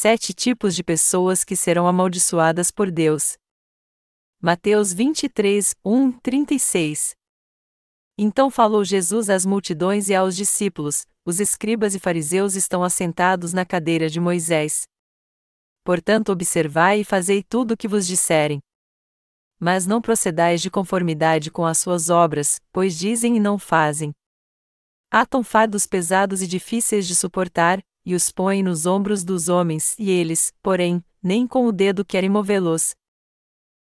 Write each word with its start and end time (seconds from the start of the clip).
Sete 0.00 0.32
tipos 0.32 0.76
de 0.76 0.84
pessoas 0.84 1.42
que 1.42 1.56
serão 1.56 1.88
amaldiçoadas 1.88 2.70
por 2.70 2.88
Deus. 2.88 3.36
Mateus 4.40 4.92
23, 4.92 5.74
1, 5.84 6.12
36 6.20 7.16
Então 8.16 8.48
falou 8.48 8.84
Jesus 8.84 9.28
às 9.28 9.44
multidões 9.44 10.08
e 10.08 10.14
aos 10.14 10.36
discípulos: 10.36 11.04
Os 11.24 11.40
escribas 11.40 11.96
e 11.96 11.98
fariseus 11.98 12.54
estão 12.54 12.84
assentados 12.84 13.52
na 13.52 13.66
cadeira 13.66 14.08
de 14.08 14.20
Moisés. 14.20 14.84
Portanto, 15.82 16.30
observai 16.30 17.00
e 17.00 17.04
fazei 17.04 17.42
tudo 17.42 17.72
o 17.72 17.76
que 17.76 17.88
vos 17.88 18.06
disserem. 18.06 18.60
Mas 19.58 19.84
não 19.84 20.00
procedais 20.00 20.62
de 20.62 20.70
conformidade 20.70 21.50
com 21.50 21.66
as 21.66 21.78
suas 21.78 22.08
obras, 22.08 22.60
pois 22.70 22.96
dizem 22.96 23.36
e 23.36 23.40
não 23.40 23.58
fazem. 23.58 24.12
Atam 25.10 25.42
fardos 25.42 25.86
pesados 25.88 26.40
e 26.40 26.46
difíceis 26.46 27.04
de 27.04 27.16
suportar, 27.16 27.80
e 28.08 28.14
os 28.14 28.32
põem 28.32 28.62
nos 28.62 28.86
ombros 28.86 29.22
dos 29.22 29.50
homens, 29.50 29.94
e 29.98 30.10
eles, 30.10 30.50
porém, 30.62 31.04
nem 31.22 31.46
com 31.46 31.66
o 31.66 31.70
dedo 31.70 32.06
querem 32.06 32.30
movê-los. 32.30 32.94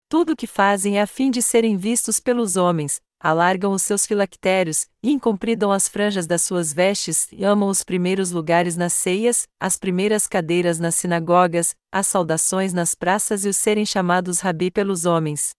Tudo 0.09 0.32
o 0.32 0.37
que 0.37 0.46
fazem 0.46 0.96
é 0.96 1.02
a 1.02 1.06
fim 1.06 1.30
de 1.30 1.42
serem 1.42 1.77
vistos 1.77 2.20
pelos 2.20 2.56
homens, 2.56 3.02
alargam 3.20 3.73
os 3.73 3.82
seus 3.82 4.06
filactérios, 4.06 4.87
e 5.02 5.10
incompridam 5.10 5.70
as 5.70 5.88
franjas 5.88 6.27
das 6.27 6.41
suas 6.41 6.73
vestes, 6.73 7.29
e 7.32 7.45
amam 7.45 7.68
os 7.68 7.84
primeiros 7.84 8.30
lugares 8.30 8.79
nas 8.79 8.95
ceias, 8.95 9.46
as 9.60 9.77
primeiras 9.77 10.27
cadeiras 10.27 10.79
nas 10.79 10.95
sinagogas, 10.95 11.77
as 11.93 12.06
saudações 12.06 12.73
nas 12.73 12.95
praças 12.95 13.45
e 13.45 13.49
os 13.51 13.59
serem 13.59 13.84
chamados 13.84 14.40
rabi 14.40 14.71
pelos 14.71 15.04
homens. 15.04 15.51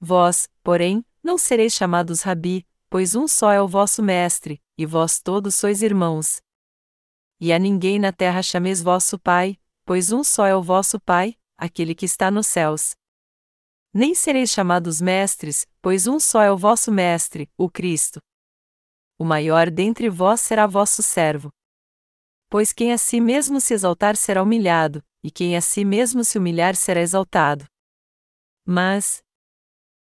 Vós, 0.00 0.48
porém, 0.62 1.04
não 1.24 1.36
sereis 1.36 1.72
chamados 1.72 2.22
rabi, 2.22 2.64
pois 2.88 3.16
um 3.16 3.26
só 3.26 3.50
é 3.50 3.60
o 3.60 3.66
vosso 3.66 4.00
mestre, 4.00 4.62
e 4.78 4.86
vós 4.86 5.18
todos 5.18 5.56
sois 5.56 5.82
irmãos. 5.82 6.40
E 7.46 7.52
a 7.52 7.58
ninguém 7.58 7.98
na 7.98 8.10
terra 8.10 8.42
chameis 8.42 8.80
vosso 8.80 9.18
Pai, 9.18 9.58
pois 9.84 10.10
um 10.10 10.24
só 10.24 10.46
é 10.46 10.56
o 10.56 10.62
vosso 10.62 10.98
Pai, 10.98 11.36
aquele 11.58 11.94
que 11.94 12.06
está 12.06 12.30
nos 12.30 12.46
céus. 12.46 12.94
Nem 13.92 14.14
sereis 14.14 14.48
chamados 14.48 14.98
mestres, 14.98 15.66
pois 15.82 16.06
um 16.06 16.18
só 16.18 16.40
é 16.40 16.50
o 16.50 16.56
vosso 16.56 16.90
Mestre, 16.90 17.46
o 17.58 17.68
Cristo. 17.68 18.18
O 19.18 19.26
maior 19.26 19.70
dentre 19.70 20.08
vós 20.08 20.40
será 20.40 20.66
vosso 20.66 21.02
servo. 21.02 21.50
Pois 22.48 22.72
quem 22.72 22.94
a 22.94 22.96
si 22.96 23.20
mesmo 23.20 23.60
se 23.60 23.74
exaltar 23.74 24.16
será 24.16 24.42
humilhado, 24.42 25.04
e 25.22 25.30
quem 25.30 25.54
a 25.54 25.60
si 25.60 25.84
mesmo 25.84 26.24
se 26.24 26.38
humilhar 26.38 26.74
será 26.74 27.02
exaltado. 27.02 27.66
Mas, 28.64 29.22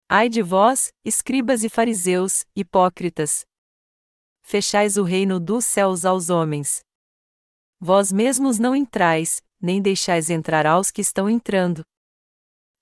ai 0.09 0.31
de 0.31 0.41
vós, 0.41 0.95
escribas 1.05 1.63
e 1.63 1.69
fariseus, 1.69 2.47
hipócritas! 2.57 3.45
Fechais 4.41 4.97
o 4.97 5.03
reino 5.03 5.39
dos 5.39 5.67
céus 5.67 6.07
aos 6.07 6.31
homens. 6.31 6.88
Vós 7.81 8.11
mesmos 8.11 8.59
não 8.59 8.75
entrais, 8.75 9.41
nem 9.61 9.81
deixais 9.81 10.31
entrar 10.31 10.67
aos 10.67 10.91
que 10.91 11.01
estão 11.01 11.31
entrando. 11.31 11.85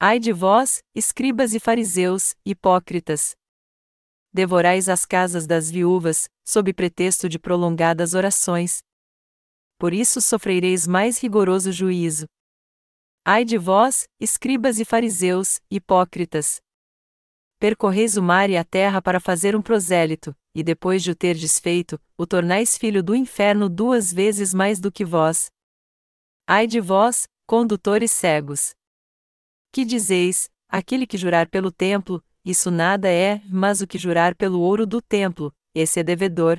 Ai 0.00 0.19
de 0.19 0.33
vós, 0.33 0.83
escribas 0.94 1.55
e 1.55 1.61
fariseus, 1.61 2.34
hipócritas! 2.44 3.34
Devorais 4.33 4.89
as 4.89 5.05
casas 5.05 5.47
das 5.47 5.70
viúvas, 5.70 6.28
sob 6.44 6.72
pretexto 6.72 7.28
de 7.28 7.39
prolongadas 7.39 8.14
orações. 8.14 8.78
Por 9.78 9.92
isso 9.92 10.22
sofrereis 10.22 10.86
mais 10.86 11.19
rigoroso 11.19 11.72
juízo. 11.72 12.27
Ai 13.24 13.44
de 13.44 13.58
vós, 13.58 14.06
escribas 14.19 14.78
e 14.78 14.84
fariseus, 14.84 15.61
hipócritas! 15.70 16.61
Percorreis 17.58 18.17
o 18.17 18.23
mar 18.23 18.48
e 18.48 18.56
a 18.56 18.64
terra 18.64 19.02
para 19.02 19.20
fazer 19.20 19.56
um 19.56 19.61
prosélito, 19.61 20.35
e 20.56 20.62
depois 20.62 21.02
de 21.02 21.11
o 21.11 21.14
ter 21.14 21.34
desfeito, 21.34 22.00
o 22.17 22.27
tornais 22.27 22.78
filho 22.78 23.02
do 23.02 23.14
inferno 23.14 23.68
duas 23.68 24.11
vezes 24.11 24.55
mais 24.55 24.80
do 24.80 24.90
que 24.90 25.05
vós. 25.05 25.50
Ai 26.46 26.67
de 26.67 26.80
vós, 26.80 27.28
condutores 27.46 28.11
cegos! 28.11 28.74
Que 29.70 29.84
dizeis, 29.84 30.48
aquele 30.67 31.06
que 31.06 31.18
jurar 31.18 31.50
pelo 31.50 31.70
templo, 31.70 32.24
isso 32.42 32.70
nada 32.70 33.06
é, 33.06 33.42
mas 33.50 33.83
o 33.83 33.86
que 33.86 33.98
jurar 33.98 34.34
pelo 34.34 34.58
ouro 34.58 34.86
do 34.86 35.02
templo, 35.02 35.55
esse 35.74 36.00
é 36.00 36.02
devedor. 36.02 36.58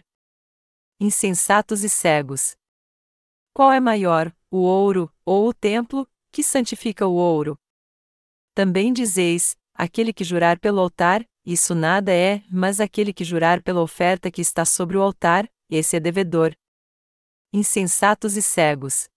Insensatos 1.00 1.84
e 1.84 1.90
cegos! 1.90 2.56
Qual 3.52 3.72
é 3.72 3.80
maior, 3.80 4.32
o 4.52 4.58
ouro, 4.58 5.12
ou 5.26 5.50
o 5.50 5.54
templo, 5.56 6.08
que 6.32 6.44
santifica 6.44 7.08
o 7.08 7.16
ouro? 7.16 7.58
Também 8.54 8.94
dizeis, 8.94 9.58
aquele 9.74 10.14
que 10.14 10.24
jurar 10.24 10.60
pelo 10.60 10.82
altar, 10.82 11.28
isso 11.50 11.74
nada 11.74 12.12
é, 12.14 12.44
mas 12.52 12.82
aquele 12.82 13.14
que 13.14 13.24
jurar 13.24 13.64
pela 13.64 13.80
oferta 13.80 14.30
que 14.30 14.42
está 14.42 14.66
sobre 14.66 14.98
o 14.98 15.02
altar, 15.02 15.50
esse 15.70 15.96
é 15.96 16.00
devedor. 16.00 16.54
Insensatos 17.54 18.36
e 18.36 18.42
cegos. 18.42 19.10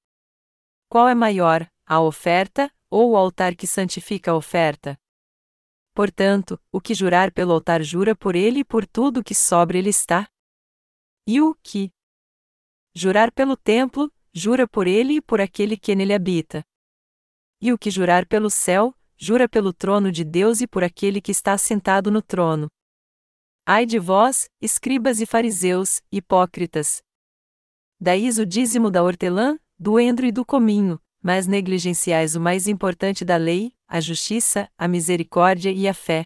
Qual 0.88 1.08
é 1.08 1.14
maior, 1.14 1.68
a 1.84 2.00
oferta, 2.00 2.72
ou 2.88 3.10
o 3.10 3.16
altar 3.16 3.56
que 3.56 3.66
santifica 3.66 4.30
a 4.30 4.36
oferta? 4.36 4.96
Portanto, 5.92 6.56
o 6.70 6.80
que 6.80 6.94
jurar 6.94 7.32
pelo 7.32 7.52
altar 7.52 7.82
jura 7.82 8.14
por 8.14 8.36
ele 8.36 8.60
e 8.60 8.64
por 8.64 8.86
tudo 8.86 9.24
que 9.24 9.34
sobre 9.34 9.80
ele 9.80 9.90
está. 9.90 10.30
E 11.26 11.40
o 11.40 11.52
que 11.56 11.90
jurar 12.94 13.32
pelo 13.32 13.56
templo, 13.56 14.08
jura 14.32 14.68
por 14.68 14.86
ele 14.86 15.14
e 15.14 15.20
por 15.20 15.40
aquele 15.40 15.76
que 15.76 15.96
nele 15.96 16.14
habita. 16.14 16.64
E 17.60 17.72
o 17.72 17.78
que 17.78 17.90
jurar 17.90 18.24
pelo 18.24 18.48
céu, 18.48 18.94
jura 19.20 19.46
pelo 19.46 19.70
trono 19.70 20.10
de 20.10 20.24
Deus 20.24 20.62
e 20.62 20.66
por 20.66 20.82
aquele 20.82 21.20
que 21.20 21.30
está 21.30 21.52
assentado 21.52 22.10
no 22.10 22.22
trono. 22.22 22.68
Ai 23.66 23.84
de 23.84 23.98
vós, 23.98 24.48
escribas 24.62 25.20
e 25.20 25.26
fariseus, 25.26 26.00
hipócritas! 26.10 27.02
Daís 28.00 28.38
o 28.38 28.46
dízimo 28.46 28.90
da 28.90 29.02
hortelã, 29.02 29.58
do 29.78 30.00
endro 30.00 30.24
e 30.24 30.32
do 30.32 30.42
cominho, 30.44 30.98
mas 31.22 31.46
negligenciais 31.46 32.34
o 32.34 32.40
mais 32.40 32.66
importante 32.66 33.22
da 33.22 33.36
lei, 33.36 33.74
a 33.86 34.00
justiça, 34.00 34.70
a 34.78 34.88
misericórdia 34.88 35.70
e 35.70 35.86
a 35.86 35.92
fé. 35.92 36.24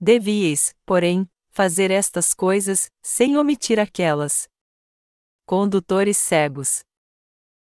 Devíeis, 0.00 0.72
porém, 0.86 1.28
fazer 1.50 1.90
estas 1.90 2.32
coisas, 2.32 2.88
sem 3.02 3.36
omitir 3.36 3.80
aquelas. 3.80 4.48
Condutores 5.44 6.16
cegos. 6.16 6.84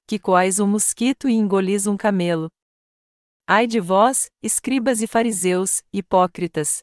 Que 0.07 0.17
coais 0.17 0.61
um 0.61 0.67
mosquito 0.67 1.27
e 1.27 1.33
engolis 1.33 1.87
um 1.87 1.97
camelo. 1.97 2.49
Ai 3.45 3.67
de 3.67 3.81
vós, 3.81 4.31
escribas 4.41 5.01
e 5.01 5.07
fariseus, 5.07 5.83
hipócritas! 5.91 6.81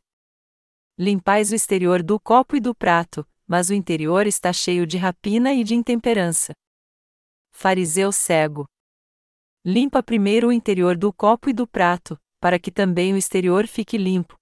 Limpais 0.98 1.50
o 1.52 1.54
exterior 1.54 2.02
do 2.02 2.20
copo 2.20 2.54
e 2.54 2.60
do 2.60 2.74
prato, 2.74 3.26
mas 3.46 3.70
o 3.70 3.74
interior 3.74 4.26
está 4.26 4.52
cheio 4.52 4.86
de 4.86 4.98
rapina 4.98 5.54
e 5.54 5.64
de 5.64 5.74
intemperança. 5.74 6.52
Fariseu 7.50 8.12
cego. 8.12 8.66
Limpa 9.64 10.02
primeiro 10.02 10.48
o 10.48 10.52
interior 10.52 10.98
do 10.98 11.10
copo 11.10 11.48
e 11.48 11.54
do 11.54 11.66
prato, 11.66 12.18
para 12.38 12.58
que 12.58 12.70
também 12.70 13.14
o 13.14 13.16
exterior 13.16 13.66
fique 13.66 13.96
limpo. 13.96 14.36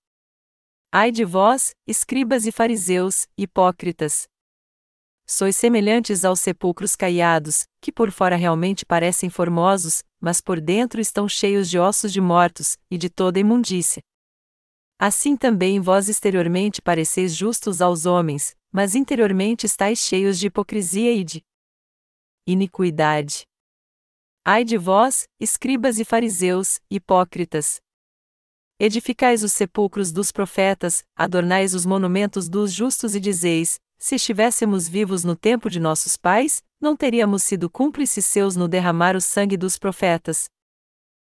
Ai 0.91 1.13
de 1.13 1.25
vós, 1.25 1.71
escribas 1.87 2.47
e 2.47 2.51
fariseus, 2.51 3.29
hipócritas! 3.39 4.27
Sois 5.31 5.55
semelhantes 5.57 6.25
aos 6.25 6.41
sepulcros 6.41 6.97
caiados, 6.97 7.67
que 7.83 7.93
por 7.93 8.11
fora 8.11 8.35
realmente 8.35 8.87
parecem 8.87 9.29
formosos, 9.29 10.03
mas 10.19 10.41
por 10.41 10.59
dentro 10.59 11.03
estão 11.03 11.29
cheios 11.29 11.69
de 11.69 11.79
ossos 11.79 12.15
de 12.15 12.21
mortos, 12.21 12.79
e 12.91 12.97
de 12.97 13.11
toda 13.11 13.39
imundícia. 13.39 14.03
Assim 14.99 15.37
também 15.37 15.81
vós 15.81 16.09
exteriormente 16.09 16.81
pareceis 16.81 17.35
justos 17.35 17.83
aos 17.83 18.07
homens, 18.07 18.57
mas 18.73 18.95
interiormente 18.95 19.67
estáis 19.67 19.99
cheios 19.99 20.39
de 20.39 20.47
hipocrisia 20.47 21.13
e 21.13 21.23
de 21.23 21.45
iniquidade. 22.47 23.43
Ai 24.47 24.65
de 24.65 24.79
vós, 24.79 25.29
escribas 25.39 25.99
e 25.99 26.07
fariseus, 26.07 26.81
hipócritas! 26.91 27.83
Edificais 28.81 29.43
os 29.43 29.53
sepulcros 29.53 30.11
dos 30.11 30.33
profetas, 30.33 31.05
adornais 31.15 31.75
os 31.75 31.85
monumentos 31.85 32.49
dos 32.49 32.73
justos 32.73 33.15
e 33.15 33.21
dizeis: 33.21 33.79
se 33.99 34.15
estivéssemos 34.15 34.89
vivos 34.89 35.25
no 35.25 35.35
tempo 35.35 35.69
de 35.69 35.81
nossos 35.81 36.17
pais, 36.17 36.63
não 36.81 36.97
teríamos 36.97 37.43
sido 37.43 37.69
cúmplices 37.69 38.25
seus 38.25 38.55
no 38.55 38.69
derramar 38.69 39.17
o 39.17 39.21
sangue 39.21 39.57
dos 39.57 39.77
profetas. 39.77 40.49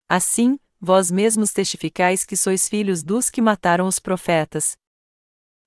Assim, 0.07 0.59
vós 0.79 1.11
mesmos 1.11 1.53
testificais 1.53 2.25
que 2.25 2.37
sois 2.37 2.69
filhos 2.69 3.03
dos 3.03 3.31
que 3.31 3.41
mataram 3.41 3.87
os 3.87 3.99
profetas. 3.99 4.77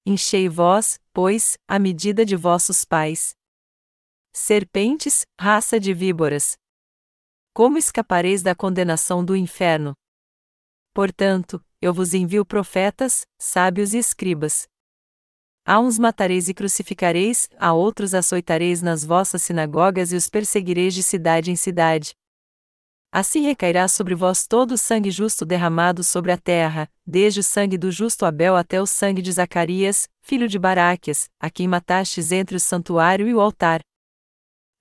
Enchei 0.05 0.47
vós, 0.47 0.99
pois, 1.11 1.57
a 1.67 1.79
medida 1.79 2.23
de 2.25 2.35
vossos 2.35 2.85
pais. 2.85 3.33
Serpentes, 4.31 5.25
raça 5.39 5.79
de 5.79 5.93
víboras. 5.93 6.57
Como 7.53 7.77
escapareis 7.77 8.43
da 8.43 8.53
condenação 8.53 9.23
do 9.23 9.35
inferno? 9.35 9.93
Portanto, 10.93 11.63
eu 11.81 11.93
vos 11.93 12.13
envio 12.13 12.45
profetas, 12.45 13.25
sábios 13.39 13.93
e 13.93 13.97
escribas. 13.97 14.67
A 15.65 15.79
uns 15.79 15.97
matareis 15.97 16.49
e 16.49 16.53
crucificareis, 16.53 17.49
a 17.57 17.71
outros 17.71 18.13
açoitareis 18.13 18.81
nas 18.81 19.05
vossas 19.05 19.41
sinagogas 19.43 20.11
e 20.11 20.15
os 20.17 20.27
perseguireis 20.27 20.93
de 20.93 21.01
cidade 21.01 21.51
em 21.51 21.55
cidade. 21.55 22.13
Assim 23.09 23.43
recairá 23.43 23.87
sobre 23.87 24.13
vós 24.13 24.45
todo 24.45 24.73
o 24.73 24.77
sangue 24.77 25.09
justo 25.09 25.45
derramado 25.45 26.03
sobre 26.03 26.33
a 26.33 26.37
terra, 26.37 26.89
desde 27.05 27.39
o 27.39 27.43
sangue 27.43 27.77
do 27.77 27.91
justo 27.91 28.25
Abel 28.25 28.57
até 28.57 28.81
o 28.81 28.85
sangue 28.85 29.21
de 29.21 29.31
Zacarias, 29.31 30.09
filho 30.21 30.49
de 30.49 30.59
Baraquias, 30.59 31.29
a 31.39 31.49
quem 31.49 31.67
matastes 31.67 32.33
entre 32.33 32.57
o 32.57 32.59
santuário 32.59 33.25
e 33.25 33.33
o 33.33 33.39
altar. 33.39 33.81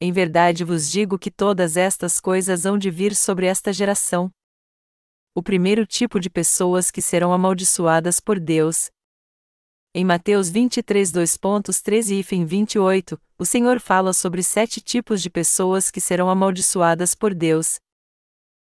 Em 0.00 0.10
verdade 0.10 0.64
vos 0.64 0.90
digo 0.90 1.16
que 1.16 1.30
todas 1.30 1.76
estas 1.76 2.18
coisas 2.18 2.66
hão 2.66 2.76
de 2.76 2.90
vir 2.90 3.14
sobre 3.14 3.46
esta 3.46 3.72
geração. 3.72 4.32
O 5.32 5.42
primeiro 5.42 5.86
tipo 5.86 6.18
de 6.18 6.28
pessoas 6.28 6.90
que 6.90 7.00
serão 7.00 7.32
amaldiçoadas 7.32 8.18
por 8.18 8.40
Deus. 8.40 8.90
Em 9.94 10.06
Mateus 10.06 10.48
23, 10.48 11.12
2.13 11.12 12.20
e 12.20 12.22
fim 12.22 12.46
28, 12.46 13.20
o 13.38 13.44
Senhor 13.44 13.78
fala 13.78 14.14
sobre 14.14 14.42
sete 14.42 14.80
tipos 14.80 15.20
de 15.20 15.28
pessoas 15.28 15.90
que 15.90 16.00
serão 16.00 16.30
amaldiçoadas 16.30 17.14
por 17.14 17.34
Deus. 17.34 17.78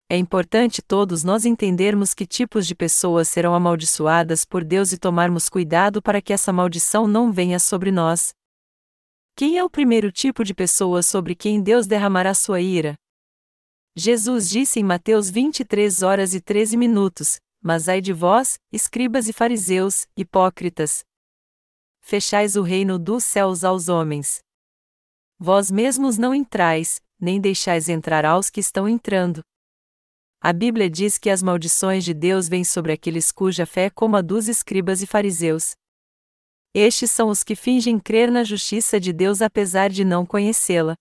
É 0.09 0.17
importante 0.17 0.81
todos 0.81 1.23
nós 1.23 1.45
entendermos 1.45 2.13
que 2.13 2.25
tipos 2.25 2.67
de 2.67 2.75
pessoas 2.75 3.29
serão 3.29 3.55
amaldiçoadas 3.55 4.43
por 4.43 4.65
Deus 4.65 4.91
e 4.91 4.97
tomarmos 4.97 5.47
cuidado 5.47 6.01
para 6.01 6.21
que 6.21 6.33
essa 6.33 6.51
maldição 6.51 7.07
não 7.07 7.31
venha 7.31 7.57
sobre 7.57 7.89
nós. 7.89 8.33
Quem 9.33 9.57
é 9.57 9.63
o 9.63 9.69
primeiro 9.69 10.11
tipo 10.11 10.43
de 10.43 10.53
pessoa 10.53 11.01
sobre 11.01 11.35
quem 11.35 11.61
Deus 11.61 11.87
derramará 11.87 12.33
sua 12.33 12.59
ira? 12.59 12.95
Jesus 13.95 14.49
disse 14.49 14.81
em 14.81 14.83
Mateus 14.83 15.29
23 15.29 16.03
horas 16.03 16.33
e 16.33 16.41
13 16.41 16.75
minutos: 16.75 17.39
Mas 17.63 17.87
ai 17.87 18.01
de 18.01 18.11
vós, 18.11 18.59
escribas 18.73 19.29
e 19.29 19.33
fariseus, 19.33 20.05
hipócritas! 20.17 21.05
Fechais 22.05 22.57
o 22.57 22.61
reino 22.61 22.99
dos 22.99 23.23
céus 23.23 23.63
aos 23.63 23.87
homens. 23.87 24.43
Vós 25.39 25.71
mesmos 25.71 26.17
não 26.17 26.35
entrais, 26.35 27.01
nem 27.17 27.39
deixais 27.39 27.87
entrar 27.87 28.25
aos 28.25 28.49
que 28.49 28.59
estão 28.59 28.89
entrando. 28.89 29.41
A 30.41 30.51
Bíblia 30.51 30.89
diz 30.89 31.17
que 31.17 31.29
as 31.29 31.41
maldições 31.41 32.03
de 32.03 32.13
Deus 32.13 32.49
vêm 32.49 32.65
sobre 32.65 32.91
aqueles 32.91 33.31
cuja 33.31 33.65
fé 33.65 33.85
é 33.85 33.89
como 33.89 34.17
a 34.17 34.21
dos 34.21 34.49
escribas 34.49 35.01
e 35.01 35.07
fariseus. 35.07 35.75
Estes 36.73 37.09
são 37.09 37.29
os 37.29 37.41
que 37.41 37.55
fingem 37.55 37.97
crer 37.97 38.29
na 38.29 38.43
justiça 38.43 38.99
de 38.99 39.13
Deus 39.13 39.41
apesar 39.41 39.89
de 39.89 40.03
não 40.03 40.25
conhecê-la. 40.25 40.95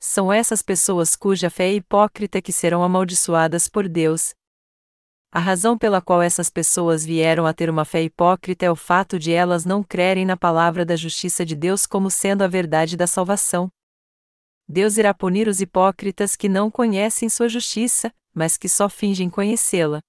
São 0.00 0.32
essas 0.32 0.62
pessoas 0.62 1.14
cuja 1.14 1.50
fé 1.50 1.68
é 1.68 1.74
hipócrita 1.74 2.40
que 2.40 2.50
serão 2.52 2.82
amaldiçoadas 2.82 3.68
por 3.68 3.86
Deus. 3.86 4.32
A 5.30 5.40
razão 5.40 5.76
pela 5.76 6.00
qual 6.00 6.22
essas 6.22 6.48
pessoas 6.48 7.04
vieram 7.04 7.44
a 7.44 7.52
ter 7.52 7.68
uma 7.68 7.84
fé 7.84 8.02
hipócrita 8.02 8.64
é 8.64 8.70
o 8.70 8.76
fato 8.76 9.18
de 9.18 9.30
elas 9.30 9.66
não 9.66 9.82
crerem 9.82 10.24
na 10.24 10.38
palavra 10.38 10.86
da 10.86 10.96
justiça 10.96 11.44
de 11.44 11.54
Deus 11.54 11.84
como 11.84 12.10
sendo 12.10 12.42
a 12.42 12.46
verdade 12.46 12.96
da 12.96 13.06
salvação. 13.06 13.70
Deus 14.66 14.96
irá 14.96 15.12
punir 15.12 15.46
os 15.46 15.60
hipócritas 15.60 16.34
que 16.34 16.48
não 16.48 16.70
conhecem 16.70 17.28
sua 17.28 17.48
justiça, 17.48 18.12
mas 18.34 18.56
que 18.56 18.68
só 18.68 18.88
fingem 18.88 19.28
conhecê-la. 19.28 20.00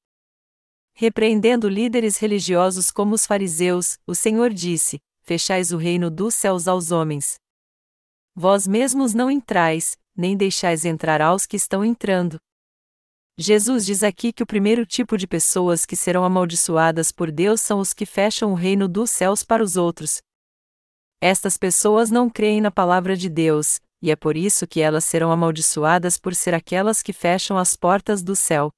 Repreendendo 0.94 1.68
líderes 1.68 2.18
religiosos 2.18 2.90
como 2.90 3.16
os 3.16 3.26
fariseus, 3.26 3.98
o 4.06 4.16
Senhor 4.16 4.54
disse: 4.54 5.00
Fechais 5.22 5.72
o 5.72 5.78
reino 5.78 6.10
dos 6.10 6.36
céus 6.36 6.68
aos 6.68 6.92
homens. 6.92 7.36
Vós 8.36 8.66
mesmos 8.66 9.14
não 9.14 9.30
entrais, 9.30 9.98
nem 10.16 10.36
deixais 10.36 10.86
entrar 10.86 11.22
aos 11.22 11.46
que 11.46 11.58
estão 11.58 11.84
entrando. 11.84 12.40
Jesus 13.42 13.86
diz 13.86 14.04
aqui 14.04 14.34
que 14.34 14.44
o 14.44 14.46
primeiro 14.46 14.86
tipo 14.86 15.18
de 15.18 15.26
pessoas 15.26 15.86
que 15.86 15.96
serão 15.96 16.26
amaldiçoadas 16.26 17.10
por 17.10 17.32
Deus 17.32 17.62
são 17.62 17.80
os 17.80 17.94
que 17.94 18.06
fecham 18.06 18.52
o 18.52 18.54
reino 18.54 18.86
dos 18.86 19.10
céus 19.10 19.46
para 19.46 19.64
os 19.64 19.78
outros. 19.78 20.22
Estas 21.22 21.58
pessoas 21.58 22.12
não 22.12 22.30
creem 22.30 22.60
na 22.60 22.70
palavra 22.70 23.16
de 23.16 23.30
Deus, 23.30 23.80
e 24.02 24.12
é 24.12 24.16
por 24.18 24.36
isso 24.36 24.68
que 24.68 24.82
elas 24.82 25.06
serão 25.06 25.32
amaldiçoadas 25.32 26.18
por 26.18 26.36
ser 26.36 26.54
aquelas 26.54 27.02
que 27.02 27.14
fecham 27.14 27.58
as 27.58 27.78
portas 27.78 28.22
do 28.22 28.36
céu. 28.36 28.72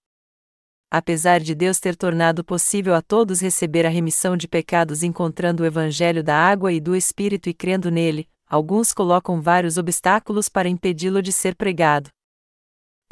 Apesar 0.92 1.40
de 1.40 1.56
Deus 1.56 1.80
ter 1.80 1.96
tornado 1.96 2.44
possível 2.44 2.94
a 2.94 3.02
todos 3.02 3.42
receber 3.42 3.88
a 3.88 3.90
remissão 3.90 4.38
de 4.38 4.48
pecados 4.48 5.02
encontrando 5.02 5.64
o 5.64 5.66
Evangelho 5.66 6.24
da 6.24 6.38
água 6.38 6.72
e 6.72 6.80
do 6.80 6.96
Espírito 6.96 7.50
e 7.50 7.54
crendo 7.56 7.90
nele, 7.90 8.30
alguns 8.48 8.94
colocam 8.94 9.42
vários 9.42 9.78
obstáculos 9.78 10.48
para 10.48 10.70
impedi-lo 10.70 11.20
de 11.20 11.34
ser 11.34 11.56
pregado. 11.56 12.12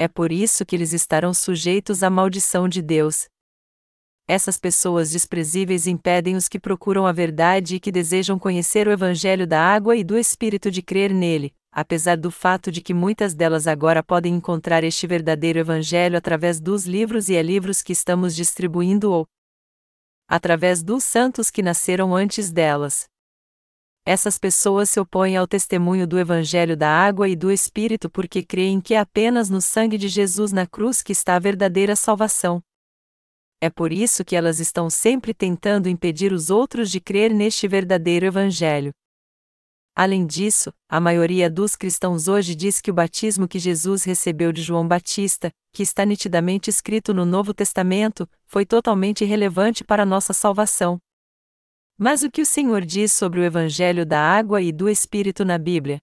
É 0.00 0.08
por 0.08 0.32
isso 0.32 0.64
que 0.64 0.74
eles 0.74 0.94
estarão 0.94 1.34
sujeitos 1.34 2.02
à 2.02 2.08
maldição 2.08 2.66
de 2.66 2.80
Deus. 2.80 3.28
Essas 4.26 4.56
pessoas 4.56 5.10
desprezíveis 5.10 5.86
impedem 5.86 6.36
os 6.36 6.48
que 6.48 6.58
procuram 6.58 7.06
a 7.06 7.12
verdade 7.12 7.74
e 7.74 7.80
que 7.80 7.92
desejam 7.92 8.38
conhecer 8.38 8.88
o 8.88 8.90
Evangelho 8.90 9.46
da 9.46 9.60
água 9.60 9.94
e 9.94 10.02
do 10.02 10.16
Espírito 10.16 10.70
de 10.70 10.80
crer 10.80 11.12
nele, 11.12 11.52
apesar 11.70 12.16
do 12.16 12.30
fato 12.30 12.72
de 12.72 12.80
que 12.80 12.94
muitas 12.94 13.34
delas 13.34 13.66
agora 13.66 14.02
podem 14.02 14.36
encontrar 14.36 14.84
este 14.84 15.06
verdadeiro 15.06 15.58
Evangelho 15.58 16.16
através 16.16 16.62
dos 16.62 16.86
livros 16.86 17.28
e 17.28 17.34
e-livros 17.34 17.82
que 17.82 17.92
estamos 17.92 18.34
distribuindo 18.34 19.12
ou 19.12 19.26
através 20.26 20.82
dos 20.82 21.04
santos 21.04 21.50
que 21.50 21.62
nasceram 21.62 22.16
antes 22.16 22.50
delas. 22.50 23.09
Essas 24.04 24.38
pessoas 24.38 24.88
se 24.88 24.98
opõem 24.98 25.36
ao 25.36 25.46
testemunho 25.46 26.06
do 26.06 26.18
Evangelho 26.18 26.76
da 26.76 26.88
água 26.88 27.28
e 27.28 27.36
do 27.36 27.50
Espírito 27.50 28.08
porque 28.08 28.42
creem 28.42 28.80
que 28.80 28.94
é 28.94 28.98
apenas 28.98 29.50
no 29.50 29.60
sangue 29.60 29.98
de 29.98 30.08
Jesus 30.08 30.52
na 30.52 30.66
cruz 30.66 31.02
que 31.02 31.12
está 31.12 31.36
a 31.36 31.38
verdadeira 31.38 31.94
salvação. 31.94 32.62
É 33.60 33.68
por 33.68 33.92
isso 33.92 34.24
que 34.24 34.34
elas 34.34 34.58
estão 34.58 34.88
sempre 34.88 35.34
tentando 35.34 35.86
impedir 35.86 36.32
os 36.32 36.48
outros 36.48 36.90
de 36.90 36.98
crer 36.98 37.30
neste 37.32 37.68
verdadeiro 37.68 38.24
Evangelho. 38.24 38.90
Além 39.94 40.26
disso, 40.26 40.72
a 40.88 40.98
maioria 40.98 41.50
dos 41.50 41.76
cristãos 41.76 42.26
hoje 42.26 42.54
diz 42.54 42.80
que 42.80 42.90
o 42.90 42.94
batismo 42.94 43.46
que 43.46 43.58
Jesus 43.58 44.02
recebeu 44.04 44.50
de 44.50 44.62
João 44.62 44.88
Batista, 44.88 45.50
que 45.74 45.82
está 45.82 46.06
nitidamente 46.06 46.70
escrito 46.70 47.12
no 47.12 47.26
Novo 47.26 47.52
Testamento, 47.52 48.26
foi 48.46 48.64
totalmente 48.64 49.24
irrelevante 49.24 49.84
para 49.84 50.06
nossa 50.06 50.32
salvação. 50.32 50.98
Mas 52.02 52.22
o 52.22 52.30
que 52.30 52.40
o 52.40 52.46
Senhor 52.46 52.82
diz 52.82 53.12
sobre 53.12 53.40
o 53.40 53.44
Evangelho 53.44 54.06
da 54.06 54.18
água 54.18 54.62
e 54.62 54.72
do 54.72 54.88
Espírito 54.88 55.44
na 55.44 55.58
Bíblia? 55.58 55.98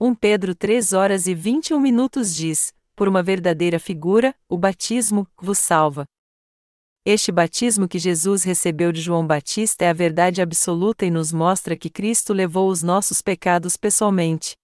1 0.00 0.14
Pedro 0.14 0.54
3 0.54 0.92
horas 0.92 1.26
e 1.26 1.34
21 1.34 1.80
minutos 1.80 2.32
diz: 2.32 2.72
Por 2.94 3.08
uma 3.08 3.20
verdadeira 3.20 3.80
figura, 3.80 4.32
o 4.48 4.56
batismo 4.56 5.26
vos 5.36 5.58
salva. 5.58 6.04
Este 7.04 7.32
batismo 7.32 7.88
que 7.88 7.98
Jesus 7.98 8.44
recebeu 8.44 8.92
de 8.92 9.00
João 9.00 9.26
Batista 9.26 9.84
é 9.84 9.88
a 9.88 9.92
verdade 9.92 10.40
absoluta 10.40 11.04
e 11.04 11.10
nos 11.10 11.32
mostra 11.32 11.76
que 11.76 11.90
Cristo 11.90 12.32
levou 12.32 12.70
os 12.70 12.80
nossos 12.80 13.20
pecados 13.20 13.76
pessoalmente. 13.76 14.54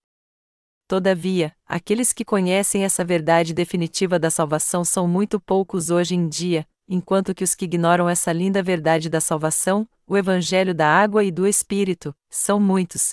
Todavia, 0.88 1.55
aqueles 1.67 2.14
que 2.14 2.25
conhecem 2.25 2.82
essa 2.82 3.05
verdade 3.05 3.52
definitiva 3.52 4.18
da 4.18 4.30
salvação 4.30 4.83
são 4.87 5.07
muito 5.07 5.38
poucos 5.38 5.90
hoje 5.90 6.14
em 6.14 6.26
dia, 6.26 6.66
enquanto 6.88 7.35
que 7.35 7.45
os 7.45 7.54
que 7.54 7.66
ignoram 7.66 8.09
essa 8.09 8.33
linda 8.33 8.62
verdade 8.62 9.11
da 9.11 9.21
salvação, 9.21 9.87
o 10.07 10.16
Evangelho 10.16 10.75
da 10.75 10.88
água 10.88 11.23
e 11.23 11.30
do 11.30 11.47
Espírito, 11.47 12.16
são 12.30 12.59
muitos. 12.59 13.11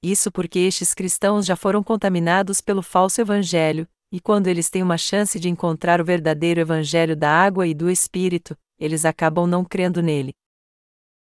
Isso 0.00 0.30
porque 0.30 0.60
estes 0.60 0.94
cristãos 0.94 1.44
já 1.44 1.56
foram 1.56 1.82
contaminados 1.82 2.60
pelo 2.60 2.80
falso 2.80 3.20
Evangelho, 3.20 3.84
e 4.12 4.20
quando 4.20 4.46
eles 4.46 4.70
têm 4.70 4.80
uma 4.80 4.96
chance 4.96 5.40
de 5.40 5.48
encontrar 5.48 6.00
o 6.00 6.04
verdadeiro 6.04 6.60
Evangelho 6.60 7.16
da 7.16 7.28
água 7.28 7.66
e 7.66 7.74
do 7.74 7.90
Espírito, 7.90 8.56
eles 8.78 9.04
acabam 9.04 9.48
não 9.48 9.64
crendo 9.64 10.00
nele. 10.00 10.32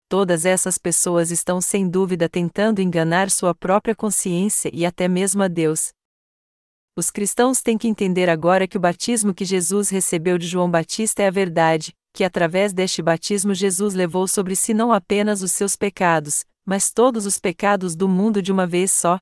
Todas 0.08 0.44
essas 0.44 0.78
pessoas 0.78 1.30
estão 1.30 1.60
sem 1.60 1.88
dúvida 1.88 2.28
tentando 2.28 2.80
enganar 2.80 3.30
sua 3.30 3.54
própria 3.54 3.94
consciência 3.94 4.70
e 4.72 4.86
até 4.86 5.08
mesmo 5.08 5.42
a 5.42 5.48
Deus. 5.48 5.92
Os 6.96 7.10
cristãos 7.10 7.60
têm 7.60 7.76
que 7.76 7.88
entender 7.88 8.28
agora 8.28 8.68
que 8.68 8.76
o 8.76 8.80
batismo 8.80 9.34
que 9.34 9.44
Jesus 9.44 9.90
recebeu 9.90 10.38
de 10.38 10.46
João 10.46 10.70
Batista 10.70 11.22
é 11.22 11.26
a 11.26 11.30
verdade, 11.30 11.92
que 12.14 12.24
através 12.24 12.72
deste 12.72 13.02
batismo 13.02 13.52
Jesus 13.52 13.94
levou 13.94 14.28
sobre 14.28 14.54
si 14.54 14.72
não 14.72 14.92
apenas 14.92 15.42
os 15.42 15.52
seus 15.52 15.76
pecados, 15.76 16.44
mas 16.64 16.90
todos 16.90 17.26
os 17.26 17.38
pecados 17.38 17.94
do 17.94 18.08
mundo 18.08 18.40
de 18.40 18.52
uma 18.52 18.66
vez 18.66 18.92
só, 18.92 19.18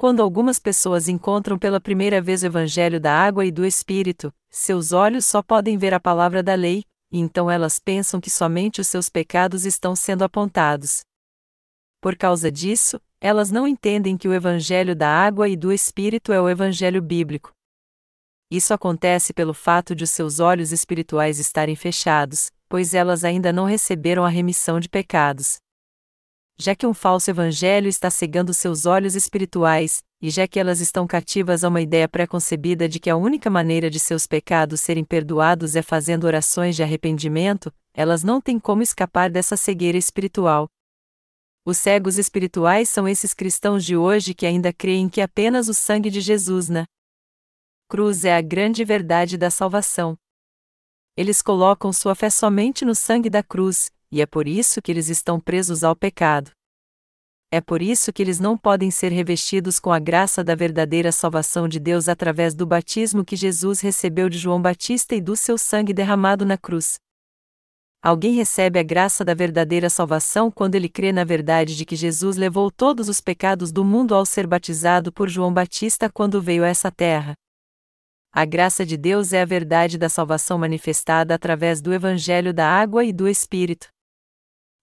quando 0.00 0.22
algumas 0.22 0.60
pessoas 0.60 1.08
encontram 1.08 1.58
pela 1.58 1.80
primeira 1.80 2.22
vez 2.22 2.44
o 2.44 2.46
Evangelho 2.46 3.00
da 3.00 3.12
água 3.12 3.44
e 3.44 3.50
do 3.50 3.66
Espírito, 3.66 4.32
seus 4.48 4.92
olhos 4.92 5.26
só 5.26 5.42
podem 5.42 5.76
ver 5.76 5.92
a 5.92 5.98
palavra 5.98 6.40
da 6.40 6.54
lei, 6.54 6.84
e 7.10 7.18
então 7.18 7.50
elas 7.50 7.78
pensam 7.78 8.20
que 8.20 8.30
somente 8.30 8.80
os 8.80 8.88
seus 8.88 9.08
pecados 9.08 9.64
estão 9.64 9.94
sendo 9.94 10.24
apontados. 10.24 11.02
Por 12.00 12.16
causa 12.16 12.50
disso, 12.50 13.00
elas 13.20 13.50
não 13.50 13.66
entendem 13.66 14.16
que 14.16 14.28
o 14.28 14.34
Evangelho 14.34 14.94
da 14.94 15.08
água 15.08 15.48
e 15.48 15.56
do 15.56 15.72
Espírito 15.72 16.32
é 16.32 16.40
o 16.40 16.48
Evangelho 16.48 17.02
bíblico. 17.02 17.52
Isso 18.50 18.72
acontece 18.72 19.32
pelo 19.32 19.52
fato 19.52 19.94
de 19.94 20.04
os 20.04 20.10
seus 20.10 20.40
olhos 20.40 20.72
espirituais 20.72 21.38
estarem 21.38 21.76
fechados, 21.76 22.50
pois 22.68 22.94
elas 22.94 23.24
ainda 23.24 23.52
não 23.52 23.64
receberam 23.64 24.24
a 24.24 24.28
remissão 24.28 24.80
de 24.80 24.88
pecados 24.88 25.58
já 26.60 26.74
que 26.74 26.86
um 26.86 26.92
falso 26.92 27.30
evangelho 27.30 27.88
está 27.88 28.10
cegando 28.10 28.52
seus 28.52 28.84
olhos 28.84 29.14
espirituais, 29.14 30.02
e 30.20 30.28
já 30.28 30.48
que 30.48 30.58
elas 30.58 30.80
estão 30.80 31.06
cativas 31.06 31.62
a 31.62 31.68
uma 31.68 31.80
ideia 31.80 32.08
pré-concebida 32.08 32.88
de 32.88 32.98
que 32.98 33.08
a 33.08 33.16
única 33.16 33.48
maneira 33.48 33.88
de 33.88 34.00
seus 34.00 34.26
pecados 34.26 34.80
serem 34.80 35.04
perdoados 35.04 35.76
é 35.76 35.82
fazendo 35.82 36.24
orações 36.24 36.74
de 36.74 36.82
arrependimento, 36.82 37.72
elas 37.94 38.24
não 38.24 38.40
têm 38.40 38.58
como 38.58 38.82
escapar 38.82 39.30
dessa 39.30 39.56
cegueira 39.56 39.96
espiritual. 39.96 40.68
Os 41.64 41.78
cegos 41.78 42.18
espirituais 42.18 42.88
são 42.88 43.06
esses 43.06 43.32
cristãos 43.32 43.84
de 43.84 43.96
hoje 43.96 44.34
que 44.34 44.46
ainda 44.46 44.72
creem 44.72 45.08
que 45.08 45.20
apenas 45.20 45.68
o 45.68 45.74
sangue 45.74 46.10
de 46.10 46.20
Jesus 46.20 46.68
na 46.68 46.84
cruz 47.88 48.24
é 48.24 48.34
a 48.34 48.40
grande 48.40 48.84
verdade 48.84 49.38
da 49.38 49.50
salvação. 49.50 50.18
Eles 51.16 51.40
colocam 51.42 51.92
sua 51.92 52.14
fé 52.14 52.30
somente 52.30 52.84
no 52.84 52.94
sangue 52.94 53.30
da 53.30 53.42
cruz, 53.42 53.90
e 54.10 54.20
é 54.20 54.26
por 54.26 54.48
isso 54.48 54.80
que 54.80 54.90
eles 54.90 55.08
estão 55.08 55.40
presos 55.40 55.84
ao 55.84 55.94
pecado. 55.94 56.50
É 57.50 57.62
por 57.62 57.80
isso 57.80 58.12
que 58.12 58.22
eles 58.22 58.38
não 58.38 58.58
podem 58.58 58.90
ser 58.90 59.10
revestidos 59.10 59.80
com 59.80 59.90
a 59.90 59.98
graça 59.98 60.44
da 60.44 60.54
verdadeira 60.54 61.10
salvação 61.10 61.66
de 61.66 61.80
Deus 61.80 62.06
através 62.06 62.54
do 62.54 62.66
batismo 62.66 63.24
que 63.24 63.36
Jesus 63.36 63.80
recebeu 63.80 64.28
de 64.28 64.36
João 64.36 64.60
Batista 64.60 65.14
e 65.14 65.20
do 65.20 65.34
seu 65.34 65.56
sangue 65.56 65.94
derramado 65.94 66.44
na 66.44 66.58
cruz. 66.58 66.98
Alguém 68.02 68.34
recebe 68.34 68.78
a 68.78 68.82
graça 68.82 69.24
da 69.24 69.34
verdadeira 69.34 69.88
salvação 69.88 70.50
quando 70.50 70.74
ele 70.74 70.90
crê 70.90 71.10
na 71.10 71.24
verdade 71.24 71.74
de 71.74 71.84
que 71.84 71.96
Jesus 71.96 72.36
levou 72.36 72.70
todos 72.70 73.08
os 73.08 73.20
pecados 73.20 73.72
do 73.72 73.82
mundo 73.82 74.14
ao 74.14 74.26
ser 74.26 74.46
batizado 74.46 75.10
por 75.10 75.28
João 75.28 75.52
Batista 75.52 76.08
quando 76.08 76.40
veio 76.40 76.64
a 76.64 76.68
essa 76.68 76.92
terra. 76.92 77.34
A 78.30 78.44
graça 78.44 78.84
de 78.84 78.96
Deus 78.96 79.32
é 79.32 79.40
a 79.40 79.46
verdade 79.46 79.96
da 79.96 80.10
salvação 80.10 80.58
manifestada 80.58 81.34
através 81.34 81.80
do 81.80 81.94
Evangelho 81.94 82.52
da 82.52 82.68
Água 82.68 83.04
e 83.04 83.12
do 83.12 83.26
Espírito. 83.26 83.88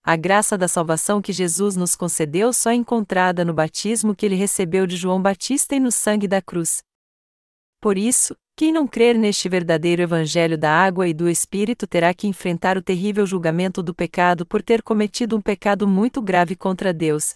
A 0.08 0.16
graça 0.16 0.56
da 0.56 0.68
salvação 0.68 1.20
que 1.20 1.34
Jesus 1.34 1.76
nos 1.76 1.96
concedeu 1.96 2.54
só 2.54 2.70
é 2.70 2.76
encontrada 2.76 3.44
no 3.44 3.56
batismo 3.56 4.16
que 4.16 4.24
ele 4.24 4.36
recebeu 4.36 4.86
de 4.86 4.96
João 4.96 5.20
Batista 5.20 5.76
e 5.76 5.80
no 5.80 5.92
sangue 5.92 6.28
da 6.28 6.40
cruz. 6.44 6.84
Por 7.82 7.98
isso, 7.98 8.36
quem 8.56 8.72
não 8.72 8.86
crer 8.88 9.18
neste 9.18 9.50
verdadeiro 9.50 10.04
Evangelho 10.04 10.60
da 10.60 10.70
água 10.72 11.08
e 11.08 11.14
do 11.14 11.28
Espírito 11.28 11.88
terá 11.88 12.14
que 12.14 12.28
enfrentar 12.28 12.78
o 12.78 12.84
terrível 12.84 13.26
julgamento 13.26 13.82
do 13.82 13.96
pecado 13.96 14.46
por 14.46 14.62
ter 14.62 14.84
cometido 14.84 15.36
um 15.36 15.42
pecado 15.42 15.88
muito 15.88 16.22
grave 16.22 16.56
contra 16.56 16.94
Deus. 16.94 17.34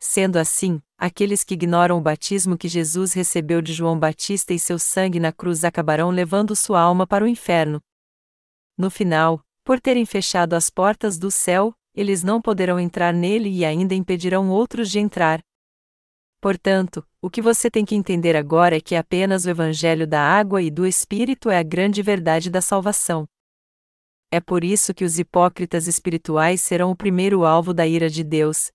Sendo 0.00 0.38
assim, 0.40 0.82
aqueles 0.98 1.44
que 1.44 1.54
ignoram 1.54 1.98
o 1.98 2.02
batismo 2.02 2.58
que 2.58 2.66
Jesus 2.66 3.12
recebeu 3.12 3.62
de 3.62 3.72
João 3.72 3.96
Batista 3.96 4.52
e 4.52 4.58
seu 4.58 4.76
sangue 4.76 5.20
na 5.20 5.32
cruz 5.32 5.62
acabarão 5.62 6.10
levando 6.10 6.56
sua 6.56 6.80
alma 6.80 7.06
para 7.06 7.24
o 7.24 7.28
inferno. 7.28 7.80
No 8.76 8.90
final, 8.90 9.40
por 9.70 9.78
terem 9.78 10.04
fechado 10.04 10.54
as 10.54 10.68
portas 10.68 11.16
do 11.16 11.30
céu, 11.30 11.72
eles 11.94 12.24
não 12.24 12.42
poderão 12.42 12.80
entrar 12.80 13.14
nele 13.14 13.48
e 13.48 13.64
ainda 13.64 13.94
impedirão 13.94 14.50
outros 14.50 14.90
de 14.90 14.98
entrar. 14.98 15.40
Portanto, 16.40 17.06
o 17.22 17.30
que 17.30 17.40
você 17.40 17.70
tem 17.70 17.84
que 17.84 17.94
entender 17.94 18.34
agora 18.34 18.78
é 18.78 18.80
que 18.80 18.96
apenas 18.96 19.44
o 19.44 19.48
Evangelho 19.48 20.08
da 20.08 20.20
água 20.20 20.60
e 20.60 20.72
do 20.72 20.84
Espírito 20.84 21.48
é 21.48 21.56
a 21.56 21.62
grande 21.62 22.02
verdade 22.02 22.50
da 22.50 22.60
salvação. 22.60 23.28
É 24.28 24.40
por 24.40 24.64
isso 24.64 24.92
que 24.92 25.04
os 25.04 25.20
hipócritas 25.20 25.86
espirituais 25.86 26.60
serão 26.60 26.90
o 26.90 26.96
primeiro 26.96 27.44
alvo 27.44 27.72
da 27.72 27.86
ira 27.86 28.10
de 28.10 28.24
Deus. 28.24 28.72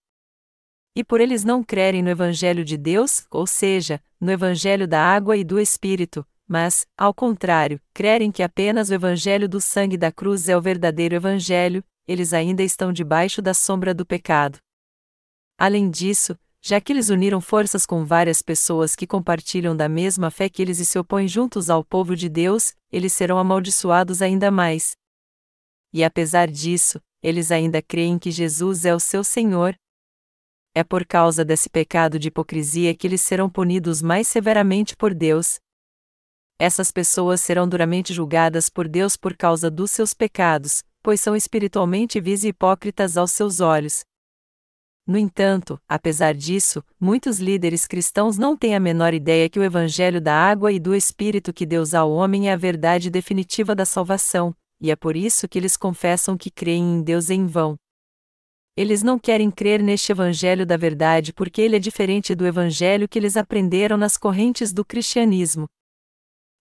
E 0.95 1.03
por 1.03 1.19
eles 1.19 1.43
não 1.43 1.61
crerem 1.61 2.01
no 2.01 2.09
Evangelho 2.09 2.63
de 2.63 2.77
Deus, 2.77 3.27
ou 3.29 3.45
seja, 3.45 4.01
no 4.17 4.31
Evangelho 4.31 4.87
da 4.87 5.01
água 5.01 5.35
e 5.35 5.43
do 5.43 5.59
Espírito, 5.59 6.25
mas, 6.47 6.85
ao 6.97 7.13
contrário, 7.13 7.81
crerem 7.93 8.31
que 8.31 8.43
apenas 8.43 8.89
o 8.89 8.93
Evangelho 8.93 9.49
do 9.49 9.59
sangue 9.59 9.97
da 9.97 10.11
cruz 10.11 10.47
é 10.47 10.55
o 10.55 10.61
verdadeiro 10.61 11.15
Evangelho, 11.15 11.83
eles 12.07 12.33
ainda 12.33 12.61
estão 12.61 12.93
debaixo 12.93 13.41
da 13.41 13.53
sombra 13.53 13.93
do 13.93 14.05
pecado. 14.05 14.59
Além 15.57 15.89
disso, 15.89 16.37
já 16.61 16.81
que 16.81 16.91
eles 16.91 17.09
uniram 17.09 17.39
forças 17.39 17.85
com 17.85 18.03
várias 18.03 18.41
pessoas 18.41 18.95
que 18.95 19.07
compartilham 19.07 19.75
da 19.75 19.87
mesma 19.87 20.31
fé 20.31 20.49
que 20.49 20.61
eles 20.61 20.79
e 20.79 20.85
se 20.85 20.97
opõem 20.97 21.27
juntos 21.27 21.69
ao 21.69 21.83
povo 21.83 22.15
de 22.15 22.27
Deus, 22.27 22.73
eles 22.91 23.13
serão 23.13 23.37
amaldiçoados 23.37 24.21
ainda 24.21 24.49
mais. 24.49 24.95
E 25.93 26.03
apesar 26.03 26.49
disso, 26.49 26.99
eles 27.21 27.51
ainda 27.51 27.81
creem 27.81 28.19
que 28.19 28.29
Jesus 28.31 28.85
é 28.85 28.93
o 28.93 28.99
seu 28.99 29.23
Senhor. 29.23 29.75
É 30.73 30.83
por 30.83 31.05
causa 31.05 31.45
desse 31.45 31.69
pecado 31.69 32.19
de 32.19 32.27
hipocrisia 32.27 32.93
que 32.95 33.07
eles 33.07 33.21
serão 33.21 33.49
punidos 33.49 34.01
mais 34.01 34.27
severamente 34.27 34.95
por 34.97 35.13
Deus, 35.13 35.59
essas 36.57 36.91
pessoas 36.91 37.41
serão 37.41 37.67
duramente 37.67 38.13
julgadas 38.13 38.69
por 38.69 38.87
Deus 38.87 39.17
por 39.17 39.35
causa 39.35 39.69
dos 39.69 39.91
seus 39.91 40.13
pecados, 40.13 40.83
pois 41.03 41.19
são 41.19 41.35
espiritualmente 41.35 42.19
vis 42.21 42.43
e 42.43 42.49
hipócritas 42.49 43.17
aos 43.17 43.31
seus 43.31 43.59
olhos. 43.59 44.03
No 45.07 45.19
entanto, 45.19 45.79
apesar 45.87 46.33
disso, 46.33 46.83
muitos 46.99 47.39
líderes 47.39 47.85
cristãos 47.85 48.37
não 48.37 48.57
têm 48.57 48.73
a 48.75 48.79
menor 48.79 49.13
ideia 49.13 49.47
que 49.49 49.59
o 49.59 49.63
Evangelho 49.63 50.19
da 50.19 50.33
água 50.33 50.71
e 50.71 50.79
do 50.79 50.95
Espírito 50.95 51.53
que 51.53 51.65
Deus 51.65 51.91
dá 51.91 51.99
ao 51.99 52.11
homem 52.11 52.49
é 52.49 52.53
a 52.53 52.57
verdade 52.57 53.11
definitiva 53.11 53.75
da 53.75 53.85
salvação, 53.85 54.55
e 54.81 54.89
é 54.89 54.95
por 54.95 55.15
isso 55.15 55.47
que 55.47 55.59
eles 55.59 55.77
confessam 55.77 56.35
que 56.35 56.49
creem 56.49 56.95
em 56.95 57.03
Deus 57.03 57.29
em 57.29 57.45
vão. 57.45 57.75
Eles 58.75 59.03
não 59.03 59.19
querem 59.19 59.51
crer 59.51 59.83
neste 59.83 60.11
Evangelho 60.11 60.65
da 60.65 60.75
verdade 60.75 61.31
porque 61.33 61.61
ele 61.61 61.75
é 61.75 61.79
diferente 61.79 62.33
do 62.33 62.47
Evangelho 62.47 63.07
que 63.07 63.19
eles 63.19 63.37
aprenderam 63.37 63.97
nas 63.97 64.17
correntes 64.17 64.73
do 64.73 64.83
cristianismo, 64.83 65.67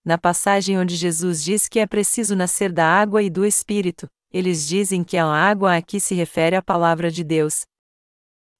na 0.04 0.18
passagem 0.18 0.78
onde 0.78 0.96
Jesus 0.96 1.42
diz 1.42 1.66
que 1.66 1.78
é 1.78 1.86
preciso 1.86 2.36
nascer 2.36 2.70
da 2.70 2.86
água 2.86 3.22
e 3.22 3.30
do 3.30 3.44
Espírito, 3.44 4.06
eles 4.30 4.66
dizem 4.66 5.02
que 5.02 5.16
a 5.16 5.24
água 5.24 5.76
aqui 5.76 5.98
se 5.98 6.14
refere 6.14 6.56
à 6.56 6.62
palavra 6.62 7.10
de 7.10 7.24
Deus. 7.24 7.62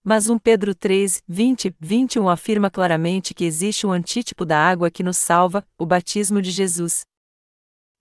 Mas 0.03 0.29
1 0.29 0.39
Pedro 0.39 0.75
3, 0.75 1.23
20, 1.27 1.75
21 1.81 2.29
afirma 2.29 2.71
claramente 2.71 3.35
que 3.35 3.45
existe 3.45 3.87
um 3.87 3.91
antítipo 3.91 4.45
da 4.45 4.59
água 4.59 4.91
que 4.91 5.03
nos 5.03 5.17
salva, 5.17 5.67
o 5.79 5.85
batismo 5.85 6.41
de 6.41 6.51
Jesus. 6.51 7.05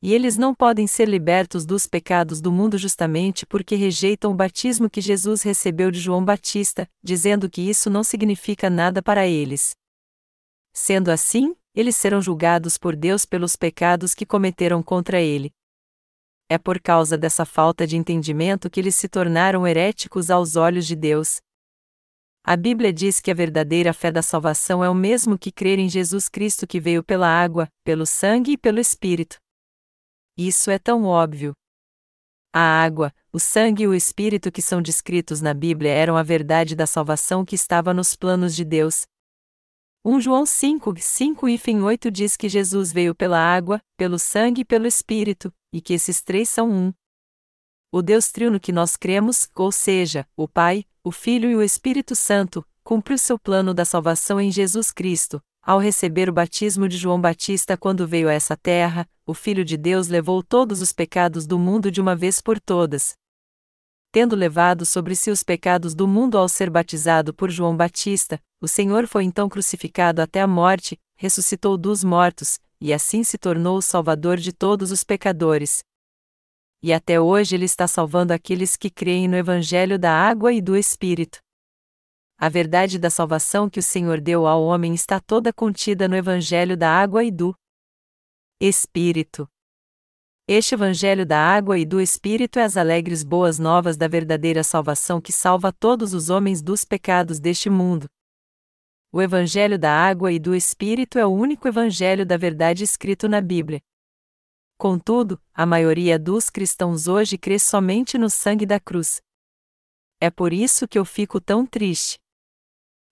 E 0.02 0.14
eles 0.14 0.38
não 0.38 0.54
podem 0.54 0.86
ser 0.86 1.08
libertos 1.08 1.66
dos 1.66 1.88
pecados 1.88 2.42
do 2.42 2.52
mundo 2.52 2.78
justamente 2.78 3.46
porque 3.46 3.76
rejeitam 3.76 4.32
o 4.32 4.36
batismo 4.36 4.90
que 4.90 5.00
Jesus 5.00 5.42
recebeu 5.44 5.90
de 5.90 6.00
João 6.00 6.24
Batista, 6.24 6.90
dizendo 7.02 7.50
que 7.50 7.62
isso 7.62 7.90
não 7.90 8.04
significa 8.04 8.70
nada 8.70 9.02
para 9.02 9.26
eles. 9.26 9.72
Sendo 10.74 11.10
assim, 11.10 11.56
eles 11.76 11.96
serão 11.96 12.22
julgados 12.22 12.78
por 12.78 12.96
Deus 12.96 13.26
pelos 13.26 13.56
pecados 13.56 14.14
que 14.14 14.26
cometeram 14.26 14.84
contra 14.84 15.20
ele. 15.20 15.52
É 16.50 16.58
por 16.58 16.80
causa 16.80 17.18
dessa 17.18 17.46
falta 17.46 17.88
de 17.88 17.98
entendimento 17.98 18.70
que 18.70 18.80
eles 18.80 18.96
se 18.96 19.08
tornaram 19.08 19.66
heréticos 19.66 20.30
aos 20.30 20.56
olhos 20.56 20.86
de 20.86 20.96
Deus. 20.96 21.42
A 22.46 22.56
Bíblia 22.58 22.92
diz 22.92 23.20
que 23.22 23.32
a 23.32 23.34
verdadeira 23.34 23.94
fé 23.94 24.12
da 24.12 24.22
salvação 24.22 24.84
é 24.84 24.90
o 24.90 24.94
mesmo 24.94 25.38
que 25.40 25.52
crer 25.52 25.80
em 25.80 25.90
Jesus 25.90 26.28
Cristo 26.28 26.68
que 26.68 26.80
veio 26.80 27.02
pela 27.02 27.28
água, 27.28 27.70
pelo 27.84 28.06
sangue 28.06 28.52
e 28.52 28.58
pelo 28.58 28.80
Espírito. 28.80 29.38
Isso 30.38 30.70
é 30.70 30.78
tão 30.78 31.06
óbvio. 31.06 31.54
A 32.54 32.84
água, 32.84 33.12
o 33.32 33.40
sangue 33.40 33.84
e 33.84 33.88
o 33.88 33.96
Espírito 33.96 34.52
que 34.52 34.62
são 34.62 34.82
descritos 34.82 35.42
na 35.42 35.54
Bíblia 35.54 35.92
eram 35.92 36.18
a 36.18 36.22
verdade 36.22 36.76
da 36.76 36.86
salvação 36.86 37.46
que 37.46 37.56
estava 37.56 37.94
nos 37.94 38.16
planos 38.16 38.56
de 38.56 38.64
Deus, 38.66 39.08
1 40.06 40.20
João 40.20 40.46
5, 40.46 40.96
5 41.00 41.48
e 41.48 41.58
8 41.82 42.12
diz 42.12 42.36
que 42.36 42.50
Jesus 42.50 42.92
veio 42.92 43.16
pela 43.16 43.40
água, 43.40 43.82
pelo 43.96 44.20
sangue 44.20 44.62
e 44.62 44.66
pelo 44.66 44.86
Espírito, 44.86 45.50
e 45.72 45.80
que 45.80 45.94
esses 45.94 46.22
três 46.22 46.50
são 46.50 46.70
um. 46.70 46.94
O 47.90 48.02
Deus 48.02 48.30
trino 48.30 48.60
que 48.60 48.74
nós 48.74 48.98
cremos, 48.98 49.50
ou 49.56 49.72
seja, 49.72 50.28
o 50.36 50.46
Pai, 50.46 50.84
o 51.06 51.12
Filho 51.12 51.50
e 51.50 51.56
o 51.56 51.62
Espírito 51.62 52.18
Santo, 52.18 52.66
cumpriu 52.84 53.18
seu 53.18 53.40
plano 53.40 53.74
da 53.74 53.86
salvação 53.86 54.42
em 54.42 54.52
Jesus 54.52 54.92
Cristo. 54.92 55.42
Ao 55.62 55.80
receber 55.80 56.28
o 56.28 56.34
batismo 56.34 56.90
de 56.90 56.98
João 56.98 57.22
Batista 57.22 57.78
quando 57.78 58.06
veio 58.06 58.28
a 58.28 58.34
essa 58.34 58.58
terra, 58.58 59.08
o 59.26 59.34
Filho 59.34 59.64
de 59.64 59.78
Deus 59.78 60.10
levou 60.10 60.44
todos 60.44 60.82
os 60.82 60.92
pecados 60.92 61.48
do 61.48 61.58
mundo 61.58 61.90
de 61.90 62.02
uma 62.02 62.14
vez 62.14 62.42
por 62.42 62.60
todas, 62.60 63.16
tendo 64.14 64.36
levado 64.36 64.86
sobre 64.86 65.16
si 65.16 65.32
os 65.32 65.42
pecados 65.42 65.96
do 65.96 66.08
mundo 66.08 66.38
ao 66.38 66.48
ser 66.48 66.70
batizado 66.70 67.34
por 67.34 67.50
João 67.50 67.76
Batista, 67.76 68.40
o 68.62 68.68
Senhor 68.68 69.08
foi 69.08 69.24
então 69.24 69.50
crucificado 69.50 70.22
até 70.22 70.40
a 70.40 70.46
morte, 70.46 71.02
ressuscitou 71.16 71.80
dos 71.80 72.04
mortos, 72.04 72.60
e 72.80 72.94
assim 72.94 73.24
se 73.24 73.40
tornou 73.40 73.76
o 73.76 73.82
Salvador 73.82 74.38
de 74.38 74.54
todos 74.54 74.92
os 74.92 75.04
pecadores. 75.04 75.84
E 76.84 76.94
até 76.94 77.20
hoje 77.20 77.56
ele 77.56 77.66
está 77.66 77.88
salvando 77.88 78.34
aqueles 78.34 78.78
que 78.78 78.92
creem 78.92 79.28
no 79.28 79.36
Evangelho 79.36 79.98
da 79.98 80.12
água 80.12 80.54
e 80.54 80.62
do 80.62 80.78
Espírito. 80.78 81.40
A 82.38 82.50
verdade 82.50 83.00
da 83.00 83.10
salvação 83.10 83.68
que 83.68 83.80
o 83.80 83.84
Senhor 83.84 84.22
deu 84.22 84.46
ao 84.46 84.62
homem 84.64 84.94
está 84.94 85.20
toda 85.20 85.52
contida 85.52 86.08
no 86.08 86.16
Evangelho 86.16 86.78
da 86.78 86.88
água 86.88 87.24
e 87.24 87.32
do 87.32 87.56
Espírito. 88.62 89.50
Este 90.46 90.76
Evangelho 90.76 91.26
da 91.26 91.40
água 91.40 91.80
e 91.80 91.86
do 91.86 92.02
Espírito 92.02 92.60
é 92.60 92.64
as 92.64 92.76
alegres 92.76 93.24
boas 93.24 93.58
novas 93.58 93.96
da 93.96 94.10
verdadeira 94.10 94.62
salvação 94.62 95.22
que 95.22 95.32
salva 95.32 95.72
todos 95.72 96.14
os 96.14 96.30
homens 96.30 96.62
dos 96.62 96.84
pecados 96.84 97.40
deste 97.40 97.70
mundo. 97.70 98.10
O 99.10 99.22
Evangelho 99.22 99.80
da 99.80 99.90
água 99.90 100.34
e 100.34 100.40
do 100.40 100.54
Espírito 100.54 101.18
é 101.18 101.26
o 101.26 101.30
único 101.30 101.66
Evangelho 101.66 102.26
da 102.26 102.36
verdade 102.36 102.84
escrito 102.84 103.30
na 103.30 103.40
Bíblia. 103.40 103.80
Contudo, 104.78 105.42
a 105.54 105.66
maioria 105.66 106.20
dos 106.20 106.50
cristãos 106.50 107.08
hoje 107.08 107.38
crê 107.38 107.58
somente 107.58 108.18
no 108.18 108.30
sangue 108.30 108.66
da 108.66 108.82
cruz. 108.82 109.22
É 110.20 110.30
por 110.30 110.52
isso 110.52 110.90
que 110.90 111.00
eu 111.00 111.06
fico 111.06 111.40
tão 111.40 111.66
triste. 111.66 112.20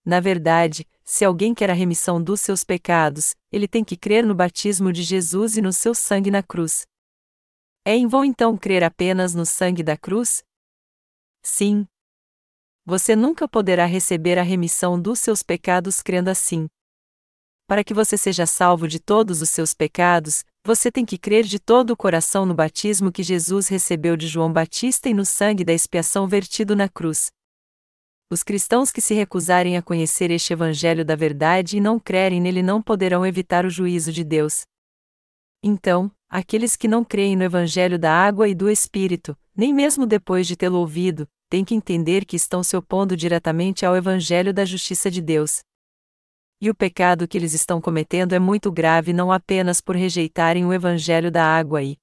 Na 0.03 0.19
verdade, 0.19 0.85
se 1.05 1.23
alguém 1.23 1.53
quer 1.53 1.69
a 1.69 1.73
remissão 1.73 2.21
dos 2.21 2.41
seus 2.41 2.65
pecados, 2.65 3.35
ele 3.49 3.69
tem 3.69 3.85
que 3.85 3.95
crer 3.95 4.25
no 4.25 4.35
batismo 4.35 4.91
de 4.91 5.01
Jesus 5.01 5.55
e 5.55 5.61
no 5.61 5.71
seu 5.71 5.95
sangue 5.95 6.29
na 6.29 6.43
cruz. 6.43 6.90
É 7.83 7.95
em 7.95 8.07
vão 8.07 8.23
então 8.23 8.55
crer 8.55 8.83
apenas 8.83 9.33
no 9.33 9.45
sangue 9.45 9.81
da 9.81 9.97
cruz? 9.97 10.43
Sim. 11.41 11.87
Você 12.85 13.15
nunca 13.15 13.47
poderá 13.47 13.85
receber 13.85 14.37
a 14.37 14.43
remissão 14.43 15.01
dos 15.01 15.19
seus 15.19 15.41
pecados 15.41 16.01
crendo 16.01 16.29
assim. 16.29 16.67
Para 17.67 17.83
que 17.83 17.93
você 17.93 18.17
seja 18.17 18.45
salvo 18.45 18.87
de 18.87 18.99
todos 18.99 19.41
os 19.41 19.49
seus 19.49 19.73
pecados, 19.73 20.43
você 20.63 20.91
tem 20.91 21.03
que 21.03 21.17
crer 21.17 21.43
de 21.43 21.57
todo 21.57 21.91
o 21.91 21.97
coração 21.97 22.45
no 22.45 22.53
batismo 22.53 23.11
que 23.11 23.23
Jesus 23.23 23.67
recebeu 23.67 24.15
de 24.15 24.27
João 24.27 24.53
Batista 24.53 25.09
e 25.09 25.13
no 25.13 25.25
sangue 25.25 25.63
da 25.63 25.73
expiação 25.73 26.27
vertido 26.27 26.75
na 26.75 26.87
cruz. 26.87 27.31
Os 28.29 28.43
cristãos 28.43 28.91
que 28.91 29.01
se 29.01 29.15
recusarem 29.15 29.75
a 29.75 29.81
conhecer 29.81 30.29
este 30.29 30.53
Evangelho 30.53 31.03
da 31.03 31.15
verdade 31.15 31.77
e 31.77 31.81
não 31.81 31.99
crerem 31.99 32.39
nele 32.39 32.61
não 32.61 32.81
poderão 32.81 33.25
evitar 33.25 33.65
o 33.65 33.69
juízo 33.69 34.11
de 34.11 34.23
Deus. 34.23 34.65
Então, 35.63 36.11
aqueles 36.31 36.77
que 36.77 36.87
não 36.87 37.03
creem 37.03 37.35
no 37.35 37.43
Evangelho 37.43 37.99
da 37.99 38.13
água 38.13 38.47
e 38.47 38.55
do 38.55 38.69
Espírito, 38.69 39.37
nem 39.53 39.73
mesmo 39.73 40.07
depois 40.07 40.47
de 40.47 40.55
tê-lo 40.55 40.77
ouvido, 40.77 41.27
têm 41.49 41.65
que 41.65 41.75
entender 41.75 42.23
que 42.23 42.37
estão 42.37 42.63
se 42.63 42.77
opondo 42.77 43.17
diretamente 43.17 43.85
ao 43.85 43.97
Evangelho 43.97 44.53
da 44.53 44.63
justiça 44.63 45.11
de 45.11 45.21
Deus. 45.21 45.59
E 46.61 46.69
o 46.69 46.75
pecado 46.75 47.27
que 47.27 47.37
eles 47.37 47.53
estão 47.53 47.81
cometendo 47.81 48.31
é 48.31 48.39
muito 48.39 48.71
grave 48.71 49.11
não 49.11 49.29
apenas 49.29 49.81
por 49.81 49.93
rejeitarem 49.93 50.65
o 50.65 50.71
Evangelho 50.71 51.29
da 51.29 51.43
água 51.43 51.83
e 51.83 51.97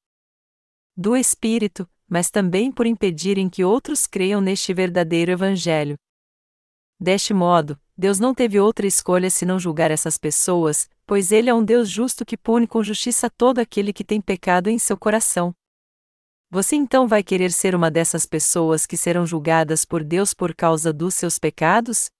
do 0.94 1.16
Espírito, 1.16 1.88
mas 2.06 2.30
também 2.30 2.70
por 2.70 2.86
impedirem 2.86 3.48
que 3.48 3.64
outros 3.64 4.06
creiam 4.06 4.42
neste 4.42 4.74
verdadeiro 4.74 5.32
Evangelho. 5.32 5.96
Deste 7.00 7.32
modo, 7.32 7.80
Deus 7.96 8.18
não 8.18 8.34
teve 8.34 8.60
outra 8.60 8.86
escolha 8.86 9.30
senão 9.30 9.58
julgar 9.58 9.90
essas 9.90 10.18
pessoas, 10.18 10.90
pois 11.08 11.32
Ele 11.32 11.48
é 11.48 11.54
um 11.54 11.64
Deus 11.64 11.88
justo 11.88 12.22
que 12.22 12.36
pune 12.36 12.66
com 12.66 12.82
justiça 12.82 13.30
todo 13.30 13.60
aquele 13.60 13.94
que 13.94 14.04
tem 14.04 14.20
pecado 14.20 14.68
em 14.68 14.78
seu 14.78 14.94
coração. 14.94 15.54
Você 16.50 16.76
então 16.76 17.08
vai 17.08 17.22
querer 17.22 17.50
ser 17.50 17.74
uma 17.74 17.90
dessas 17.90 18.26
pessoas 18.26 18.84
que 18.84 18.94
serão 18.94 19.26
julgadas 19.26 19.86
por 19.86 20.04
Deus 20.04 20.34
por 20.34 20.54
causa 20.54 20.92
dos 20.92 21.14
seus 21.14 21.38
pecados? 21.38 22.10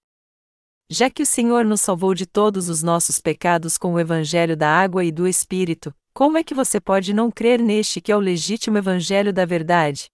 Já 0.89 1.07
que 1.07 1.21
o 1.21 1.25
Senhor 1.25 1.63
nos 1.63 1.81
salvou 1.81 2.15
de 2.15 2.25
todos 2.25 2.67
os 2.67 2.81
nossos 2.81 3.19
pecados 3.19 3.77
com 3.77 3.93
o 3.93 3.99
Evangelho 3.99 4.57
da 4.57 4.67
água 4.67 5.05
e 5.05 5.11
do 5.11 5.27
Espírito, 5.27 5.93
como 6.11 6.39
é 6.39 6.43
que 6.43 6.55
você 6.55 6.81
pode 6.81 7.13
não 7.13 7.29
crer 7.29 7.61
neste 7.61 8.01
que 8.01 8.11
é 8.11 8.15
o 8.17 8.19
legítimo 8.19 8.79
Evangelho 8.79 9.31
da 9.31 9.45
verdade? 9.45 10.09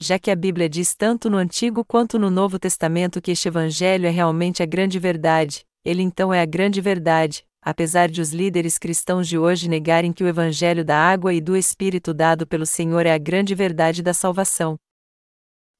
já 0.00 0.18
que 0.18 0.32
a 0.32 0.36
Bíblia 0.36 0.68
diz 0.68 0.94
tanto 0.96 1.30
no 1.30 1.36
Antigo 1.36 1.84
quanto 1.84 2.18
no 2.18 2.28
Novo 2.28 2.58
Testamento 2.58 3.22
que 3.22 3.30
este 3.30 3.46
Evangelho 3.46 4.04
é 4.04 4.10
realmente 4.10 4.60
a 4.60 4.66
grande 4.66 4.98
verdade, 4.98 5.64
ele 5.84 6.02
então 6.02 6.34
é 6.34 6.40
a 6.40 6.44
grande 6.44 6.80
verdade, 6.80 7.44
apesar 7.62 8.10
de 8.10 8.20
os 8.20 8.32
líderes 8.32 8.76
cristãos 8.76 9.28
de 9.28 9.38
hoje 9.38 9.68
negarem 9.68 10.12
que 10.12 10.24
o 10.24 10.26
Evangelho 10.26 10.84
da 10.84 10.98
água 10.98 11.32
e 11.32 11.40
do 11.40 11.56
Espírito 11.56 12.12
dado 12.12 12.44
pelo 12.44 12.66
Senhor 12.66 13.06
é 13.06 13.12
a 13.12 13.18
grande 13.18 13.54
verdade 13.54 14.02
da 14.02 14.12
salvação. 14.12 14.76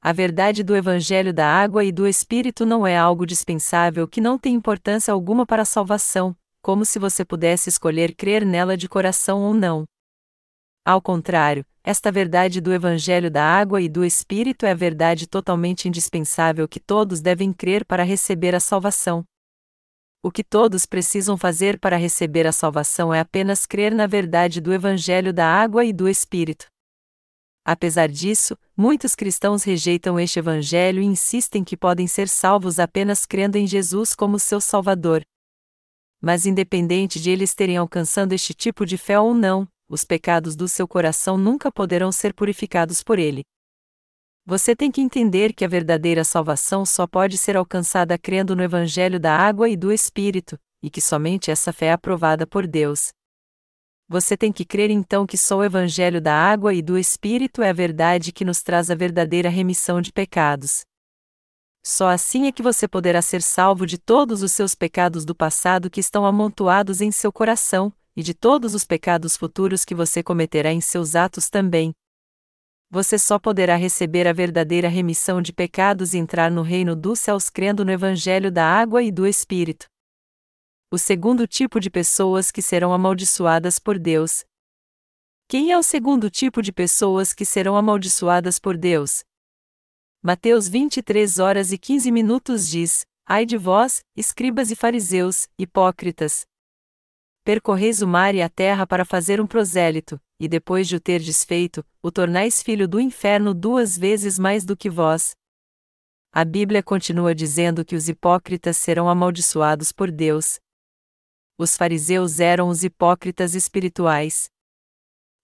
A 0.01 0.13
verdade 0.13 0.63
do 0.63 0.77
Evangelho 0.77 1.35
da 1.35 1.47
água 1.47 1.85
e 1.85 1.91
do 1.91 2.07
Espírito 2.07 2.65
não 2.65 2.87
é 2.87 2.97
algo 2.97 3.27
dispensável 3.27 4.07
que 4.07 4.21
não 4.21 4.39
tem 4.39 4.55
importância 4.55 5.13
alguma 5.13 5.45
para 5.45 5.63
a 5.63 5.67
salvação, 5.67 6.37
como 6.61 6.85
se 6.85 6.99
você 6.99 7.25
pudesse 7.25 7.69
escolher 7.69 8.15
crer 8.15 8.47
nela 8.47 8.77
de 8.77 8.89
coração 8.89 9.43
ou 9.43 9.53
não. 9.53 9.85
Ao 10.85 11.01
contrário, 11.01 11.65
esta 11.85 12.13
verdade 12.13 12.61
do 12.61 12.73
Evangelho 12.73 13.31
da 13.31 13.45
água 13.45 13.81
e 13.81 13.89
do 13.89 14.05
Espírito 14.05 14.67
é 14.67 14.71
a 14.71 14.75
verdade 14.75 15.27
totalmente 15.27 15.89
indispensável 15.89 16.69
que 16.69 16.79
todos 16.79 17.21
devem 17.21 17.53
crer 17.53 17.85
para 17.85 18.05
receber 18.05 18.55
a 18.55 18.61
salvação. 18.61 19.25
O 20.25 20.31
que 20.31 20.45
todos 20.45 20.87
precisam 20.87 21.37
fazer 21.37 21.81
para 21.81 21.97
receber 21.97 22.47
a 22.47 22.53
salvação 22.53 23.13
é 23.13 23.19
apenas 23.19 23.67
crer 23.67 23.93
na 23.93 24.07
verdade 24.07 24.61
do 24.61 24.73
Evangelho 24.73 25.33
da 25.33 25.45
água 25.45 25.85
e 25.85 25.93
do 25.93 26.09
Espírito. 26.09 26.67
Apesar 27.65 28.09
disso, 28.09 28.57
muitos 28.77 29.17
cristãos 29.17 29.65
rejeitam 29.65 30.21
este 30.21 30.39
Evangelho 30.39 31.03
e 31.03 31.07
insistem 31.07 31.65
que 31.65 31.77
podem 31.77 32.07
ser 32.07 32.29
salvos 32.29 32.79
apenas 32.79 33.27
crendo 33.27 33.59
em 33.59 33.67
Jesus 33.67 34.15
como 34.15 34.39
seu 34.39 34.61
Salvador. 34.61 35.23
Mas, 36.21 36.47
independente 36.47 37.21
de 37.21 37.29
eles 37.29 37.53
terem 37.53 37.77
alcançado 37.77 38.33
este 38.33 38.55
tipo 38.55 38.87
de 38.87 38.97
fé 38.97 39.19
ou 39.19 39.35
não, 39.35 39.67
os 39.89 40.05
pecados 40.05 40.55
do 40.55 40.69
seu 40.69 40.87
coração 40.87 41.37
nunca 41.37 41.71
poderão 41.73 42.13
ser 42.13 42.33
purificados 42.33 43.03
por 43.03 43.19
ele. 43.19 43.43
Você 44.45 44.75
tem 44.75 44.91
que 44.91 45.01
entender 45.01 45.53
que 45.53 45.65
a 45.65 45.69
verdadeira 45.69 46.25
salvação 46.25 46.85
só 46.85 47.07
pode 47.07 47.39
ser 47.39 47.57
alcançada 47.57 48.19
crendo 48.19 48.57
no 48.57 48.63
Evangelho 48.63 49.21
da 49.21 49.37
água 49.37 49.69
e 49.69 49.77
do 49.77 49.93
Espírito, 49.93 50.59
e 50.83 50.91
que 50.91 51.01
somente 51.01 51.49
essa 51.49 51.73
fé 51.73 51.87
é 51.87 51.93
aprovada 51.93 52.45
por 52.45 52.67
Deus. 52.67 53.13
Você 54.09 54.37
tem 54.37 54.53
que 54.53 54.65
crer 54.65 54.91
então 54.91 55.27
que 55.27 55.39
só 55.39 55.59
o 55.59 55.65
Evangelho 55.65 56.21
da 56.21 56.35
água 56.35 56.75
e 56.75 56.83
do 56.83 56.99
Espírito 56.99 57.63
é 57.63 57.71
a 57.71 57.73
verdade 57.73 58.33
que 58.33 58.45
nos 58.45 58.63
traz 58.63 58.91
a 58.91 58.97
verdadeira 58.97 59.49
remissão 59.49 60.01
de 60.01 60.13
pecados. 60.13 60.81
Só 61.85 62.09
assim 62.09 62.49
é 62.49 62.53
que 62.53 62.63
você 62.63 62.89
poderá 62.89 63.23
ser 63.23 63.43
salvo 63.43 63.87
de 63.87 63.97
todos 63.97 64.43
os 64.43 64.51
seus 64.51 64.75
pecados 64.75 65.25
do 65.25 65.37
passado 65.37 65.89
que 65.89 66.01
estão 66.01 66.27
amontoados 66.27 67.01
em 67.01 67.13
seu 67.13 67.33
coração, 67.33 67.93
e 68.17 68.25
de 68.25 68.35
todos 68.35 68.75
os 68.75 68.85
pecados 68.85 69.37
futuros 69.37 69.85
que 69.85 69.95
você 69.95 70.21
cometerá 70.21 70.73
em 70.73 70.81
seus 70.81 71.15
atos 71.15 71.49
também. 71.49 71.93
Você 72.93 73.19
só 73.19 73.39
poderá 73.39 73.75
receber 73.75 74.29
a 74.29 74.35
verdadeira 74.35 74.87
remissão 74.87 75.41
de 75.41 75.51
pecados 75.51 76.13
e 76.13 76.19
entrar 76.19 76.51
no 76.51 76.61
reino 76.61 76.95
dos 76.95 77.21
céus 77.21 77.49
crendo 77.49 77.87
no 77.87 77.91
Evangelho 77.91 78.53
da 78.53 78.67
água 78.67 79.03
e 79.03 79.11
do 79.11 79.27
Espírito. 79.27 79.87
O 80.91 80.99
segundo 80.99 81.49
tipo 81.49 81.81
de 81.81 81.89
pessoas 81.89 82.51
que 82.51 82.61
serão 82.61 82.93
amaldiçoadas 82.93 83.79
por 83.79 83.99
Deus. 83.99 84.45
Quem 85.49 85.73
é 85.73 85.79
o 85.79 85.83
segundo 85.83 86.29
tipo 86.29 86.61
de 86.61 86.71
pessoas 86.71 87.33
que 87.33 87.47
serão 87.47 87.79
amaldiçoadas 87.79 88.59
por 88.59 88.77
Deus? 88.77 89.25
Mateus 90.23 90.69
23 90.69 91.39
horas 91.39 91.73
e 91.73 91.79
15 91.79 92.13
minutos 92.13 92.69
diz: 92.69 93.07
Ai 93.25 93.47
de 93.47 93.57
vós, 93.57 94.05
escribas 94.15 94.71
e 94.71 94.77
fariseus, 94.77 95.49
hipócritas, 95.59 96.45
percorreis 97.45 98.03
o 98.03 98.07
mar 98.07 98.35
e 98.35 98.43
a 98.43 98.49
terra 98.49 98.87
para 98.87 99.05
fazer 99.05 99.41
um 99.41 99.47
prosélito, 99.47 100.21
e 100.39 100.49
depois 100.49 100.87
de 100.89 100.97
o 100.97 101.01
ter 101.01 101.21
desfeito, 101.21 101.85
o 102.03 102.11
tornais 102.11 102.63
filho 102.63 102.87
do 102.87 103.01
inferno 103.01 103.53
duas 103.53 103.99
vezes 103.99 104.39
mais 104.39 104.65
do 104.65 104.77
que 104.77 104.89
vós. 104.89 105.35
A 106.33 106.45
Bíblia 106.45 106.83
continua 106.83 107.35
dizendo 107.35 107.85
que 107.85 107.95
os 107.95 108.09
hipócritas 108.09 108.77
serão 108.77 109.09
amaldiçoados 109.09 109.93
por 109.93 110.11
Deus. 110.11 110.59
Os 111.59 111.77
fariseus 111.77 112.41
eram 112.41 112.69
os 112.69 112.83
hipócritas 112.83 113.55
espirituais. 113.55 114.49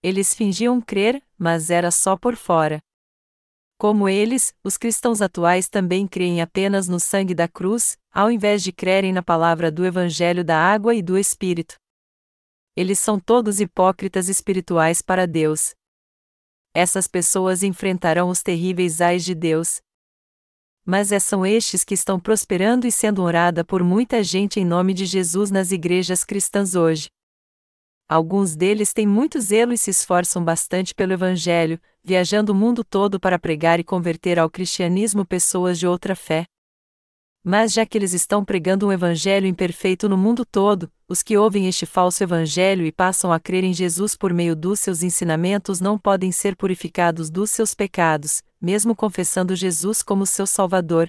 Eles 0.02 0.32
fingiam 0.32 0.80
crer, 0.80 1.22
mas 1.36 1.68
era 1.68 1.90
só 1.90 2.16
por 2.16 2.36
fora. 2.36 2.80
Como 3.76 4.08
eles, 4.08 4.54
os 4.64 4.76
cristãos 4.76 5.20
atuais 5.20 5.68
também 5.68 6.06
creem 6.06 6.40
apenas 6.40 6.88
no 6.88 6.98
sangue 6.98 7.34
da 7.34 7.46
cruz, 7.46 7.96
ao 8.10 8.30
invés 8.30 8.62
de 8.62 8.72
crerem 8.72 9.12
na 9.12 9.22
palavra 9.22 9.70
do 9.70 9.84
Evangelho 9.84 10.44
da 10.44 10.58
água 10.58 10.94
e 10.94 11.02
do 11.02 11.18
Espírito 11.18 11.76
eles 12.78 13.00
são 13.00 13.18
todos 13.18 13.58
hipócritas 13.58 14.28
espirituais 14.28 15.02
para 15.02 15.26
Deus. 15.26 15.74
Essas 16.72 17.08
pessoas 17.08 17.64
enfrentarão 17.64 18.28
os 18.28 18.40
terríveis 18.40 19.00
ais 19.00 19.24
de 19.24 19.34
Deus. 19.34 19.80
Mas 20.86 21.10
é 21.10 21.18
são 21.18 21.44
estes 21.44 21.82
que 21.82 21.94
estão 21.94 22.20
prosperando 22.20 22.86
e 22.86 22.92
sendo 22.92 23.20
orada 23.20 23.64
por 23.64 23.82
muita 23.82 24.22
gente 24.22 24.60
em 24.60 24.64
nome 24.64 24.94
de 24.94 25.06
Jesus 25.06 25.50
nas 25.50 25.72
igrejas 25.72 26.22
cristãs 26.22 26.76
hoje. 26.76 27.08
Alguns 28.08 28.54
deles 28.54 28.92
têm 28.92 29.08
muito 29.08 29.40
zelo 29.40 29.72
e 29.72 29.76
se 29.76 29.90
esforçam 29.90 30.44
bastante 30.44 30.94
pelo 30.94 31.12
Evangelho, 31.12 31.80
viajando 32.04 32.52
o 32.52 32.54
mundo 32.54 32.84
todo 32.84 33.18
para 33.18 33.40
pregar 33.40 33.80
e 33.80 33.84
converter 33.84 34.38
ao 34.38 34.48
cristianismo 34.48 35.26
pessoas 35.26 35.80
de 35.80 35.86
outra 35.88 36.14
fé. 36.14 36.46
Mas 37.44 37.72
já 37.72 37.86
que 37.86 37.96
eles 37.96 38.12
estão 38.12 38.44
pregando 38.44 38.86
um 38.86 38.92
evangelho 38.92 39.46
imperfeito 39.46 40.08
no 40.08 40.16
mundo 40.16 40.44
todo, 40.44 40.90
os 41.08 41.22
que 41.22 41.36
ouvem 41.36 41.66
este 41.66 41.86
falso 41.86 42.22
evangelho 42.22 42.84
e 42.84 42.92
passam 42.92 43.32
a 43.32 43.40
crer 43.40 43.64
em 43.64 43.72
Jesus 43.72 44.16
por 44.16 44.34
meio 44.34 44.54
dos 44.54 44.80
seus 44.80 45.02
ensinamentos 45.02 45.80
não 45.80 45.98
podem 45.98 46.30
ser 46.32 46.56
purificados 46.56 47.30
dos 47.30 47.50
seus 47.50 47.74
pecados, 47.74 48.42
mesmo 48.60 48.94
confessando 48.94 49.56
Jesus 49.56 50.02
como 50.02 50.26
seu 50.26 50.46
Salvador. 50.46 51.08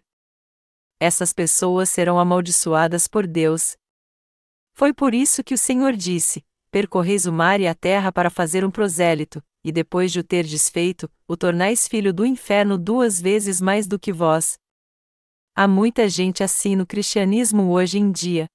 Essas 1.00 1.34
pessoas 1.34 1.90
serão 1.90 2.20
amaldiçoadas 2.20 3.08
por 3.08 3.26
Deus. 3.26 3.76
Foi 4.74 4.94
por 4.94 5.14
isso 5.14 5.44
que 5.44 5.54
o 5.54 5.58
Senhor 5.58 5.94
disse: 5.94 6.46
Percorreis 6.72 7.26
o 7.26 7.34
mar 7.34 7.60
e 7.60 7.68
a 7.68 7.74
terra 7.74 8.12
para 8.12 8.30
fazer 8.30 8.64
um 8.64 8.72
prosélito, 8.72 9.44
e 9.64 9.72
depois 9.72 10.12
de 10.12 10.20
o 10.20 10.24
ter 10.24 10.46
desfeito, 10.46 11.10
o 11.28 11.36
tornais 11.36 11.88
filho 11.88 12.14
do 12.14 12.26
inferno 12.26 12.78
duas 12.78 13.20
vezes 13.20 13.60
mais 13.60 13.88
do 13.88 13.98
que 13.98 14.14
vós, 14.14 14.58
Há 15.62 15.68
muita 15.68 16.08
gente 16.08 16.42
assim 16.42 16.74
no 16.74 16.88
cristianismo 16.88 17.70
hoje 17.70 18.00
em 18.00 18.14
dia. 18.14 18.48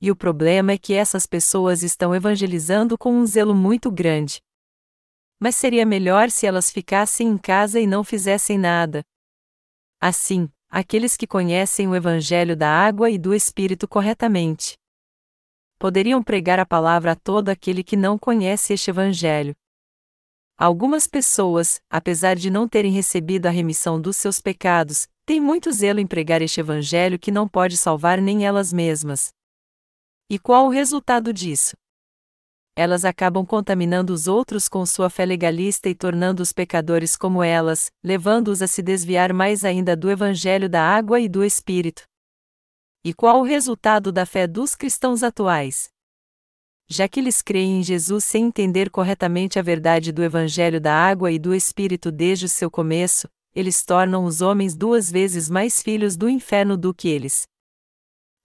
E 0.00 0.12
o 0.12 0.14
problema 0.14 0.70
é 0.70 0.78
que 0.78 0.94
essas 0.94 1.26
pessoas 1.26 1.82
estão 1.82 2.14
evangelizando 2.14 2.96
com 2.96 3.12
um 3.12 3.26
zelo 3.26 3.52
muito 3.52 3.90
grande. 3.90 4.40
Mas 5.40 5.56
seria 5.56 5.84
melhor 5.84 6.30
se 6.30 6.46
elas 6.46 6.70
ficassem 6.70 7.26
em 7.26 7.36
casa 7.36 7.80
e 7.80 7.86
não 7.88 8.04
fizessem 8.04 8.56
nada. 8.56 9.02
Assim, 10.00 10.48
aqueles 10.70 11.16
que 11.16 11.26
conhecem 11.26 11.88
o 11.88 11.96
Evangelho 11.96 12.56
da 12.56 12.70
água 12.70 13.10
e 13.10 13.18
do 13.18 13.34
Espírito 13.34 13.88
corretamente 13.88 14.74
poderiam 15.80 16.22
pregar 16.22 16.60
a 16.60 16.64
palavra 16.64 17.10
a 17.10 17.16
todo 17.16 17.48
aquele 17.48 17.82
que 17.82 17.96
não 17.96 18.16
conhece 18.16 18.72
este 18.72 18.88
Evangelho. 18.88 19.52
Algumas 20.56 21.06
pessoas, 21.06 21.80
apesar 21.90 22.36
de 22.36 22.50
não 22.50 22.68
terem 22.68 22.92
recebido 22.92 23.46
a 23.46 23.50
remissão 23.50 24.00
dos 24.00 24.16
seus 24.16 24.40
pecados, 24.40 25.08
têm 25.26 25.40
muito 25.40 25.72
zelo 25.72 26.00
em 26.00 26.06
pregar 26.06 26.42
este 26.42 26.60
evangelho 26.60 27.18
que 27.18 27.30
não 27.30 27.48
pode 27.48 27.76
salvar 27.76 28.20
nem 28.20 28.46
elas 28.46 28.72
mesmas. 28.72 29.32
E 30.30 30.38
qual 30.38 30.66
o 30.66 30.70
resultado 30.70 31.32
disso? 31.32 31.74
elas 32.76 33.04
acabam 33.04 33.46
contaminando 33.46 34.12
os 34.12 34.26
outros 34.26 34.68
com 34.68 34.84
sua 34.84 35.08
fé 35.08 35.24
legalista 35.24 35.88
e 35.88 35.94
tornando 35.94 36.42
os 36.42 36.52
pecadores 36.52 37.16
como 37.16 37.42
elas, 37.42 37.90
levando-os 38.02 38.60
a 38.60 38.66
se 38.66 38.82
desviar 38.82 39.32
mais 39.32 39.64
ainda 39.64 39.96
do 39.96 40.10
Evangelho 40.10 40.68
da 40.68 40.82
água 40.82 41.20
e 41.20 41.28
do 41.28 41.44
Espírito. 41.44 42.02
E 43.04 43.14
qual 43.14 43.40
o 43.40 43.44
resultado 43.44 44.10
da 44.10 44.26
fé 44.26 44.46
dos 44.46 44.74
cristãos 44.74 45.22
atuais? 45.22 45.93
Já 46.88 47.08
que 47.08 47.20
eles 47.20 47.40
creem 47.42 47.80
em 47.80 47.82
Jesus 47.82 48.24
sem 48.24 48.46
entender 48.46 48.90
corretamente 48.90 49.58
a 49.58 49.62
verdade 49.62 50.12
do 50.12 50.22
Evangelho 50.22 50.80
da 50.80 50.94
água 50.94 51.32
e 51.32 51.38
do 51.38 51.54
Espírito 51.54 52.12
desde 52.12 52.46
o 52.46 52.48
seu 52.48 52.70
começo, 52.70 53.28
eles 53.54 53.84
tornam 53.84 54.24
os 54.24 54.40
homens 54.40 54.76
duas 54.76 55.10
vezes 55.10 55.48
mais 55.48 55.82
filhos 55.82 56.16
do 56.16 56.28
inferno 56.28 56.76
do 56.76 56.92
que 56.92 57.08
eles. 57.08 57.44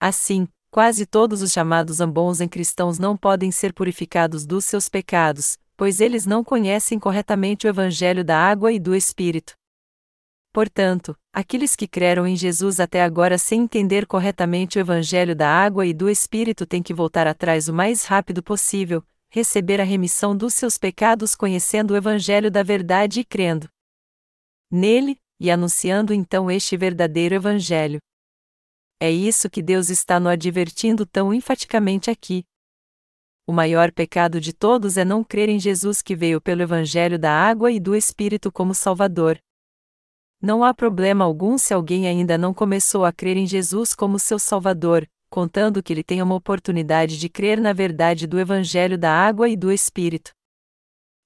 Assim, 0.00 0.48
Quase 0.72 1.04
todos 1.04 1.42
os 1.42 1.50
chamados 1.50 2.00
ambons 2.00 2.40
em 2.40 2.46
cristãos 2.46 2.96
não 2.96 3.16
podem 3.16 3.50
ser 3.50 3.72
purificados 3.72 4.46
dos 4.46 4.64
seus 4.64 4.88
pecados, 4.88 5.58
pois 5.76 6.00
eles 6.00 6.26
não 6.26 6.44
conhecem 6.44 6.96
corretamente 6.96 7.66
o 7.66 7.68
Evangelho 7.68 8.24
da 8.24 8.38
água 8.38 8.70
e 8.72 8.78
do 8.78 8.94
Espírito. 8.94 9.54
Portanto, 10.52 11.16
aqueles 11.32 11.76
que 11.76 11.86
creram 11.86 12.26
em 12.26 12.34
Jesus 12.34 12.80
até 12.80 13.02
agora 13.02 13.38
sem 13.38 13.62
entender 13.62 14.04
corretamente 14.06 14.78
o 14.78 14.80
Evangelho 14.80 15.36
da 15.36 15.48
água 15.48 15.86
e 15.86 15.94
do 15.94 16.10
Espírito 16.10 16.66
têm 16.66 16.82
que 16.82 16.92
voltar 16.92 17.26
atrás 17.26 17.68
o 17.68 17.72
mais 17.72 18.04
rápido 18.04 18.42
possível, 18.42 19.04
receber 19.30 19.80
a 19.80 19.84
remissão 19.84 20.36
dos 20.36 20.54
seus 20.54 20.76
pecados 20.76 21.36
conhecendo 21.36 21.92
o 21.92 21.96
Evangelho 21.96 22.50
da 22.50 22.64
verdade 22.64 23.20
e 23.20 23.24
crendo 23.24 23.68
nele, 24.72 25.16
e 25.40 25.50
anunciando 25.50 26.12
então 26.12 26.50
este 26.50 26.76
verdadeiro 26.76 27.34
Evangelho. 27.34 27.98
É 29.00 29.10
isso 29.10 29.48
que 29.48 29.62
Deus 29.62 29.88
está 29.88 30.20
nos 30.20 30.32
advertindo 30.32 31.06
tão 31.06 31.32
enfaticamente 31.32 32.10
aqui. 32.10 32.44
O 33.46 33.52
maior 33.52 33.90
pecado 33.90 34.40
de 34.40 34.52
todos 34.52 34.96
é 34.96 35.04
não 35.04 35.24
crer 35.24 35.48
em 35.48 35.58
Jesus 35.58 36.02
que 36.02 36.14
veio 36.14 36.40
pelo 36.40 36.62
Evangelho 36.62 37.18
da 37.18 37.32
água 37.32 37.72
e 37.72 37.80
do 37.80 37.96
Espírito 37.96 38.52
como 38.52 38.74
Salvador. 38.74 39.40
Não 40.42 40.64
há 40.64 40.72
problema 40.72 41.22
algum 41.24 41.58
se 41.58 41.74
alguém 41.74 42.08
ainda 42.08 42.38
não 42.38 42.54
começou 42.54 43.04
a 43.04 43.12
crer 43.12 43.36
em 43.36 43.46
Jesus 43.46 43.94
como 43.94 44.18
seu 44.18 44.38
Salvador, 44.38 45.06
contando 45.28 45.82
que 45.82 45.92
ele 45.92 46.02
tenha 46.02 46.24
uma 46.24 46.34
oportunidade 46.34 47.18
de 47.18 47.28
crer 47.28 47.60
na 47.60 47.74
verdade 47.74 48.26
do 48.26 48.40
Evangelho 48.40 48.96
da 48.96 49.12
água 49.12 49.50
e 49.50 49.56
do 49.56 49.70
Espírito. 49.70 50.30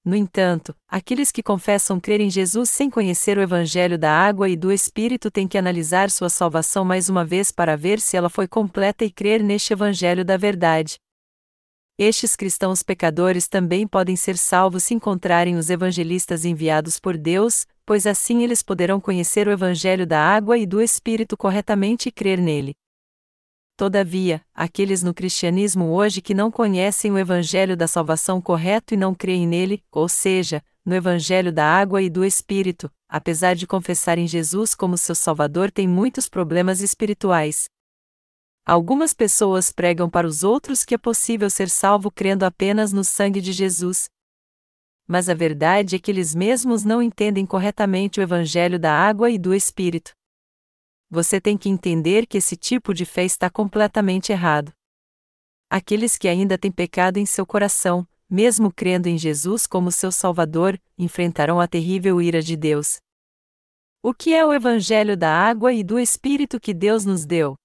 No 0.03 0.15
entanto, 0.15 0.75
aqueles 0.87 1.31
que 1.31 1.41
confessam 1.41 1.99
crer 1.99 2.19
em 2.19 2.29
Jesus 2.29 2.69
sem 2.69 2.89
conhecer 2.89 3.37
o 3.37 3.41
Evangelho 3.41 3.97
da 3.97 4.11
água 4.11 4.49
e 4.49 4.57
do 4.57 4.71
Espírito 4.71 5.31
têm 5.31 5.47
que 5.47 5.57
analisar 5.57 6.11
sua 6.11 6.29
salvação 6.29 6.83
mais 6.83 7.07
uma 7.09 7.23
vez 7.23 7.51
para 7.51 7.77
ver 7.77 8.01
se 8.01 8.17
ela 8.17 8.29
foi 8.29 8.47
completa 8.47 9.05
e 9.05 9.09
crer 9.09 9.41
neste 9.41 9.71
Evangelho 9.71 10.25
da 10.25 10.35
verdade. 10.35 10.97
Estes 11.97 12.35
cristãos 12.35 12.83
pecadores 12.83 13.47
também 13.47 13.87
podem 13.87 14.17
ser 14.17 14.37
salvos 14.37 14.83
se 14.83 14.93
encontrarem 14.93 15.55
os 15.55 15.69
evangelistas 15.69 16.43
enviados 16.43 16.99
por 16.99 17.17
Deus, 17.17 17.65
pois 17.85 18.07
assim 18.07 18.43
eles 18.43 18.61
poderão 18.63 18.99
conhecer 18.99 19.47
o 19.47 19.51
Evangelho 19.51 20.07
da 20.07 20.19
água 20.19 20.57
e 20.57 20.65
do 20.65 20.81
Espírito 20.81 21.37
corretamente 21.37 22.09
e 22.09 22.11
crer 22.11 22.39
nele. 22.39 22.75
Todavia, 23.77 24.41
aqueles 24.53 25.03
no 25.03 25.13
cristianismo 25.13 25.91
hoje 25.91 26.21
que 26.21 26.33
não 26.33 26.49
conhecem 26.49 27.11
o 27.11 27.17
evangelho 27.17 27.75
da 27.75 27.89
salvação 27.89 28.39
correto 28.39 28.93
e 28.93 28.97
não 28.97 29.13
creem 29.13 29.45
nele, 29.45 29.83
ou 29.91 30.07
seja, 30.07 30.63
no 30.85 30.95
evangelho 30.95 31.51
da 31.51 31.65
água 31.65 32.01
e 32.01 32.09
do 32.09 32.23
espírito, 32.23 32.89
apesar 33.09 33.53
de 33.53 33.67
confessarem 33.67 34.27
Jesus 34.27 34.73
como 34.73 34.97
seu 34.97 35.13
salvador, 35.13 35.69
têm 35.69 35.89
muitos 35.89 36.29
problemas 36.29 36.79
espirituais. 36.79 37.65
Algumas 38.65 39.13
pessoas 39.13 39.73
pregam 39.73 40.09
para 40.09 40.25
os 40.25 40.41
outros 40.41 40.85
que 40.85 40.95
é 40.95 40.97
possível 40.97 41.49
ser 41.49 41.69
salvo 41.69 42.09
crendo 42.09 42.45
apenas 42.45 42.93
no 42.93 43.03
sangue 43.03 43.41
de 43.41 43.51
Jesus. 43.51 44.09
Mas 45.07 45.29
a 45.29 45.33
verdade 45.33 45.95
é 45.95 45.99
que 45.99 46.09
eles 46.11 46.33
mesmos 46.33 46.83
não 46.83 47.01
entendem 47.01 47.45
corretamente 47.45 48.19
o 48.19 48.23
evangelho 48.23 48.79
da 48.79 48.91
água 48.91 49.29
e 49.29 49.37
do 49.37 49.53
espírito 49.53 50.13
você 51.09 51.39
tem 51.39 51.57
que 51.57 51.69
entender 51.69 52.25
que 52.25 52.37
esse 52.37 52.55
tipo 52.55 52.93
de 52.93 53.05
fé 53.05 53.23
está 53.23 53.49
completamente 53.49 54.31
errado. 54.31 54.73
Aqueles 55.69 56.17
que 56.17 56.27
ainda 56.27 56.57
têm 56.57 56.71
pecado 56.71 57.17
em 57.17 57.25
seu 57.25 57.45
coração, 57.45 58.07
mesmo 58.29 58.71
crendo 58.71 59.07
em 59.07 59.17
Jesus 59.17 59.65
como 59.65 59.91
seu 59.91 60.11
Salvador, 60.11 60.79
enfrentarão 60.97 61.59
a 61.59 61.67
terrível 61.67 62.21
ira 62.21 62.41
de 62.41 62.55
Deus. 62.55 62.97
O 64.03 64.13
que 64.13 64.33
é 64.33 64.45
o 64.45 64.53
Evangelho 64.53 65.17
da 65.17 65.31
água 65.31 65.73
e 65.73 65.83
do 65.83 65.97
Espírito 65.97 66.59
que 66.59 66.73
Deus 66.73 67.05
nos 67.05 67.25
deu? 67.25 67.55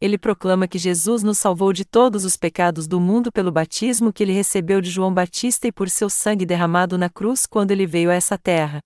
Ele 0.00 0.16
proclama 0.16 0.66
que 0.66 0.78
Jesus 0.78 1.22
nos 1.22 1.38
salvou 1.38 1.74
de 1.74 1.84
todos 1.84 2.24
os 2.24 2.34
pecados 2.34 2.86
do 2.86 2.98
mundo 2.98 3.30
pelo 3.30 3.52
batismo 3.52 4.12
que 4.12 4.22
ele 4.22 4.32
recebeu 4.32 4.80
de 4.80 4.90
João 4.90 5.12
Batista 5.12 5.68
e 5.68 5.72
por 5.72 5.90
seu 5.90 6.08
sangue 6.08 6.46
derramado 6.46 6.96
na 6.96 7.10
cruz 7.10 7.44
quando 7.44 7.70
ele 7.70 7.86
veio 7.86 8.10
a 8.10 8.14
essa 8.14 8.38
terra. 8.38 8.80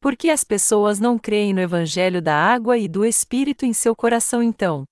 Por 0.00 0.16
que 0.16 0.30
as 0.30 0.44
pessoas 0.44 1.00
não 1.00 1.18
creem 1.18 1.52
no 1.52 1.60
Evangelho 1.60 2.22
da 2.22 2.36
água 2.36 2.78
e 2.78 2.86
do 2.88 3.04
Espírito 3.04 3.66
em 3.66 3.72
seu 3.72 3.96
coração 3.96 4.42
então? 4.42 4.84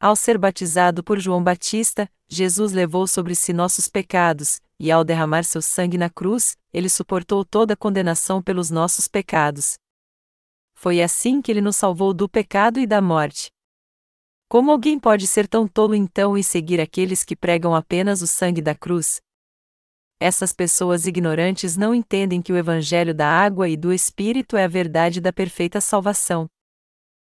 Ao 0.00 0.14
ser 0.14 0.38
batizado 0.38 1.02
por 1.02 1.18
João 1.18 1.42
Batista, 1.42 2.08
Jesus 2.28 2.72
levou 2.72 3.08
sobre 3.08 3.34
si 3.34 3.52
nossos 3.52 3.88
pecados, 3.88 4.60
e 4.78 4.92
ao 4.92 5.02
derramar 5.02 5.42
seu 5.42 5.60
sangue 5.60 5.98
na 5.98 6.08
cruz, 6.08 6.56
ele 6.72 6.88
suportou 6.88 7.44
toda 7.44 7.74
a 7.74 7.76
condenação 7.76 8.40
pelos 8.40 8.70
nossos 8.70 9.08
pecados. 9.08 9.76
Foi 10.74 11.02
assim 11.02 11.42
que 11.42 11.50
ele 11.50 11.60
nos 11.60 11.74
salvou 11.74 12.14
do 12.14 12.28
pecado 12.28 12.78
e 12.78 12.86
da 12.86 13.02
morte. 13.02 13.50
Como 14.48 14.70
alguém 14.70 14.98
pode 14.98 15.26
ser 15.26 15.46
tão 15.46 15.68
tolo 15.68 15.94
então 15.94 16.36
e 16.36 16.42
seguir 16.42 16.80
aqueles 16.80 17.22
que 17.22 17.36
pregam 17.36 17.74
apenas 17.74 18.22
o 18.22 18.26
sangue 18.26 18.62
da 18.62 18.74
cruz? 18.74 19.20
essas 20.20 20.52
pessoas 20.52 21.06
ignorantes 21.06 21.76
não 21.76 21.94
entendem 21.94 22.42
que 22.42 22.52
o 22.52 22.56
Evangelho 22.56 23.14
da 23.14 23.28
água 23.28 23.68
e 23.68 23.76
do 23.76 23.92
Espírito 23.92 24.56
é 24.56 24.64
a 24.64 24.68
verdade 24.68 25.20
da 25.20 25.32
perfeita 25.32 25.80
salvação. 25.80 26.48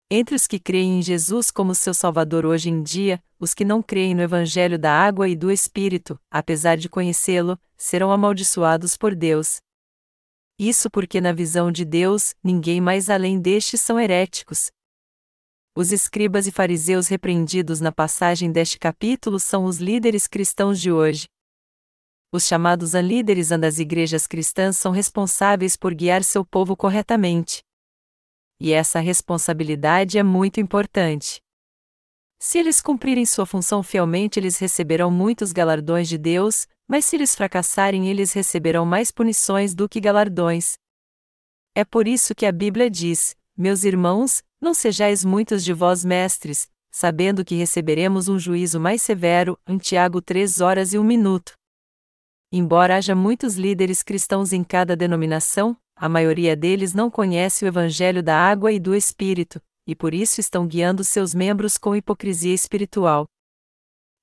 Entre 0.09 0.35
os 0.35 0.47
que 0.47 0.59
creem 0.59 0.99
em 0.99 1.01
Jesus 1.01 1.51
como 1.51 1.75
seu 1.75 1.93
Salvador 1.93 2.45
hoje 2.45 2.69
em 2.69 2.81
dia, 2.81 3.23
os 3.39 3.53
que 3.53 3.63
não 3.63 3.81
creem 3.81 4.15
no 4.15 4.21
Evangelho 4.21 4.77
da 4.77 4.91
água 4.91 5.29
e 5.29 5.35
do 5.35 5.51
Espírito, 5.51 6.19
apesar 6.29 6.75
de 6.75 6.89
conhecê-lo, 6.89 7.57
serão 7.77 8.11
amaldiçoados 8.11 8.97
por 8.97 9.15
Deus. 9.15 9.61
Isso 10.59 10.89
porque, 10.89 11.21
na 11.21 11.31
visão 11.31 11.71
de 11.71 11.85
Deus, 11.85 12.35
ninguém 12.43 12.81
mais 12.81 13.09
além 13.09 13.39
destes 13.39 13.79
são 13.79 13.99
heréticos. 13.99 14.69
Os 15.75 15.91
escribas 15.91 16.47
e 16.47 16.51
fariseus 16.51 17.07
repreendidos 17.07 17.79
na 17.79 17.91
passagem 17.91 18.51
deste 18.51 18.77
capítulo 18.77 19.39
são 19.39 19.65
os 19.65 19.77
líderes 19.77 20.27
cristãos 20.27 20.79
de 20.79 20.91
hoje 20.91 21.27
os 22.33 22.47
chamados 22.47 22.93
líderes 22.93 23.49
das 23.49 23.77
igrejas 23.77 24.25
cristãs 24.25 24.77
são 24.77 24.93
responsáveis 24.93 25.75
por 25.75 25.93
guiar 25.93 26.23
seu 26.23 26.45
povo 26.45 26.77
corretamente. 26.77 27.61
E 28.57 28.71
essa 28.71 28.99
responsabilidade 28.99 30.17
é 30.17 30.23
muito 30.23 30.61
importante. 30.61 31.41
Se 32.39 32.57
eles 32.57 32.79
cumprirem 32.79 33.25
sua 33.25 33.45
função 33.45 33.83
fielmente, 33.83 34.39
eles 34.39 34.57
receberão 34.57 35.11
muitos 35.11 35.51
galardões 35.51 36.07
de 36.07 36.17
Deus, 36.17 36.67
mas 36.87 37.05
se 37.05 37.17
eles 37.17 37.35
fracassarem, 37.35 38.07
eles 38.07 38.31
receberão 38.31 38.85
mais 38.85 39.11
punições 39.11 39.75
do 39.75 39.89
que 39.89 39.99
galardões. 39.99 40.75
É 41.75 41.83
por 41.83 42.07
isso 42.07 42.33
que 42.33 42.45
a 42.45 42.51
Bíblia 42.51 42.89
diz: 42.89 43.35
Meus 43.61 43.83
irmãos, 43.83 44.41
não 44.59 44.73
sejais 44.73 45.23
muitos 45.23 45.63
de 45.63 45.71
vós 45.71 46.03
mestres, 46.03 46.67
sabendo 46.89 47.45
que 47.45 47.53
receberemos 47.53 48.27
um 48.27 48.39
juízo 48.39 48.79
mais 48.79 49.03
severo. 49.03 49.55
Em 49.67 49.77
Tiago 49.77 50.19
3 50.19 50.61
horas 50.61 50.93
e 50.93 50.97
1 50.97 51.03
minuto. 51.03 51.53
Embora 52.51 52.95
haja 52.95 53.13
muitos 53.13 53.57
líderes 53.57 54.01
cristãos 54.01 54.51
em 54.51 54.63
cada 54.63 54.95
denominação, 54.95 55.77
a 55.95 56.09
maioria 56.09 56.55
deles 56.55 56.95
não 56.95 57.11
conhece 57.11 57.63
o 57.63 57.67
Evangelho 57.67 58.23
da 58.23 58.35
água 58.35 58.71
e 58.71 58.79
do 58.79 58.95
Espírito, 58.95 59.61
e 59.85 59.93
por 59.93 60.11
isso 60.11 60.41
estão 60.41 60.65
guiando 60.65 61.03
seus 61.03 61.35
membros 61.35 61.77
com 61.77 61.95
hipocrisia 61.95 62.55
espiritual. 62.55 63.27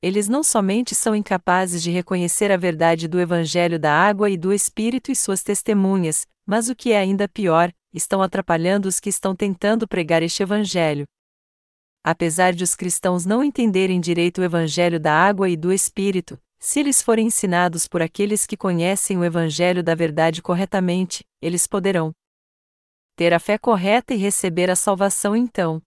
Eles 0.02 0.28
não 0.28 0.42
somente 0.42 0.96
são 0.96 1.14
incapazes 1.14 1.80
de 1.80 1.92
reconhecer 1.92 2.50
a 2.50 2.56
verdade 2.56 3.06
do 3.06 3.20
Evangelho 3.20 3.78
da 3.78 3.92
água 3.92 4.28
e 4.28 4.36
do 4.36 4.52
Espírito 4.52 5.12
e 5.12 5.14
suas 5.14 5.44
testemunhas, 5.44 6.26
mas 6.44 6.68
o 6.68 6.74
que 6.74 6.90
é 6.90 6.98
ainda 6.98 7.28
pior, 7.28 7.72
estão 7.92 8.22
atrapalhando 8.22 8.88
os 8.88 9.00
que 9.00 9.08
estão 9.08 9.34
tentando 9.34 9.86
pregar 9.86 10.22
este 10.22 10.42
Evangelho. 10.42 11.06
Apesar 12.04 12.52
de 12.52 12.64
os 12.64 12.74
cristãos 12.74 13.24
não 13.24 13.42
entenderem 13.42 14.00
direito 14.00 14.40
o 14.40 14.44
Evangelho 14.44 15.00
da 15.00 15.12
água 15.12 15.48
e 15.48 15.56
do 15.56 15.72
Espírito, 15.72 16.40
se 16.58 16.80
eles 16.80 17.00
forem 17.00 17.26
ensinados 17.26 17.86
por 17.86 18.02
aqueles 18.02 18.46
que 18.46 18.56
conhecem 18.56 19.16
o 19.16 19.24
Evangelho 19.24 19.82
da 19.82 19.94
verdade 19.94 20.42
corretamente, 20.42 21.24
eles 21.40 21.66
poderão 21.66 22.12
ter 23.14 23.32
a 23.34 23.38
fé 23.38 23.58
correta 23.58 24.14
e 24.14 24.16
receber 24.16 24.70
a 24.70 24.76
salvação 24.76 25.34
então. 25.34 25.82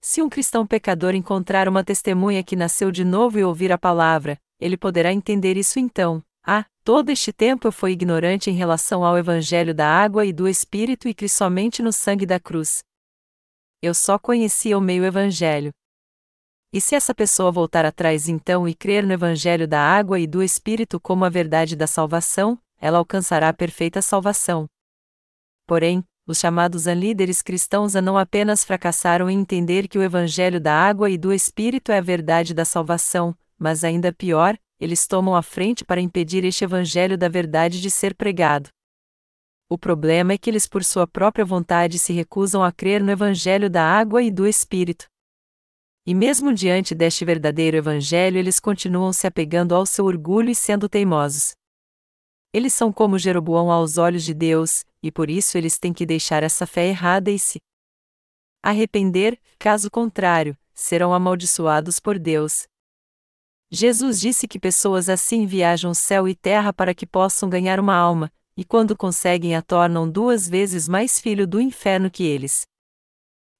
Se 0.00 0.22
um 0.22 0.28
cristão 0.28 0.66
pecador 0.66 1.14
encontrar 1.14 1.68
uma 1.68 1.82
testemunha 1.82 2.44
que 2.44 2.54
nasceu 2.54 2.92
de 2.92 3.04
novo 3.04 3.38
e 3.38 3.44
ouvir 3.44 3.72
a 3.72 3.78
palavra, 3.78 4.38
ele 4.60 4.76
poderá 4.76 5.12
entender 5.12 5.56
isso 5.56 5.78
então. 5.78 6.22
Ah, 6.50 6.64
todo 6.82 7.10
este 7.10 7.30
tempo 7.30 7.68
eu 7.68 7.70
fui 7.70 7.92
ignorante 7.92 8.48
em 8.48 8.54
relação 8.54 9.04
ao 9.04 9.18
Evangelho 9.18 9.74
da 9.74 9.86
água 9.86 10.24
e 10.24 10.32
do 10.32 10.48
Espírito 10.48 11.06
e 11.06 11.12
criei 11.12 11.28
somente 11.28 11.82
no 11.82 11.92
sangue 11.92 12.24
da 12.24 12.40
cruz. 12.40 12.82
Eu 13.82 13.92
só 13.92 14.18
conhecia 14.18 14.78
o 14.78 14.80
meio 14.80 15.04
Evangelho. 15.04 15.70
E 16.72 16.80
se 16.80 16.94
essa 16.94 17.14
pessoa 17.14 17.52
voltar 17.52 17.84
atrás 17.84 18.30
então 18.30 18.66
e 18.66 18.74
crer 18.74 19.06
no 19.06 19.12
Evangelho 19.12 19.68
da 19.68 19.78
água 19.78 20.18
e 20.18 20.26
do 20.26 20.42
Espírito 20.42 20.98
como 20.98 21.22
a 21.26 21.28
verdade 21.28 21.76
da 21.76 21.86
salvação, 21.86 22.58
ela 22.80 22.96
alcançará 22.96 23.50
a 23.50 23.52
perfeita 23.52 24.00
salvação. 24.00 24.66
Porém, 25.66 26.02
os 26.26 26.38
chamados 26.38 26.86
líderes 26.86 27.42
cristãos 27.42 27.92
não 27.92 28.16
apenas 28.16 28.64
fracassaram 28.64 29.28
em 29.28 29.38
entender 29.38 29.86
que 29.86 29.98
o 29.98 30.02
Evangelho 30.02 30.58
da 30.58 30.72
água 30.72 31.10
e 31.10 31.18
do 31.18 31.30
Espírito 31.30 31.92
é 31.92 31.98
a 31.98 32.00
verdade 32.02 32.54
da 32.54 32.64
salvação, 32.64 33.36
mas 33.58 33.84
ainda 33.84 34.14
pior, 34.14 34.56
eles 34.80 35.06
tomam 35.06 35.34
a 35.34 35.42
frente 35.42 35.84
para 35.84 36.00
impedir 36.00 36.44
este 36.44 36.64
Evangelho 36.64 37.18
da 37.18 37.28
verdade 37.28 37.80
de 37.80 37.90
ser 37.90 38.14
pregado. 38.14 38.68
O 39.68 39.76
problema 39.76 40.32
é 40.32 40.38
que 40.38 40.48
eles, 40.48 40.66
por 40.66 40.82
sua 40.82 41.06
própria 41.06 41.44
vontade, 41.44 41.98
se 41.98 42.12
recusam 42.12 42.62
a 42.62 42.72
crer 42.72 43.02
no 43.02 43.10
Evangelho 43.10 43.68
da 43.68 43.82
água 43.84 44.22
e 44.22 44.30
do 44.30 44.46
Espírito. 44.46 45.06
E 46.06 46.14
mesmo 46.14 46.54
diante 46.54 46.94
deste 46.94 47.22
verdadeiro 47.24 47.76
Evangelho, 47.76 48.38
eles 48.38 48.58
continuam 48.58 49.12
se 49.12 49.26
apegando 49.26 49.74
ao 49.74 49.84
seu 49.84 50.06
orgulho 50.06 50.48
e 50.48 50.54
sendo 50.54 50.88
teimosos. 50.88 51.52
Eles 52.50 52.72
são 52.72 52.90
como 52.90 53.18
Jeroboão 53.18 53.70
aos 53.70 53.98
olhos 53.98 54.24
de 54.24 54.32
Deus, 54.32 54.86
e 55.02 55.12
por 55.12 55.28
isso 55.28 55.58
eles 55.58 55.78
têm 55.78 55.92
que 55.92 56.06
deixar 56.06 56.42
essa 56.42 56.66
fé 56.66 56.86
errada 56.88 57.30
e 57.30 57.38
se 57.38 57.58
arrepender, 58.62 59.38
caso 59.58 59.90
contrário, 59.90 60.56
serão 60.72 61.12
amaldiçoados 61.12 62.00
por 62.00 62.18
Deus. 62.18 62.66
Jesus 63.70 64.18
disse 64.18 64.48
que 64.48 64.58
pessoas 64.58 65.08
assim 65.08 65.44
viajam 65.44 65.92
céu 65.92 66.26
e 66.26 66.34
terra 66.34 66.72
para 66.72 66.94
que 66.94 67.06
possam 67.06 67.50
ganhar 67.50 67.78
uma 67.78 67.94
alma, 67.94 68.32
e 68.56 68.64
quando 68.64 68.96
conseguem 68.96 69.54
a 69.54 69.62
tornam 69.62 70.10
duas 70.10 70.48
vezes 70.48 70.88
mais 70.88 71.20
filho 71.20 71.46
do 71.46 71.60
inferno 71.60 72.10
que 72.10 72.24
eles. 72.24 72.66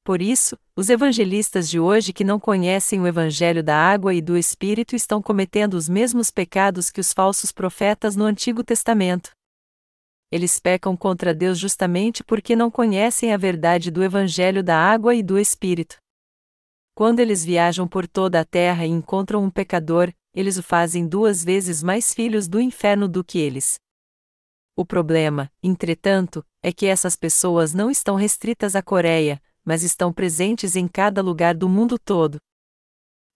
Por 0.02 0.22
isso, 0.22 0.58
os 0.74 0.88
evangelistas 0.88 1.68
de 1.68 1.78
hoje 1.78 2.14
que 2.14 2.24
não 2.24 2.40
conhecem 2.40 2.98
o 2.98 3.06
Evangelho 3.06 3.62
da 3.62 3.76
água 3.76 4.14
e 4.14 4.22
do 4.22 4.38
Espírito 4.38 4.96
estão 4.96 5.20
cometendo 5.20 5.74
os 5.74 5.86
mesmos 5.86 6.30
pecados 6.30 6.90
que 6.90 6.98
os 6.98 7.12
falsos 7.12 7.52
profetas 7.52 8.16
no 8.16 8.24
Antigo 8.24 8.64
Testamento. 8.64 9.30
Eles 10.32 10.58
pecam 10.58 10.96
contra 10.96 11.34
Deus 11.34 11.58
justamente 11.58 12.24
porque 12.24 12.56
não 12.56 12.70
conhecem 12.70 13.34
a 13.34 13.36
verdade 13.36 13.90
do 13.90 14.02
Evangelho 14.02 14.62
da 14.62 14.78
água 14.78 15.14
e 15.14 15.22
do 15.22 15.38
Espírito. 15.38 15.98
Quando 16.98 17.20
eles 17.20 17.44
viajam 17.44 17.86
por 17.86 18.08
toda 18.08 18.40
a 18.40 18.44
terra 18.44 18.84
e 18.84 18.90
encontram 18.90 19.44
um 19.44 19.48
pecador, 19.48 20.12
eles 20.34 20.58
o 20.58 20.64
fazem 20.64 21.06
duas 21.06 21.44
vezes 21.44 21.80
mais 21.80 22.12
filhos 22.12 22.48
do 22.48 22.60
inferno 22.60 23.06
do 23.06 23.22
que 23.22 23.38
eles. 23.38 23.78
O 24.74 24.84
problema, 24.84 25.48
entretanto, 25.62 26.44
é 26.60 26.72
que 26.72 26.86
essas 26.86 27.14
pessoas 27.14 27.72
não 27.72 27.88
estão 27.88 28.16
restritas 28.16 28.74
à 28.74 28.82
Coreia, 28.82 29.40
mas 29.64 29.84
estão 29.84 30.12
presentes 30.12 30.74
em 30.74 30.88
cada 30.88 31.22
lugar 31.22 31.54
do 31.54 31.68
mundo 31.68 32.00
todo. 32.00 32.38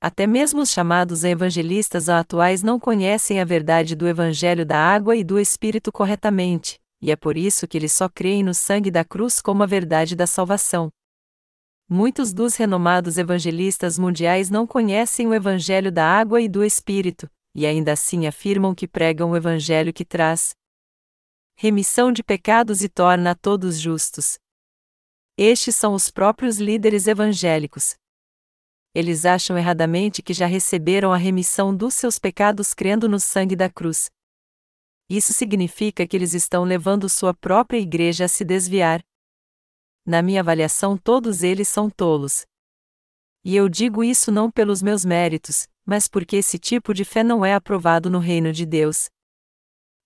Até 0.00 0.26
mesmo 0.26 0.62
os 0.62 0.70
chamados 0.70 1.22
evangelistas 1.22 2.08
atuais 2.08 2.64
não 2.64 2.80
conhecem 2.80 3.40
a 3.40 3.44
verdade 3.44 3.94
do 3.94 4.08
Evangelho 4.08 4.66
da 4.66 4.76
água 4.76 5.14
e 5.14 5.22
do 5.22 5.38
Espírito 5.38 5.92
corretamente, 5.92 6.80
e 7.00 7.12
é 7.12 7.16
por 7.16 7.36
isso 7.36 7.68
que 7.68 7.78
eles 7.78 7.92
só 7.92 8.08
creem 8.08 8.42
no 8.42 8.54
sangue 8.54 8.90
da 8.90 9.04
cruz 9.04 9.40
como 9.40 9.62
a 9.62 9.66
verdade 9.66 10.16
da 10.16 10.26
salvação. 10.26 10.90
Muitos 11.94 12.32
dos 12.32 12.56
renomados 12.56 13.18
evangelistas 13.18 13.98
mundiais 13.98 14.48
não 14.48 14.66
conhecem 14.66 15.26
o 15.26 15.34
Evangelho 15.34 15.92
da 15.92 16.06
água 16.06 16.40
e 16.40 16.48
do 16.48 16.64
Espírito, 16.64 17.30
e 17.54 17.66
ainda 17.66 17.92
assim 17.92 18.26
afirmam 18.26 18.74
que 18.74 18.88
pregam 18.88 19.30
o 19.30 19.36
Evangelho 19.36 19.92
que 19.92 20.02
traz 20.02 20.54
remissão 21.54 22.10
de 22.10 22.22
pecados 22.22 22.82
e 22.82 22.88
torna 22.88 23.32
a 23.32 23.34
todos 23.34 23.78
justos. 23.78 24.38
Estes 25.36 25.76
são 25.76 25.92
os 25.92 26.10
próprios 26.10 26.56
líderes 26.56 27.06
evangélicos. 27.06 27.94
Eles 28.94 29.26
acham 29.26 29.58
erradamente 29.58 30.22
que 30.22 30.32
já 30.32 30.46
receberam 30.46 31.12
a 31.12 31.18
remissão 31.18 31.76
dos 31.76 31.94
seus 31.94 32.18
pecados 32.18 32.72
crendo 32.72 33.06
no 33.06 33.20
sangue 33.20 33.54
da 33.54 33.68
cruz. 33.68 34.10
Isso 35.10 35.34
significa 35.34 36.06
que 36.06 36.16
eles 36.16 36.32
estão 36.32 36.64
levando 36.64 37.06
sua 37.06 37.34
própria 37.34 37.76
igreja 37.76 38.24
a 38.24 38.28
se 38.28 38.46
desviar. 38.46 39.04
Na 40.04 40.20
minha 40.20 40.40
avaliação, 40.40 40.96
todos 40.96 41.42
eles 41.42 41.68
são 41.68 41.88
tolos. 41.88 42.44
E 43.44 43.54
eu 43.56 43.68
digo 43.68 44.02
isso 44.02 44.30
não 44.32 44.50
pelos 44.50 44.82
meus 44.82 45.04
méritos, 45.04 45.68
mas 45.84 46.08
porque 46.08 46.36
esse 46.36 46.58
tipo 46.58 46.92
de 46.92 47.04
fé 47.04 47.22
não 47.22 47.44
é 47.44 47.54
aprovado 47.54 48.10
no 48.10 48.18
reino 48.18 48.52
de 48.52 48.66
Deus. 48.66 49.08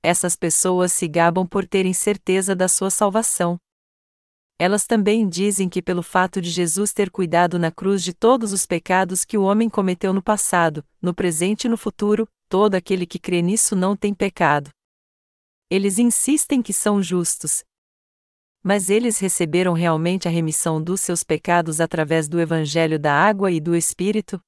Essas 0.03 0.37
pessoas 0.37 0.93
se 0.93 1.09
gabam 1.09 1.47
por 1.47 1.67
terem 1.67 1.93
certeza 1.93 2.55
da 2.55 2.69
sua 2.69 2.91
salvação. 2.91 3.59
Elas 4.59 4.87
também 4.87 5.29
dizem 5.29 5.69
que, 5.69 5.83
pelo 5.83 6.03
fato 6.03 6.41
de 6.41 6.49
Jesus 6.49 6.93
ter 6.93 7.11
cuidado 7.11 7.59
na 7.59 7.71
cruz 7.71 8.03
de 8.03 8.15
todos 8.15 8.53
os 8.53 8.65
pecados 8.65 9.25
que 9.25 9.37
o 9.37 9.43
homem 9.43 9.69
cometeu 9.69 10.15
no 10.15 10.23
passado, 10.23 10.83
no 11.01 11.13
presente 11.13 11.65
e 11.65 11.69
no 11.69 11.77
futuro, 11.77 12.27
todo 12.49 12.75
aquele 12.75 13.07
que 13.07 13.19
crê 13.19 13.43
nisso 13.43 13.77
não 13.77 13.95
tem 13.95 14.15
pecado. 14.15 14.71
Eles 15.71 15.99
insistem 15.99 16.63
que 16.63 16.73
são 16.73 17.03
justos. 17.03 17.65
Mas 18.67 18.91
eles 18.91 19.21
receberam 19.21 19.75
realmente 19.75 20.27
a 20.27 20.31
remissão 20.31 20.83
dos 20.83 21.01
seus 21.01 21.23
pecados 21.23 21.81
através 21.81 22.29
do 22.29 22.41
Evangelho 22.41 22.99
da 22.99 23.13
água 23.13 23.53
e 23.53 23.61
do 23.61 23.77
Espírito? 23.77 24.41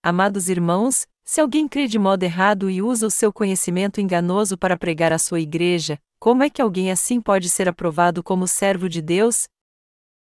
Amados 0.00 0.48
irmãos, 0.48 1.08
se 1.24 1.40
alguém 1.40 1.66
crê 1.66 1.88
de 1.88 1.98
modo 1.98 2.22
errado 2.22 2.70
e 2.70 2.80
usa 2.80 3.04
o 3.04 3.10
seu 3.10 3.32
conhecimento 3.32 4.00
enganoso 4.00 4.56
para 4.56 4.78
pregar 4.78 5.12
a 5.12 5.18
sua 5.18 5.40
igreja, 5.40 5.98
como 6.20 6.44
é 6.44 6.48
que 6.48 6.62
alguém 6.62 6.92
assim 6.92 7.20
pode 7.20 7.50
ser 7.50 7.68
aprovado 7.68 8.22
como 8.22 8.46
servo 8.46 8.88
de 8.88 9.02
Deus? 9.02 9.48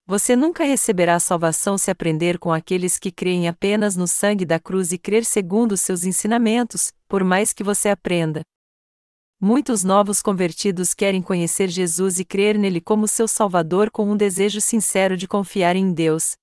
Você 0.06 0.34
nunca 0.34 0.64
receberá 0.64 1.20
salvação 1.20 1.78
se 1.78 1.92
aprender 1.92 2.40
com 2.40 2.54
aqueles 2.54 2.98
que 2.98 3.12
creem 3.12 3.50
apenas 3.50 3.98
no 3.98 4.08
sangue 4.08 4.46
da 4.46 4.62
cruz 4.62 4.94
e 4.94 4.98
crer 4.98 5.26
segundo 5.26 5.74
os 5.74 5.82
seus 5.82 6.06
ensinamentos, 6.06 6.94
por 7.06 7.22
mais 7.22 7.52
que 7.52 7.66
você 7.66 7.90
aprenda. 7.90 8.44
Muitos 9.40 9.84
novos 9.84 10.20
convertidos 10.20 10.96
querem 10.96 11.22
conhecer 11.22 11.68
Jesus 11.68 12.20
e 12.20 12.26
crer 12.26 12.58
nele 12.58 12.82
como 12.82 13.08
seu 13.08 13.28
Salvador 13.28 13.92
com 13.92 14.10
um 14.10 14.18
desejo 14.18 14.60
sincero 14.60 15.16
de 15.16 15.28
confiar 15.28 15.76
em 15.76 15.94
Deus. 15.94 16.36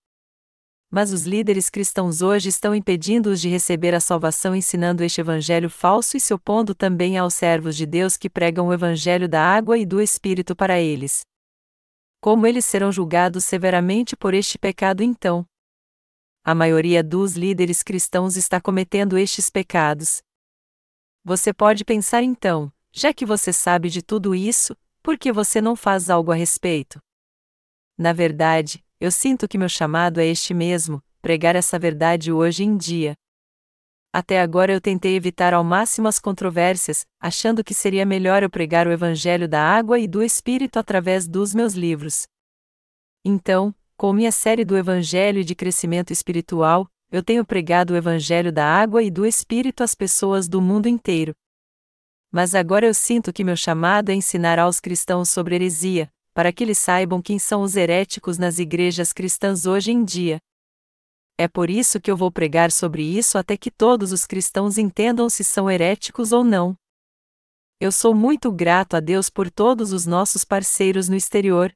Mas 0.88 1.12
os 1.12 1.24
líderes 1.24 1.68
cristãos 1.68 2.22
hoje 2.22 2.50
estão 2.50 2.72
impedindo-os 2.72 3.40
de 3.40 3.48
receber 3.48 3.96
a 3.96 4.00
salvação 4.00 4.54
ensinando 4.54 5.02
este 5.02 5.20
evangelho 5.20 5.68
falso 5.68 6.16
e 6.16 6.20
se 6.20 6.32
opondo 6.32 6.72
também 6.72 7.18
aos 7.18 7.34
servos 7.34 7.76
de 7.76 7.84
Deus 7.84 8.16
que 8.16 8.30
pregam 8.30 8.68
o 8.68 8.72
evangelho 8.72 9.28
da 9.28 9.42
água 9.42 9.76
e 9.76 9.84
do 9.84 10.00
Espírito 10.00 10.54
para 10.54 10.78
eles. 10.78 11.22
Como 12.20 12.46
eles 12.46 12.64
serão 12.64 12.92
julgados 12.92 13.44
severamente 13.44 14.16
por 14.16 14.34
este 14.34 14.56
pecado 14.56 15.02
então? 15.02 15.44
A 16.44 16.54
maioria 16.54 17.02
dos 17.02 17.34
líderes 17.34 17.82
cristãos 17.82 18.36
está 18.36 18.60
cometendo 18.60 19.18
estes 19.18 19.50
pecados. 19.50 20.22
Você 21.24 21.52
pode 21.52 21.84
pensar 21.84 22.22
então, 22.22 22.70
já 22.94 23.12
que 23.12 23.26
você 23.26 23.52
sabe 23.52 23.90
de 23.90 24.00
tudo 24.00 24.36
isso, 24.36 24.76
por 25.02 25.18
que 25.18 25.32
você 25.32 25.60
não 25.60 25.74
faz 25.74 26.08
algo 26.08 26.30
a 26.30 26.34
respeito? 26.36 27.00
Na 27.98 28.12
verdade, 28.12 28.84
eu 29.00 29.10
sinto 29.10 29.48
que 29.48 29.58
meu 29.58 29.68
chamado 29.68 30.20
é 30.20 30.26
este 30.26 30.54
mesmo, 30.54 31.02
pregar 31.20 31.56
essa 31.56 31.76
verdade 31.76 32.30
hoje 32.30 32.62
em 32.62 32.76
dia. 32.76 33.14
Até 34.12 34.40
agora 34.40 34.72
eu 34.72 34.80
tentei 34.80 35.16
evitar 35.16 35.52
ao 35.52 35.64
máximo 35.64 36.06
as 36.06 36.20
controvérsias, 36.20 37.04
achando 37.20 37.64
que 37.64 37.74
seria 37.74 38.06
melhor 38.06 38.44
eu 38.44 38.48
pregar 38.48 38.86
o 38.86 38.92
Evangelho 38.92 39.48
da 39.48 39.60
água 39.60 39.98
e 39.98 40.06
do 40.06 40.22
Espírito 40.22 40.78
através 40.78 41.26
dos 41.26 41.52
meus 41.52 41.74
livros. 41.74 42.28
Então, 43.24 43.74
com 43.96 44.12
minha 44.12 44.30
série 44.30 44.64
do 44.64 44.76
Evangelho 44.76 45.40
e 45.40 45.44
de 45.44 45.56
crescimento 45.56 46.12
espiritual, 46.12 46.88
eu 47.10 47.24
tenho 47.24 47.44
pregado 47.44 47.92
o 47.92 47.96
Evangelho 47.96 48.52
da 48.52 48.64
água 48.64 49.02
e 49.02 49.10
do 49.10 49.26
Espírito 49.26 49.82
às 49.82 49.96
pessoas 49.96 50.48
do 50.48 50.60
mundo 50.62 50.88
inteiro. 50.88 51.34
Mas 52.34 52.52
agora 52.52 52.84
eu 52.84 52.92
sinto 52.92 53.32
que 53.32 53.44
meu 53.44 53.56
chamado 53.56 54.10
é 54.10 54.14
ensinar 54.14 54.58
aos 54.58 54.80
cristãos 54.80 55.30
sobre 55.30 55.54
heresia, 55.54 56.10
para 56.34 56.52
que 56.52 56.64
eles 56.64 56.78
saibam 56.78 57.22
quem 57.22 57.38
são 57.38 57.62
os 57.62 57.76
heréticos 57.76 58.38
nas 58.38 58.58
igrejas 58.58 59.12
cristãs 59.12 59.66
hoje 59.66 59.92
em 59.92 60.04
dia. 60.04 60.40
É 61.38 61.46
por 61.46 61.70
isso 61.70 62.00
que 62.00 62.10
eu 62.10 62.16
vou 62.16 62.32
pregar 62.32 62.72
sobre 62.72 63.04
isso 63.04 63.38
até 63.38 63.56
que 63.56 63.70
todos 63.70 64.10
os 64.10 64.26
cristãos 64.26 64.78
entendam 64.78 65.30
se 65.30 65.44
são 65.44 65.70
heréticos 65.70 66.32
ou 66.32 66.42
não. 66.42 66.74
Eu 67.80 67.92
sou 67.92 68.12
muito 68.12 68.50
grato 68.50 68.96
a 68.96 69.00
Deus 69.00 69.30
por 69.30 69.48
todos 69.48 69.92
os 69.92 70.04
nossos 70.04 70.44
parceiros 70.44 71.08
no 71.08 71.14
exterior. 71.14 71.72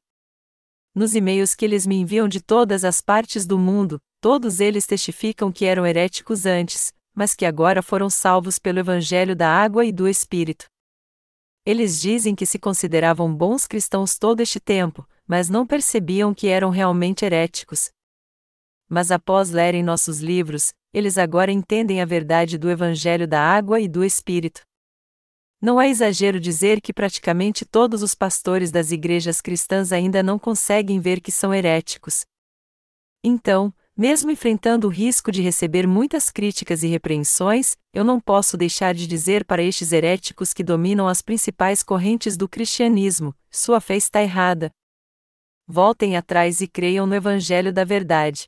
Nos 0.93 1.15
e-mails 1.15 1.55
que 1.55 1.63
eles 1.63 1.87
me 1.87 1.95
enviam 1.95 2.27
de 2.27 2.41
todas 2.41 2.83
as 2.83 2.99
partes 2.99 3.45
do 3.45 3.57
mundo, 3.57 3.97
todos 4.19 4.59
eles 4.59 4.85
testificam 4.85 5.53
que 5.53 5.63
eram 5.63 5.87
heréticos 5.87 6.45
antes, 6.45 6.91
mas 7.19 7.35
que 7.35 7.45
agora 7.45 7.81
foram 7.81 8.09
salvos 8.09 8.57
pelo 8.57 8.79
Evangelho 8.79 9.35
da 9.35 9.49
Água 9.49 9.83
e 9.83 9.91
do 9.91 10.07
Espírito. 10.07 10.67
Eles 11.65 11.99
dizem 11.99 12.33
que 12.33 12.45
se 12.45 12.57
consideravam 12.57 13.35
bons 13.35 13.67
cristãos 13.67 14.17
todo 14.17 14.39
este 14.39 14.57
tempo, 14.57 15.05
mas 15.27 15.49
não 15.49 15.67
percebiam 15.67 16.33
que 16.33 16.47
eram 16.47 16.69
realmente 16.69 17.25
heréticos. 17.25 17.89
Mas 18.87 19.11
após 19.11 19.49
lerem 19.49 19.83
nossos 19.83 20.21
livros, 20.21 20.71
eles 20.93 21.17
agora 21.17 21.51
entendem 21.51 22.01
a 22.01 22.05
verdade 22.05 22.57
do 22.57 22.69
Evangelho 22.69 23.27
da 23.27 23.41
água 23.41 23.81
e 23.81 23.89
do 23.89 24.01
Espírito. 24.01 24.61
Não 25.61 25.81
é 25.81 25.89
exagero 25.89 26.39
dizer 26.39 26.79
que 26.79 26.93
praticamente 26.93 27.65
todos 27.65 28.01
os 28.01 28.15
pastores 28.15 28.71
das 28.71 28.93
igrejas 28.93 29.41
cristãs 29.41 29.91
ainda 29.91 30.23
não 30.23 30.39
conseguem 30.39 31.01
ver 31.01 31.19
que 31.19 31.33
são 31.33 31.53
heréticos. 31.53 32.25
Então, 33.21 33.73
Mesmo 33.99 34.31
enfrentando 34.31 34.87
o 34.87 34.89
risco 34.89 35.29
de 35.29 35.41
receber 35.41 35.85
muitas 35.85 36.29
críticas 36.29 36.83
e 36.83 36.87
repreensões, 36.87 37.75
eu 37.93 38.01
não 38.01 38.17
posso 38.17 38.55
deixar 38.55 38.93
de 38.93 39.05
dizer 39.05 39.43
para 39.43 39.61
estes 39.61 39.91
heréticos 39.91 40.53
que 40.53 40.63
dominam 40.63 41.05
as 41.05 41.21
principais 41.21 41.83
correntes 41.83 42.37
do 42.37 42.47
cristianismo: 42.47 43.35
sua 43.51 43.81
fé 43.81 43.97
está 43.97 44.21
errada. 44.21 44.71
Voltem 45.67 46.15
atrás 46.15 46.61
e 46.61 46.67
creiam 46.69 47.05
no 47.05 47.13
Evangelho 47.13 47.73
da 47.73 47.83
Verdade. 47.83 48.45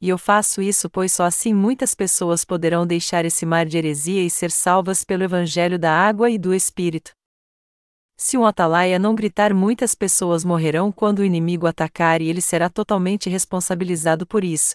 E 0.00 0.08
eu 0.08 0.16
faço 0.16 0.62
isso 0.62 0.88
pois 0.88 1.12
só 1.12 1.24
assim 1.24 1.52
muitas 1.52 1.92
pessoas 1.92 2.44
poderão 2.44 2.86
deixar 2.86 3.24
esse 3.24 3.44
mar 3.44 3.66
de 3.66 3.76
heresia 3.76 4.22
e 4.22 4.30
ser 4.30 4.52
salvas 4.52 5.02
pelo 5.02 5.24
Evangelho 5.24 5.80
da 5.80 5.90
água 5.90 6.30
e 6.30 6.38
do 6.38 6.54
Espírito. 6.54 7.10
Se 8.16 8.38
um 8.38 8.46
atalaia 8.46 8.98
não 8.98 9.14
gritar, 9.14 9.52
muitas 9.52 9.94
pessoas 9.94 10.44
morrerão 10.44 10.92
quando 10.92 11.18
o 11.18 11.24
inimigo 11.24 11.66
atacar 11.66 12.22
e 12.22 12.28
ele 12.28 12.40
será 12.40 12.70
totalmente 12.70 13.28
responsabilizado 13.28 14.26
por 14.26 14.44
isso. 14.44 14.74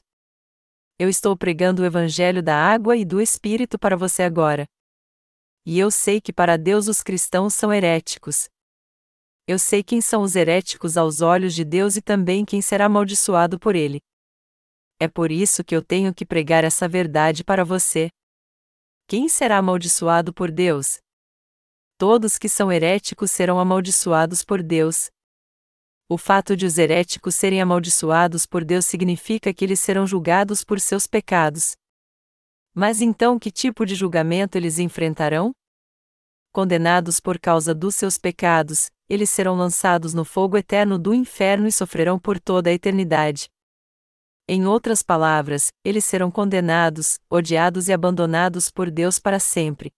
Eu 0.98 1.08
estou 1.08 1.38
pregando 1.38 1.82
o 1.82 1.86
evangelho 1.86 2.44
da 2.44 2.56
água 2.56 2.98
e 2.98 3.06
do 3.06 3.22
espírito 3.22 3.80
para 3.80 3.96
você 3.96 4.24
agora. 4.24 4.66
E 5.66 5.80
eu 5.80 5.90
sei 5.90 6.20
que 6.20 6.34
para 6.34 6.58
Deus 6.58 6.88
os 6.88 7.02
cristãos 7.02 7.54
são 7.54 7.72
heréticos. 7.72 8.50
Eu 9.48 9.58
sei 9.58 9.82
quem 9.82 10.02
são 10.02 10.22
os 10.22 10.36
heréticos 10.36 10.98
aos 10.98 11.22
olhos 11.22 11.56
de 11.56 11.64
Deus 11.64 11.96
e 11.96 12.02
também 12.02 12.44
quem 12.44 12.62
será 12.62 12.86
amaldiçoado 12.86 13.58
por 13.58 13.76
ele. 13.76 14.00
É 15.00 15.08
por 15.08 15.32
isso 15.32 15.64
que 15.64 15.74
eu 15.74 15.82
tenho 15.82 16.14
que 16.14 16.26
pregar 16.26 16.66
essa 16.66 16.88
verdade 16.88 17.44
para 17.44 17.64
você. 17.64 18.10
Quem 19.08 19.30
será 19.30 19.58
amaldiçoado 19.58 20.34
por 20.34 20.52
Deus? 20.52 21.00
Todos 22.00 22.38
que 22.38 22.48
são 22.48 22.72
heréticos 22.72 23.30
serão 23.30 23.60
amaldiçoados 23.60 24.42
por 24.42 24.64
Deus. 24.64 25.10
O 26.08 26.18
fato 26.18 26.56
de 26.56 26.66
os 26.66 26.78
heréticos 26.78 27.36
serem 27.36 27.62
amaldiçoados 27.62 28.46
por 28.46 28.64
Deus 28.64 28.86
significa 28.86 29.54
que 29.54 29.66
eles 29.66 29.82
serão 29.82 30.08
julgados 30.08 30.64
por 30.64 30.80
seus 30.80 31.06
pecados. 31.06 31.76
Mas 32.74 33.02
então 33.02 33.38
que 33.38 33.52
tipo 33.52 33.86
de 33.86 33.96
julgamento 33.96 34.58
eles 34.58 34.80
enfrentarão? 34.80 35.52
Condenados 36.54 37.20
por 37.20 37.38
causa 37.38 37.76
dos 37.76 37.96
seus 37.96 38.18
pecados, 38.18 38.90
eles 39.10 39.30
serão 39.30 39.56
lançados 39.58 40.14
no 40.14 40.24
fogo 40.24 40.56
eterno 40.56 40.98
do 40.98 41.14
inferno 41.14 41.68
e 41.68 41.72
sofrerão 41.72 42.18
por 42.18 42.40
toda 42.40 42.70
a 42.70 42.74
eternidade. 42.74 43.50
Em 44.48 44.66
outras 44.66 45.04
palavras, 45.04 45.68
eles 45.84 46.06
serão 46.06 46.32
condenados, 46.32 47.20
odiados 47.30 47.90
e 47.90 47.94
abandonados 47.94 48.72
por 48.72 48.90
Deus 48.90 49.20
para 49.20 49.38
sempre. 49.38 49.92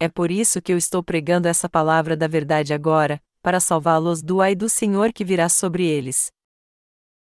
É 0.00 0.08
por 0.08 0.30
isso 0.30 0.62
que 0.62 0.72
eu 0.72 0.78
estou 0.78 1.02
pregando 1.02 1.48
essa 1.48 1.68
palavra 1.68 2.16
da 2.16 2.28
verdade 2.28 2.72
agora, 2.72 3.20
para 3.42 3.58
salvá-los 3.58 4.22
do 4.22 4.40
ai 4.40 4.54
do 4.54 4.68
Senhor 4.68 5.12
que 5.12 5.24
virá 5.24 5.48
sobre 5.48 5.84
eles. 5.84 6.30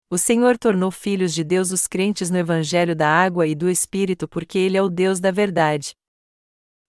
O 0.09 0.17
Senhor 0.17 0.57
tornou 0.57 0.89
filhos 0.89 1.35
de 1.35 1.43
Deus 1.43 1.71
os 1.71 1.85
crentes 1.85 2.31
no 2.31 2.37
Evangelho 2.37 2.95
da 2.95 3.07
água 3.07 3.45
e 3.45 3.53
do 3.53 3.69
Espírito 3.69 4.27
porque 4.27 4.57
Ele 4.57 4.75
é 4.75 4.81
o 4.81 4.89
Deus 4.89 5.19
da 5.19 5.29
verdade. 5.29 5.95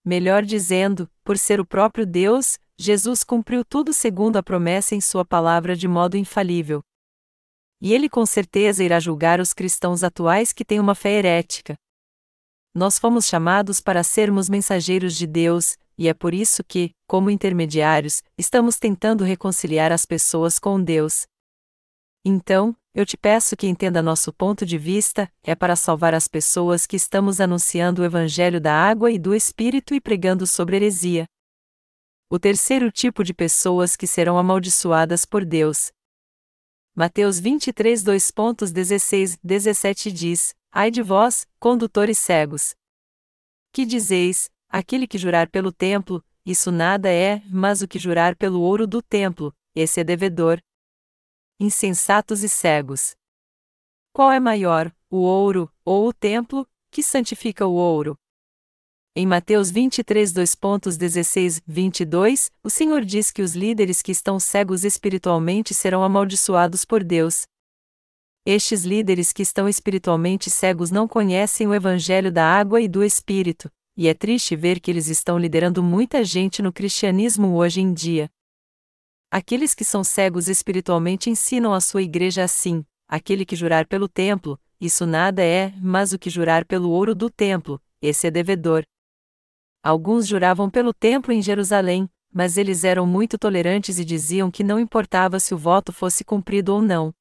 Melhor 0.03 0.43
dizendo, 0.43 1.07
por 1.23 1.37
ser 1.37 1.59
o 1.59 1.65
próprio 1.65 2.05
Deus, 2.05 2.59
Jesus 2.75 3.23
cumpriu 3.23 3.63
tudo 3.63 3.93
segundo 3.93 4.37
a 4.37 4.43
promessa 4.43 4.95
em 4.95 5.01
Sua 5.01 5.23
palavra 5.23 5.75
de 5.75 5.87
modo 5.87 6.17
infalível. 6.17 6.83
E 7.79 7.93
Ele 7.93 8.09
com 8.09 8.25
certeza 8.25 8.83
irá 8.83 8.99
julgar 8.99 9.39
os 9.39 9.53
cristãos 9.53 10.03
atuais 10.03 10.51
que 10.51 10.65
têm 10.65 10.79
uma 10.79 10.95
fé 10.95 11.11
herética 11.11 11.77
nós 12.75 12.99
fomos 12.99 13.25
chamados 13.25 13.79
para 13.79 14.03
sermos 14.03 14.49
mensageiros 14.49 15.15
de 15.15 15.25
Deus, 15.25 15.77
e 15.97 16.09
é 16.09 16.13
por 16.13 16.33
isso 16.33 16.61
que, 16.61 16.91
como 17.07 17.29
intermediários, 17.29 18.21
estamos 18.37 18.77
tentando 18.77 19.23
reconciliar 19.23 19.93
as 19.93 20.05
pessoas 20.05 20.59
com 20.59 20.83
Deus. 20.83 21.25
Então, 22.25 22.75
eu 22.93 23.05
te 23.05 23.15
peço 23.15 23.55
que 23.55 23.65
entenda 23.65 24.01
nosso 24.01 24.33
ponto 24.33 24.65
de 24.65 24.77
vista, 24.77 25.31
é 25.41 25.55
para 25.55 25.77
salvar 25.77 26.13
as 26.13 26.27
pessoas 26.27 26.85
que 26.85 26.97
estamos 26.97 27.39
anunciando 27.39 28.01
o 28.01 28.05
Evangelho 28.05 28.59
da 28.59 28.73
água 28.73 29.09
e 29.09 29.17
do 29.17 29.33
Espírito 29.33 29.95
e 29.95 30.01
pregando 30.01 30.45
sobre 30.45 30.75
heresia. 30.75 31.25
O 32.29 32.37
terceiro 32.37 32.91
tipo 32.91 33.23
de 33.23 33.33
pessoas 33.33 33.95
que 33.95 34.05
serão 34.05 34.37
amaldiçoadas 34.37 35.23
por 35.23 35.45
Deus. 35.45 35.91
Mateus 36.93 37.39
23, 37.39 38.03
2.16, 38.03 39.37
17 39.41 40.11
diz: 40.11 40.53
Ai 40.77 40.91
de 40.91 41.01
vós, 41.01 41.47
condutores 41.57 42.17
cegos! 42.17 42.75
Que 43.71 43.85
dizeis, 43.85 44.51
aquele 44.67 45.07
que 45.07 45.17
jurar 45.17 45.49
pelo 45.49 45.71
templo, 45.71 46.21
isso 46.45 46.69
nada 46.69 47.09
é, 47.09 47.41
mas 47.49 47.81
o 47.81 47.87
que 47.87 47.97
jurar 47.97 48.35
pelo 48.35 48.59
ouro 48.59 48.85
do 48.85 49.01
templo, 49.01 49.55
esse 49.73 50.01
é 50.01 50.03
devedor. 50.03 50.59
Insensatos 51.57 52.43
e 52.43 52.49
cegos! 52.49 53.15
Qual 54.11 54.29
é 54.29 54.37
maior, 54.37 54.93
o 55.09 55.19
ouro, 55.19 55.71
ou 55.85 56.09
o 56.09 56.13
templo, 56.13 56.67
que 56.91 57.01
santifica 57.01 57.65
o 57.65 57.75
ouro? 57.75 58.17
Em 59.15 59.25
Mateus 59.25 59.71
23, 59.71 60.33
2.16, 60.33 61.63
22, 61.65 62.51
o 62.61 62.69
Senhor 62.69 63.05
diz 63.05 63.31
que 63.31 63.41
os 63.41 63.55
líderes 63.55 64.01
que 64.01 64.11
estão 64.11 64.41
cegos 64.41 64.83
espiritualmente 64.83 65.73
serão 65.73 66.03
amaldiçoados 66.03 66.83
por 66.83 67.01
Deus, 67.01 67.47
estes 68.45 68.85
líderes 68.85 69.33
que 69.33 69.41
estão 69.41 69.67
espiritualmente 69.67 70.51
cegos 70.51 70.91
não 70.91 71.07
conhecem 71.07 71.65
o 71.65 71.73
Evangelho 71.73 72.31
da 72.31 72.45
água 72.45 72.79
e 72.79 72.87
do 72.87 73.03
Espírito, 73.03 73.71
e 73.97 74.07
é 74.07 74.13
triste 74.13 74.55
ver 74.55 74.79
que 74.79 74.91
eles 74.91 75.07
estão 75.07 75.39
liderando 75.39 75.81
muita 75.81 76.23
gente 76.23 76.61
no 76.61 76.71
cristianismo 76.71 77.55
hoje 77.55 77.81
em 77.81 77.91
dia. 77.91 78.29
Aqueles 79.31 79.73
que 79.73 79.83
são 79.83 80.03
cegos 80.03 80.47
espiritualmente 80.47 81.29
ensinam 81.29 81.73
a 81.73 81.81
sua 81.81 82.03
igreja 82.03 82.43
assim: 82.43 82.85
aquele 83.07 83.45
que 83.45 83.55
jurar 83.55 83.87
pelo 83.87 84.07
templo, 84.07 84.59
isso 84.79 85.07
nada 85.07 85.43
é, 85.43 85.73
mas 85.81 86.13
o 86.13 86.19
que 86.19 86.29
jurar 86.29 86.65
pelo 86.65 86.91
ouro 86.91 87.15
do 87.15 87.31
templo, 87.31 87.81
esse 87.99 88.27
é 88.27 88.31
devedor. 88.31 88.83
Alguns 89.81 90.27
juravam 90.27 90.69
pelo 90.69 90.93
templo 90.93 91.33
em 91.33 91.41
Jerusalém, 91.41 92.07
mas 92.31 92.57
eles 92.57 92.83
eram 92.83 93.07
muito 93.07 93.37
tolerantes 93.37 93.97
e 93.97 94.05
diziam 94.05 94.51
que 94.51 94.63
não 94.63 94.79
importava 94.79 95.39
se 95.39 95.53
o 95.53 95.57
voto 95.57 95.91
fosse 95.91 96.23
cumprido 96.23 96.73
ou 96.73 96.81
não. 96.81 97.13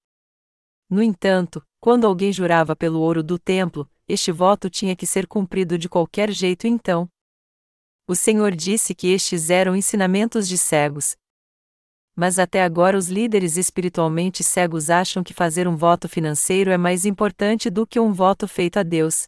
No 0.88 1.02
entanto, 1.02 1.62
quando 1.80 2.06
alguém 2.06 2.32
jurava 2.32 2.76
pelo 2.76 3.00
ouro 3.00 3.22
do 3.22 3.38
templo, 3.38 3.88
este 4.06 4.30
voto 4.30 4.68
tinha 4.68 4.94
que 4.94 5.06
ser 5.06 5.26
cumprido 5.26 5.78
de 5.78 5.88
qualquer 5.88 6.30
jeito 6.30 6.66
então. 6.66 7.08
O 8.06 8.14
Senhor 8.14 8.54
disse 8.54 8.94
que 8.94 9.08
estes 9.08 9.48
eram 9.48 9.74
ensinamentos 9.74 10.46
de 10.46 10.58
cegos. 10.58 11.16
Mas 12.14 12.38
até 12.38 12.62
agora 12.62 12.96
os 12.96 13.08
líderes 13.08 13.56
espiritualmente 13.56 14.44
cegos 14.44 14.90
acham 14.90 15.24
que 15.24 15.34
fazer 15.34 15.66
um 15.66 15.76
voto 15.76 16.08
financeiro 16.08 16.70
é 16.70 16.76
mais 16.76 17.04
importante 17.04 17.70
do 17.70 17.86
que 17.86 17.98
um 17.98 18.12
voto 18.12 18.46
feito 18.46 18.78
a 18.78 18.82
Deus. 18.82 19.24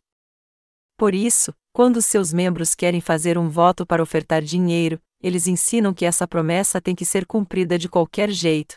Por 0.96 1.14
isso, 1.14 1.52
quando 1.72 2.00
seus 2.00 2.32
membros 2.32 2.74
querem 2.74 3.00
fazer 3.00 3.36
um 3.36 3.48
voto 3.48 3.84
para 3.84 4.02
ofertar 4.02 4.42
dinheiro, 4.42 5.00
eles 5.20 5.46
ensinam 5.46 5.92
que 5.92 6.04
essa 6.04 6.28
promessa 6.28 6.80
tem 6.80 6.94
que 6.94 7.04
ser 7.04 7.26
cumprida 7.26 7.78
de 7.78 7.88
qualquer 7.88 8.30
jeito. 8.30 8.76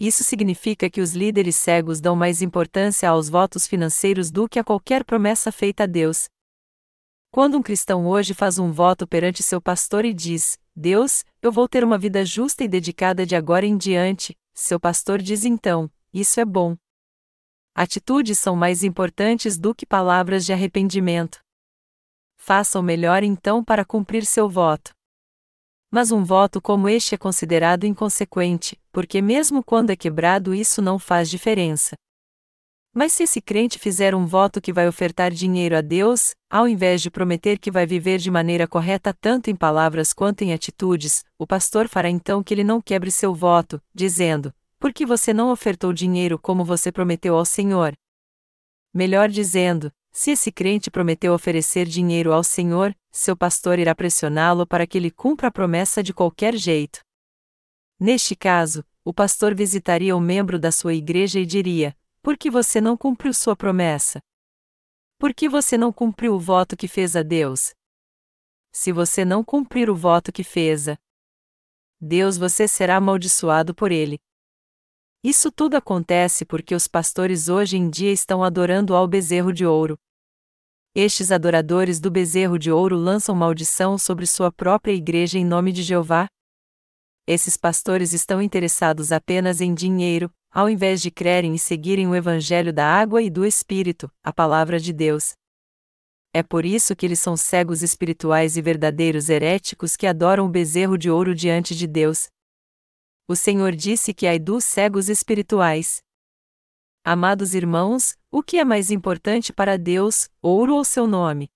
Isso 0.00 0.24
significa 0.24 0.88
que 0.88 1.02
os 1.02 1.12
líderes 1.12 1.56
cegos 1.56 2.00
dão 2.00 2.16
mais 2.16 2.40
importância 2.40 3.10
aos 3.10 3.28
votos 3.28 3.66
financeiros 3.66 4.30
do 4.30 4.48
que 4.48 4.58
a 4.58 4.64
qualquer 4.64 5.04
promessa 5.04 5.52
feita 5.52 5.82
a 5.82 5.86
Deus. 5.86 6.26
Quando 7.30 7.58
um 7.58 7.62
cristão 7.62 8.06
hoje 8.06 8.32
faz 8.32 8.58
um 8.58 8.72
voto 8.72 9.06
perante 9.06 9.42
seu 9.42 9.60
pastor 9.60 10.06
e 10.06 10.14
diz: 10.14 10.58
Deus, 10.74 11.22
eu 11.42 11.52
vou 11.52 11.68
ter 11.68 11.84
uma 11.84 11.98
vida 11.98 12.24
justa 12.24 12.64
e 12.64 12.68
dedicada 12.68 13.26
de 13.26 13.36
agora 13.36 13.66
em 13.66 13.76
diante, 13.76 14.34
seu 14.54 14.80
pastor 14.80 15.20
diz 15.20 15.44
então: 15.44 15.90
Isso 16.14 16.40
é 16.40 16.46
bom. 16.46 16.78
Atitudes 17.74 18.38
são 18.38 18.56
mais 18.56 18.82
importantes 18.82 19.58
do 19.58 19.74
que 19.74 19.84
palavras 19.84 20.46
de 20.46 20.52
arrependimento. 20.54 21.40
Faça 22.38 22.80
o 22.80 22.82
melhor 22.82 23.22
então 23.22 23.62
para 23.62 23.84
cumprir 23.84 24.24
seu 24.24 24.48
voto. 24.48 24.92
Mas 25.90 26.12
um 26.12 26.22
voto 26.22 26.60
como 26.60 26.88
este 26.88 27.16
é 27.16 27.18
considerado 27.18 27.84
inconsequente, 27.84 28.78
porque 28.92 29.20
mesmo 29.20 29.62
quando 29.64 29.90
é 29.90 29.96
quebrado 29.96 30.54
isso 30.54 30.80
não 30.80 30.98
faz 30.98 31.28
diferença. 31.28 31.96
Mas 32.94 33.12
se 33.12 33.22
esse 33.22 33.40
crente 33.40 33.78
fizer 33.78 34.14
um 34.14 34.26
voto 34.26 34.60
que 34.60 34.72
vai 34.72 34.88
ofertar 34.88 35.32
dinheiro 35.32 35.76
a 35.76 35.80
Deus, 35.80 36.34
ao 36.48 36.66
invés 36.66 37.00
de 37.00 37.10
prometer 37.10 37.58
que 37.58 37.70
vai 37.70 37.86
viver 37.86 38.18
de 38.18 38.30
maneira 38.30 38.66
correta 38.66 39.12
tanto 39.12 39.48
em 39.48 39.54
palavras 39.54 40.12
quanto 40.12 40.42
em 40.42 40.52
atitudes, 40.52 41.24
o 41.38 41.46
pastor 41.46 41.88
fará 41.88 42.10
então 42.10 42.42
que 42.42 42.52
ele 42.52 42.64
não 42.64 42.80
quebre 42.80 43.10
seu 43.10 43.32
voto, 43.32 43.80
dizendo: 43.94 44.52
Por 44.78 44.92
que 44.92 45.06
você 45.06 45.32
não 45.32 45.52
ofertou 45.52 45.92
dinheiro 45.92 46.36
como 46.38 46.64
você 46.64 46.90
prometeu 46.90 47.36
ao 47.36 47.44
Senhor? 47.44 47.94
Melhor 48.92 49.28
dizendo, 49.28 49.92
se 50.12 50.32
esse 50.32 50.50
crente 50.50 50.90
prometeu 50.90 51.32
oferecer 51.32 51.86
dinheiro 51.86 52.32
ao 52.32 52.42
Senhor, 52.42 52.94
seu 53.10 53.36
pastor 53.36 53.78
irá 53.78 53.94
pressioná-lo 53.94 54.66
para 54.66 54.86
que 54.86 54.98
ele 54.98 55.10
cumpra 55.10 55.48
a 55.48 55.52
promessa 55.52 56.02
de 56.02 56.12
qualquer 56.12 56.56
jeito. 56.56 57.00
Neste 57.98 58.34
caso, 58.34 58.84
o 59.04 59.14
pastor 59.14 59.54
visitaria 59.54 60.16
o 60.16 60.20
membro 60.20 60.58
da 60.58 60.72
sua 60.72 60.94
igreja 60.94 61.38
e 61.38 61.46
diria: 61.46 61.96
Por 62.22 62.36
que 62.36 62.50
você 62.50 62.80
não 62.80 62.96
cumpriu 62.96 63.32
sua 63.32 63.54
promessa? 63.54 64.20
Por 65.18 65.34
que 65.34 65.48
você 65.48 65.76
não 65.76 65.92
cumpriu 65.92 66.34
o 66.34 66.40
voto 66.40 66.76
que 66.76 66.88
fez 66.88 67.14
a 67.14 67.22
Deus? 67.22 67.74
Se 68.72 68.92
você 68.92 69.24
não 69.24 69.44
cumprir 69.44 69.90
o 69.90 69.94
voto 69.94 70.32
que 70.32 70.42
fez 70.42 70.88
a 70.88 70.98
Deus, 72.00 72.38
você 72.38 72.66
será 72.66 72.96
amaldiçoado 72.96 73.74
por 73.74 73.92
ele. 73.92 74.18
Isso 75.22 75.52
tudo 75.52 75.76
acontece 75.76 76.46
porque 76.46 76.74
os 76.74 76.88
pastores 76.88 77.50
hoje 77.50 77.76
em 77.76 77.90
dia 77.90 78.10
estão 78.10 78.42
adorando 78.42 78.94
ao 78.94 79.06
bezerro 79.06 79.52
de 79.52 79.66
ouro. 79.66 79.98
Estes 80.94 81.30
adoradores 81.30 82.00
do 82.00 82.10
bezerro 82.10 82.58
de 82.58 82.72
ouro 82.72 82.96
lançam 82.96 83.34
maldição 83.34 83.98
sobre 83.98 84.26
sua 84.26 84.50
própria 84.50 84.92
igreja 84.92 85.38
em 85.38 85.44
nome 85.44 85.72
de 85.72 85.82
Jeová. 85.82 86.26
Esses 87.26 87.54
pastores 87.54 88.14
estão 88.14 88.40
interessados 88.40 89.12
apenas 89.12 89.60
em 89.60 89.74
dinheiro, 89.74 90.32
ao 90.50 90.70
invés 90.70 91.02
de 91.02 91.10
crerem 91.10 91.54
e 91.54 91.58
seguirem 91.58 92.08
o 92.08 92.16
evangelho 92.16 92.72
da 92.72 92.86
água 92.86 93.22
e 93.22 93.28
do 93.28 93.44
Espírito, 93.44 94.10
a 94.24 94.32
palavra 94.32 94.80
de 94.80 94.92
Deus. 94.92 95.34
É 96.32 96.42
por 96.42 96.64
isso 96.64 96.96
que 96.96 97.04
eles 97.04 97.20
são 97.20 97.36
cegos 97.36 97.82
espirituais 97.82 98.56
e 98.56 98.62
verdadeiros 98.62 99.28
heréticos 99.28 99.96
que 99.96 100.06
adoram 100.06 100.46
o 100.46 100.50
bezerro 100.50 100.96
de 100.96 101.10
ouro 101.10 101.34
diante 101.34 101.74
de 101.76 101.86
Deus. 101.86 102.28
O 103.30 103.36
Senhor 103.36 103.76
disse 103.76 104.12
que 104.12 104.26
ai 104.26 104.40
dos 104.40 104.64
cegos 104.64 105.08
espirituais. 105.08 106.02
Amados 107.04 107.54
irmãos, 107.54 108.18
o 108.28 108.42
que 108.42 108.58
é 108.58 108.64
mais 108.64 108.90
importante 108.90 109.52
para 109.52 109.78
Deus, 109.78 110.28
ouro 110.42 110.74
ou 110.74 110.84
seu 110.84 111.06
nome? 111.06 111.48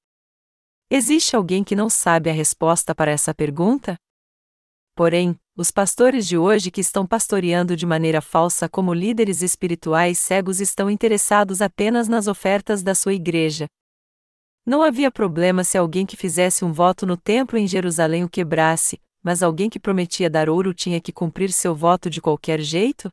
Existe 0.88 1.34
alguém 1.34 1.64
que 1.64 1.74
não 1.74 1.90
sabe 1.90 2.30
a 2.30 2.32
resposta 2.32 2.94
para 2.94 3.10
essa 3.10 3.34
pergunta? 3.34 3.96
Porém, 4.94 5.36
os 5.56 5.72
pastores 5.72 6.28
de 6.28 6.38
hoje 6.38 6.70
que 6.70 6.80
estão 6.80 7.04
pastoreando 7.04 7.74
de 7.74 7.84
maneira 7.84 8.20
falsa 8.20 8.68
como 8.68 8.94
líderes 8.94 9.42
espirituais 9.42 10.16
cegos 10.16 10.60
estão 10.60 10.88
interessados 10.88 11.60
apenas 11.60 12.06
nas 12.06 12.28
ofertas 12.28 12.84
da 12.84 12.94
sua 12.94 13.14
igreja. 13.14 13.66
Não 14.64 14.80
havia 14.80 15.10
problema 15.10 15.64
se 15.64 15.76
alguém 15.76 16.06
que 16.06 16.16
fizesse 16.16 16.64
um 16.64 16.72
voto 16.72 17.04
no 17.04 17.16
templo 17.16 17.58
em 17.58 17.66
Jerusalém 17.66 18.22
o 18.22 18.28
quebrasse, 18.28 19.00
mas 19.24 19.42
alguém 19.42 19.70
que 19.70 19.80
prometia 19.80 20.28
dar 20.28 20.50
ouro 20.50 20.74
tinha 20.74 21.00
que 21.00 21.10
cumprir 21.10 21.50
seu 21.50 21.74
voto 21.74 22.10
de 22.10 22.20
qualquer 22.20 22.60
jeito? 22.60 23.08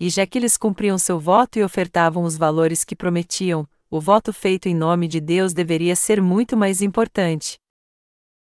E 0.00 0.10
já 0.10 0.26
que 0.26 0.36
eles 0.36 0.56
cumpriam 0.56 0.98
seu 0.98 1.20
voto 1.20 1.56
e 1.56 1.62
ofertavam 1.62 2.24
os 2.24 2.36
valores 2.36 2.82
que 2.82 2.96
prometiam, 2.96 3.66
o 3.88 4.00
voto 4.00 4.32
feito 4.32 4.68
em 4.68 4.74
nome 4.74 5.06
de 5.06 5.20
Deus 5.20 5.52
deveria 5.54 5.94
ser 5.94 6.20
muito 6.20 6.56
mais 6.56 6.82
importante. 6.82 7.56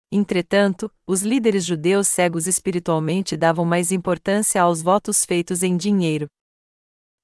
Entretanto, 0.09 0.89
os 1.05 1.23
líderes 1.23 1.65
judeus 1.65 2.07
cegos 2.07 2.47
espiritualmente 2.47 3.35
davam 3.35 3.65
mais 3.65 3.91
importância 3.91 4.61
aos 4.61 4.81
votos 4.81 5.25
feitos 5.25 5.63
em 5.63 5.75
dinheiro. 5.75 6.27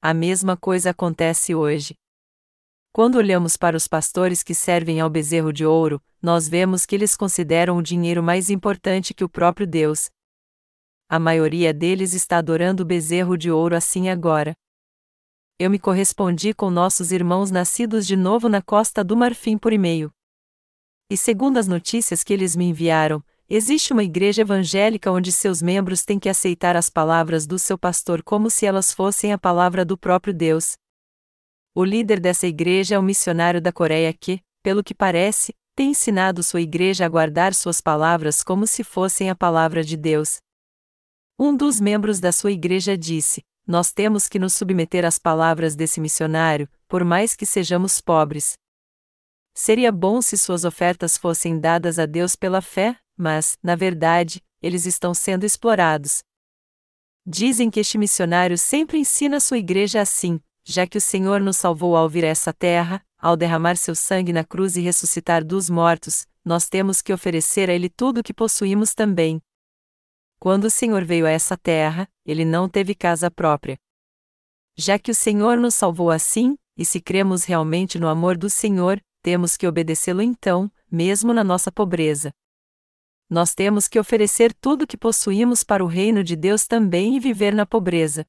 A 0.01 0.13
mesma 0.13 0.57
coisa 0.57 0.89
acontece 0.89 1.55
hoje. 1.55 1.95
Quando 2.97 3.17
olhamos 3.17 3.55
para 3.55 3.77
os 3.77 3.87
pastores 3.87 4.41
que 4.41 4.55
servem 4.55 4.99
ao 4.99 5.07
bezerro 5.07 5.53
de 5.53 5.63
ouro, 5.63 6.01
nós 6.19 6.49
vemos 6.49 6.83
que 6.83 6.95
eles 6.95 7.15
consideram 7.15 7.77
o 7.77 7.81
dinheiro 7.83 8.23
mais 8.23 8.49
importante 8.49 9.13
que 9.13 9.23
o 9.23 9.29
próprio 9.29 9.67
Deus. 9.67 10.09
A 11.07 11.19
maioria 11.19 11.71
deles 11.71 12.13
está 12.15 12.39
adorando 12.39 12.81
o 12.81 12.85
bezerro 12.87 13.37
de 13.37 13.51
ouro 13.51 13.75
assim 13.75 14.09
agora. 14.09 14.55
Eu 15.59 15.69
me 15.69 15.77
correspondi 15.77 16.55
com 16.55 16.71
nossos 16.71 17.11
irmãos 17.11 17.51
nascidos 17.51 18.07
de 18.07 18.15
novo 18.15 18.49
na 18.49 18.63
costa 18.63 19.03
do 19.03 19.15
Marfim 19.15 19.59
por 19.59 19.71
e-mail. 19.71 20.11
E 21.07 21.15
segundo 21.15 21.57
as 21.57 21.67
notícias 21.67 22.23
que 22.23 22.33
eles 22.33 22.55
me 22.55 22.65
enviaram, 22.65 23.23
existe 23.47 23.93
uma 23.93 24.03
igreja 24.03 24.41
evangélica 24.41 25.11
onde 25.11 25.31
seus 25.31 25.61
membros 25.61 26.03
têm 26.03 26.17
que 26.17 26.29
aceitar 26.29 26.75
as 26.75 26.89
palavras 26.89 27.45
do 27.45 27.59
seu 27.59 27.77
pastor 27.77 28.23
como 28.23 28.49
se 28.49 28.65
elas 28.65 28.91
fossem 28.91 29.31
a 29.31 29.37
palavra 29.37 29.85
do 29.85 29.95
próprio 29.95 30.33
Deus. 30.33 30.79
O 31.79 31.85
líder 31.85 32.19
dessa 32.19 32.47
igreja 32.47 32.95
é 32.95 32.99
um 32.99 33.03
missionário 33.03 33.61
da 33.61 33.71
Coreia 33.71 34.11
que, 34.11 34.41
pelo 34.63 34.83
que 34.83 34.95
parece, 34.95 35.53
tem 35.75 35.91
ensinado 35.91 36.41
sua 36.41 36.59
igreja 36.59 37.05
a 37.05 37.07
guardar 37.07 37.53
suas 37.53 37.79
palavras 37.79 38.41
como 38.41 38.65
se 38.65 38.83
fossem 38.83 39.29
a 39.29 39.35
palavra 39.35 39.83
de 39.83 39.95
Deus. 39.95 40.39
Um 41.37 41.55
dos 41.55 41.79
membros 41.79 42.19
da 42.19 42.31
sua 42.31 42.51
igreja 42.51 42.97
disse: 42.97 43.43
Nós 43.67 43.91
temos 43.91 44.27
que 44.27 44.39
nos 44.39 44.55
submeter 44.55 45.05
às 45.05 45.19
palavras 45.19 45.75
desse 45.75 46.01
missionário, 46.01 46.67
por 46.87 47.03
mais 47.03 47.35
que 47.35 47.45
sejamos 47.45 48.01
pobres. 48.01 48.57
Seria 49.53 49.91
bom 49.91 50.19
se 50.19 50.35
suas 50.35 50.65
ofertas 50.65 51.15
fossem 51.15 51.59
dadas 51.59 51.99
a 51.99 52.07
Deus 52.07 52.35
pela 52.35 52.59
fé, 52.59 52.97
mas, 53.15 53.55
na 53.61 53.75
verdade, 53.75 54.41
eles 54.63 54.87
estão 54.87 55.13
sendo 55.13 55.45
explorados. 55.45 56.23
Dizem 57.23 57.69
que 57.69 57.79
este 57.79 57.99
missionário 57.99 58.57
sempre 58.57 58.97
ensina 58.97 59.39
sua 59.39 59.59
igreja 59.59 60.01
assim, 60.01 60.41
já 60.69 60.85
que 60.85 60.97
o 60.97 61.01
Senhor 61.01 61.39
nos 61.39 61.55
salvou 61.55 61.95
ao 61.95 62.09
vir 62.09 62.25
a 62.25 62.27
essa 62.27 62.51
terra, 62.51 63.01
ao 63.17 63.37
derramar 63.37 63.77
seu 63.77 63.95
sangue 63.95 64.33
na 64.33 64.43
cruz 64.43 64.75
e 64.75 64.81
ressuscitar 64.81 65.41
dos 65.41 65.69
mortos, 65.69 66.27
nós 66.43 66.67
temos 66.67 67.01
que 67.01 67.13
oferecer 67.13 67.69
a 67.69 67.73
Ele 67.73 67.87
tudo 67.87 68.19
o 68.19 68.23
que 68.23 68.33
possuímos 68.33 68.93
também. 68.93 69.41
Quando 70.37 70.65
o 70.65 70.69
Senhor 70.69 71.05
veio 71.05 71.25
a 71.25 71.29
essa 71.29 71.55
terra, 71.55 72.05
ele 72.25 72.43
não 72.43 72.67
teve 72.67 72.93
casa 72.93 73.31
própria. 73.31 73.79
Já 74.75 74.99
que 74.99 75.09
o 75.09 75.15
Senhor 75.15 75.55
nos 75.57 75.73
salvou 75.73 76.11
assim, 76.11 76.57
e 76.75 76.83
se 76.83 76.99
cremos 76.99 77.45
realmente 77.45 77.97
no 77.97 78.09
amor 78.09 78.37
do 78.37 78.49
Senhor, 78.49 79.01
temos 79.23 79.55
que 79.55 79.65
obedecê-lo 79.65 80.21
então, 80.21 80.69
mesmo 80.91 81.33
na 81.33 81.45
nossa 81.45 81.71
pobreza. 81.71 82.33
Nós 83.29 83.55
temos 83.55 83.87
que 83.87 83.97
oferecer 83.97 84.53
tudo 84.53 84.81
o 84.81 84.87
que 84.87 84.97
possuímos 84.97 85.63
para 85.63 85.83
o 85.83 85.87
reino 85.87 86.25
de 86.25 86.35
Deus 86.35 86.67
também 86.67 87.15
e 87.15 87.19
viver 87.21 87.55
na 87.55 87.65
pobreza. 87.65 88.27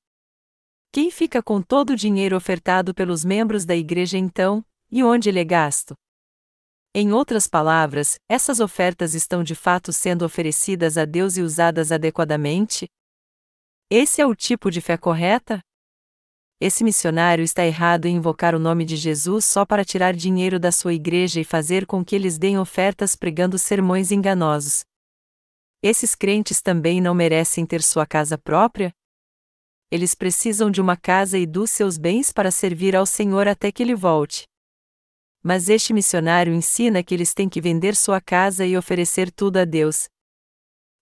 Quem 0.90 1.10
fica 1.10 1.42
com 1.42 1.60
todo 1.60 1.90
o 1.90 1.96
dinheiro 1.96 2.34
ofertado 2.34 2.94
pelos 2.94 3.22
membros 3.24 3.66
da 3.66 3.76
igreja 3.76 4.16
então, 4.16 4.64
e 4.90 5.04
onde 5.04 5.28
ele 5.28 5.38
é 5.38 5.44
gasto? 5.44 5.94
Em 6.94 7.12
outras 7.12 7.46
palavras, 7.46 8.18
essas 8.28 8.58
ofertas 8.58 9.14
estão 9.14 9.44
de 9.44 9.54
fato 9.54 9.92
sendo 9.92 10.24
oferecidas 10.24 10.96
a 10.96 11.04
Deus 11.04 11.36
e 11.36 11.42
usadas 11.42 11.92
adequadamente? 11.92 12.86
Esse 13.90 14.22
é 14.22 14.26
o 14.26 14.34
tipo 14.34 14.70
de 14.70 14.80
fé 14.80 14.96
correta? 14.96 15.60
Esse 16.58 16.82
missionário 16.82 17.44
está 17.44 17.64
errado 17.64 18.06
em 18.06 18.16
invocar 18.16 18.54
o 18.54 18.58
nome 18.58 18.84
de 18.84 18.96
Jesus 18.96 19.44
só 19.44 19.66
para 19.66 19.84
tirar 19.84 20.14
dinheiro 20.16 20.58
da 20.58 20.72
sua 20.72 20.94
igreja 20.94 21.38
e 21.38 21.44
fazer 21.44 21.86
com 21.86 22.02
que 22.04 22.16
eles 22.16 22.38
deem 22.38 22.58
ofertas 22.58 23.14
pregando 23.14 23.58
sermões 23.58 24.10
enganosos. 24.10 24.84
Esses 25.82 26.14
crentes 26.14 26.60
também 26.60 27.00
não 27.00 27.14
merecem 27.14 27.64
ter 27.64 27.82
sua 27.82 28.06
casa 28.06 28.36
própria? 28.36 28.92
Eles 29.90 30.14
precisam 30.14 30.70
de 30.70 30.80
uma 30.80 30.96
casa 30.96 31.38
e 31.38 31.46
dos 31.46 31.70
seus 31.70 31.96
bens 31.96 32.30
para 32.30 32.50
servir 32.50 32.94
ao 32.94 33.06
Senhor 33.06 33.48
até 33.48 33.72
que 33.72 33.82
ele 33.82 33.94
volte. 33.94 34.44
Mas 35.42 35.70
este 35.70 35.94
missionário 35.94 36.52
ensina 36.52 37.02
que 37.02 37.14
eles 37.14 37.32
têm 37.32 37.48
que 37.48 37.60
vender 37.60 37.96
sua 37.96 38.20
casa 38.20 38.66
e 38.66 38.76
oferecer 38.76 39.32
tudo 39.32 39.56
a 39.56 39.64
Deus. 39.64 40.06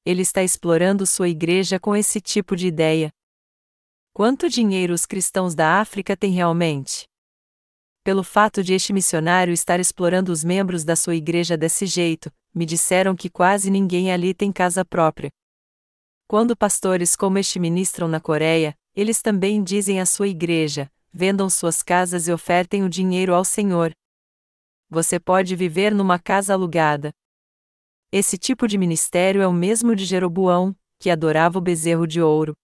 Ele 0.04 0.22
está 0.22 0.42
explorando 0.42 1.04
sua 1.04 1.28
igreja 1.28 1.80
com 1.80 1.96
esse 1.96 2.20
tipo 2.20 2.54
de 2.54 2.68
ideia. 2.68 3.10
Quanto 4.12 4.48
dinheiro 4.48 4.94
os 4.94 5.04
cristãos 5.04 5.54
da 5.54 5.80
África 5.80 6.16
têm 6.16 6.30
realmente? 6.30 7.08
Pelo 8.04 8.22
fato 8.22 8.62
de 8.62 8.72
este 8.72 8.92
missionário 8.92 9.52
estar 9.52 9.80
explorando 9.80 10.30
os 10.30 10.44
membros 10.44 10.84
da 10.84 10.94
sua 10.94 11.16
igreja 11.16 11.56
desse 11.56 11.86
jeito, 11.86 12.32
me 12.54 12.64
disseram 12.64 13.16
que 13.16 13.28
quase 13.28 13.68
ninguém 13.68 14.12
ali 14.12 14.32
tem 14.32 14.52
casa 14.52 14.84
própria. 14.84 15.28
Quando 16.28 16.56
pastores 16.56 17.14
como 17.14 17.38
este 17.38 17.60
ministram 17.60 18.08
na 18.08 18.20
Coreia, 18.20 18.76
eles 18.96 19.22
também 19.22 19.62
dizem 19.62 20.00
à 20.00 20.06
sua 20.06 20.26
igreja: 20.26 20.90
vendam 21.12 21.48
suas 21.48 21.84
casas 21.84 22.26
e 22.26 22.32
ofertem 22.32 22.82
o 22.82 22.88
dinheiro 22.88 23.32
ao 23.32 23.44
Senhor. 23.44 23.92
Você 24.90 25.20
pode 25.20 25.54
viver 25.54 25.94
numa 25.94 26.18
casa 26.18 26.52
alugada. 26.52 27.12
Esse 28.10 28.36
tipo 28.36 28.66
de 28.66 28.76
ministério 28.76 29.40
é 29.40 29.46
o 29.46 29.52
mesmo 29.52 29.94
de 29.94 30.04
Jeroboão, 30.04 30.74
que 30.98 31.10
adorava 31.10 31.58
o 31.58 31.60
bezerro 31.60 32.08
de 32.08 32.20
ouro. 32.20 32.54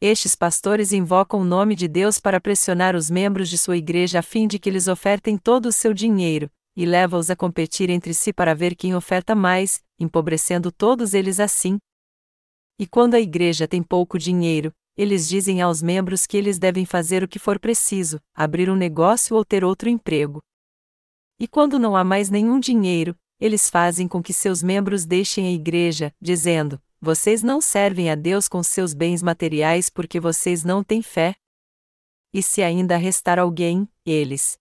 Estes 0.00 0.34
pastores 0.34 0.92
invocam 0.92 1.40
o 1.40 1.44
nome 1.44 1.76
de 1.76 1.86
Deus 1.86 2.18
para 2.18 2.40
pressionar 2.40 2.96
os 2.96 3.08
membros 3.08 3.48
de 3.48 3.56
sua 3.56 3.76
igreja 3.76 4.18
a 4.18 4.22
fim 4.22 4.48
de 4.48 4.58
que 4.58 4.68
eles 4.68 4.88
ofertem 4.88 5.38
todo 5.38 5.66
o 5.66 5.72
seu 5.72 5.94
dinheiro, 5.94 6.50
e 6.76 6.84
leva-os 6.84 7.30
a 7.30 7.36
competir 7.36 7.88
entre 7.88 8.12
si 8.12 8.32
para 8.32 8.52
ver 8.52 8.74
quem 8.74 8.96
oferta 8.96 9.32
mais, 9.34 9.80
empobrecendo 9.98 10.72
todos 10.72 11.14
eles 11.14 11.38
assim. 11.38 11.78
E 12.78 12.86
quando 12.86 13.14
a 13.14 13.20
igreja 13.20 13.68
tem 13.68 13.82
pouco 13.82 14.18
dinheiro, 14.18 14.72
eles 14.96 15.28
dizem 15.28 15.60
aos 15.60 15.82
membros 15.82 16.26
que 16.26 16.36
eles 16.36 16.58
devem 16.58 16.84
fazer 16.84 17.22
o 17.22 17.28
que 17.28 17.38
for 17.38 17.58
preciso, 17.58 18.20
abrir 18.34 18.70
um 18.70 18.76
negócio 18.76 19.36
ou 19.36 19.44
ter 19.44 19.64
outro 19.64 19.88
emprego. 19.88 20.40
E 21.38 21.48
quando 21.48 21.78
não 21.78 21.96
há 21.96 22.04
mais 22.04 22.30
nenhum 22.30 22.60
dinheiro, 22.60 23.16
eles 23.40 23.68
fazem 23.68 24.06
com 24.06 24.22
que 24.22 24.32
seus 24.32 24.62
membros 24.62 25.04
deixem 25.04 25.46
a 25.46 25.52
igreja, 25.52 26.14
dizendo: 26.20 26.80
vocês 27.00 27.42
não 27.42 27.60
servem 27.60 28.10
a 28.10 28.14
Deus 28.14 28.48
com 28.48 28.62
seus 28.62 28.94
bens 28.94 29.22
materiais 29.22 29.90
porque 29.90 30.18
vocês 30.18 30.64
não 30.64 30.82
têm 30.82 31.02
fé? 31.02 31.34
E 32.32 32.42
se 32.42 32.62
ainda 32.62 32.96
restar 32.96 33.38
alguém, 33.38 33.88
eles 34.06 34.58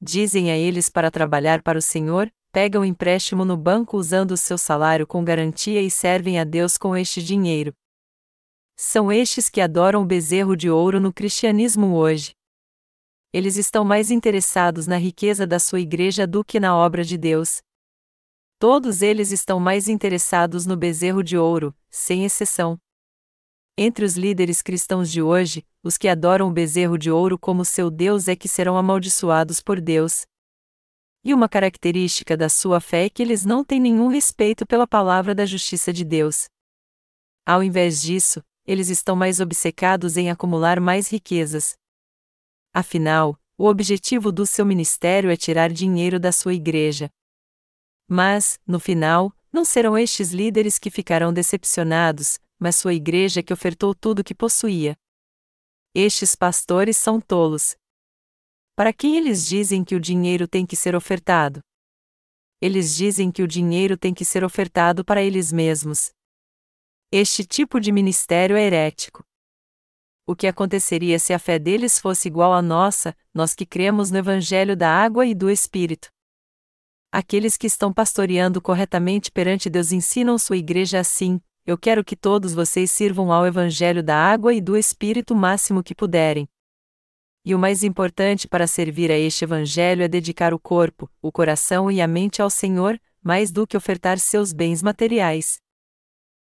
dizem 0.00 0.50
a 0.50 0.56
eles 0.56 0.88
para 0.88 1.10
trabalhar 1.10 1.62
para 1.62 1.78
o 1.78 1.82
Senhor, 1.82 2.32
pegam 2.54 2.84
empréstimo 2.84 3.44
no 3.44 3.56
banco 3.56 3.98
usando 3.98 4.30
o 4.30 4.36
seu 4.36 4.56
salário 4.56 5.06
com 5.06 5.22
garantia 5.22 5.82
e 5.82 5.90
servem 5.90 6.38
a 6.38 6.44
Deus 6.44 6.78
com 6.78 6.96
este 6.96 7.22
dinheiro. 7.22 7.74
São 8.76 9.12
estes 9.12 9.50
que 9.50 9.60
adoram 9.60 10.00
o 10.00 10.06
bezerro 10.06 10.56
de 10.56 10.70
ouro 10.70 10.98
no 10.98 11.12
cristianismo 11.12 11.94
hoje. 11.94 12.32
Eles 13.32 13.56
estão 13.56 13.84
mais 13.84 14.10
interessados 14.10 14.86
na 14.86 14.96
riqueza 14.96 15.46
da 15.46 15.58
sua 15.58 15.80
igreja 15.80 16.26
do 16.26 16.42
que 16.42 16.58
na 16.58 16.76
obra 16.76 17.04
de 17.04 17.18
Deus, 17.18 17.60
Todos 18.66 19.02
eles 19.02 19.30
estão 19.30 19.60
mais 19.60 19.88
interessados 19.88 20.64
no 20.64 20.74
bezerro 20.74 21.22
de 21.22 21.36
ouro, 21.36 21.74
sem 21.90 22.24
exceção. 22.24 22.78
Entre 23.76 24.06
os 24.06 24.16
líderes 24.16 24.62
cristãos 24.62 25.10
de 25.10 25.20
hoje, 25.20 25.66
os 25.82 25.98
que 25.98 26.08
adoram 26.08 26.48
o 26.48 26.50
bezerro 26.50 26.96
de 26.96 27.10
ouro 27.10 27.38
como 27.38 27.62
seu 27.62 27.90
Deus 27.90 28.26
é 28.26 28.34
que 28.34 28.48
serão 28.48 28.78
amaldiçoados 28.78 29.60
por 29.60 29.82
Deus. 29.82 30.24
E 31.24 31.32
uma 31.32 31.48
característica 31.48 32.36
da 32.36 32.50
sua 32.50 32.80
fé 32.80 33.06
é 33.06 33.08
que 33.08 33.22
eles 33.22 33.46
não 33.46 33.64
têm 33.64 33.80
nenhum 33.80 34.08
respeito 34.08 34.66
pela 34.66 34.86
palavra 34.86 35.34
da 35.34 35.46
justiça 35.46 35.90
de 35.90 36.04
Deus. 36.04 36.48
Ao 37.46 37.62
invés 37.62 38.02
disso, 38.02 38.44
eles 38.66 38.90
estão 38.90 39.16
mais 39.16 39.40
obcecados 39.40 40.18
em 40.18 40.30
acumular 40.30 40.78
mais 40.80 41.08
riquezas. 41.08 41.76
Afinal, 42.74 43.38
o 43.56 43.66
objetivo 43.66 44.30
do 44.30 44.44
seu 44.44 44.66
ministério 44.66 45.30
é 45.30 45.36
tirar 45.36 45.72
dinheiro 45.72 46.20
da 46.20 46.30
sua 46.30 46.52
igreja. 46.52 47.08
Mas, 48.06 48.58
no 48.66 48.78
final, 48.78 49.32
não 49.50 49.64
serão 49.64 49.96
estes 49.96 50.30
líderes 50.30 50.78
que 50.78 50.90
ficarão 50.90 51.32
decepcionados, 51.32 52.38
mas 52.58 52.76
sua 52.76 52.92
igreja 52.92 53.42
que 53.42 53.52
ofertou 53.52 53.94
tudo 53.94 54.18
o 54.18 54.24
que 54.24 54.34
possuía. 54.34 54.94
Estes 55.94 56.34
pastores 56.34 56.96
são 56.96 57.20
tolos. 57.20 57.76
Para 58.76 58.92
quem 58.92 59.16
eles 59.16 59.46
dizem 59.46 59.84
que 59.84 59.94
o 59.94 60.00
dinheiro 60.00 60.48
tem 60.48 60.66
que 60.66 60.74
ser 60.74 60.96
ofertado? 60.96 61.60
Eles 62.60 62.96
dizem 62.96 63.30
que 63.30 63.40
o 63.40 63.46
dinheiro 63.46 63.96
tem 63.96 64.12
que 64.12 64.24
ser 64.24 64.42
ofertado 64.42 65.04
para 65.04 65.22
eles 65.22 65.52
mesmos. 65.52 66.10
Este 67.12 67.44
tipo 67.44 67.78
de 67.78 67.92
ministério 67.92 68.56
é 68.56 68.62
herético. 68.62 69.24
O 70.26 70.34
que 70.34 70.48
aconteceria 70.48 71.20
se 71.20 71.32
a 71.32 71.38
fé 71.38 71.56
deles 71.56 72.00
fosse 72.00 72.26
igual 72.26 72.52
à 72.52 72.60
nossa, 72.60 73.16
nós 73.32 73.54
que 73.54 73.64
cremos 73.64 74.10
no 74.10 74.18
Evangelho 74.18 74.76
da 74.76 74.90
água 74.90 75.24
e 75.24 75.34
do 75.36 75.48
Espírito? 75.48 76.08
Aqueles 77.12 77.56
que 77.56 77.68
estão 77.68 77.92
pastoreando 77.92 78.60
corretamente 78.60 79.30
perante 79.30 79.70
Deus 79.70 79.92
ensinam 79.92 80.36
sua 80.36 80.56
igreja 80.56 80.98
assim: 80.98 81.40
eu 81.64 81.78
quero 81.78 82.02
que 82.02 82.16
todos 82.16 82.52
vocês 82.52 82.90
sirvam 82.90 83.30
ao 83.30 83.46
Evangelho 83.46 84.02
da 84.02 84.16
água 84.16 84.52
e 84.52 84.60
do 84.60 84.76
Espírito 84.76 85.32
o 85.32 85.36
máximo 85.36 85.82
que 85.82 85.94
puderem. 85.94 86.48
E 87.44 87.54
o 87.54 87.58
mais 87.58 87.82
importante 87.82 88.48
para 88.48 88.66
servir 88.66 89.10
a 89.10 89.18
este 89.18 89.44
Evangelho 89.44 90.02
é 90.02 90.08
dedicar 90.08 90.54
o 90.54 90.58
corpo, 90.58 91.10
o 91.20 91.30
coração 91.30 91.90
e 91.90 92.00
a 92.00 92.08
mente 92.08 92.40
ao 92.40 92.48
Senhor, 92.48 92.98
mais 93.22 93.52
do 93.52 93.66
que 93.66 93.76
ofertar 93.76 94.18
seus 94.18 94.50
bens 94.50 94.82
materiais. 94.82 95.58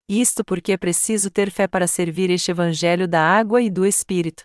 Isto 0.09 0.43
porque 0.43 0.73
é 0.73 0.77
preciso 0.77 1.31
ter 1.31 1.51
fé 1.51 1.67
para 1.67 1.87
servir 1.87 2.31
este 2.31 2.51
Evangelho 2.51 3.07
da 3.07 3.21
água 3.21 3.61
e 3.61 3.69
do 3.69 3.85
Espírito. 3.85 4.45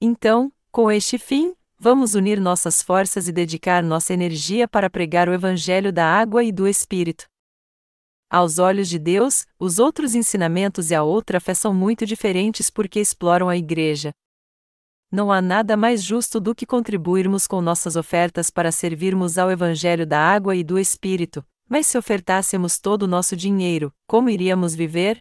Então, 0.00 0.52
com 0.72 0.90
este 0.90 1.18
fim, 1.18 1.54
vamos 1.78 2.16
unir 2.16 2.40
nossas 2.40 2.82
forças 2.82 3.28
e 3.28 3.32
dedicar 3.32 3.82
nossa 3.82 4.12
energia 4.12 4.66
para 4.66 4.90
pregar 4.90 5.28
o 5.28 5.32
Evangelho 5.32 5.92
da 5.92 6.04
água 6.04 6.42
e 6.42 6.50
do 6.50 6.66
Espírito. 6.66 7.26
Aos 8.28 8.58
olhos 8.58 8.88
de 8.88 8.98
Deus, 8.98 9.46
os 9.56 9.78
outros 9.78 10.16
ensinamentos 10.16 10.90
e 10.90 10.94
a 10.96 11.04
outra 11.04 11.38
fé 11.38 11.54
são 11.54 11.72
muito 11.72 12.04
diferentes 12.04 12.70
porque 12.70 12.98
exploram 12.98 13.48
a 13.48 13.56
igreja. 13.56 14.12
Não 15.14 15.30
há 15.30 15.40
nada 15.40 15.76
mais 15.76 16.02
justo 16.02 16.40
do 16.40 16.56
que 16.56 16.66
contribuirmos 16.66 17.46
com 17.46 17.60
nossas 17.60 17.94
ofertas 17.94 18.50
para 18.50 18.72
servirmos 18.72 19.38
ao 19.38 19.48
Evangelho 19.48 20.04
da 20.04 20.18
água 20.18 20.56
e 20.56 20.64
do 20.64 20.76
Espírito, 20.76 21.46
mas 21.68 21.86
se 21.86 21.96
ofertássemos 21.96 22.80
todo 22.80 23.04
o 23.04 23.06
nosso 23.06 23.36
dinheiro, 23.36 23.94
como 24.08 24.28
iríamos 24.28 24.74
viver? 24.74 25.18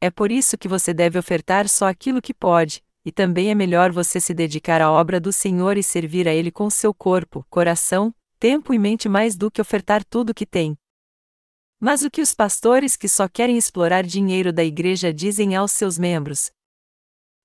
É 0.00 0.10
por 0.10 0.32
isso 0.32 0.56
que 0.56 0.66
você 0.66 0.94
deve 0.94 1.18
ofertar 1.18 1.68
só 1.68 1.86
aquilo 1.86 2.22
que 2.22 2.32
pode, 2.32 2.82
e 3.04 3.12
também 3.12 3.50
é 3.50 3.54
melhor 3.54 3.92
você 3.92 4.18
se 4.18 4.32
dedicar 4.32 4.80
à 4.80 4.90
obra 4.90 5.20
do 5.20 5.30
Senhor 5.30 5.76
e 5.76 5.82
servir 5.82 6.26
a 6.26 6.32
Ele 6.32 6.50
com 6.50 6.70
seu 6.70 6.94
corpo, 6.94 7.44
coração, 7.50 8.14
tempo 8.40 8.72
e 8.72 8.78
mente 8.78 9.10
mais 9.10 9.36
do 9.36 9.50
que 9.50 9.60
ofertar 9.60 10.02
tudo 10.06 10.30
o 10.30 10.34
que 10.34 10.46
tem. 10.46 10.74
Mas 11.78 12.00
o 12.00 12.10
que 12.10 12.22
os 12.22 12.34
pastores 12.34 12.96
que 12.96 13.10
só 13.10 13.28
querem 13.28 13.58
explorar 13.58 14.04
dinheiro 14.04 14.54
da 14.54 14.64
igreja 14.64 15.12
dizem 15.12 15.54
aos 15.54 15.72
seus 15.72 15.98
membros? 15.98 16.50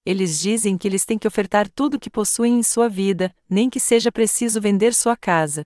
Eles 0.05 0.39
dizem 0.39 0.77
que 0.77 0.87
eles 0.87 1.05
têm 1.05 1.17
que 1.17 1.27
ofertar 1.27 1.69
tudo 1.69 1.95
o 1.95 1.99
que 1.99 2.09
possuem 2.09 2.59
em 2.59 2.63
sua 2.63 2.89
vida, 2.89 3.35
nem 3.49 3.69
que 3.69 3.79
seja 3.79 4.11
preciso 4.11 4.59
vender 4.59 4.93
sua 4.93 5.15
casa. 5.15 5.63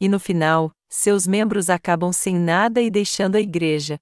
E 0.00 0.08
no 0.08 0.18
final, 0.18 0.72
seus 0.88 1.26
membros 1.26 1.70
acabam 1.70 2.12
sem 2.12 2.36
nada 2.36 2.80
e 2.80 2.90
deixando 2.90 3.36
a 3.36 3.40
igreja. 3.40 3.98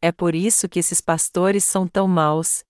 É 0.00 0.10
por 0.10 0.34
isso 0.34 0.68
que 0.68 0.78
esses 0.78 1.00
pastores 1.00 1.64
são 1.64 1.86
tão 1.86 2.08
maus. 2.08 2.64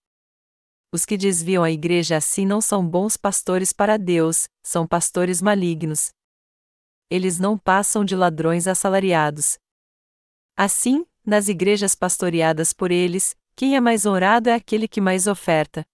Os 0.93 1.07
que 1.07 1.17
desviam 1.17 1.65
a 1.65 1.71
igreja 1.71 2.17
assim 2.17 2.45
não 2.45 2.61
são 2.61 2.87
bons 2.87 3.17
pastores 3.17 3.73
para 3.73 3.97
Deus, 3.97 4.49
são 4.63 4.87
pastores 4.87 5.41
malignos. 5.41 6.11
Eles 7.11 7.39
não 7.39 7.57
passam 7.57 8.05
de 8.05 8.15
ladrões 8.15 8.67
assalariados, 8.67 9.59
Assim, 10.57 11.07
nas 11.25 11.49
igrejas 11.49 11.95
pastoreadas 11.95 12.73
por 12.73 12.91
eles, 12.91 13.35
quem 13.55 13.77
é 13.77 13.81
mais 13.81 14.07
honrado 14.07 14.49
é 14.49 14.55
aquele 14.55 14.89
que 14.89 15.01
mais 15.01 15.27
oferta. 15.27 15.85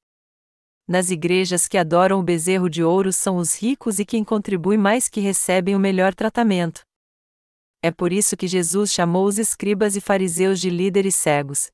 Nas 0.86 1.10
igrejas 1.10 1.68
que 1.68 1.76
adoram 1.76 2.18
o 2.18 2.22
bezerro 2.22 2.70
de 2.70 2.82
ouro 2.82 3.12
são 3.12 3.36
os 3.36 3.54
ricos 3.60 3.98
e 3.98 4.06
quem 4.06 4.24
contribui 4.24 4.78
mais 4.78 5.08
que 5.08 5.20
recebem 5.20 5.76
o 5.76 5.78
melhor 5.78 6.14
tratamento. 6.14 6.82
É 7.82 7.90
por 7.90 8.12
isso 8.12 8.36
que 8.36 8.48
Jesus 8.48 8.90
chamou 8.90 9.26
os 9.26 9.38
escribas 9.38 9.96
e 9.96 10.00
fariseus 10.00 10.60
de 10.60 10.70
líderes 10.70 11.14
cegos. 11.14 11.70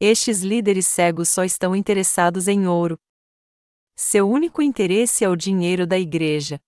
Estes 0.00 0.42
líderes 0.42 0.86
cegos 0.86 1.28
só 1.28 1.44
estão 1.44 1.74
interessados 1.74 2.46
em 2.46 2.66
ouro. 2.66 2.98
Seu 3.96 4.28
único 4.28 4.62
interesse 4.62 5.24
é 5.24 5.28
o 5.28 5.36
dinheiro 5.36 5.86
da 5.86 5.98
igreja. 5.98 6.60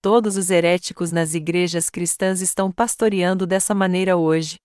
Todos 0.00 0.36
os 0.36 0.50
heréticos 0.50 1.10
nas 1.10 1.34
igrejas 1.34 1.90
cristãs 1.90 2.40
estão 2.40 2.70
pastoreando 2.70 3.46
dessa 3.46 3.74
maneira 3.74 4.16
hoje. 4.16 4.56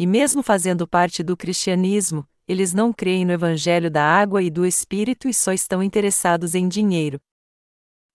E 0.00 0.06
mesmo 0.06 0.42
fazendo 0.42 0.88
parte 0.88 1.22
do 1.22 1.36
cristianismo, 1.36 2.26
eles 2.48 2.72
não 2.72 2.90
creem 2.90 3.26
no 3.26 3.32
evangelho 3.32 3.90
da 3.90 4.02
água 4.02 4.42
e 4.42 4.48
do 4.48 4.64
espírito 4.64 5.28
e 5.28 5.34
só 5.34 5.52
estão 5.52 5.82
interessados 5.82 6.54
em 6.54 6.66
dinheiro. 6.66 7.20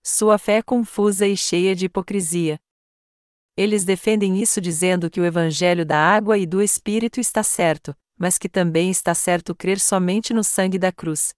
Sua 0.04 0.40
fé 0.40 0.54
é 0.58 0.62
confusa 0.64 1.28
e 1.28 1.38
cheia 1.38 1.76
de 1.76 1.86
hipocrisia. 1.86 2.58
Eles 3.56 3.86
defendem 3.86 4.42
isso 4.42 4.60
dizendo 4.60 5.12
que 5.12 5.22
o 5.22 5.26
evangelho 5.26 5.86
da 5.86 6.00
água 6.00 6.40
e 6.40 6.48
do 6.48 6.60
espírito 6.60 7.20
está 7.20 7.44
certo, 7.44 7.96
mas 8.18 8.40
que 8.40 8.50
também 8.50 8.90
está 8.90 9.14
certo 9.14 9.54
crer 9.54 9.80
somente 9.80 10.34
no 10.34 10.44
sangue 10.44 10.80
da 10.80 10.92
cruz. 10.92 11.36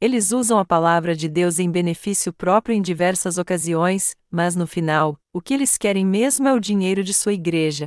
Eles 0.00 0.32
usam 0.32 0.58
a 0.58 0.64
palavra 0.64 1.14
de 1.14 1.28
Deus 1.28 1.60
em 1.60 1.70
benefício 1.70 2.32
próprio 2.32 2.74
em 2.74 2.82
diversas 2.82 3.38
ocasiões, 3.38 4.16
mas 4.28 4.56
no 4.56 4.66
final, 4.66 5.16
o 5.32 5.40
que 5.40 5.54
eles 5.54 5.78
querem 5.78 6.04
mesmo 6.04 6.48
é 6.48 6.52
o 6.52 6.58
dinheiro 6.58 7.04
de 7.04 7.14
sua 7.14 7.32
igreja. 7.32 7.86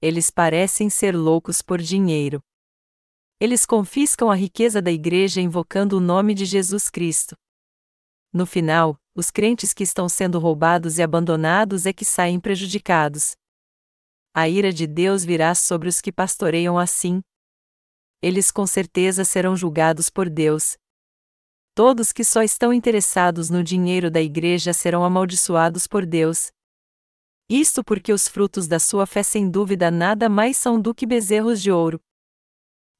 Eles 0.00 0.30
parecem 0.30 0.88
ser 0.88 1.16
loucos 1.16 1.60
por 1.60 1.80
dinheiro. 1.80 2.40
Eles 3.40 3.64
confiscam 3.64 4.30
a 4.30 4.34
riqueza 4.34 4.80
da 4.82 4.90
igreja 4.90 5.40
invocando 5.40 5.96
o 5.96 6.00
nome 6.00 6.34
de 6.34 6.44
Jesus 6.44 6.88
Cristo. 6.88 7.36
No 8.32 8.46
final, 8.46 8.98
os 9.14 9.30
crentes 9.30 9.72
que 9.72 9.82
estão 9.82 10.08
sendo 10.08 10.38
roubados 10.38 10.98
e 10.98 11.02
abandonados 11.02 11.86
é 11.86 11.92
que 11.92 12.04
saem 12.04 12.38
prejudicados. 12.38 13.36
A 14.34 14.48
ira 14.48 14.72
de 14.72 14.86
Deus 14.86 15.24
virá 15.24 15.54
sobre 15.54 15.88
os 15.88 16.00
que 16.00 16.12
pastoreiam 16.12 16.78
assim. 16.78 17.20
Eles 18.22 18.50
com 18.50 18.66
certeza 18.66 19.24
serão 19.24 19.56
julgados 19.56 20.10
por 20.10 20.28
Deus, 20.28 20.76
Todos 21.78 22.10
que 22.10 22.24
só 22.24 22.42
estão 22.42 22.72
interessados 22.72 23.50
no 23.50 23.62
dinheiro 23.62 24.10
da 24.10 24.20
igreja 24.20 24.72
serão 24.72 25.04
amaldiçoados 25.04 25.86
por 25.86 26.04
Deus. 26.04 26.50
Isto 27.48 27.82
porque 27.82 28.12
os 28.12 28.28
frutos 28.28 28.68
da 28.68 28.78
sua 28.78 29.06
fé 29.06 29.22
sem 29.22 29.50
dúvida 29.50 29.90
nada 29.90 30.28
mais 30.28 30.56
são 30.58 30.78
do 30.78 30.94
que 30.94 31.06
bezerros 31.06 31.62
de 31.62 31.72
ouro. 31.72 31.98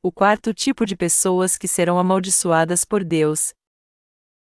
O 0.03 0.11
quarto 0.11 0.55
tipo 0.55 0.87
de 0.87 0.97
pessoas 0.97 1.59
que 1.59 1.69
serão 1.69 1.99
amaldiçoadas 1.99 2.85
por 2.85 3.05
Deus. 3.05 3.53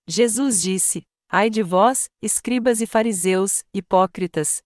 Jesus 0.07 0.61
disse: 0.61 1.03
Ai 1.27 1.49
de 1.49 1.63
vós, 1.63 2.09
escribas 2.21 2.79
e 2.79 2.85
fariseus, 2.85 3.63
hipócritas! 3.73 4.61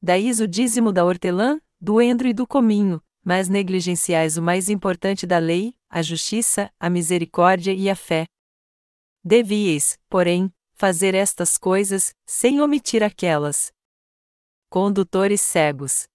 Daís 0.00 0.38
o 0.38 0.46
dízimo 0.46 0.92
da 0.92 1.04
hortelã, 1.04 1.60
do 1.80 2.00
endro 2.00 2.28
e 2.28 2.32
do 2.32 2.46
cominho, 2.46 3.02
mas 3.24 3.48
negligenciais 3.48 4.36
o 4.36 4.42
mais 4.42 4.68
importante 4.68 5.26
da 5.26 5.38
lei, 5.38 5.74
a 5.90 6.00
justiça, 6.00 6.72
a 6.78 6.88
misericórdia 6.88 7.72
e 7.72 7.90
a 7.90 7.96
fé. 7.96 8.26
Devíeis, 9.24 9.98
porém, 10.08 10.52
fazer 10.74 11.14
estas 11.14 11.58
coisas, 11.58 12.14
sem 12.24 12.60
omitir 12.60 13.02
aquelas. 13.02 13.72
Condutores 14.70 15.40
cegos. 15.40 16.06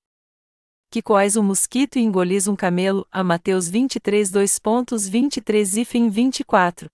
Que 0.91 1.01
coais 1.01 1.35
um 1.35 1.41
mosquito 1.41 1.97
e 1.97 2.03
engolis 2.03 2.47
um 2.47 2.55
camelo, 2.55 3.03
a 3.11 3.23
Mateus 3.23 3.67
23 3.67 4.31
2.23 4.31 5.81
e 5.81 5.83
fim 5.83 6.07
24. 6.07 6.87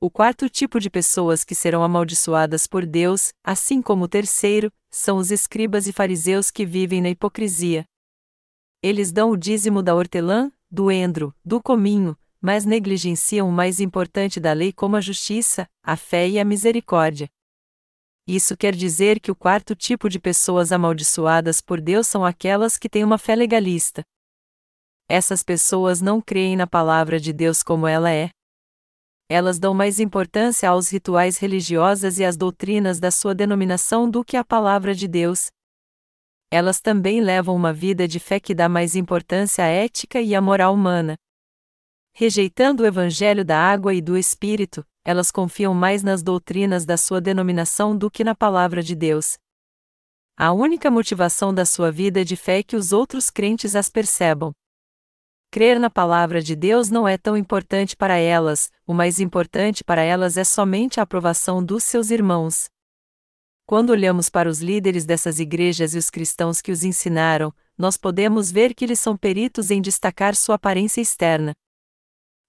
O 0.00 0.08
quarto 0.08 0.48
tipo 0.48 0.78
de 0.78 0.88
pessoas 0.88 1.42
que 1.42 1.52
serão 1.52 1.82
amaldiçoadas 1.82 2.68
por 2.68 2.86
Deus, 2.86 3.32
assim 3.42 3.82
como 3.82 4.04
o 4.04 4.08
terceiro, 4.08 4.72
são 4.88 5.16
os 5.16 5.32
escribas 5.32 5.88
e 5.88 5.92
fariseus 5.92 6.48
que 6.48 6.64
vivem 6.64 7.02
na 7.02 7.10
hipocrisia. 7.10 7.84
Eles 8.80 9.10
dão 9.10 9.32
o 9.32 9.36
dízimo 9.36 9.82
da 9.82 9.96
hortelã, 9.96 10.52
do 10.70 10.92
endro, 10.92 11.34
do 11.44 11.60
cominho, 11.60 12.16
mas 12.40 12.64
negligenciam 12.64 13.48
o 13.48 13.52
mais 13.52 13.80
importante 13.80 14.38
da 14.38 14.52
lei 14.52 14.72
como 14.72 14.94
a 14.94 15.00
justiça, 15.00 15.68
a 15.82 15.96
fé 15.96 16.28
e 16.28 16.38
a 16.38 16.44
misericórdia. 16.44 17.28
Isso 18.26 18.56
quer 18.56 18.74
dizer 18.74 19.18
que 19.18 19.30
o 19.30 19.36
quarto 19.36 19.74
tipo 19.74 20.08
de 20.08 20.20
pessoas 20.20 20.70
amaldiçoadas 20.70 21.60
por 21.60 21.80
Deus 21.80 22.06
são 22.06 22.24
aquelas 22.24 22.76
que 22.78 22.88
têm 22.88 23.02
uma 23.02 23.18
fé 23.18 23.34
legalista. 23.34 24.02
Essas 25.08 25.42
pessoas 25.42 26.00
não 26.00 26.20
creem 26.20 26.56
na 26.56 26.66
palavra 26.66 27.18
de 27.18 27.32
Deus 27.32 27.62
como 27.62 27.86
ela 27.86 28.10
é. 28.10 28.30
Elas 29.28 29.58
dão 29.58 29.74
mais 29.74 29.98
importância 29.98 30.68
aos 30.68 30.90
rituais 30.90 31.38
religiosos 31.38 32.18
e 32.18 32.24
às 32.24 32.36
doutrinas 32.36 33.00
da 33.00 33.10
sua 33.10 33.34
denominação 33.34 34.08
do 34.08 34.24
que 34.24 34.36
à 34.36 34.44
palavra 34.44 34.94
de 34.94 35.08
Deus. 35.08 35.50
Elas 36.50 36.80
também 36.80 37.20
levam 37.20 37.56
uma 37.56 37.72
vida 37.72 38.06
de 38.06 38.20
fé 38.20 38.38
que 38.38 38.54
dá 38.54 38.68
mais 38.68 38.94
importância 38.94 39.64
à 39.64 39.68
ética 39.68 40.20
e 40.20 40.34
à 40.34 40.40
moral 40.40 40.74
humana. 40.74 41.16
Rejeitando 42.14 42.82
o 42.82 42.86
evangelho 42.86 43.42
da 43.42 43.58
água 43.58 43.94
e 43.94 44.02
do 44.02 44.18
espírito, 44.18 44.86
elas 45.04 45.30
confiam 45.30 45.74
mais 45.74 46.02
nas 46.02 46.22
doutrinas 46.22 46.84
da 46.84 46.96
sua 46.96 47.20
denominação 47.20 47.96
do 47.96 48.10
que 48.10 48.22
na 48.22 48.34
palavra 48.34 48.82
de 48.82 48.94
Deus. 48.94 49.36
A 50.36 50.52
única 50.52 50.90
motivação 50.90 51.52
da 51.52 51.64
sua 51.64 51.90
vida 51.90 52.24
de 52.24 52.36
fé 52.36 52.60
é 52.60 52.62
que 52.62 52.76
os 52.76 52.92
outros 52.92 53.30
crentes 53.30 53.76
as 53.76 53.88
percebam. 53.88 54.52
Crer 55.50 55.78
na 55.78 55.90
palavra 55.90 56.40
de 56.40 56.56
Deus 56.56 56.88
não 56.88 57.06
é 57.06 57.18
tão 57.18 57.36
importante 57.36 57.94
para 57.94 58.16
elas, 58.16 58.70
o 58.86 58.94
mais 58.94 59.20
importante 59.20 59.84
para 59.84 60.02
elas 60.02 60.38
é 60.38 60.44
somente 60.44 60.98
a 60.98 61.02
aprovação 61.02 61.62
dos 61.62 61.84
seus 61.84 62.10
irmãos. 62.10 62.70
Quando 63.66 63.90
olhamos 63.90 64.30
para 64.30 64.48
os 64.48 64.60
líderes 64.60 65.04
dessas 65.04 65.38
igrejas 65.38 65.94
e 65.94 65.98
os 65.98 66.10
cristãos 66.10 66.60
que 66.60 66.72
os 66.72 66.84
ensinaram, 66.84 67.52
nós 67.76 67.96
podemos 67.96 68.50
ver 68.50 68.74
que 68.74 68.84
eles 68.84 69.00
são 69.00 69.16
peritos 69.16 69.70
em 69.70 69.80
destacar 69.80 70.34
sua 70.34 70.54
aparência 70.54 71.00
externa. 71.00 71.52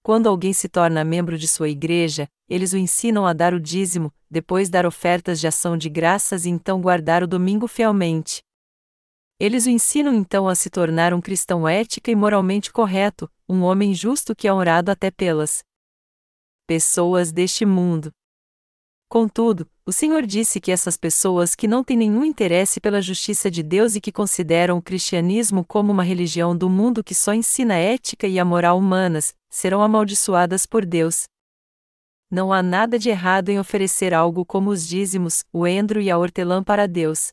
Quando 0.04 0.28
alguém 0.28 0.52
se 0.52 0.68
torna 0.68 1.02
membro 1.02 1.38
de 1.38 1.48
sua 1.48 1.70
igreja, 1.70 2.28
eles 2.46 2.74
o 2.74 2.76
ensinam 2.76 3.26
a 3.26 3.32
dar 3.32 3.54
o 3.54 3.58
dízimo, 3.58 4.12
depois 4.30 4.68
dar 4.68 4.84
ofertas 4.84 5.40
de 5.40 5.46
ação 5.46 5.78
de 5.78 5.88
graças 5.88 6.44
e 6.44 6.50
então 6.50 6.78
guardar 6.78 7.22
o 7.22 7.26
domingo 7.26 7.66
fielmente. 7.66 8.42
Eles 9.40 9.64
o 9.64 9.70
ensinam 9.70 10.12
então 10.12 10.46
a 10.46 10.54
se 10.54 10.68
tornar 10.68 11.14
um 11.14 11.22
cristão 11.22 11.66
ética 11.66 12.10
e 12.10 12.14
moralmente 12.14 12.70
correto, 12.70 13.30
um 13.48 13.62
homem 13.62 13.94
justo 13.94 14.36
que 14.36 14.46
é 14.46 14.52
honrado 14.52 14.90
até 14.90 15.10
pelas 15.10 15.64
pessoas 16.66 17.32
deste 17.32 17.64
mundo. 17.64 18.12
Contudo, 19.08 19.66
o 19.86 19.92
Senhor 19.92 20.26
disse 20.26 20.60
que 20.60 20.70
essas 20.70 20.98
pessoas 20.98 21.54
que 21.54 21.68
não 21.68 21.82
têm 21.82 21.96
nenhum 21.96 22.26
interesse 22.26 22.78
pela 22.78 23.00
justiça 23.00 23.50
de 23.50 23.62
Deus 23.62 23.94
e 23.94 24.02
que 24.02 24.12
consideram 24.12 24.76
o 24.76 24.82
cristianismo 24.82 25.64
como 25.64 25.92
uma 25.92 26.02
religião 26.02 26.54
do 26.54 26.68
mundo 26.68 27.02
que 27.02 27.14
só 27.14 27.32
ensina 27.32 27.74
a 27.74 27.78
ética 27.78 28.26
e 28.26 28.38
a 28.38 28.44
moral 28.44 28.78
humanas, 28.78 29.34
serão 29.54 29.80
amaldiçoadas 29.80 30.66
por 30.66 30.84
Deus. 30.84 31.28
Não 32.28 32.52
há 32.52 32.60
nada 32.60 32.98
de 32.98 33.08
errado 33.08 33.50
em 33.50 33.58
oferecer 33.60 34.12
algo 34.12 34.44
como 34.44 34.70
os 34.70 34.84
dízimos, 34.84 35.44
o 35.52 35.64
endro 35.64 36.00
e 36.00 36.10
a 36.10 36.18
hortelã 36.18 36.60
para 36.60 36.88
Deus. 36.88 37.32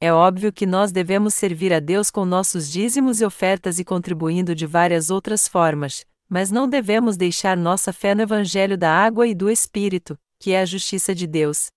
É 0.00 0.12
óbvio 0.12 0.52
que 0.52 0.66
nós 0.66 0.90
devemos 0.90 1.32
servir 1.32 1.72
a 1.72 1.78
Deus 1.78 2.10
com 2.10 2.24
nossos 2.24 2.68
dízimos 2.68 3.20
e 3.20 3.24
ofertas 3.24 3.78
e 3.78 3.84
contribuindo 3.84 4.52
de 4.52 4.66
várias 4.66 5.10
outras 5.10 5.46
formas, 5.46 6.04
mas 6.28 6.50
não 6.50 6.68
devemos 6.68 7.16
deixar 7.16 7.56
nossa 7.56 7.92
fé 7.92 8.16
no 8.16 8.22
Evangelho 8.22 8.76
da 8.76 8.90
água 8.90 9.24
e 9.28 9.32
do 9.32 9.48
Espírito, 9.48 10.18
que 10.40 10.50
é 10.50 10.60
a 10.60 10.66
justiça 10.66 11.14
de 11.14 11.28
Deus. 11.28 11.68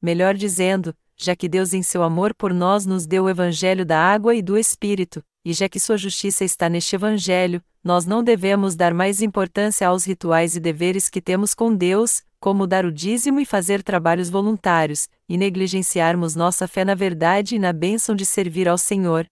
Melhor 0.00 0.32
dizendo, 0.34 0.96
já 1.14 1.36
que 1.36 1.46
Deus 1.46 1.74
em 1.74 1.82
seu 1.82 2.02
amor 2.02 2.34
por 2.34 2.54
nós 2.54 2.86
nos 2.86 3.06
deu 3.06 3.24
o 3.24 3.28
evangelho 3.28 3.84
da 3.84 4.00
água 4.00 4.34
e 4.34 4.40
do 4.40 4.56
espírito, 4.56 5.22
e 5.46 5.52
já 5.52 5.68
que 5.68 5.78
sua 5.78 5.96
justiça 5.96 6.44
está 6.44 6.68
neste 6.68 6.96
evangelho, 6.96 7.62
nós 7.84 8.04
não 8.04 8.20
devemos 8.20 8.74
dar 8.74 8.92
mais 8.92 9.22
importância 9.22 9.86
aos 9.86 10.04
rituais 10.04 10.56
e 10.56 10.60
deveres 10.60 11.08
que 11.08 11.22
temos 11.22 11.54
com 11.54 11.72
Deus, 11.72 12.24
como 12.40 12.66
dar 12.66 12.84
o 12.84 12.90
dízimo 12.90 13.38
e 13.38 13.44
fazer 13.46 13.80
trabalhos 13.80 14.28
voluntários, 14.28 15.08
e 15.28 15.36
negligenciarmos 15.36 16.34
nossa 16.34 16.66
fé 16.66 16.84
na 16.84 16.96
verdade 16.96 17.54
e 17.54 17.60
na 17.60 17.72
bênção 17.72 18.16
de 18.16 18.26
servir 18.26 18.66
ao 18.66 18.76
Senhor. 18.76 19.24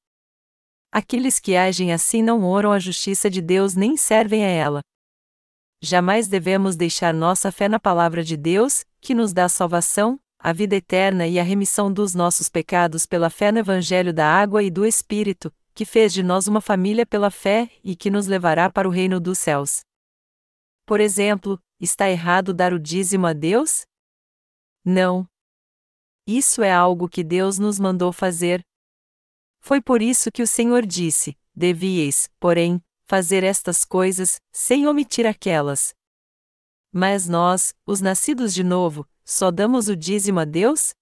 Aqueles 0.93 1.41
que 1.41 1.57
agem 1.57 1.93
assim 1.93 2.23
não 2.23 2.45
oram 2.45 2.71
a 2.71 2.79
justiça 2.79 3.29
de 3.29 3.43
Deus 3.43 3.75
nem 3.75 3.97
servem 3.97 4.45
a 4.45 4.49
ela 4.49 4.81
jamais 5.83 6.27
devemos 6.27 6.77
deixar 6.77 7.13
nossa 7.13 7.53
fé 7.53 7.69
na 7.69 7.79
palavra 7.79 8.25
de 8.25 8.39
Deus, 8.39 8.87
que 9.03 9.15
nos 9.15 9.35
dá 9.35 9.51
salvação, 9.51 10.19
a 10.39 10.51
vida 10.51 10.77
eterna 10.77 11.27
e 11.27 11.39
a 11.39 11.43
remissão 11.43 11.93
dos 11.93 12.15
nossos 12.15 12.49
pecados 12.49 13.05
pela 13.05 13.29
fé 13.29 13.53
no 13.53 13.59
Evangelho 13.59 14.11
da 14.11 14.27
água 14.27 14.63
e 14.63 14.71
do 14.71 14.87
Espírito, 14.87 15.53
que 15.75 15.85
fez 15.85 16.13
de 16.13 16.23
nós 16.23 16.47
uma 16.47 16.61
família 16.61 17.05
pela 17.05 17.31
fé 17.31 17.71
e 17.83 17.97
que 17.97 18.11
nos 18.11 18.27
levará 18.27 18.71
para 18.71 18.89
o 18.89 18.91
reino 18.91 19.19
dos 19.19 19.39
céus. 19.39 19.81
Por 20.87 21.01
exemplo, 21.01 21.61
está 21.81 22.09
errado 22.09 22.55
dar 22.55 22.73
o 22.73 22.79
dízimo 22.79 23.27
a 23.27 23.33
Deus? 23.33 23.85
Não. 24.85 25.27
Isso 26.27 26.63
é 26.63 26.73
algo 26.73 27.09
que 27.09 27.25
Deus 27.25 27.59
nos 27.59 27.79
mandou 27.79 28.13
fazer. 28.13 28.65
Foi 29.61 29.81
por 29.81 30.01
isso 30.01 30.31
que 30.31 30.43
o 30.43 30.47
Senhor 30.47 30.87
disse: 30.87 31.37
Devíeis, 31.55 32.29
porém, 32.39 32.83
fazer 33.07 33.43
estas 33.43 33.85
coisas, 33.85 34.41
sem 34.53 34.87
omitir 34.87 35.27
aquelas. 35.27 35.95
Mas 36.93 37.27
nós, 37.27 37.75
os 37.87 38.01
nascidos 38.01 38.55
de 38.55 38.63
novo, 38.63 39.07
só 39.25 39.51
damos 39.51 39.89
o 39.89 39.97
dízimo 39.97 40.41
a 40.41 40.45
Deus? 40.45 40.95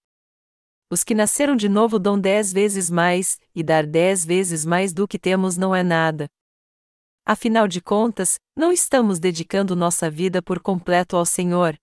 Os 0.93 1.03
que 1.03 1.15
nasceram 1.15 1.57
de 1.57 1.71
novo 1.71 1.99
dão 1.99 2.21
dez 2.21 2.53
vezes 2.53 2.91
mais, 2.91 3.41
e 3.55 3.63
dar 3.63 3.87
dez 3.87 4.27
vezes 4.27 4.63
mais 4.63 4.93
do 4.93 5.09
que 5.09 5.19
temos 5.19 5.57
não 5.57 5.75
é 5.75 5.83
nada. 5.83 6.29
Afinal 7.25 7.67
de 7.67 7.81
contas, 7.81 8.39
não 8.55 8.71
estamos 8.71 9.19
dedicando 9.19 9.75
nossa 9.75 10.11
vida 10.11 10.43
por 10.43 10.61
completo 10.61 11.17
ao 11.17 11.25
Senhor. 11.25 11.79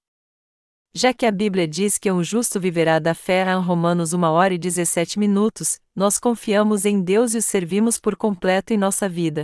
Já 0.94 1.12
que 1.12 1.26
a 1.26 1.32
Bíblia 1.32 1.68
diz 1.68 1.98
que 1.98 2.12
um 2.12 2.24
justo 2.24 2.60
viverá 2.60 3.00
da 3.00 3.16
fé 3.16 3.52
em 3.52 3.60
Romanos 3.60 4.14
1 4.14 4.22
hora 4.26 4.54
e 4.54 4.60
17 4.60 5.18
minutos, 5.18 5.80
nós 5.96 6.20
confiamos 6.20 6.86
em 6.86 7.02
Deus 7.02 7.34
e 7.34 7.40
o 7.40 7.42
servimos 7.42 8.00
por 8.00 8.16
completo 8.16 8.76
em 8.76 8.78
nossa 8.78 9.10
vida. 9.10 9.44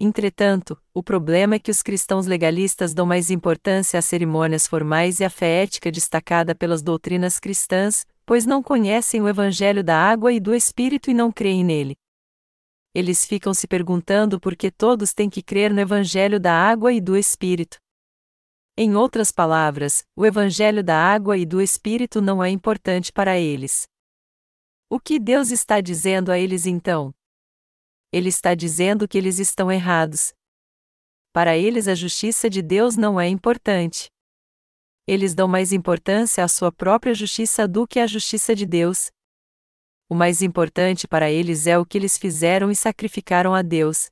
Entretanto, 0.00 0.76
o 0.92 1.04
problema 1.04 1.54
é 1.54 1.58
que 1.60 1.70
os 1.70 1.82
cristãos 1.82 2.26
legalistas 2.26 2.92
dão 2.92 3.06
mais 3.06 3.30
importância 3.30 3.96
às 3.96 4.06
cerimônias 4.06 4.66
formais 4.66 5.20
e 5.20 5.24
à 5.24 5.30
fé 5.30 5.62
ética 5.62 5.92
destacada 5.92 6.52
pelas 6.52 6.82
doutrinas 6.82 7.38
cristãs, 7.38 8.04
pois 8.26 8.44
não 8.44 8.62
conhecem 8.62 9.22
o 9.22 9.28
Evangelho 9.28 9.82
da 9.82 9.96
água 9.96 10.32
e 10.32 10.40
do 10.40 10.54
Espírito 10.54 11.10
e 11.10 11.14
não 11.14 11.32
creem 11.32 11.64
nele. 11.64 11.96
Eles 12.94 13.24
ficam 13.24 13.54
se 13.54 13.66
perguntando 13.66 14.40
por 14.40 14.56
que 14.56 14.70
todos 14.70 15.14
têm 15.14 15.30
que 15.30 15.42
crer 15.42 15.72
no 15.72 15.80
Evangelho 15.80 16.38
da 16.38 16.52
água 16.52 16.92
e 16.92 17.00
do 17.00 17.16
Espírito. 17.16 17.78
Em 18.76 18.94
outras 18.96 19.32
palavras, 19.32 20.04
o 20.14 20.26
Evangelho 20.26 20.84
da 20.84 20.98
água 20.98 21.38
e 21.38 21.46
do 21.46 21.62
Espírito 21.62 22.20
não 22.20 22.42
é 22.42 22.50
importante 22.50 23.12
para 23.12 23.38
eles. 23.38 23.86
O 24.90 25.00
que 25.00 25.18
Deus 25.18 25.50
está 25.50 25.80
dizendo 25.80 26.30
a 26.30 26.38
eles 26.38 26.66
então? 26.66 27.14
ele 28.12 28.30
está 28.30 28.54
dizendo 28.54 29.06
que 29.06 29.18
eles 29.18 29.38
estão 29.38 29.70
errados. 29.70 30.32
Para 31.32 31.56
eles 31.56 31.86
a 31.86 31.94
justiça 31.94 32.48
de 32.48 32.62
Deus 32.62 32.96
não 32.96 33.20
é 33.20 33.28
importante. 33.28 34.10
Eles 35.06 35.34
dão 35.34 35.46
mais 35.46 35.72
importância 35.72 36.42
à 36.42 36.48
sua 36.48 36.72
própria 36.72 37.14
justiça 37.14 37.68
do 37.68 37.86
que 37.86 38.00
à 38.00 38.06
justiça 38.06 38.54
de 38.54 38.66
Deus. 38.66 39.10
O 40.08 40.14
mais 40.14 40.42
importante 40.42 41.06
para 41.06 41.30
eles 41.30 41.66
é 41.66 41.78
o 41.78 41.86
que 41.86 41.98
eles 41.98 42.18
fizeram 42.18 42.70
e 42.70 42.76
sacrificaram 42.76 43.54
a 43.54 43.62
Deus. 43.62 44.08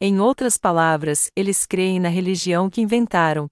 Em 0.00 0.20
outras 0.20 0.56
palavras, 0.56 1.30
eles 1.34 1.66
creem 1.66 1.98
na 1.98 2.08
religião 2.08 2.70
que 2.70 2.80
inventaram 2.80 3.48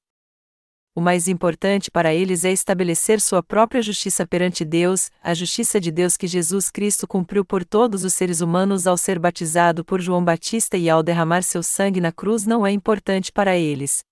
o 0.96 1.00
mais 1.02 1.28
importante 1.28 1.90
para 1.90 2.14
eles 2.14 2.42
é 2.42 2.50
estabelecer 2.50 3.20
sua 3.20 3.42
própria 3.42 3.82
justiça 3.82 4.26
perante 4.26 4.64
Deus, 4.64 5.10
a 5.22 5.34
justiça 5.34 5.78
de 5.78 5.90
Deus 5.90 6.16
que 6.16 6.26
Jesus 6.26 6.70
Cristo 6.70 7.06
cumpriu 7.06 7.44
por 7.44 7.66
todos 7.66 8.02
os 8.02 8.14
seres 8.14 8.40
humanos 8.40 8.86
ao 8.86 8.96
ser 8.96 9.18
batizado 9.18 9.84
por 9.84 10.00
João 10.00 10.24
Batista 10.24 10.74
e 10.78 10.88
ao 10.88 11.02
derramar 11.02 11.42
seu 11.42 11.62
sangue 11.62 12.00
na 12.00 12.10
cruz 12.10 12.46
não 12.46 12.66
é 12.66 12.72
importante 12.72 13.30
para 13.30 13.58
eles. 13.58 14.02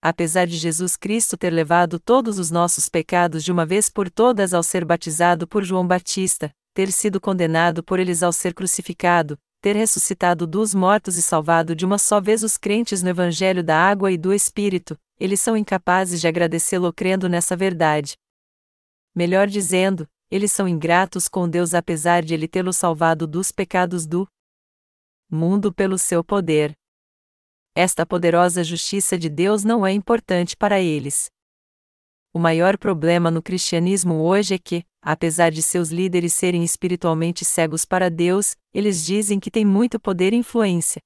Apesar 0.00 0.46
de 0.46 0.56
Jesus 0.56 0.96
Cristo 0.96 1.36
ter 1.36 1.50
levado 1.50 1.98
todos 1.98 2.38
os 2.38 2.50
nossos 2.50 2.88
pecados 2.88 3.42
de 3.42 3.50
uma 3.50 3.66
vez 3.66 3.88
por 3.88 4.08
todas 4.08 4.54
ao 4.54 4.62
ser 4.62 4.84
batizado 4.84 5.46
por 5.46 5.64
João 5.64 5.86
Batista, 5.86 6.52
ter 6.72 6.92
sido 6.92 7.20
condenado 7.20 7.82
por 7.82 7.98
eles 7.98 8.22
ao 8.22 8.32
ser 8.32 8.54
crucificado, 8.54 9.36
ter 9.60 9.74
ressuscitado 9.74 10.46
dos 10.46 10.72
mortos 10.72 11.16
e 11.16 11.22
salvado 11.22 11.74
de 11.74 11.84
uma 11.84 11.98
só 11.98 12.20
vez 12.20 12.44
os 12.44 12.56
crentes 12.56 13.02
no 13.02 13.08
Evangelho 13.08 13.64
da 13.64 13.76
água 13.76 14.12
e 14.12 14.16
do 14.16 14.32
Espírito, 14.32 14.96
eles 15.18 15.40
são 15.40 15.56
incapazes 15.56 16.20
de 16.20 16.28
agradecê-lo 16.28 16.92
crendo 16.92 17.28
nessa 17.28 17.56
verdade. 17.56 18.16
Melhor 19.12 19.48
dizendo, 19.48 20.08
eles 20.30 20.52
são 20.52 20.68
ingratos 20.68 21.26
com 21.26 21.48
Deus 21.48 21.74
apesar 21.74 22.22
de 22.22 22.34
ele 22.34 22.46
tê-lo 22.46 22.72
salvado 22.72 23.26
dos 23.26 23.50
pecados 23.50 24.06
do 24.06 24.28
mundo 25.28 25.72
pelo 25.72 25.98
seu 25.98 26.22
poder. 26.22 26.77
Esta 27.80 28.04
poderosa 28.04 28.64
justiça 28.64 29.16
de 29.16 29.28
Deus 29.28 29.62
não 29.62 29.86
é 29.86 29.92
importante 29.92 30.56
para 30.56 30.80
eles. 30.80 31.30
O 32.34 32.38
maior 32.40 32.76
problema 32.76 33.30
no 33.30 33.40
cristianismo 33.40 34.16
hoje 34.16 34.54
é 34.54 34.58
que, 34.58 34.84
apesar 35.00 35.52
de 35.52 35.62
seus 35.62 35.90
líderes 35.90 36.32
serem 36.32 36.64
espiritualmente 36.64 37.44
cegos 37.44 37.84
para 37.84 38.10
Deus, 38.10 38.56
eles 38.74 39.06
dizem 39.06 39.38
que 39.38 39.48
têm 39.48 39.64
muito 39.64 40.00
poder 40.00 40.32
e 40.32 40.36
influência. 40.38 41.00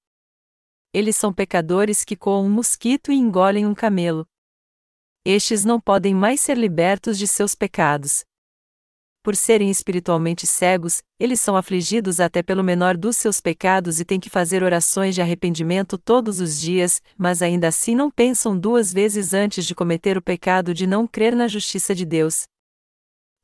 Eles 0.94 1.14
são 1.14 1.30
pecadores 1.30 2.06
que 2.06 2.16
coam 2.16 2.46
um 2.46 2.50
mosquito 2.50 3.12
e 3.12 3.16
engolem 3.16 3.66
um 3.66 3.74
camelo. 3.74 4.26
Estes 5.26 5.66
não 5.66 5.78
podem 5.78 6.14
mais 6.14 6.40
ser 6.40 6.56
libertos 6.56 7.18
de 7.18 7.28
seus 7.28 7.54
pecados. 7.54 8.24
Por 9.22 9.36
serem 9.36 9.70
espiritualmente 9.70 10.46
cegos, 10.46 11.02
eles 11.18 11.40
são 11.40 11.56
afligidos 11.56 12.18
até 12.18 12.42
pelo 12.42 12.64
menor 12.64 12.96
dos 12.96 13.16
seus 13.16 13.40
pecados 13.40 14.00
e 14.00 14.04
têm 14.04 14.18
que 14.18 14.28
fazer 14.28 14.62
orações 14.62 15.14
de 15.14 15.22
arrependimento 15.22 15.96
todos 15.96 16.40
os 16.40 16.60
dias, 16.60 17.00
mas 17.16 17.40
ainda 17.40 17.68
assim 17.68 17.94
não 17.94 18.10
pensam 18.10 18.58
duas 18.58 18.92
vezes 18.92 19.32
antes 19.32 19.64
de 19.64 19.74
cometer 19.74 20.18
o 20.18 20.22
pecado 20.22 20.74
de 20.74 20.86
não 20.86 21.06
crer 21.06 21.36
na 21.36 21.46
justiça 21.46 21.94
de 21.94 22.04
Deus. 22.04 22.44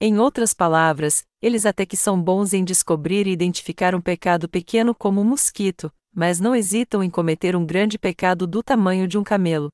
Em 0.01 0.19
outras 0.19 0.55
palavras, 0.55 1.25
eles 1.41 1.67
até 1.67 1.87
que 1.87 1.97
são 1.97 2.21
bons 2.21 2.53
em 2.53 2.65
descobrir 2.65 3.27
e 3.27 3.33
identificar 3.33 3.95
um 3.95 4.01
pecado 4.01 4.49
pequeno 4.49 4.95
como 4.95 5.21
um 5.21 5.25
mosquito, 5.25 5.93
mas 6.15 6.41
não 6.41 6.55
hesitam 6.55 7.03
em 7.03 7.11
cometer 7.11 7.55
um 7.55 7.65
grande 7.65 7.99
pecado 7.99 8.47
do 8.47 8.63
tamanho 8.63 9.07
de 9.07 9.17
um 9.19 9.25
camelo. 9.25 9.69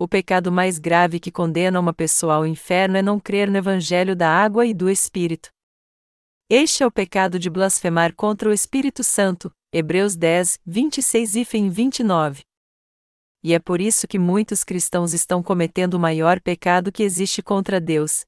O 0.00 0.06
pecado 0.06 0.52
mais 0.52 0.78
grave 0.78 1.18
que 1.18 1.28
condena 1.28 1.80
uma 1.80 1.92
pessoa 1.92 2.34
ao 2.36 2.46
inferno 2.46 2.96
é 2.96 3.02
não 3.02 3.18
crer 3.18 3.50
no 3.50 3.56
Evangelho 3.56 4.14
da 4.14 4.30
água 4.30 4.64
e 4.64 4.72
do 4.72 4.88
Espírito. 4.88 5.50
Este 6.48 6.84
é 6.84 6.86
o 6.86 6.90
pecado 6.90 7.36
de 7.36 7.50
blasfemar 7.50 8.14
contra 8.14 8.48
o 8.48 8.52
Espírito 8.52 9.02
Santo, 9.02 9.50
Hebreus 9.72 10.14
10, 10.14 10.60
26 10.64 11.34
e 11.34 11.44
29. 11.68 12.42
E 13.42 13.52
é 13.52 13.58
por 13.58 13.80
isso 13.80 14.06
que 14.06 14.20
muitos 14.20 14.62
cristãos 14.62 15.12
estão 15.12 15.42
cometendo 15.42 15.94
o 15.94 16.00
maior 16.00 16.40
pecado 16.40 16.92
que 16.92 17.02
existe 17.02 17.42
contra 17.42 17.80
Deus. 17.80 18.24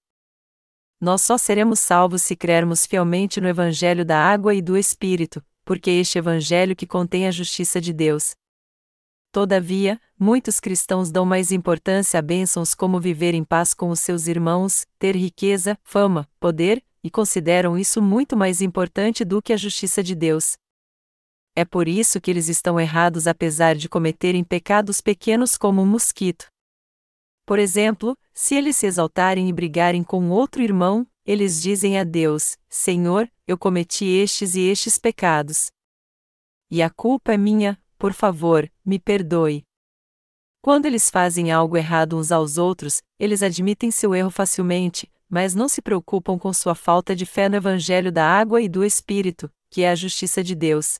Nós 1.00 1.22
só 1.22 1.38
seremos 1.38 1.78
salvos 1.78 2.22
se 2.22 2.34
crermos 2.34 2.84
fielmente 2.84 3.40
no 3.40 3.46
Evangelho 3.46 4.04
da 4.04 4.18
água 4.18 4.56
e 4.56 4.60
do 4.60 4.76
Espírito, 4.76 5.40
porque 5.64 5.88
este 5.88 6.18
Evangelho 6.18 6.74
que 6.74 6.86
contém 6.86 7.28
a 7.28 7.30
justiça 7.30 7.80
de 7.80 7.92
Deus. 7.92 8.34
Todavia, 9.32 10.00
muitos 10.18 10.58
cristãos 10.58 11.12
dão 11.12 11.24
mais 11.24 11.52
importância 11.52 12.18
a 12.18 12.22
bênçãos 12.22 12.74
como 12.74 12.98
viver 12.98 13.32
em 13.32 13.44
paz 13.44 13.72
com 13.72 13.90
os 13.90 14.00
seus 14.00 14.26
irmãos, 14.26 14.84
ter 14.98 15.14
riqueza, 15.14 15.78
fama, 15.84 16.28
poder, 16.40 16.84
e 17.02 17.08
consideram 17.08 17.78
isso 17.78 18.02
muito 18.02 18.36
mais 18.36 18.60
importante 18.60 19.24
do 19.24 19.40
que 19.40 19.52
a 19.52 19.56
justiça 19.56 20.02
de 20.02 20.16
Deus. 20.16 20.56
É 21.54 21.64
por 21.64 21.86
isso 21.86 22.20
que 22.20 22.28
eles 22.28 22.48
estão 22.48 22.78
errados 22.78 23.28
apesar 23.28 23.76
de 23.76 23.88
cometerem 23.88 24.42
pecados 24.42 25.00
pequenos 25.00 25.56
como 25.56 25.80
um 25.80 25.86
mosquito. 25.86 26.46
Por 27.46 27.58
exemplo, 27.58 28.18
se 28.34 28.56
eles 28.56 28.76
se 28.76 28.86
exaltarem 28.86 29.48
e 29.48 29.52
brigarem 29.52 30.02
com 30.02 30.28
outro 30.30 30.60
irmão, 30.60 31.06
eles 31.24 31.62
dizem 31.62 31.98
a 31.98 32.04
Deus: 32.04 32.56
Senhor, 32.68 33.30
eu 33.46 33.56
cometi 33.56 34.06
estes 34.06 34.56
e 34.56 34.62
estes 34.62 34.98
pecados. 34.98 35.70
E 36.70 36.82
a 36.82 36.90
culpa 36.90 37.34
é 37.34 37.36
minha, 37.36 37.80
por 38.00 38.14
favor, 38.14 38.66
me 38.82 38.98
perdoe. 38.98 39.62
Quando 40.62 40.86
eles 40.86 41.10
fazem 41.10 41.52
algo 41.52 41.76
errado 41.76 42.16
uns 42.16 42.32
aos 42.32 42.56
outros, 42.56 43.02
eles 43.18 43.42
admitem 43.42 43.90
seu 43.90 44.14
erro 44.14 44.30
facilmente, 44.30 45.12
mas 45.28 45.54
não 45.54 45.68
se 45.68 45.82
preocupam 45.82 46.38
com 46.38 46.50
sua 46.50 46.74
falta 46.74 47.14
de 47.14 47.26
fé 47.26 47.46
no 47.46 47.56
Evangelho 47.56 48.10
da 48.10 48.24
água 48.24 48.62
e 48.62 48.70
do 48.70 48.82
Espírito, 48.82 49.50
que 49.70 49.82
é 49.82 49.90
a 49.90 49.94
justiça 49.94 50.42
de 50.42 50.54
Deus. 50.54 50.94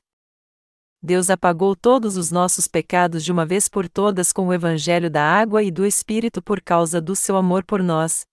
Deus 1.01 1.31
apagou 1.31 1.75
todos 1.75 2.17
os 2.17 2.29
nossos 2.29 2.67
pecados 2.67 3.23
de 3.25 3.31
uma 3.31 3.47
vez 3.47 3.67
por 3.67 3.89
todas 3.89 4.31
com 4.31 4.45
o 4.45 4.53
Evangelho 4.53 5.09
da 5.09 5.23
água 5.23 5.63
e 5.63 5.71
do 5.71 5.83
Espírito 5.83 6.39
por 6.39 6.61
causa 6.61 7.01
do 7.01 7.15
seu 7.15 7.35
amor 7.35 7.65
por 7.65 7.81
nós. 7.81 8.27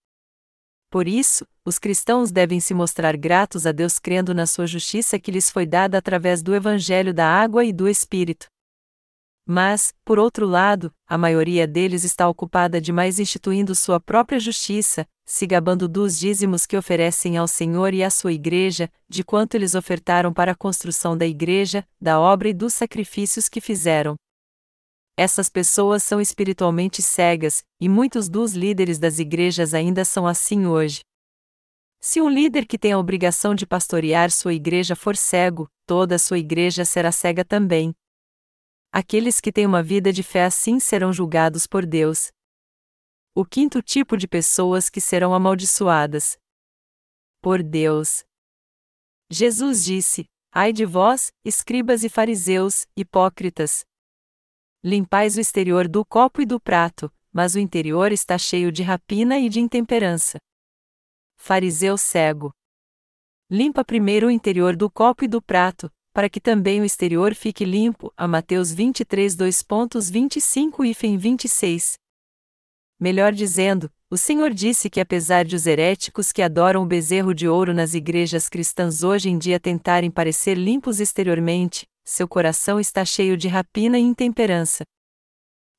Por 0.91 1.09
isso, 1.09 1.47
os 1.65 1.79
cristãos 1.79 2.31
devem 2.31 2.61
se 2.61 2.75
mostrar 2.75 3.17
gratos 3.17 3.67
a 3.67 3.73
Deus 3.73 3.99
crendo 3.99 4.35
na 4.35 4.47
sua 4.47 4.67
justiça 4.67 5.19
que 5.19 5.31
lhes 5.31 5.51
foi 5.51 5.65
dada 5.65 5.97
através 5.97 6.43
do 6.43 6.55
Evangelho 6.55 7.15
da 7.15 7.27
água 7.27 7.65
e 7.65 7.73
do 7.73 7.89
Espírito. 7.89 8.47
Mas, 9.51 9.95
por 10.05 10.19
outro 10.19 10.47
lado, 10.47 10.93
a 11.07 11.17
maioria 11.17 11.67
deles 11.67 12.05
está 12.05 12.29
ocupada 12.29 12.79
demais 12.79 13.19
instituindo 13.19 13.75
sua 13.75 13.99
própria 13.99 14.39
justiça, 14.39 15.07
se 15.25 15.47
gabando 15.47 15.89
dos 15.89 16.19
dízimos 16.19 16.67
que 16.67 16.77
oferecem 16.77 17.39
ao 17.39 17.49
Senhor 17.49 17.95
e 17.95 18.05
à 18.05 18.11
sua 18.11 18.31
igreja, 18.31 18.91
de 19.09 19.25
quanto 19.25 19.55
eles 19.55 19.75
ofertaram 19.75 20.35
para 20.35 20.53
a 20.53 20.55
construção 20.55 21.17
da 21.17 21.27
igreja, 21.27 21.83
da 21.99 22.21
obra 22.21 22.51
e 22.51 22.53
dos 22.53 22.75
sacrifícios 22.75 23.49
que 23.49 23.59
fizeram. 23.59 24.17
Essas 25.17 25.49
pessoas 25.49 26.03
são 26.03 26.21
espiritualmente 26.21 27.01
cegas, 27.01 27.63
e 27.81 27.89
muitos 27.89 28.29
dos 28.29 28.53
líderes 28.53 28.99
das 28.99 29.19
igrejas 29.19 29.73
ainda 29.73 30.05
são 30.05 30.27
assim 30.27 30.67
hoje. 30.67 31.01
Se 32.03 32.21
um 32.21 32.29
líder 32.29 32.67
que 32.67 32.77
tem 32.77 32.93
a 32.93 32.99
obrigação 32.99 33.55
de 33.55 33.67
pastorear 33.67 34.31
sua 34.31 34.53
igreja 34.53 34.95
for 34.95 35.17
cego, 35.17 35.71
toda 35.87 36.17
a 36.17 36.19
sua 36.19 36.39
igreja 36.39 36.85
será 36.85 37.11
cega 37.11 37.47
também, 37.47 37.95
Aqueles 38.91 39.41
que 39.41 39.53
têm 39.53 39.67
uma 39.67 39.83
vida 39.83 40.13
de 40.13 40.23
fé 40.23 40.45
assim 40.45 40.81
serão 40.81 41.13
julgados 41.13 41.67
por 41.67 41.85
Deus. 41.85 42.33
O 43.35 43.45
quinto 43.45 43.83
tipo 43.83 44.17
de 44.17 44.27
pessoas 44.27 44.89
que 44.89 45.01
serão 45.01 45.35
amaldiçoadas. 45.35 46.39
Por 47.43 47.63
Deus. 47.63 48.25
Jesus 49.31 49.85
disse: 49.85 50.27
Ai 50.51 50.73
de 50.73 50.87
vós, 50.87 51.31
escribas 51.45 52.03
e 52.03 52.09
fariseus, 52.09 52.87
hipócritas! 52.97 53.85
Limpais 54.83 55.37
o 55.37 55.41
exterior 55.41 55.87
do 55.87 56.05
copo 56.05 56.41
e 56.41 56.47
do 56.47 56.59
prato, 56.59 57.13
mas 57.31 57.55
o 57.55 57.59
interior 57.59 58.11
está 58.11 58.39
cheio 58.39 58.73
de 58.73 58.83
rapina 58.83 59.39
e 59.39 59.49
de 59.49 59.61
intemperança. 59.61 60.39
Fariseu 61.37 61.99
cego. 61.99 62.53
Limpa 63.51 63.85
primeiro 63.85 64.29
o 64.29 64.31
interior 64.31 64.75
do 64.75 64.91
copo 64.91 65.25
e 65.25 65.29
do 65.29 65.43
prato, 65.43 65.93
para 66.19 66.29
que 66.29 66.41
também 66.41 66.81
o 66.81 66.85
exterior 66.85 67.33
fique 67.33 67.65
limpo. 67.65 68.13
A 68.17 68.27
Mateus 68.27 68.73
23, 68.73 69.37
2.25 69.37 70.85
e 70.85 71.17
26. 71.17 71.93
Melhor 72.99 73.33
dizendo, 73.33 73.89
o 74.11 74.17
Senhor 74.17 74.53
disse 74.53 74.91
que 74.91 75.01
apesar 75.01 75.45
de 75.45 75.55
os 75.55 75.65
heréticos 75.65 76.33
que 76.33 76.43
adoram 76.43 76.83
o 76.83 76.87
bezerro 76.87 77.33
de 77.33 77.47
ouro 77.47 77.73
nas 77.73 77.95
igrejas 77.95 78.49
cristãs 78.49 79.05
hoje 79.05 79.31
em 79.31 79.39
dia 79.39 79.61
tentarem 79.61 80.11
parecer 80.11 80.59
limpos 80.59 80.99
exteriormente, 80.99 81.87
seu 82.05 82.27
coração 82.27 82.81
está 82.81 83.05
cheio 83.05 83.37
de 83.37 83.47
rapina 83.47 83.97
e 83.97 84.03
intemperança. 84.03 84.83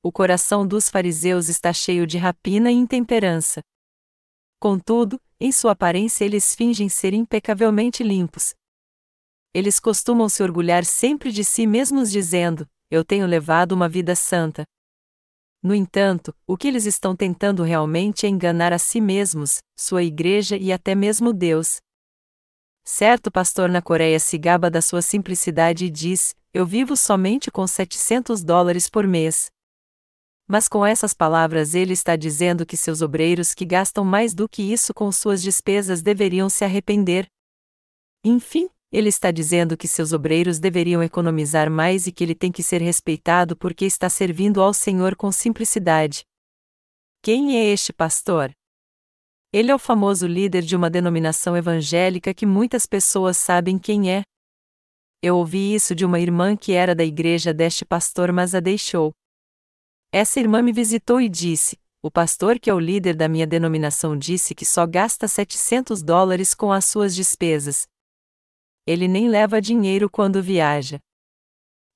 O 0.02 0.10
coração 0.10 0.66
dos 0.66 0.90
fariseus 0.90 1.50
está 1.50 1.74
cheio 1.74 2.08
de 2.08 2.18
rapina 2.18 2.72
e 2.72 2.76
intemperança. 2.76 3.60
Contudo, 4.58 5.20
em 5.38 5.52
sua 5.52 5.74
aparência 5.74 6.24
eles 6.24 6.56
fingem 6.56 6.88
ser 6.88 7.14
impecavelmente 7.14 8.04
limpos, 8.04 8.56
eles 9.54 9.80
costumam 9.80 10.30
se 10.30 10.44
orgulhar 10.44 10.86
sempre 10.86 11.32
de 11.32 11.44
si 11.44 11.66
mesmos 11.66 12.12
dizendo: 12.12 12.68
Eu 12.90 13.04
tenho 13.04 13.26
levado 13.26 13.72
uma 13.72 13.90
vida 13.90 14.16
santa. 14.16 14.64
No 15.62 15.76
entanto, 15.76 16.34
o 16.48 16.56
que 16.56 16.68
eles 16.68 16.86
estão 16.86 17.16
tentando 17.16 17.64
realmente 17.64 18.26
é 18.26 18.30
enganar 18.30 18.72
a 18.72 18.80
si 18.80 19.02
mesmos, 19.02 19.60
sua 19.78 20.04
igreja 20.04 20.56
e 20.56 20.72
até 20.72 20.96
mesmo 20.96 21.34
Deus. 21.34 21.82
Certo 22.86 23.30
pastor 23.30 23.70
na 23.70 23.82
Coreia 23.82 24.20
se 24.20 24.38
gaba 24.38 24.70
da 24.70 24.82
sua 24.82 25.02
simplicidade 25.02 25.86
e 25.86 25.90
diz: 25.90 26.36
Eu 26.54 26.66
vivo 26.66 26.96
somente 26.96 27.52
com 27.52 27.68
700 27.68 28.44
dólares 28.44 28.90
por 28.90 29.06
mês. 29.06 29.52
Mas 30.48 30.68
com 30.68 30.84
essas 30.84 31.14
palavras 31.14 31.76
ele 31.76 31.94
está 31.94 32.16
dizendo 32.16 32.66
que 32.66 32.76
seus 32.76 33.02
obreiros 33.04 33.54
que 33.54 33.66
gastam 33.66 34.04
mais 34.04 34.34
do 34.34 34.50
que 34.50 34.64
isso 34.64 34.94
com 34.94 35.12
suas 35.12 35.44
despesas 35.44 36.02
deveriam 36.02 36.50
se 36.50 36.66
arrepender. 36.66 37.28
Enfim, 38.26 38.68
ele 38.92 39.10
está 39.10 39.30
dizendo 39.30 39.78
que 39.78 39.88
seus 39.88 40.14
obreiros 40.14 40.58
deveriam 40.58 41.04
economizar 41.04 41.70
mais 41.70 42.08
e 42.08 42.12
que 42.12 42.24
ele 42.24 42.34
tem 42.34 42.52
que 42.52 42.64
ser 42.64 42.82
respeitado 42.82 43.56
porque 43.56 43.86
está 43.86 44.10
servindo 44.10 44.62
ao 44.62 44.74
Senhor 44.74 45.16
com 45.16 45.32
simplicidade. 45.32 46.24
Quem 47.22 47.58
é 47.58 47.66
este 47.66 47.94
pastor? 47.94 48.52
Ele 49.54 49.72
é 49.72 49.76
o 49.76 49.80
famoso 49.80 50.26
líder 50.26 50.64
de 50.64 50.76
uma 50.76 50.90
denominação 50.90 51.56
evangélica 51.56 52.34
que 52.34 52.46
muitas 52.46 52.86
pessoas 52.86 53.38
sabem 53.38 53.78
quem 53.78 54.12
é. 54.12 54.24
Eu 55.22 55.38
ouvi 55.38 55.74
isso 55.76 55.94
de 55.94 56.06
uma 56.06 56.20
irmã 56.20 56.56
que 56.56 56.72
era 56.72 56.96
da 56.96 57.04
igreja 57.04 57.54
deste 57.54 57.84
pastor, 57.84 58.32
mas 58.32 58.56
a 58.56 58.60
deixou. 58.60 59.12
Essa 60.12 60.40
irmã 60.40 60.62
me 60.62 60.72
visitou 60.72 61.20
e 61.20 61.28
disse: 61.28 61.78
O 62.02 62.10
pastor 62.10 62.60
que 62.60 62.70
é 62.70 62.74
o 62.74 62.80
líder 62.80 63.16
da 63.16 63.28
minha 63.28 63.46
denominação 63.46 64.18
disse 64.18 64.56
que 64.56 64.66
só 64.66 64.88
gasta 64.88 65.28
700 65.28 66.02
dólares 66.02 66.56
com 66.56 66.72
as 66.72 66.86
suas 66.86 67.14
despesas, 67.14 67.88
ele 68.90 69.08
nem 69.08 69.30
leva 69.30 69.62
dinheiro 69.62 70.10
quando 70.10 70.42
viaja. 70.42 71.00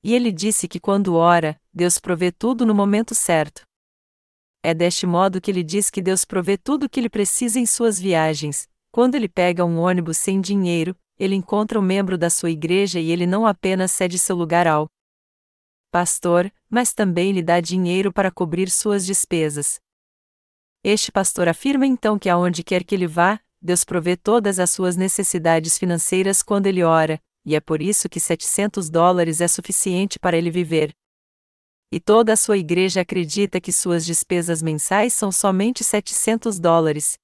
E 0.04 0.14
ele 0.14 0.32
disse 0.32 0.68
que 0.68 0.80
quando 0.80 1.16
ora, 1.16 1.60
Deus 1.74 1.98
provê 1.98 2.32
tudo 2.32 2.68
no 2.68 2.76
momento 2.76 3.16
certo. 3.16 3.64
É 4.62 4.76
deste 4.76 5.08
modo 5.08 5.42
que 5.42 5.50
ele 5.50 5.64
diz 5.64 5.90
que 5.90 6.04
Deus 6.04 6.24
provê 6.24 6.56
tudo 6.56 6.84
o 6.86 6.90
que 6.90 7.00
ele 7.00 7.10
precisa 7.10 7.60
em 7.60 7.66
suas 7.66 8.00
viagens. 8.00 8.70
Quando 8.92 9.16
ele 9.16 9.28
pega 9.28 9.66
um 9.66 9.80
ônibus 9.80 10.20
sem 10.20 10.40
dinheiro, 10.40 10.96
ele 11.18 11.34
encontra 11.34 11.80
um 11.80 11.82
membro 11.82 12.16
da 12.16 12.30
sua 12.30 12.52
igreja 12.52 13.00
e 13.00 13.10
ele 13.10 13.26
não 13.26 13.48
apenas 13.48 13.92
cede 13.92 14.20
seu 14.20 14.36
lugar 14.36 14.68
ao 14.68 14.88
pastor, 15.92 16.54
mas 16.70 16.94
também 16.94 17.32
lhe 17.32 17.42
dá 17.42 17.60
dinheiro 17.60 18.14
para 18.14 18.30
cobrir 18.30 18.70
suas 18.70 19.04
despesas. 19.04 19.80
Este 20.84 21.12
pastor 21.12 21.48
afirma 21.48 21.88
então 21.88 22.20
que 22.20 22.30
aonde 22.30 22.64
quer 22.64 22.84
que 22.84 22.94
ele 22.94 23.08
vá, 23.08 23.40
Deus 23.64 23.86
provê 23.86 24.18
todas 24.18 24.60
as 24.60 24.72
suas 24.72 24.98
necessidades 24.98 25.78
financeiras 25.78 26.44
quando 26.44 26.68
ele 26.68 26.84
ora, 26.84 27.18
e 27.46 27.56
é 27.56 27.62
por 27.62 27.82
isso 27.82 28.10
que 28.10 28.20
700 28.20 28.90
dólares 28.90 29.40
é 29.40 29.48
suficiente 29.48 30.20
para 30.20 30.38
ele 30.38 30.52
viver. 30.52 30.94
E 31.90 31.98
toda 31.98 32.34
a 32.34 32.36
sua 32.36 32.58
igreja 32.58 33.00
acredita 33.00 33.62
que 33.62 33.72
suas 33.72 34.06
despesas 34.06 34.62
mensais 34.62 35.14
são 35.14 35.32
somente 35.32 35.82
700 35.82 36.60
dólares. 36.60 37.18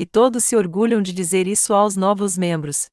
E 0.00 0.04
todos 0.04 0.44
se 0.44 0.56
orgulham 0.56 1.00
de 1.00 1.12
dizer 1.12 1.46
isso 1.46 1.72
aos 1.72 1.94
novos 1.94 2.36
membros. 2.36 2.86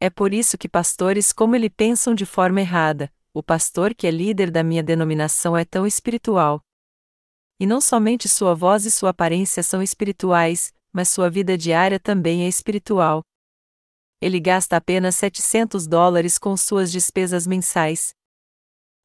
É 0.00 0.08
por 0.08 0.32
isso 0.32 0.56
que 0.56 0.68
pastores 0.68 1.30
como 1.30 1.54
ele 1.54 1.68
pensam 1.68 2.14
de 2.14 2.24
forma 2.24 2.62
errada. 2.62 3.12
O 3.34 3.42
pastor 3.42 3.94
que 3.94 4.06
é 4.06 4.10
líder 4.10 4.50
da 4.50 4.62
minha 4.62 4.82
denominação 4.82 5.54
é 5.54 5.64
tão 5.64 5.86
espiritual. 5.86 6.64
E 7.60 7.66
não 7.66 7.82
somente 7.82 8.28
sua 8.28 8.54
voz 8.54 8.86
e 8.86 8.90
sua 8.90 9.10
aparência 9.10 9.62
são 9.62 9.82
espirituais, 9.82 10.72
mas 10.92 11.08
sua 11.08 11.30
vida 11.30 11.56
diária 11.56 11.98
também 11.98 12.44
é 12.44 12.48
espiritual. 12.48 13.22
Ele 14.20 14.38
gasta 14.38 14.76
apenas 14.76 15.16
700 15.16 15.86
dólares 15.86 16.38
com 16.38 16.56
suas 16.56 16.92
despesas 16.92 17.46
mensais. 17.46 18.14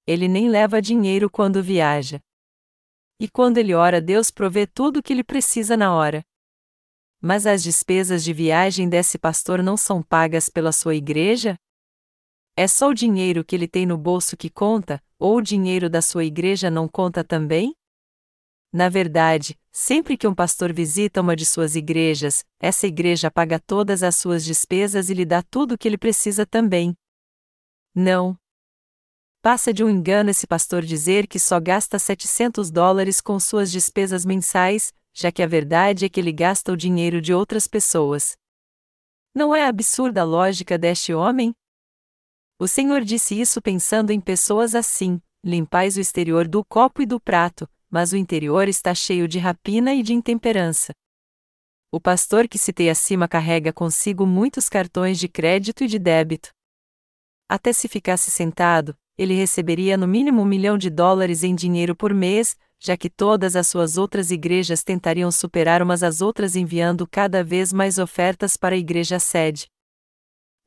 Ele 0.05 0.27
nem 0.27 0.49
leva 0.49 0.81
dinheiro 0.81 1.29
quando 1.29 1.63
viaja. 1.63 2.19
E 3.19 3.29
quando 3.29 3.57
ele 3.57 3.73
ora, 3.73 4.01
Deus 4.01 4.29
provê 4.29 4.67
tudo 4.67 4.97
o 4.97 5.03
que 5.03 5.13
ele 5.13 5.23
precisa 5.23 5.77
na 5.77 5.95
hora. 5.95 6.21
Mas 7.21 7.47
as 7.47 7.63
despesas 7.63 8.23
de 8.23 8.33
viagem 8.33 8.89
desse 8.89 9.17
pastor 9.17 9.63
não 9.63 9.77
são 9.77 10.03
pagas 10.03 10.49
pela 10.49 10.71
sua 10.71 10.95
igreja? 10.95 11.57
É 12.57 12.67
só 12.67 12.89
o 12.89 12.93
dinheiro 12.93 13.43
que 13.43 13.55
ele 13.55 13.67
tem 13.67 13.85
no 13.85 13.97
bolso 13.97 14.35
que 14.37 14.49
conta, 14.49 15.01
ou 15.17 15.37
o 15.37 15.41
dinheiro 15.41 15.89
da 15.89 16.01
sua 16.01 16.25
igreja 16.25 16.69
não 16.69 16.87
conta 16.87 17.23
também? 17.23 17.73
Na 18.71 18.89
verdade, 18.89 19.57
sempre 19.77 20.15
que 20.15 20.25
um 20.25 20.33
pastor 20.33 20.71
visita 20.71 21.19
uma 21.19 21.35
de 21.35 21.45
suas 21.45 21.75
igrejas, 21.75 22.45
essa 22.61 22.87
igreja 22.87 23.29
paga 23.29 23.59
todas 23.59 24.03
as 24.03 24.15
suas 24.15 24.45
despesas 24.45 25.09
e 25.09 25.13
lhe 25.13 25.25
dá 25.25 25.43
tudo 25.43 25.73
o 25.73 25.77
que 25.77 25.85
ele 25.85 25.97
precisa 25.97 26.45
também. 26.45 26.95
Não. 27.93 28.39
Passa 29.41 29.73
de 29.73 29.83
um 29.83 29.89
engano 29.89 30.29
esse 30.29 30.47
pastor 30.47 30.81
dizer 30.81 31.27
que 31.27 31.37
só 31.37 31.59
gasta 31.59 31.99
700 31.99 32.71
dólares 32.71 33.19
com 33.19 33.37
suas 33.37 33.69
despesas 33.69 34.23
mensais, 34.23 34.93
já 35.13 35.29
que 35.29 35.43
a 35.43 35.47
verdade 35.47 36.05
é 36.05 36.09
que 36.09 36.21
ele 36.21 36.31
gasta 36.31 36.71
o 36.71 36.77
dinheiro 36.77 37.19
de 37.19 37.33
outras 37.33 37.67
pessoas. 37.67 38.37
Não 39.35 39.53
é 39.53 39.67
absurda 39.67 40.21
a 40.21 40.23
lógica 40.23 40.77
deste 40.77 41.13
homem? 41.13 41.53
O 42.57 42.65
Senhor 42.65 43.01
disse 43.01 43.37
isso 43.37 43.61
pensando 43.61 44.11
em 44.11 44.21
pessoas 44.21 44.73
assim: 44.73 45.21
limpais 45.43 45.97
o 45.97 45.99
exterior 45.99 46.47
do 46.47 46.63
copo 46.63 47.01
e 47.01 47.05
do 47.05 47.19
prato, 47.19 47.69
mas 47.89 48.11
o 48.11 48.17
interior 48.17 48.67
está 48.67 48.93
cheio 48.93 49.27
de 49.27 49.39
rapina 49.39 49.93
e 49.93 50.03
de 50.03 50.13
intemperança. 50.13 50.93
O 51.91 51.99
pastor 51.99 52.47
que 52.47 52.57
citei 52.57 52.89
acima 52.89 53.27
carrega 53.27 53.71
consigo 53.71 54.25
muitos 54.25 54.67
cartões 54.67 55.17
de 55.17 55.27
crédito 55.27 55.83
e 55.83 55.87
de 55.87 55.97
débito. 55.97 56.49
Até 57.47 57.71
se 57.71 57.87
ficasse 57.87 58.31
sentado, 58.31 58.95
ele 59.17 59.33
receberia 59.33 59.95
no 59.95 60.07
mínimo 60.07 60.41
um 60.41 60.45
milhão 60.45 60.77
de 60.77 60.89
dólares 60.89 61.43
em 61.43 61.55
dinheiro 61.55 61.95
por 61.95 62.13
mês, 62.13 62.57
já 62.79 62.97
que 62.97 63.09
todas 63.09 63.55
as 63.55 63.67
suas 63.67 63.97
outras 63.97 64.29
igrejas 64.29 64.83
tentariam 64.83 65.31
superar 65.31 65.81
umas 65.81 66.03
às 66.03 66.21
outras 66.21 66.55
enviando 66.55 67.07
cada 67.07 67.43
vez 67.43 67.71
mais 67.71 67.97
ofertas 67.97 68.57
para 68.57 68.75
a 68.75 68.77
igreja 68.77 69.19
sede. 69.19 69.67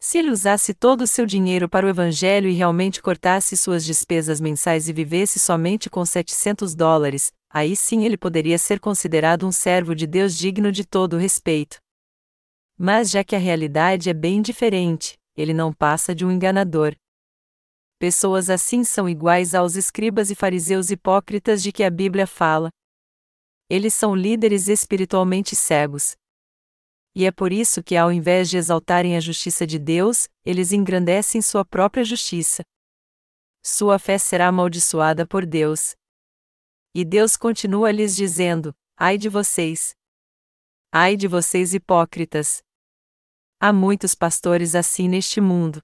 Se 0.01 0.18
ele 0.18 0.30
usasse 0.30 0.72
todo 0.72 1.03
o 1.03 1.07
seu 1.07 1.26
dinheiro 1.26 1.68
para 1.68 1.84
o 1.84 1.88
Evangelho 1.88 2.49
e 2.49 2.53
realmente 2.53 3.03
cortasse 3.03 3.57
suas 3.57 3.84
despesas 3.84 4.40
mensais 4.40 4.88
e 4.88 4.92
vivesse 4.92 5.40
somente 5.40 5.90
com 5.90 6.05
700 6.05 6.74
dólares, 6.74 7.32
aí 7.51 7.74
sim 7.74 8.05
ele 8.05 8.16
poderia 8.16 8.59
ser 8.59 8.78
considerado 8.78 9.44
um 9.44 9.51
servo 9.51 9.96
de 9.96 10.07
Deus 10.07 10.36
digno 10.36 10.70
de 10.70 10.84
todo 10.84 11.14
o 11.14 11.18
respeito. 11.18 11.78
Mas 12.78 13.11
já 13.11 13.24
que 13.24 13.34
a 13.34 13.40
realidade 13.40 14.09
é 14.09 14.14
bem 14.14 14.40
diferente, 14.40 15.18
ele 15.36 15.53
não 15.53 15.72
passa 15.72 16.14
de 16.14 16.24
um 16.24 16.30
enganador. 16.30 16.94
Pessoas 17.99 18.49
assim 18.49 18.84
são 18.84 19.09
iguais 19.09 19.53
aos 19.53 19.74
escribas 19.74 20.30
e 20.30 20.36
fariseus 20.36 20.92
hipócritas 20.92 21.61
de 21.61 21.72
que 21.72 21.82
a 21.82 21.90
Bíblia 21.90 22.28
fala. 22.28 22.70
Eles 23.68 23.94
são 23.94 24.14
líderes 24.14 24.68
espiritualmente 24.68 25.57
cegos, 25.57 26.16
e 27.19 27.25
é 27.25 27.33
por 27.33 27.53
isso 27.53 27.83
que, 27.83 27.97
ao 27.97 28.12
invés 28.12 28.49
de 28.49 28.57
exaltarem 28.57 29.16
a 29.16 29.21
justiça 29.21 29.66
de 29.66 29.77
Deus, 29.77 30.29
eles 30.45 30.71
engrandecem 30.71 31.43
sua 31.43 31.64
própria 31.64 32.05
justiça. 32.05 32.62
Sua 33.61 33.99
fé 33.99 34.19
será 34.19 34.47
amaldiçoada 34.47 35.27
por 35.27 35.45
Deus. 35.45 35.97
E 36.95 37.05
Deus 37.05 37.37
continua 37.37 37.91
lhes 37.91 38.14
dizendo: 38.14 38.73
Ai 38.97 39.19
de 39.19 39.29
vocês! 39.29 39.97
Ai 40.93 41.16
de 41.16 41.27
vocês 41.27 41.75
hipócritas! 41.75 42.62
Há 43.59 43.73
muitos 43.73 44.14
pastores 44.14 44.77
assim 44.77 45.09
neste 45.09 45.41
mundo. 45.41 45.83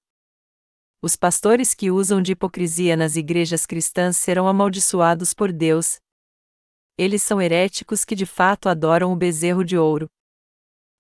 Os 1.03 1.17
pastores 1.17 1.75
que 1.75 1.91
usam 1.91 2.23
de 2.23 2.31
hipocrisia 2.31 2.97
nas 2.97 3.17
igrejas 3.17 3.67
cristãs 3.67 4.17
serão 4.17 4.47
amaldiçoados 4.47 5.35
por 5.35 5.53
Deus. 5.53 5.99
Eles 6.97 7.25
são 7.25 7.43
heréticos 7.43 8.05
que 8.05 8.15
de 8.15 8.25
fato 8.25 8.69
adoram 8.69 9.13
o 9.13 9.17
bezerro 9.17 9.65
de 9.65 9.77
ouro. 9.77 10.09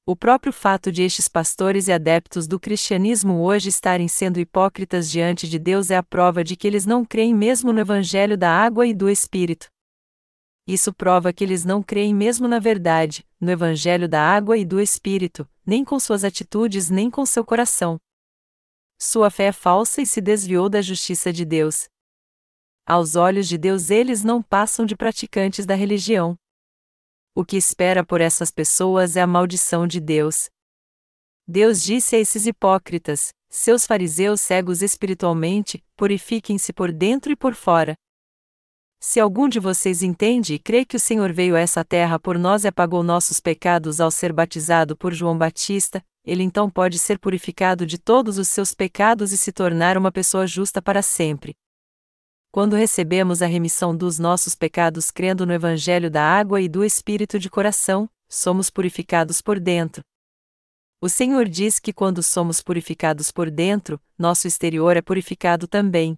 O 0.07 0.14
próprio 0.14 0.52
fato 0.52 0.92
de 0.92 1.02
estes 1.02 1.28
pastores 1.28 1.88
e 1.88 1.92
adeptos 1.92 2.46
do 2.46 2.61
cristianismo 2.61 3.40
hoje 3.40 3.70
estarem 3.70 4.07
sendo 4.07 4.38
hipócritas 4.38 5.11
diante 5.11 5.48
de 5.48 5.59
Deus 5.59 5.90
é 5.90 5.96
a 5.96 6.02
prova 6.02 6.44
de 6.44 6.57
que 6.57 6.66
eles 6.66 6.84
não 6.84 7.07
creem 7.07 7.34
mesmo 7.34 7.72
no 7.72 7.80
Evangelho 7.80 8.36
da 8.36 8.50
água 8.50 8.86
e 8.86 8.92
do 8.92 9.09
Espírito. 9.09 9.68
Isso 10.66 10.92
prova 10.92 11.32
que 11.32 11.42
eles 11.42 11.64
não 11.64 11.82
creem 11.82 12.14
mesmo 12.14 12.46
na 12.46 12.59
verdade, 12.59 13.26
no 13.40 13.50
Evangelho 13.50 14.07
da 14.07 14.20
água 14.20 14.59
e 14.59 14.64
do 14.64 14.78
Espírito, 14.78 15.48
nem 15.64 15.82
com 15.82 15.98
suas 15.98 16.22
atitudes 16.22 16.90
nem 16.90 17.11
com 17.11 17.24
seu 17.24 17.42
coração. 17.42 17.98
Sua 19.00 19.30
fé 19.30 19.46
é 19.46 19.52
falsa 19.52 20.02
e 20.02 20.07
se 20.07 20.20
desviou 20.20 20.68
da 20.68 20.82
justiça 20.82 21.32
de 21.32 21.46
Deus. 21.46 21.88
Aos 22.86 23.16
olhos 23.16 23.48
de 23.48 23.57
Deus, 23.57 23.88
eles 23.88 24.22
não 24.22 24.42
passam 24.42 24.84
de 24.84 24.94
praticantes 24.94 25.64
da 25.64 25.74
religião. 25.74 26.36
O 27.37 27.45
que 27.45 27.57
espera 27.57 28.05
por 28.05 28.20
essas 28.20 28.53
pessoas 28.53 29.16
é 29.16 29.20
a 29.20 29.26
maldição 29.26 29.89
de 29.89 29.99
Deus. 29.99 30.49
Deus 31.49 31.82
disse 31.82 32.14
a 32.14 32.18
esses 32.20 32.47
hipócritas, 32.47 33.32
seus 33.51 33.85
fariseus 33.85 34.41
cegos 34.41 34.82
espiritualmente, 34.82 35.82
purifiquem-se 35.97 36.72
por 36.72 36.93
dentro 36.93 37.32
e 37.32 37.37
por 37.37 37.57
fora. 37.57 37.97
Se 39.01 39.18
algum 39.18 39.49
de 39.49 39.59
vocês 39.59 40.01
entende 40.01 40.55
e 40.55 40.59
crê 40.61 40.85
que 40.85 40.97
o 40.97 41.01
Senhor 41.01 41.32
veio 41.32 41.57
a 41.57 41.61
essa 41.61 41.85
terra 41.85 42.20
por 42.20 42.39
nós 42.39 42.62
e 42.62 42.68
apagou 42.68 43.03
nossos 43.03 43.41
pecados 43.41 44.01
ao 44.01 44.12
ser 44.12 44.32
batizado 44.32 44.97
por 44.97 45.12
João 45.12 45.37
Batista, 45.37 46.01
ele 46.24 46.45
então 46.45 46.70
pode 46.70 47.01
ser 47.01 47.18
purificado 47.18 47.85
de 47.85 47.99
todos 47.99 48.39
os 48.39 48.47
seus 48.47 48.72
pecados 48.72 49.32
e 49.32 49.37
se 49.37 49.51
tornar 49.51 49.99
uma 49.99 50.12
pessoa 50.12 50.47
justa 50.47 50.80
para 50.80 51.03
sempre. 51.03 51.57
Quando 52.55 52.76
recebemos 52.76 53.42
a 53.42 53.46
remissão 53.46 53.96
dos 53.96 54.20
nossos 54.20 54.55
pecados 54.55 55.11
crendo 55.11 55.44
no 55.44 55.52
Evangelho 55.52 56.09
da 56.09 56.22
água 56.22 56.61
e 56.61 56.68
do 56.68 56.84
Espírito 56.84 57.36
de 57.36 57.50
coração, 57.50 58.09
somos 58.28 58.70
purificados 58.70 59.42
por 59.42 59.59
dentro. 59.59 60.05
O 61.00 61.09
Senhor 61.09 61.48
diz 61.48 61.80
que 61.80 61.92
quando 61.92 62.22
somos 62.22 62.62
purificados 62.62 63.32
por 63.32 63.50
dentro, 63.50 64.00
nosso 64.16 64.46
exterior 64.46 64.96
é 64.96 65.02
purificado 65.02 65.66
também. 65.66 66.16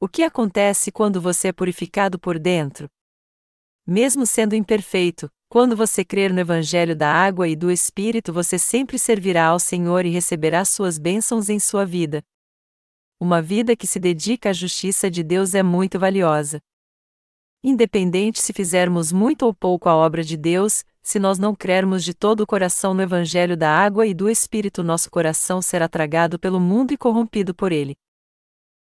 O 0.00 0.08
que 0.08 0.24
acontece 0.24 0.90
quando 0.90 1.20
você 1.20 1.46
é 1.46 1.52
purificado 1.52 2.18
por 2.18 2.36
dentro? 2.36 2.90
Mesmo 3.86 4.26
sendo 4.26 4.56
imperfeito, 4.56 5.30
quando 5.48 5.76
você 5.76 6.04
crer 6.04 6.32
no 6.32 6.40
Evangelho 6.40 6.96
da 6.96 7.12
água 7.12 7.46
e 7.46 7.54
do 7.54 7.70
Espírito, 7.70 8.32
você 8.32 8.58
sempre 8.58 8.98
servirá 8.98 9.46
ao 9.46 9.60
Senhor 9.60 10.04
e 10.04 10.10
receberá 10.10 10.64
suas 10.64 10.98
bênçãos 10.98 11.48
em 11.48 11.60
sua 11.60 11.86
vida. 11.86 12.24
Uma 13.20 13.42
vida 13.42 13.74
que 13.74 13.84
se 13.84 13.98
dedica 13.98 14.50
à 14.50 14.52
justiça 14.52 15.10
de 15.10 15.24
Deus 15.24 15.52
é 15.52 15.62
muito 15.62 15.98
valiosa. 15.98 16.60
Independente 17.64 18.40
se 18.40 18.52
fizermos 18.52 19.10
muito 19.10 19.44
ou 19.44 19.52
pouco 19.52 19.88
a 19.88 19.96
obra 19.96 20.22
de 20.22 20.36
Deus, 20.36 20.84
se 21.02 21.18
nós 21.18 21.36
não 21.36 21.52
crermos 21.52 22.04
de 22.04 22.14
todo 22.14 22.42
o 22.42 22.46
coração 22.46 22.94
no 22.94 23.02
Evangelho 23.02 23.56
da 23.56 23.70
água 23.76 24.06
e 24.06 24.14
do 24.14 24.30
Espírito, 24.30 24.84
nosso 24.84 25.10
coração 25.10 25.60
será 25.60 25.88
tragado 25.88 26.38
pelo 26.38 26.60
mundo 26.60 26.92
e 26.92 26.96
corrompido 26.96 27.52
por 27.52 27.72
ele. 27.72 27.96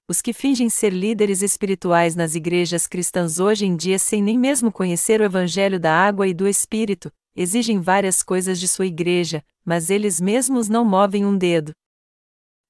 Os 0.09 0.23
que 0.23 0.33
fingem 0.33 0.71
ser 0.71 0.95
líderes 0.95 1.43
espirituais 1.43 2.17
nas 2.17 2.35
igrejas 2.35 2.87
cristãs 2.87 3.39
hoje 3.39 3.67
em 3.67 3.77
dia, 3.77 3.99
sem 3.99 4.23
nem 4.23 4.39
mesmo 4.39 4.73
conhecer 4.73 5.21
o 5.21 5.25
Evangelho 5.25 5.79
da 5.79 5.93
água 5.93 6.27
e 6.27 6.33
do 6.33 6.49
Espírito, 6.49 7.13
exigem 7.37 7.81
várias 7.81 8.23
coisas 8.23 8.59
de 8.59 8.67
sua 8.67 8.87
igreja, 8.87 9.45
mas 9.63 9.91
eles 9.91 10.23
mesmos 10.23 10.71
não 10.71 10.87
movem 10.87 11.27
um 11.27 11.37
dedo. 11.37 11.73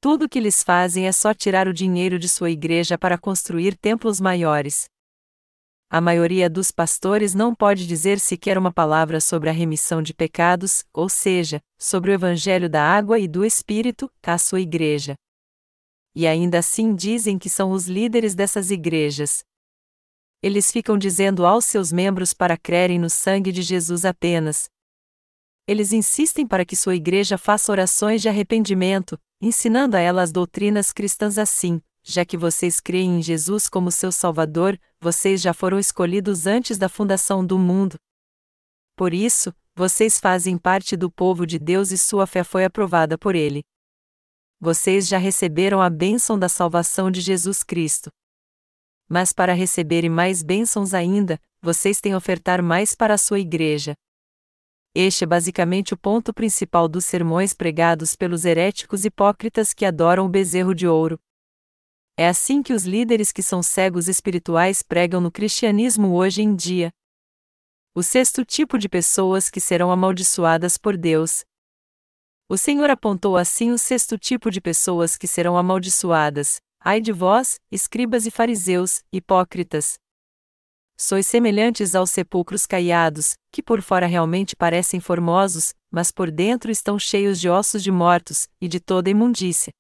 Tudo 0.02 0.24
o 0.24 0.28
que 0.28 0.40
eles 0.40 0.64
fazem 0.64 1.06
é 1.06 1.12
só 1.12 1.32
tirar 1.32 1.68
o 1.68 1.72
dinheiro 1.72 2.18
de 2.18 2.28
sua 2.28 2.50
igreja 2.50 2.98
para 2.98 3.16
construir 3.16 3.76
templos 3.76 4.20
maiores. 4.20 4.86
A 5.88 6.00
maioria 6.00 6.50
dos 6.50 6.72
pastores 6.72 7.34
não 7.36 7.54
pode 7.54 7.86
dizer 7.86 8.18
sequer 8.18 8.58
uma 8.58 8.72
palavra 8.72 9.20
sobre 9.20 9.48
a 9.48 9.52
remissão 9.52 10.02
de 10.02 10.12
pecados, 10.12 10.84
ou 10.92 11.08
seja, 11.08 11.62
sobre 11.78 12.10
o 12.10 12.14
evangelho 12.14 12.68
da 12.68 12.82
água 12.82 13.16
e 13.20 13.28
do 13.28 13.44
Espírito, 13.44 14.10
à 14.24 14.36
sua 14.38 14.60
igreja. 14.60 15.14
E 16.16 16.26
ainda 16.26 16.58
assim 16.58 16.96
dizem 16.96 17.38
que 17.38 17.48
são 17.48 17.70
os 17.70 17.86
líderes 17.86 18.34
dessas 18.34 18.72
igrejas. 18.72 19.44
Eles 20.42 20.72
ficam 20.72 20.98
dizendo 20.98 21.46
aos 21.46 21.64
seus 21.64 21.92
membros 21.92 22.34
para 22.34 22.56
crerem 22.56 22.98
no 22.98 23.08
sangue 23.08 23.52
de 23.52 23.62
Jesus 23.62 24.04
apenas. 24.04 24.68
Eles 25.64 25.92
insistem 25.92 26.44
para 26.44 26.64
que 26.64 26.74
sua 26.74 26.96
igreja 26.96 27.38
faça 27.38 27.70
orações 27.70 28.20
de 28.20 28.28
arrependimento, 28.28 29.16
ensinando 29.42 29.96
a 29.96 30.00
ela 30.00 30.22
as 30.22 30.30
doutrinas 30.30 30.92
cristãs 30.92 31.36
assim: 31.36 31.82
já 32.04 32.24
que 32.24 32.36
vocês 32.36 32.80
creem 32.80 33.18
em 33.18 33.22
Jesus 33.22 33.68
como 33.68 33.90
seu 33.90 34.12
Salvador, 34.12 34.78
vocês 35.00 35.42
já 35.42 35.52
foram 35.52 35.78
escolhidos 35.78 36.46
antes 36.46 36.78
da 36.78 36.88
fundação 36.88 37.44
do 37.44 37.58
mundo. 37.58 37.96
Por 38.96 39.12
isso, 39.12 39.52
vocês 39.74 40.20
fazem 40.20 40.56
parte 40.56 40.96
do 40.96 41.10
povo 41.10 41.46
de 41.46 41.58
Deus 41.58 41.90
e 41.90 41.98
sua 41.98 42.26
fé 42.26 42.44
foi 42.44 42.64
aprovada 42.64 43.18
por 43.18 43.34
ele. 43.34 43.62
Vocês 44.60 45.08
já 45.08 45.18
receberam 45.18 45.82
a 45.82 45.90
bênção 45.90 46.38
da 46.38 46.48
salvação 46.48 47.10
de 47.10 47.20
Jesus 47.20 47.64
Cristo. 47.64 48.10
Mas 49.08 49.32
para 49.32 49.52
receberem 49.52 50.08
mais 50.08 50.42
bênçãos 50.42 50.94
ainda, 50.94 51.40
vocês 51.60 52.00
têm 52.00 52.14
ofertar 52.14 52.62
mais 52.62 52.94
para 52.94 53.14
a 53.14 53.18
sua 53.18 53.40
igreja. 53.40 53.94
Este 54.94 55.24
é 55.24 55.26
basicamente 55.26 55.94
o 55.94 55.96
ponto 55.96 56.34
principal 56.34 56.86
dos 56.86 57.06
sermões 57.06 57.54
pregados 57.54 58.14
pelos 58.14 58.44
heréticos 58.44 59.06
hipócritas 59.06 59.72
que 59.72 59.86
adoram 59.86 60.26
o 60.26 60.28
bezerro 60.28 60.74
de 60.74 60.86
ouro. 60.86 61.18
É 62.14 62.28
assim 62.28 62.62
que 62.62 62.74
os 62.74 62.84
líderes 62.84 63.32
que 63.32 63.42
são 63.42 63.62
cegos 63.62 64.06
espirituais 64.06 64.82
pregam 64.82 65.18
no 65.18 65.32
cristianismo 65.32 66.12
hoje 66.12 66.42
em 66.42 66.54
dia. 66.54 66.92
O 67.94 68.02
sexto 68.02 68.44
tipo 68.44 68.78
de 68.78 68.86
pessoas 68.86 69.48
que 69.48 69.60
serão 69.60 69.90
amaldiçoadas 69.90 70.76
por 70.76 70.96
Deus. 70.98 71.42
O 72.46 72.58
Senhor 72.58 72.90
apontou 72.90 73.38
assim 73.38 73.70
o 73.70 73.78
sexto 73.78 74.18
tipo 74.18 74.50
de 74.50 74.60
pessoas 74.60 75.16
que 75.16 75.26
serão 75.26 75.56
amaldiçoadas. 75.56 76.60
Ai 76.78 77.00
de 77.00 77.12
vós, 77.12 77.58
escribas 77.70 78.26
e 78.26 78.30
fariseus, 78.30 79.02
hipócritas, 79.10 79.98
Sois 81.04 81.26
semelhantes 81.26 81.96
aos 81.96 82.12
sepulcros 82.12 82.64
caiados, 82.64 83.34
que 83.50 83.60
por 83.60 83.82
fora 83.82 84.06
realmente 84.06 84.54
parecem 84.54 85.00
formosos, 85.00 85.74
mas 85.90 86.12
por 86.12 86.30
dentro 86.30 86.70
estão 86.70 86.96
cheios 86.96 87.40
de 87.40 87.48
ossos 87.48 87.82
de 87.82 87.90
mortos, 87.90 88.46
e 88.60 88.68
de 88.68 88.78
toda 88.78 89.10
imundícia. 89.10 89.72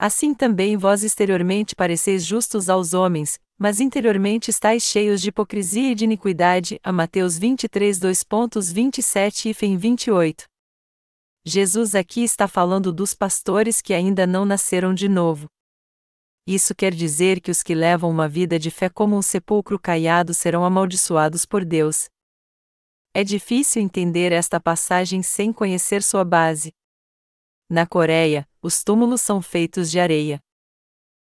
Assim 0.00 0.32
também 0.32 0.74
vós 0.74 1.04
exteriormente 1.04 1.76
pareceis 1.76 2.24
justos 2.24 2.70
aos 2.70 2.94
homens, 2.94 3.38
mas 3.58 3.78
interiormente 3.78 4.48
estáis 4.48 4.84
cheios 4.84 5.20
de 5.20 5.28
hipocrisia 5.28 5.92
e 5.92 5.94
de 5.94 6.04
iniquidade. 6.04 6.80
A 6.82 6.90
Mateus 6.90 7.36
23, 7.36 8.00
2.27 8.00 9.50
e 9.50 9.52
Fim 9.52 9.76
28. 9.76 10.46
Jesus 11.44 11.94
aqui 11.94 12.24
está 12.24 12.48
falando 12.48 12.90
dos 12.90 13.12
pastores 13.12 13.82
que 13.82 13.92
ainda 13.92 14.26
não 14.26 14.46
nasceram 14.46 14.94
de 14.94 15.10
novo. 15.10 15.46
Isso 16.46 16.74
quer 16.74 16.92
dizer 16.92 17.40
que 17.40 17.52
os 17.52 17.62
que 17.62 17.72
levam 17.72 18.10
uma 18.10 18.28
vida 18.28 18.58
de 18.58 18.68
fé 18.68 18.88
como 18.88 19.16
um 19.16 19.22
sepulcro 19.22 19.78
caiado 19.78 20.34
serão 20.34 20.64
amaldiçoados 20.64 21.46
por 21.46 21.64
Deus. 21.64 22.08
É 23.14 23.22
difícil 23.22 23.80
entender 23.80 24.32
esta 24.32 24.58
passagem 24.58 25.22
sem 25.22 25.52
conhecer 25.52 26.02
sua 26.02 26.24
base. 26.24 26.72
Na 27.70 27.86
Coreia, 27.86 28.48
os 28.60 28.82
túmulos 28.82 29.20
são 29.20 29.40
feitos 29.40 29.88
de 29.88 30.00
areia. 30.00 30.40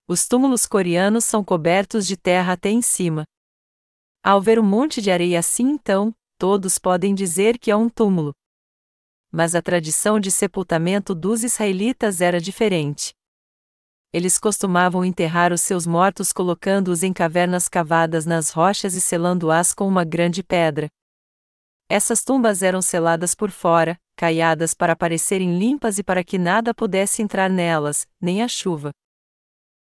Os 0.08 0.26
túmulos 0.26 0.66
coreanos 0.66 1.24
são 1.24 1.44
cobertos 1.44 2.06
de 2.06 2.16
terra 2.16 2.54
até 2.54 2.70
em 2.70 2.80
cima. 2.80 3.24
Ao 4.22 4.40
ver 4.40 4.58
um 4.58 4.64
monte 4.64 5.02
de 5.02 5.10
areia 5.10 5.40
assim 5.40 5.64
então, 5.64 6.14
todos 6.38 6.78
podem 6.78 7.14
dizer 7.14 7.58
que 7.58 7.70
é 7.70 7.76
um 7.76 7.88
túmulo. 7.88 8.32
Mas 9.30 9.54
a 9.54 9.60
tradição 9.60 10.18
de 10.18 10.30
sepultamento 10.30 11.14
dos 11.14 11.44
israelitas 11.44 12.20
era 12.20 12.40
diferente 12.40 13.12
eles 14.12 14.38
costumavam 14.38 15.04
enterrar 15.04 15.52
os 15.52 15.62
seus 15.62 15.86
mortos 15.86 16.32
colocando-os 16.32 17.02
em 17.02 17.12
cavernas 17.12 17.66
cavadas 17.68 18.26
nas 18.26 18.50
rochas 18.50 18.94
e 18.94 19.00
selando-as 19.00 19.72
com 19.72 19.88
uma 19.88 20.04
grande 20.04 20.42
pedra. 20.42 20.88
Essas 21.88 22.22
tumbas 22.22 22.62
eram 22.62 22.82
seladas 22.82 23.34
por 23.34 23.50
fora, 23.50 23.98
caiadas 24.16 24.74
para 24.74 24.94
parecerem 24.94 25.58
limpas 25.58 25.98
e 25.98 26.02
para 26.02 26.22
que 26.22 26.38
nada 26.38 26.74
pudesse 26.74 27.22
entrar 27.22 27.48
nelas, 27.48 28.06
nem 28.20 28.42
a 28.42 28.48
chuva. 28.48 28.90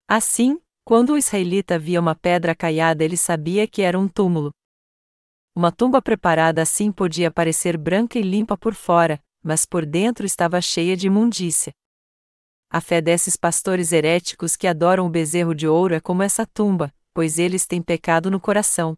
Assim, 0.09 0.61
quando 0.85 1.11
o 1.13 1.19
israelita 1.19 1.79
via 1.79 2.01
uma 2.01 2.15
pedra 2.15 2.55
caiada, 2.55 3.05
ele 3.05 3.17
sabia 3.17 3.67
que 3.67 3.83
era 3.83 3.99
um 3.99 4.09
túmulo. 4.09 4.51
Uma 5.55 5.73
tumba 5.73 6.01
preparada 6.01 6.63
assim 6.63 6.93
podia 6.93 7.31
parecer 7.31 7.77
branca 7.77 8.19
e 8.19 8.23
limpa 8.23 8.57
por 8.57 8.75
fora, 8.75 9.21
mas 9.43 9.67
por 9.67 9.85
dentro 9.85 10.25
estava 10.25 10.61
cheia 10.61 10.97
de 10.97 11.09
imundícia. 11.09 11.73
A 12.73 12.81
fé 12.81 13.01
desses 13.01 13.35
pastores 13.35 13.91
heréticos 13.91 14.55
que 14.55 14.69
adoram 14.69 15.05
o 15.05 15.11
bezerro 15.11 15.57
de 15.57 15.67
ouro 15.67 15.93
é 15.93 15.99
como 15.99 16.23
essa 16.23 16.47
tumba, 16.47 16.95
pois 17.13 17.37
eles 17.37 17.67
têm 17.67 17.83
pecado 17.83 18.31
no 18.31 18.39
coração. 18.39 18.97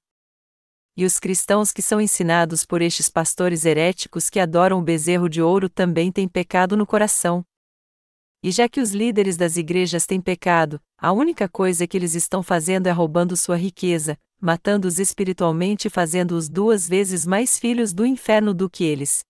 E 0.95 1.07
os 1.07 1.19
cristãos 1.19 1.73
que 1.73 1.81
são 1.81 1.99
ensinados 1.99 2.67
por 2.67 2.83
estes 2.83 3.09
pastores 3.09 3.65
heréticos 3.65 4.29
que 4.29 4.39
adoram 4.39 4.79
o 4.79 4.83
bezerro 4.83 5.27
de 5.27 5.41
ouro 5.41 5.71
também 5.71 6.13
têm 6.13 6.29
pecado 6.29 6.77
no 6.77 6.87
coração. 6.87 7.43
E 8.43 8.51
já 8.51 8.69
que 8.69 8.79
os 8.79 8.91
líderes 8.91 9.39
das 9.39 9.57
igrejas 9.57 10.05
têm 10.05 10.21
pecado, 10.21 10.79
a 10.99 11.11
única 11.11 11.49
coisa 11.49 11.87
que 11.87 11.97
eles 11.97 12.15
estão 12.15 12.43
fazendo 12.43 12.89
é 12.89 12.91
roubando 12.91 13.35
sua 13.39 13.57
riqueza, 13.57 14.19
matando-os 14.39 14.99
espiritualmente 14.99 15.87
e 15.87 15.91
fazendo-os 15.91 16.47
duas 16.47 16.87
vezes 16.87 17.25
mais 17.25 17.59
filhos 17.59 17.95
do 17.95 18.05
inferno 18.05 18.53
do 18.53 18.69
que 18.69 18.85
eles. 18.85 19.25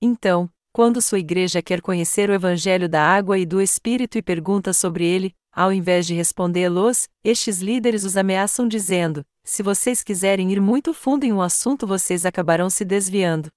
Então, 0.00 0.48
quando 0.72 1.02
sua 1.02 1.18
igreja 1.18 1.60
quer 1.60 1.82
conhecer 1.82 2.30
o 2.30 2.32
Evangelho 2.32 2.88
da 2.88 3.02
água 3.04 3.38
e 3.38 3.44
do 3.44 3.60
Espírito 3.60 4.16
e 4.16 4.22
pergunta 4.22 4.72
sobre 4.72 5.04
ele, 5.04 5.34
ao 5.52 5.70
invés 5.70 6.06
de 6.06 6.14
respondê-los, 6.14 7.08
estes 7.22 7.60
líderes 7.60 8.04
os 8.04 8.16
ameaçam 8.16 8.66
dizendo: 8.66 9.22
se 9.44 9.62
vocês 9.62 10.02
quiserem 10.02 10.50
ir 10.50 10.60
muito 10.62 10.94
fundo 10.94 11.24
em 11.24 11.32
um 11.32 11.42
assunto, 11.42 11.86
vocês 11.86 12.24
acabarão 12.24 12.70
se 12.70 12.86
desviando. 12.86 13.50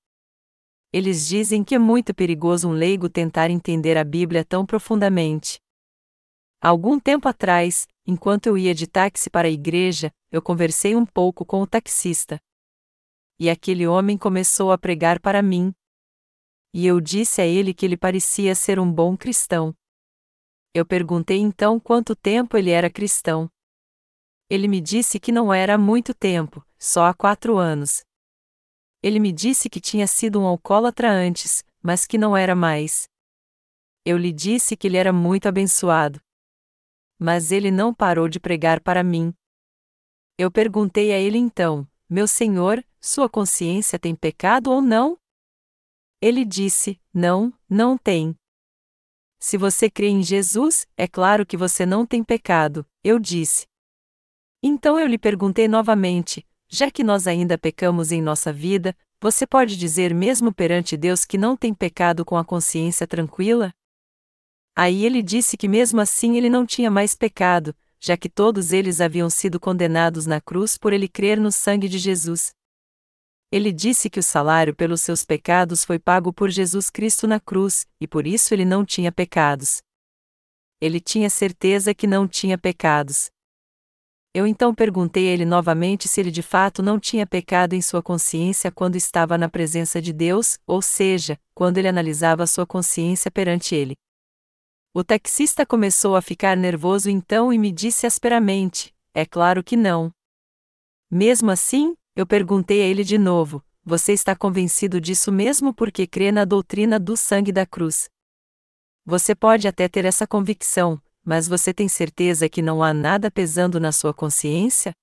Eles 0.92 1.26
dizem 1.26 1.64
que 1.64 1.76
é 1.76 1.80
muito 1.80 2.14
perigoso 2.14 2.68
um 2.68 2.74
leigo 2.74 3.08
tentar 3.08 3.50
entender 3.50 3.98
a 3.98 4.04
Bíblia 4.04 4.44
tão 4.44 4.66
profundamente. 4.66 5.58
Algum 6.62 7.00
tempo 7.00 7.30
atrás, 7.30 7.88
enquanto 8.06 8.48
eu 8.48 8.58
ia 8.58 8.74
de 8.74 8.88
táxi 8.88 9.30
para 9.30 9.48
a 9.48 9.52
igreja, 9.52 10.12
eu 10.32 10.42
conversei 10.42 10.96
um 10.96 11.06
pouco 11.06 11.46
com 11.46 11.62
o 11.62 11.68
taxista. 11.68 12.40
E 13.40 13.50
aquele 13.50 13.86
homem 13.86 14.18
começou 14.18 14.72
a 14.72 14.78
pregar 14.78 15.20
para 15.20 15.42
mim, 15.42 15.74
e 16.78 16.86
eu 16.86 17.00
disse 17.00 17.42
a 17.42 17.46
ele 17.46 17.74
que 17.74 17.86
ele 17.86 17.96
parecia 17.96 18.54
ser 18.54 18.82
um 18.82 18.92
bom 18.92 19.16
cristão. 19.16 19.74
Eu 20.74 20.86
perguntei 20.86 21.38
então 21.38 21.80
quanto 21.80 22.14
tempo 22.14 22.58
ele 22.58 22.70
era 22.70 22.90
cristão. 22.90 23.50
Ele 24.50 24.68
me 24.68 24.82
disse 24.82 25.18
que 25.18 25.32
não 25.32 25.54
era 25.54 25.76
há 25.76 25.78
muito 25.78 26.14
tempo, 26.14 26.62
só 26.78 27.06
há 27.06 27.14
quatro 27.14 27.58
anos. 27.58 28.04
Ele 29.02 29.20
me 29.20 29.32
disse 29.32 29.70
que 29.70 29.80
tinha 29.80 30.06
sido 30.06 30.38
um 30.42 30.46
alcoólatra 30.46 31.10
antes, 31.10 31.64
mas 31.82 32.06
que 32.06 32.18
não 32.18 32.36
era 32.36 32.54
mais. 32.54 33.08
Eu 34.04 34.18
lhe 34.18 34.34
disse 34.34 34.76
que 34.76 34.88
ele 34.88 34.98
era 34.98 35.14
muito 35.14 35.48
abençoado. 35.48 36.20
Mas 37.18 37.54
ele 37.54 37.72
não 37.72 37.94
parou 37.94 38.28
de 38.28 38.38
pregar 38.38 38.82
para 38.82 39.02
mim. 39.02 39.34
Eu 40.38 40.52
perguntei 40.52 41.14
a 41.14 41.18
ele 41.18 41.38
então: 41.38 41.88
Meu 42.10 42.28
senhor, 42.28 42.86
sua 43.00 43.30
consciência 43.30 43.98
tem 43.98 44.14
pecado 44.14 44.70
ou 44.70 44.82
não? 44.82 45.18
Ele 46.26 46.44
disse: 46.44 47.00
Não, 47.14 47.54
não 47.70 47.96
tem. 47.96 48.36
Se 49.40 49.60
você 49.60 49.92
crê 49.92 50.08
em 50.08 50.24
Jesus, 50.24 50.88
é 50.98 51.08
claro 51.08 51.46
que 51.46 51.56
você 51.56 51.86
não 51.86 52.04
tem 52.04 52.24
pecado, 52.24 52.84
eu 53.04 53.20
disse. 53.20 53.68
Então 54.64 55.00
eu 55.00 55.06
lhe 55.06 55.20
perguntei 55.20 55.68
novamente: 55.68 56.44
já 56.68 56.90
que 56.90 57.04
nós 57.04 57.28
ainda 57.28 57.60
pecamos 57.60 58.12
em 58.12 58.24
nossa 58.24 58.52
vida, 58.52 58.98
você 59.22 59.46
pode 59.46 59.78
dizer 59.78 60.16
mesmo 60.16 60.52
perante 60.52 60.98
Deus 60.98 61.26
que 61.26 61.38
não 61.38 61.56
tem 61.56 61.76
pecado 61.76 62.26
com 62.26 62.38
a 62.38 62.44
consciência 62.44 63.06
tranquila? 63.06 63.72
Aí 64.76 65.06
ele 65.06 65.22
disse 65.22 65.56
que 65.56 65.68
mesmo 65.68 66.02
assim 66.02 66.38
ele 66.38 66.50
não 66.50 66.66
tinha 66.66 66.90
mais 66.90 67.14
pecado, 67.14 67.76
já 68.00 68.18
que 68.18 68.30
todos 68.30 68.74
eles 68.74 69.00
haviam 69.00 69.30
sido 69.30 69.60
condenados 69.60 70.26
na 70.26 70.42
cruz 70.42 70.76
por 70.76 70.92
ele 70.92 71.08
crer 71.08 71.40
no 71.40 71.52
sangue 71.52 71.88
de 71.88 72.00
Jesus. 72.00 72.55
Ele 73.52 73.72
disse 73.72 74.10
que 74.10 74.20
o 74.20 74.24
salário 74.24 74.76
pelos 74.76 75.02
seus 75.02 75.24
pecados 75.24 75.86
foi 75.86 76.00
pago 76.00 76.34
por 76.34 76.50
Jesus 76.50 76.90
Cristo 76.90 77.28
na 77.28 77.40
cruz, 77.40 77.88
e 78.02 78.08
por 78.08 78.26
isso 78.26 78.54
ele 78.54 78.66
não 78.66 78.84
tinha 78.84 79.12
pecados. 79.12 79.82
Ele 80.82 81.00
tinha 81.00 81.30
certeza 81.30 81.94
que 81.94 82.08
não 82.08 82.28
tinha 82.28 82.58
pecados. 82.58 83.30
Eu 84.34 84.46
então 84.46 84.76
perguntei 84.76 85.30
a 85.30 85.32
ele 85.32 85.46
novamente 85.46 86.10
se 86.10 86.20
ele 86.20 86.30
de 86.30 86.42
fato 86.42 86.84
não 86.84 87.00
tinha 87.00 87.26
pecado 87.26 87.72
em 87.72 87.82
sua 87.82 88.04
consciência 88.04 88.70
quando 88.70 88.98
estava 88.98 89.38
na 89.38 89.48
presença 89.48 90.02
de 90.02 90.12
Deus, 90.12 90.60
ou 90.68 90.82
seja, 90.82 91.40
quando 91.54 91.78
ele 91.78 91.88
analisava 91.88 92.46
sua 92.46 92.66
consciência 92.68 93.32
perante 93.32 93.74
ele. 93.74 93.96
O 94.94 95.06
taxista 95.06 95.66
começou 95.66 96.18
a 96.18 96.22
ficar 96.22 96.58
nervoso 96.58 97.10
então 97.10 97.54
e 97.54 97.58
me 97.58 97.72
disse 97.72 98.06
asperamente: 98.06 98.94
É 99.14 99.26
claro 99.26 99.64
que 99.64 99.78
não. 99.78 100.12
Mesmo 101.10 101.50
assim, 101.50 101.96
eu 102.16 102.26
perguntei 102.26 102.82
a 102.82 102.86
ele 102.86 103.04
de 103.04 103.18
novo: 103.18 103.62
Você 103.84 104.14
está 104.14 104.36
convencido 104.36 105.02
disso 105.02 105.32
mesmo 105.32 105.74
porque 105.74 106.08
crê 106.08 106.32
na 106.32 106.46
doutrina 106.46 107.00
do 107.00 107.18
sangue 107.18 107.52
da 107.52 107.66
cruz? 107.66 108.10
Você 109.06 109.36
pode 109.36 109.68
até 109.68 109.88
ter 109.88 110.06
essa 110.06 110.26
convicção, 110.26 111.00
mas 111.24 111.48
você 111.48 111.74
tem 111.74 111.88
certeza 111.88 112.48
que 112.48 112.62
não 112.62 112.82
há 112.82 112.94
nada 112.94 113.30
pesando 113.30 113.80
na 113.80 113.92
sua 113.92 114.14
consciência? 114.14 114.94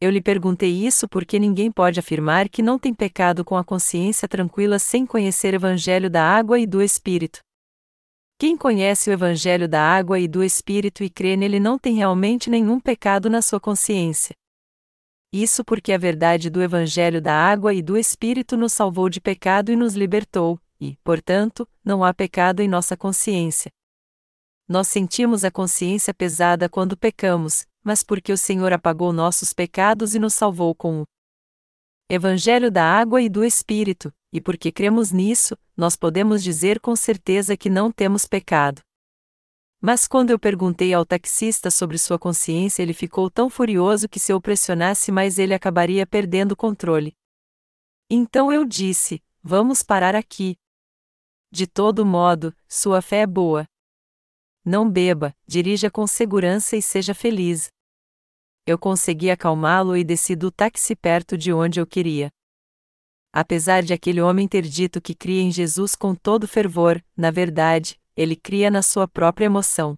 Eu 0.00 0.10
lhe 0.10 0.20
perguntei 0.20 0.70
isso 0.70 1.08
porque 1.08 1.38
ninguém 1.38 1.70
pode 1.70 2.00
afirmar 2.00 2.48
que 2.48 2.62
não 2.62 2.78
tem 2.78 2.92
pecado 2.92 3.44
com 3.44 3.56
a 3.56 3.64
consciência 3.64 4.26
tranquila 4.26 4.78
sem 4.78 5.06
conhecer 5.06 5.54
o 5.54 5.56
Evangelho 5.56 6.10
da 6.10 6.22
água 6.22 6.58
e 6.58 6.66
do 6.66 6.82
Espírito. 6.82 7.38
Quem 8.38 8.56
conhece 8.56 9.08
o 9.08 9.12
Evangelho 9.12 9.68
da 9.68 9.80
água 9.80 10.18
e 10.18 10.26
do 10.26 10.42
Espírito 10.42 11.04
e 11.04 11.08
crê 11.08 11.36
nele 11.36 11.60
não 11.60 11.78
tem 11.78 11.94
realmente 11.94 12.50
nenhum 12.50 12.80
pecado 12.80 13.30
na 13.30 13.40
sua 13.40 13.60
consciência. 13.60 14.34
Isso 15.36 15.64
porque 15.64 15.92
a 15.92 15.98
verdade 15.98 16.48
do 16.48 16.62
Evangelho 16.62 17.20
da 17.20 17.34
água 17.34 17.74
e 17.74 17.82
do 17.82 17.98
Espírito 17.98 18.56
nos 18.56 18.72
salvou 18.72 19.08
de 19.08 19.20
pecado 19.20 19.72
e 19.72 19.74
nos 19.74 19.94
libertou, 19.94 20.60
e, 20.80 20.96
portanto, 21.02 21.68
não 21.84 22.04
há 22.04 22.14
pecado 22.14 22.60
em 22.60 22.68
nossa 22.68 22.96
consciência. 22.96 23.68
Nós 24.68 24.86
sentimos 24.86 25.42
a 25.42 25.50
consciência 25.50 26.14
pesada 26.14 26.68
quando 26.68 26.96
pecamos, 26.96 27.66
mas 27.82 28.04
porque 28.04 28.32
o 28.32 28.38
Senhor 28.38 28.72
apagou 28.72 29.12
nossos 29.12 29.52
pecados 29.52 30.14
e 30.14 30.20
nos 30.20 30.34
salvou 30.34 30.72
com 30.72 31.00
o 31.02 31.04
Evangelho 32.08 32.70
da 32.70 32.84
água 32.84 33.20
e 33.20 33.28
do 33.28 33.44
Espírito, 33.44 34.14
e 34.32 34.40
porque 34.40 34.70
cremos 34.70 35.10
nisso, 35.10 35.58
nós 35.76 35.96
podemos 35.96 36.44
dizer 36.44 36.78
com 36.78 36.94
certeza 36.94 37.56
que 37.56 37.68
não 37.68 37.90
temos 37.90 38.24
pecado. 38.24 38.80
Mas 39.86 40.08
quando 40.08 40.30
eu 40.30 40.38
perguntei 40.38 40.94
ao 40.94 41.04
taxista 41.04 41.70
sobre 41.70 41.98
sua 41.98 42.18
consciência, 42.18 42.82
ele 42.82 42.94
ficou 42.94 43.28
tão 43.28 43.50
furioso 43.50 44.08
que 44.08 44.18
se 44.18 44.32
eu 44.32 44.40
pressionasse 44.40 45.12
mais 45.12 45.38
ele 45.38 45.52
acabaria 45.52 46.06
perdendo 46.06 46.52
o 46.52 46.56
controle. 46.56 47.14
Então 48.08 48.50
eu 48.50 48.64
disse: 48.64 49.22
Vamos 49.42 49.82
parar 49.82 50.16
aqui. 50.16 50.56
De 51.52 51.66
todo 51.66 52.06
modo, 52.06 52.56
sua 52.66 53.02
fé 53.02 53.18
é 53.18 53.26
boa. 53.26 53.66
Não 54.64 54.88
beba, 54.88 55.36
dirija 55.46 55.90
com 55.90 56.06
segurança 56.06 56.78
e 56.78 56.80
seja 56.80 57.12
feliz. 57.12 57.68
Eu 58.66 58.78
consegui 58.78 59.30
acalmá-lo 59.30 59.98
e 59.98 60.02
desci 60.02 60.34
do 60.34 60.50
táxi 60.50 60.96
perto 60.96 61.36
de 61.36 61.52
onde 61.52 61.78
eu 61.78 61.86
queria. 61.86 62.30
Apesar 63.30 63.82
de 63.82 63.92
aquele 63.92 64.22
homem 64.22 64.48
ter 64.48 64.62
dito 64.62 64.98
que 64.98 65.14
cria 65.14 65.42
em 65.42 65.50
Jesus 65.50 65.94
com 65.94 66.14
todo 66.14 66.48
fervor, 66.48 67.04
na 67.14 67.30
verdade, 67.30 68.00
ele 68.16 68.36
cria 68.36 68.70
na 68.70 68.82
sua 68.82 69.08
própria 69.08 69.46
emoção. 69.46 69.96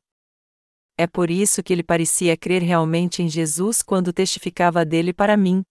É 0.99 1.07
por 1.07 1.31
isso 1.31 1.62
que 1.62 1.73
ele 1.73 1.83
parecia 1.83 2.37
crer 2.37 2.62
realmente 2.62 3.23
em 3.23 3.29
Jesus 3.29 3.83
quando 3.83 4.12
testificava 4.12 4.85
dele 4.85 5.12
para 5.12 5.37
mim. 5.37 5.62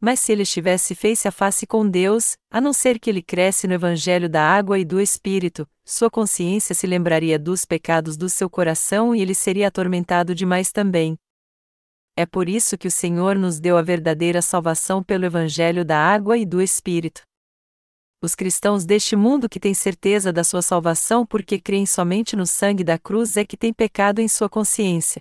Mas 0.00 0.20
se 0.20 0.32
ele 0.32 0.42
estivesse 0.42 0.94
face 0.94 1.28
a 1.28 1.30
face 1.30 1.66
com 1.66 1.88
Deus, 1.88 2.36
a 2.50 2.60
não 2.60 2.72
ser 2.72 2.98
que 2.98 3.08
ele 3.08 3.22
cresce 3.22 3.68
no 3.68 3.74
Evangelho 3.74 4.28
da 4.28 4.42
água 4.42 4.78
e 4.78 4.84
do 4.84 5.00
Espírito, 5.00 5.68
sua 5.84 6.10
consciência 6.10 6.74
se 6.74 6.86
lembraria 6.86 7.38
dos 7.38 7.64
pecados 7.64 8.16
do 8.16 8.28
seu 8.28 8.50
coração 8.50 9.14
e 9.14 9.22
ele 9.22 9.34
seria 9.34 9.68
atormentado 9.68 10.34
demais 10.34 10.72
também. 10.72 11.16
É 12.16 12.26
por 12.26 12.48
isso 12.48 12.76
que 12.76 12.88
o 12.88 12.90
Senhor 12.90 13.36
nos 13.36 13.60
deu 13.60 13.78
a 13.78 13.82
verdadeira 13.82 14.42
salvação 14.42 15.02
pelo 15.02 15.24
Evangelho 15.24 15.84
da 15.84 15.98
água 15.98 16.36
e 16.36 16.44
do 16.44 16.60
Espírito 16.60 17.22
os 18.24 18.34
cristãos 18.34 18.84
deste 18.84 19.14
mundo 19.14 19.48
que 19.48 19.60
têm 19.60 19.74
certeza 19.74 20.32
da 20.32 20.42
sua 20.42 20.62
salvação 20.62 21.26
porque 21.26 21.60
creem 21.60 21.86
somente 21.86 22.34
no 22.34 22.46
sangue 22.46 22.82
da 22.82 22.98
cruz 22.98 23.36
é 23.36 23.44
que 23.44 23.56
têm 23.56 23.72
pecado 23.72 24.20
em 24.20 24.28
sua 24.28 24.48
consciência. 24.48 25.20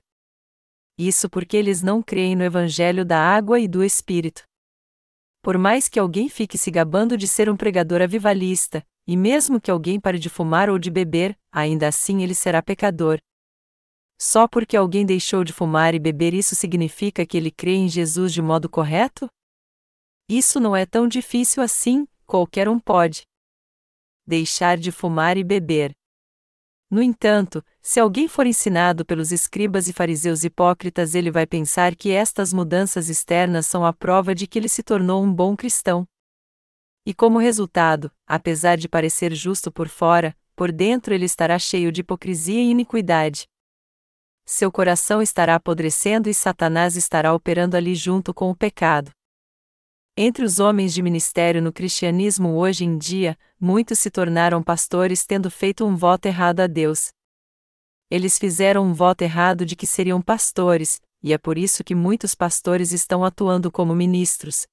Isso 0.97 1.29
porque 1.29 1.57
eles 1.57 1.81
não 1.81 2.01
creem 2.01 2.35
no 2.35 2.43
Evangelho 2.43 3.03
da 3.03 3.19
água 3.19 3.59
e 3.59 3.67
do 3.67 3.83
Espírito. 3.83 4.43
Por 5.41 5.57
mais 5.57 5.89
que 5.89 5.99
alguém 5.99 6.29
fique 6.29 6.57
se 6.57 6.71
gabando 6.71 7.17
de 7.17 7.27
ser 7.27 7.49
um 7.49 7.57
pregador 7.57 8.01
avivalista, 8.01 8.81
e 9.05 9.17
mesmo 9.17 9.59
que 9.59 9.69
alguém 9.69 9.99
pare 9.99 10.17
de 10.17 10.29
fumar 10.29 10.69
ou 10.69 10.79
de 10.79 10.89
beber, 10.89 11.37
ainda 11.51 11.87
assim 11.87 12.23
ele 12.23 12.33
será 12.33 12.61
pecador. 12.61 13.19
Só 14.17 14.47
porque 14.47 14.77
alguém 14.77 15.05
deixou 15.05 15.43
de 15.43 15.51
fumar 15.51 15.93
e 15.93 15.99
beber 15.99 16.33
isso 16.33 16.55
significa 16.55 17.25
que 17.25 17.35
ele 17.35 17.51
crê 17.51 17.73
em 17.73 17.89
Jesus 17.89 18.31
de 18.31 18.41
modo 18.41 18.69
correto? 18.69 19.27
Isso 20.29 20.59
não 20.59 20.73
é 20.73 20.85
tão 20.85 21.07
difícil 21.07 21.61
assim, 21.61 22.07
qualquer 22.25 22.67
um 22.67 22.79
pode 22.79 23.23
deixar 24.25 24.77
de 24.77 24.91
fumar 24.91 25.37
e 25.37 25.43
beber. 25.43 25.93
No 26.89 27.01
entanto, 27.01 27.65
se 27.81 27.99
alguém 27.99 28.27
for 28.27 28.45
ensinado 28.45 29.03
pelos 29.03 29.31
escribas 29.31 29.87
e 29.87 29.93
fariseus 29.93 30.43
hipócritas, 30.43 31.15
ele 31.15 31.31
vai 31.31 31.47
pensar 31.47 31.95
que 31.95 32.11
estas 32.11 32.53
mudanças 32.53 33.09
externas 33.09 33.65
são 33.65 33.83
a 33.83 33.91
prova 33.91 34.35
de 34.35 34.45
que 34.45 34.59
ele 34.59 34.69
se 34.69 34.83
tornou 34.83 35.23
um 35.23 35.33
bom 35.33 35.55
cristão. 35.55 36.07
E 37.05 37.13
como 37.13 37.39
resultado, 37.39 38.11
apesar 38.27 38.77
de 38.77 38.87
parecer 38.87 39.33
justo 39.33 39.71
por 39.71 39.89
fora, 39.89 40.37
por 40.55 40.71
dentro 40.71 41.13
ele 41.13 41.25
estará 41.25 41.57
cheio 41.57 41.91
de 41.91 42.01
hipocrisia 42.01 42.61
e 42.61 42.69
iniquidade. 42.69 43.47
Seu 44.45 44.71
coração 44.71 45.21
estará 45.21 45.55
apodrecendo 45.55 46.29
e 46.29 46.33
Satanás 46.33 46.95
estará 46.95 47.33
operando 47.33 47.75
ali 47.75 47.95
junto 47.95 48.33
com 48.33 48.49
o 48.51 48.55
pecado. 48.55 49.11
Entre 50.15 50.45
os 50.45 50.59
homens 50.59 50.93
de 50.93 51.01
ministério 51.01 51.59
no 51.59 51.73
cristianismo 51.73 52.55
hoje 52.55 52.85
em 52.85 52.99
dia, 52.99 53.35
muitos 53.59 53.97
se 53.97 54.11
tornaram 54.11 54.61
pastores 54.61 55.25
tendo 55.25 55.49
feito 55.49 55.83
um 55.83 55.95
voto 55.95 56.27
errado 56.27 56.59
a 56.59 56.67
Deus. 56.67 57.11
Eles 58.11 58.37
fizeram 58.37 58.85
um 58.85 58.93
voto 58.93 59.23
errado 59.23 59.65
de 59.65 59.75
que 59.75 59.87
seriam 59.87 60.21
pastores, 60.21 61.01
e 61.23 61.33
é 61.33 61.37
por 61.39 61.57
isso 61.57 61.83
que 61.83 61.95
muitos 61.95 62.35
pastores 62.35 62.91
estão 62.91 63.25
atuando 63.25 63.71
como 63.71 63.95
ministros. 63.95 64.67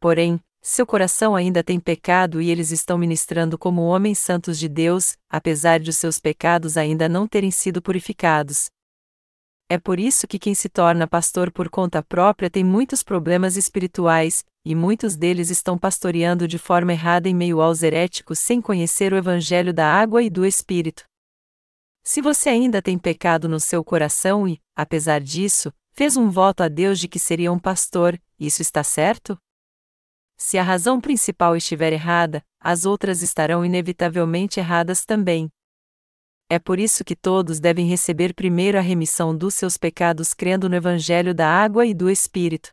Porém, 0.00 0.40
seu 0.62 0.86
coração 0.86 1.36
ainda 1.36 1.62
tem 1.62 1.78
pecado 1.78 2.40
e 2.40 2.48
eles 2.48 2.70
estão 2.70 2.96
ministrando 2.96 3.58
como 3.58 3.82
homens 3.82 4.18
santos 4.18 4.58
de 4.58 4.66
Deus, 4.66 5.14
apesar 5.28 5.78
de 5.78 5.92
seus 5.92 6.18
pecados 6.18 6.78
ainda 6.78 7.06
não 7.06 7.28
terem 7.28 7.50
sido 7.50 7.82
purificados. 7.82 8.70
É 9.70 9.76
por 9.78 10.00
isso 10.00 10.26
que 10.26 10.38
quem 10.38 10.54
se 10.54 10.68
torna 10.68 11.06
pastor 11.06 11.52
por 11.52 11.68
conta 11.68 12.02
própria 12.02 12.48
tem 12.48 12.64
muitos 12.64 13.02
problemas 13.02 13.54
espirituais, 13.54 14.42
e 14.64 14.74
muitos 14.74 15.14
deles 15.14 15.50
estão 15.50 15.76
pastoreando 15.76 16.48
de 16.48 16.58
forma 16.58 16.92
errada 16.92 17.28
em 17.28 17.34
meio 17.34 17.60
aos 17.60 17.82
heréticos 17.82 18.38
sem 18.38 18.62
conhecer 18.62 19.12
o 19.12 19.16
Evangelho 19.16 19.74
da 19.74 19.86
água 19.86 20.22
e 20.22 20.30
do 20.30 20.46
Espírito. 20.46 21.04
Se 22.02 22.22
você 22.22 22.48
ainda 22.48 22.80
tem 22.80 22.98
pecado 22.98 23.46
no 23.46 23.60
seu 23.60 23.84
coração 23.84 24.48
e, 24.48 24.58
apesar 24.74 25.20
disso, 25.20 25.70
fez 25.92 26.16
um 26.16 26.30
voto 26.30 26.62
a 26.62 26.68
Deus 26.68 26.98
de 26.98 27.06
que 27.06 27.18
seria 27.18 27.52
um 27.52 27.58
pastor, 27.58 28.18
isso 28.40 28.62
está 28.62 28.82
certo? 28.82 29.38
Se 30.38 30.56
a 30.56 30.62
razão 30.62 30.98
principal 30.98 31.54
estiver 31.54 31.92
errada, 31.92 32.42
as 32.58 32.86
outras 32.86 33.20
estarão 33.20 33.64
inevitavelmente 33.64 34.58
erradas 34.60 35.04
também. 35.04 35.50
É 36.50 36.58
por 36.58 36.78
isso 36.78 37.04
que 37.04 37.14
todos 37.14 37.60
devem 37.60 37.86
receber 37.86 38.32
primeiro 38.32 38.78
a 38.78 38.80
remissão 38.80 39.36
dos 39.36 39.54
seus 39.54 39.76
pecados 39.76 40.32
crendo 40.32 40.66
no 40.66 40.74
Evangelho 40.74 41.34
da 41.34 41.46
água 41.46 41.84
e 41.84 41.92
do 41.92 42.08
Espírito. 42.08 42.70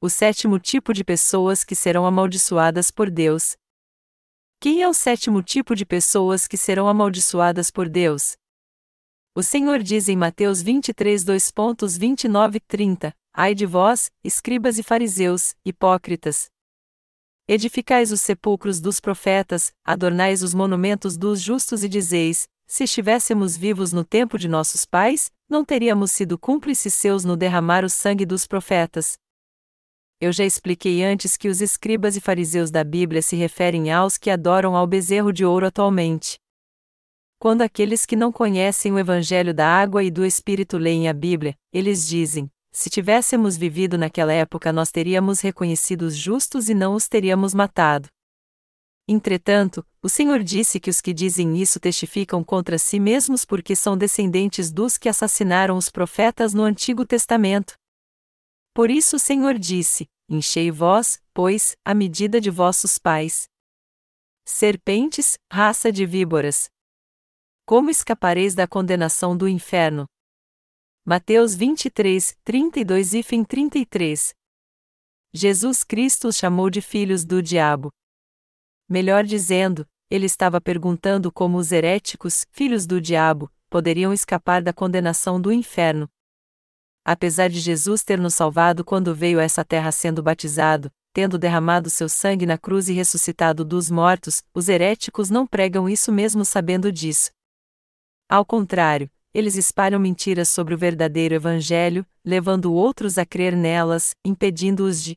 O 0.00 0.10
sétimo 0.10 0.58
tipo 0.58 0.92
de 0.92 1.04
pessoas 1.04 1.62
que 1.62 1.76
serão 1.76 2.04
amaldiçoadas 2.04 2.90
por 2.90 3.08
Deus. 3.08 3.56
Quem 4.60 4.82
é 4.82 4.88
o 4.88 4.92
sétimo 4.92 5.40
tipo 5.40 5.76
de 5.76 5.86
pessoas 5.86 6.48
que 6.48 6.56
serão 6.56 6.88
amaldiçoadas 6.88 7.70
por 7.70 7.88
Deus? 7.88 8.36
O 9.36 9.42
Senhor 9.42 9.80
diz 9.80 10.08
em 10.08 10.16
Mateus 10.16 10.60
23, 10.60 11.24
2.29 11.24 12.56
e 12.56 12.60
30: 12.60 13.14
Ai 13.32 13.54
de 13.54 13.66
vós, 13.66 14.10
escribas 14.24 14.78
e 14.78 14.82
fariseus, 14.82 15.54
hipócritas! 15.64 16.48
Edificais 17.46 18.10
os 18.10 18.20
sepulcros 18.20 18.80
dos 18.80 18.98
profetas, 19.00 19.72
adornais 19.84 20.42
os 20.42 20.54
monumentos 20.54 21.16
dos 21.16 21.40
justos 21.40 21.84
e 21.84 21.88
dizeis: 21.88 22.48
se 22.66 22.84
estivéssemos 22.84 23.56
vivos 23.56 23.92
no 23.92 24.04
tempo 24.04 24.38
de 24.38 24.48
nossos 24.48 24.84
pais, 24.84 25.30
não 25.48 25.64
teríamos 25.64 26.10
sido 26.10 26.38
cúmplices 26.38 26.94
seus 26.94 27.24
no 27.24 27.36
derramar 27.36 27.84
o 27.84 27.90
sangue 27.90 28.24
dos 28.24 28.46
profetas. 28.46 29.18
Eu 30.20 30.32
já 30.32 30.44
expliquei 30.44 31.04
antes 31.04 31.36
que 31.36 31.48
os 31.48 31.60
escribas 31.60 32.16
e 32.16 32.20
fariseus 32.20 32.70
da 32.70 32.82
Bíblia 32.82 33.20
se 33.20 33.36
referem 33.36 33.92
aos 33.92 34.16
que 34.16 34.30
adoram 34.30 34.74
ao 34.76 34.86
bezerro 34.86 35.32
de 35.32 35.44
ouro 35.44 35.66
atualmente. 35.66 36.38
Quando 37.38 37.62
aqueles 37.62 38.06
que 38.06 38.16
não 38.16 38.32
conhecem 38.32 38.92
o 38.92 38.98
Evangelho 38.98 39.52
da 39.52 39.68
água 39.68 40.02
e 40.02 40.10
do 40.10 40.24
Espírito 40.24 40.78
leem 40.78 41.08
a 41.08 41.12
Bíblia, 41.12 41.54
eles 41.72 42.06
dizem: 42.06 42.50
se 42.72 42.88
tivéssemos 42.88 43.56
vivido 43.56 43.98
naquela 43.98 44.32
época, 44.32 44.72
nós 44.72 44.90
teríamos 44.90 45.40
reconhecido 45.40 46.02
os 46.02 46.16
justos 46.16 46.68
e 46.68 46.74
não 46.74 46.94
os 46.94 47.06
teríamos 47.06 47.52
matado. 47.54 48.08
Entretanto, 49.06 49.86
o 50.02 50.08
Senhor 50.08 50.42
disse 50.42 50.80
que 50.80 50.88
os 50.88 51.02
que 51.02 51.12
dizem 51.12 51.60
isso 51.60 51.78
testificam 51.78 52.42
contra 52.42 52.78
si 52.78 52.98
mesmos 52.98 53.44
porque 53.44 53.76
são 53.76 53.98
descendentes 53.98 54.72
dos 54.72 54.96
que 54.96 55.10
assassinaram 55.10 55.76
os 55.76 55.90
profetas 55.90 56.54
no 56.54 56.62
Antigo 56.62 57.04
Testamento. 57.04 57.74
Por 58.72 58.90
isso 58.90 59.16
o 59.16 59.18
Senhor 59.18 59.58
disse: 59.58 60.08
Enchei 60.28 60.70
vós, 60.70 61.22
pois, 61.34 61.76
a 61.84 61.94
medida 61.94 62.40
de 62.40 62.48
vossos 62.50 62.98
pais. 62.98 63.46
Serpentes, 64.46 65.38
raça 65.52 65.92
de 65.92 66.06
víboras. 66.06 66.70
Como 67.66 67.90
escapareis 67.90 68.54
da 68.54 68.66
condenação 68.66 69.36
do 69.36 69.46
inferno? 69.46 70.06
Mateus 71.04 71.54
23, 71.54 72.36
32 72.42 73.14
e 73.14 73.22
fim 73.22 73.44
33. 73.44 74.34
Jesus 75.34 75.84
Cristo 75.84 76.28
os 76.28 76.36
chamou 76.36 76.70
de 76.70 76.80
filhos 76.80 77.24
do 77.24 77.42
diabo. 77.42 77.90
Melhor 78.88 79.24
dizendo, 79.24 79.86
ele 80.10 80.26
estava 80.26 80.60
perguntando 80.60 81.32
como 81.32 81.58
os 81.58 81.72
heréticos, 81.72 82.44
filhos 82.52 82.86
do 82.86 83.00
diabo, 83.00 83.50
poderiam 83.70 84.12
escapar 84.12 84.62
da 84.62 84.72
condenação 84.72 85.40
do 85.40 85.52
inferno. 85.52 86.08
Apesar 87.04 87.48
de 87.48 87.60
Jesus 87.60 88.02
ter 88.02 88.18
nos 88.18 88.34
salvado 88.34 88.84
quando 88.84 89.14
veio 89.14 89.40
a 89.40 89.42
essa 89.42 89.64
terra 89.64 89.90
sendo 89.90 90.22
batizado, 90.22 90.90
tendo 91.12 91.38
derramado 91.38 91.90
seu 91.90 92.08
sangue 92.08 92.46
na 92.46 92.58
cruz 92.58 92.88
e 92.88 92.92
ressuscitado 92.92 93.64
dos 93.64 93.90
mortos, 93.90 94.42
os 94.54 94.68
heréticos 94.68 95.30
não 95.30 95.46
pregam 95.46 95.88
isso 95.88 96.10
mesmo 96.10 96.44
sabendo 96.44 96.90
disso. 96.90 97.30
Ao 98.28 98.44
contrário, 98.44 99.10
eles 99.32 99.56
espalham 99.56 100.00
mentiras 100.00 100.48
sobre 100.48 100.74
o 100.74 100.78
verdadeiro 100.78 101.34
Evangelho, 101.34 102.06
levando 102.24 102.72
outros 102.72 103.18
a 103.18 103.26
crer 103.26 103.56
nelas, 103.56 104.14
impedindo-os 104.24 105.02
de 105.02 105.16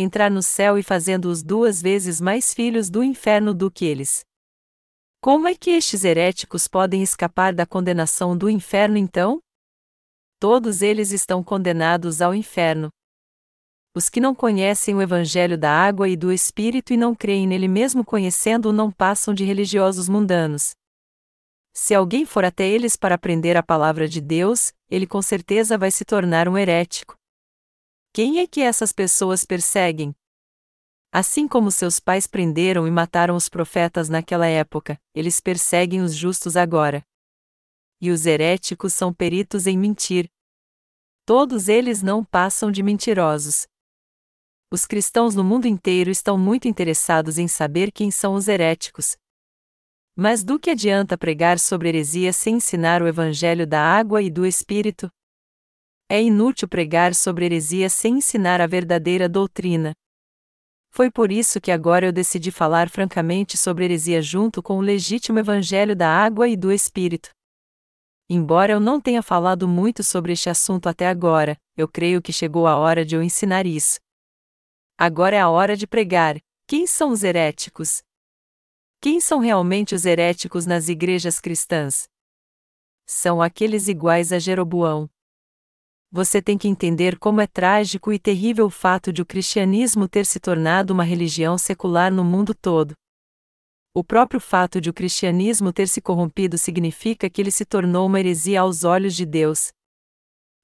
entrar 0.00 0.30
no 0.30 0.42
céu 0.42 0.78
e 0.78 0.82
fazendo-os 0.82 1.42
duas 1.42 1.80
vezes 1.80 2.20
mais 2.20 2.54
filhos 2.54 2.88
do 2.88 3.02
inferno 3.02 3.54
do 3.54 3.70
que 3.70 3.84
eles. 3.84 4.24
Como 5.22 5.46
é 5.46 5.54
que 5.54 5.70
estes 5.70 6.04
heréticos 6.04 6.66
podem 6.66 7.02
escapar 7.02 7.52
da 7.52 7.66
condenação 7.66 8.36
do 8.36 8.48
inferno 8.48 8.96
então? 8.96 9.38
Todos 10.38 10.80
eles 10.80 11.10
estão 11.10 11.44
condenados 11.44 12.22
ao 12.22 12.34
inferno. 12.34 12.88
Os 13.94 14.08
que 14.08 14.20
não 14.20 14.34
conhecem 14.34 14.94
o 14.94 15.02
Evangelho 15.02 15.58
da 15.58 15.70
água 15.70 16.08
e 16.08 16.16
do 16.16 16.32
Espírito 16.32 16.92
e 16.92 16.96
não 16.96 17.14
creem 17.14 17.46
nele 17.46 17.68
mesmo 17.68 18.04
conhecendo-o 18.04 18.72
não 18.72 18.90
passam 18.90 19.34
de 19.34 19.44
religiosos 19.44 20.08
mundanos. 20.08 20.70
Se 21.74 21.94
alguém 21.94 22.24
for 22.24 22.44
até 22.44 22.66
eles 22.66 22.96
para 22.96 23.14
aprender 23.14 23.56
a 23.56 23.62
palavra 23.62 24.08
de 24.08 24.20
Deus, 24.20 24.72
ele 24.90 25.06
com 25.06 25.20
certeza 25.20 25.76
vai 25.76 25.90
se 25.90 26.04
tornar 26.04 26.48
um 26.48 26.56
herético. 26.56 27.19
Quem 28.12 28.40
é 28.40 28.46
que 28.46 28.60
essas 28.60 28.92
pessoas 28.92 29.44
perseguem? 29.44 30.14
Assim 31.12 31.46
como 31.46 31.70
seus 31.70 32.00
pais 32.00 32.26
prenderam 32.26 32.86
e 32.86 32.90
mataram 32.90 33.36
os 33.36 33.48
profetas 33.48 34.08
naquela 34.08 34.46
época, 34.46 35.00
eles 35.14 35.40
perseguem 35.40 36.00
os 36.00 36.14
justos 36.14 36.56
agora. 36.56 37.04
E 38.00 38.10
os 38.10 38.26
heréticos 38.26 38.94
são 38.94 39.14
peritos 39.14 39.66
em 39.66 39.78
mentir. 39.78 40.28
Todos 41.24 41.68
eles 41.68 42.02
não 42.02 42.24
passam 42.24 42.72
de 42.72 42.82
mentirosos. 42.82 43.68
Os 44.72 44.84
cristãos 44.86 45.34
no 45.34 45.44
mundo 45.44 45.66
inteiro 45.66 46.10
estão 46.10 46.36
muito 46.36 46.66
interessados 46.66 47.38
em 47.38 47.46
saber 47.46 47.92
quem 47.92 48.10
são 48.10 48.34
os 48.34 48.48
heréticos, 48.48 49.16
mas 50.16 50.44
do 50.44 50.58
que 50.58 50.70
adianta 50.70 51.16
pregar 51.16 51.58
sobre 51.58 51.88
heresia 51.88 52.32
sem 52.32 52.56
ensinar 52.56 53.02
o 53.02 53.08
evangelho 53.08 53.66
da 53.66 53.80
água 53.80 54.20
e 54.20 54.30
do 54.30 54.44
Espírito? 54.44 55.10
É 56.12 56.20
inútil 56.20 56.66
pregar 56.66 57.14
sobre 57.14 57.44
heresia 57.44 57.88
sem 57.88 58.16
ensinar 58.16 58.60
a 58.60 58.66
verdadeira 58.66 59.28
doutrina. 59.28 59.92
Foi 60.90 61.08
por 61.08 61.30
isso 61.30 61.60
que 61.60 61.70
agora 61.70 62.04
eu 62.04 62.10
decidi 62.10 62.50
falar 62.50 62.90
francamente 62.90 63.56
sobre 63.56 63.84
heresia 63.84 64.20
junto 64.20 64.60
com 64.60 64.76
o 64.76 64.80
legítimo 64.80 65.38
evangelho 65.38 65.94
da 65.94 66.08
água 66.08 66.48
e 66.48 66.56
do 66.56 66.72
Espírito. 66.72 67.30
Embora 68.28 68.72
eu 68.72 68.80
não 68.80 69.00
tenha 69.00 69.22
falado 69.22 69.68
muito 69.68 70.02
sobre 70.02 70.32
este 70.32 70.50
assunto 70.50 70.88
até 70.88 71.06
agora, 71.06 71.56
eu 71.76 71.86
creio 71.86 72.20
que 72.20 72.32
chegou 72.32 72.66
a 72.66 72.76
hora 72.76 73.04
de 73.04 73.14
eu 73.14 73.22
ensinar 73.22 73.64
isso. 73.64 74.00
Agora 74.98 75.36
é 75.36 75.40
a 75.40 75.48
hora 75.48 75.76
de 75.76 75.86
pregar. 75.86 76.40
Quem 76.66 76.88
são 76.88 77.10
os 77.10 77.22
heréticos? 77.22 78.02
Quem 79.00 79.20
são 79.20 79.38
realmente 79.38 79.94
os 79.94 80.04
heréticos 80.04 80.66
nas 80.66 80.88
igrejas 80.88 81.38
cristãs? 81.38 82.08
São 83.06 83.40
aqueles 83.40 83.86
iguais 83.86 84.32
a 84.32 84.40
Jeroboão. 84.40 85.08
Você 86.12 86.42
tem 86.42 86.58
que 86.58 86.66
entender 86.66 87.18
como 87.18 87.40
é 87.40 87.46
trágico 87.46 88.12
e 88.12 88.18
terrível 88.18 88.66
o 88.66 88.70
fato 88.70 89.12
de 89.12 89.22
o 89.22 89.26
cristianismo 89.26 90.08
ter 90.08 90.26
se 90.26 90.40
tornado 90.40 90.92
uma 90.92 91.04
religião 91.04 91.56
secular 91.56 92.12
no 92.12 92.24
mundo 92.24 92.52
todo. 92.54 92.94
O 93.94 94.02
próprio 94.02 94.40
fato 94.40 94.80
de 94.80 94.90
o 94.90 94.94
cristianismo 94.94 95.72
ter 95.72 95.88
se 95.88 96.00
corrompido 96.00 96.58
significa 96.58 97.30
que 97.30 97.40
ele 97.40 97.50
se 97.50 97.64
tornou 97.64 98.06
uma 98.06 98.18
heresia 98.18 98.60
aos 98.60 98.84
olhos 98.84 99.14
de 99.14 99.24
Deus. 99.24 99.72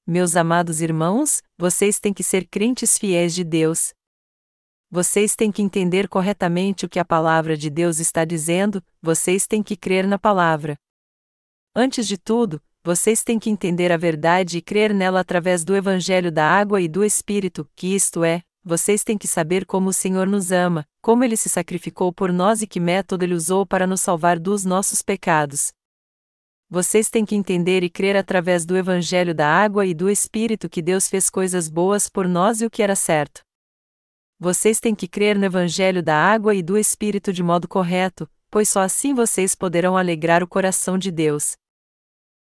Meus 0.05 0.35
amados 0.35 0.81
irmãos, 0.81 1.41
vocês 1.57 1.99
têm 1.99 2.13
que 2.13 2.23
ser 2.23 2.47
crentes 2.47 2.97
fiéis 2.97 3.33
de 3.33 3.43
Deus, 3.43 3.93
vocês 4.89 5.35
têm 5.35 5.51
que 5.51 5.61
entender 5.61 6.07
corretamente 6.07 6.85
o 6.85 6.89
que 6.89 6.97
a 6.97 7.03
palavra 7.03 7.57
de 7.57 7.69
Deus 7.69 7.99
está 7.99 8.23
dizendo, 8.23 8.81
vocês 9.01 9.45
têm 9.45 9.61
que 9.61 9.75
crer 9.75 10.07
na 10.07 10.17
palavra. 10.17 10.77
Antes 11.75 12.07
de 12.07 12.17
tudo, 12.17 12.61
vocês 12.87 13.21
têm 13.21 13.37
que 13.37 13.49
entender 13.49 13.91
a 13.91 13.97
verdade 13.97 14.59
e 14.59 14.61
crer 14.61 14.93
nela 14.93 15.19
através 15.19 15.65
do 15.65 15.75
Evangelho 15.75 16.31
da 16.31 16.49
água 16.49 16.79
e 16.79 16.87
do 16.87 17.03
Espírito, 17.03 17.69
que 17.75 17.93
isto 17.93 18.23
é, 18.23 18.43
vocês 18.63 19.03
têm 19.03 19.17
que 19.17 19.27
saber 19.27 19.65
como 19.65 19.89
o 19.89 19.93
Senhor 19.93 20.25
nos 20.25 20.53
ama, 20.53 20.85
como 21.01 21.21
ele 21.21 21.35
se 21.35 21.49
sacrificou 21.49 22.13
por 22.13 22.31
nós 22.31 22.61
e 22.61 22.65
que 22.65 22.79
método 22.79 23.25
ele 23.25 23.33
usou 23.33 23.65
para 23.65 23.85
nos 23.85 23.99
salvar 23.99 24.39
dos 24.39 24.63
nossos 24.63 25.01
pecados. 25.01 25.73
Vocês 26.69 27.09
têm 27.09 27.25
que 27.25 27.35
entender 27.35 27.83
e 27.83 27.89
crer 27.89 28.15
através 28.15 28.65
do 28.65 28.77
Evangelho 28.77 29.35
da 29.35 29.49
água 29.49 29.85
e 29.85 29.93
do 29.93 30.09
Espírito 30.09 30.69
que 30.69 30.81
Deus 30.81 31.09
fez 31.09 31.29
coisas 31.29 31.67
boas 31.67 32.07
por 32.07 32.25
nós 32.25 32.61
e 32.61 32.65
o 32.65 32.69
que 32.69 32.81
era 32.81 32.95
certo. 32.95 33.41
Vocês 34.39 34.79
têm 34.79 34.95
que 34.95 35.09
crer 35.09 35.37
no 35.37 35.43
Evangelho 35.43 36.01
da 36.01 36.15
água 36.15 36.55
e 36.55 36.63
do 36.63 36.77
Espírito 36.77 37.33
de 37.33 37.43
modo 37.43 37.67
correto, 37.67 38.29
pois 38.49 38.69
só 38.69 38.79
assim 38.79 39.13
vocês 39.13 39.55
poderão 39.55 39.97
alegrar 39.97 40.41
o 40.41 40.47
coração 40.47 40.97
de 40.97 41.11
Deus. 41.11 41.57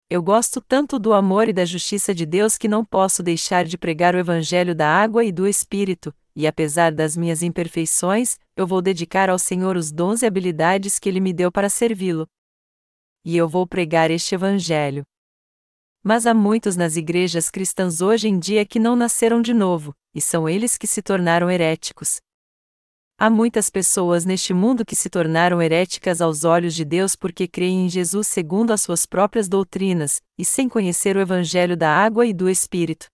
Eu 0.10 0.24
gosto 0.24 0.62
tanto 0.62 0.98
do 0.98 1.12
amor 1.12 1.50
e 1.50 1.54
da 1.54 1.66
justiça 1.66 2.16
de 2.16 2.26
Deus 2.26 2.58
que 2.58 2.70
não 2.70 2.86
posso 2.86 3.22
deixar 3.22 3.66
de 3.66 3.78
pregar 3.78 4.16
o 4.16 4.18
Evangelho 4.18 4.74
da 4.74 4.88
água 4.88 5.26
e 5.26 5.34
do 5.34 5.46
Espírito, 5.46 6.16
e 6.34 6.48
apesar 6.48 6.94
das 6.94 7.18
minhas 7.18 7.44
imperfeições, 7.44 8.40
eu 8.56 8.66
vou 8.66 8.82
dedicar 8.82 9.30
ao 9.30 9.38
Senhor 9.38 9.76
os 9.76 9.92
dons 9.92 10.22
e 10.22 10.26
habilidades 10.26 10.98
que 10.98 11.10
Ele 11.10 11.20
me 11.20 11.34
deu 11.34 11.52
para 11.52 11.70
servi-lo. 11.70 12.26
E 13.26 13.36
eu 13.36 13.50
vou 13.50 13.68
pregar 13.68 14.10
este 14.10 14.34
Evangelho. 14.34 15.04
Mas 16.02 16.26
há 16.26 16.34
muitos 16.34 16.78
nas 16.78 16.96
igrejas 16.96 17.50
cristãs 17.50 18.00
hoje 18.00 18.30
em 18.30 18.40
dia 18.40 18.66
que 18.66 18.80
não 18.80 18.96
nasceram 18.96 19.42
de 19.42 19.54
novo, 19.54 19.94
e 20.16 20.22
são 20.22 20.48
eles 20.48 20.78
que 20.78 20.88
se 20.88 21.02
tornaram 21.02 21.52
heréticos. 21.52 22.22
Há 23.20 23.32
muitas 23.32 23.68
pessoas 23.68 24.26
neste 24.26 24.54
mundo 24.54 24.86
que 24.86 24.96
se 24.96 25.10
tornaram 25.10 25.60
heréticas 25.60 26.22
aos 26.22 26.44
olhos 26.44 26.76
de 26.76 26.86
Deus 26.86 27.16
porque 27.16 27.48
creem 27.48 27.88
em 27.88 27.90
Jesus 27.90 28.28
segundo 28.28 28.72
as 28.72 28.84
suas 28.84 29.08
próprias 29.08 29.50
doutrinas, 29.50 30.22
e 30.38 30.46
sem 30.46 30.70
conhecer 30.70 31.18
o 31.18 31.20
Evangelho 31.20 31.76
da 31.76 31.90
água 31.90 32.28
e 32.28 32.34
do 32.34 32.48
Espírito. 32.48 33.08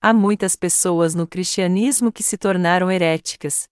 Há 0.00 0.14
muitas 0.14 0.56
pessoas 0.56 1.14
no 1.14 1.26
cristianismo 1.26 2.10
que 2.10 2.22
se 2.22 2.38
tornaram 2.38 2.90
heréticas. 2.90 3.68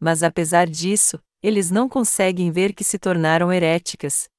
Mas 0.00 0.22
apesar 0.22 0.66
disso, 0.66 1.22
eles 1.42 1.70
não 1.70 1.86
conseguem 1.86 2.50
ver 2.50 2.72
que 2.72 2.82
se 2.82 2.98
tornaram 2.98 3.52
heréticas. 3.52 4.30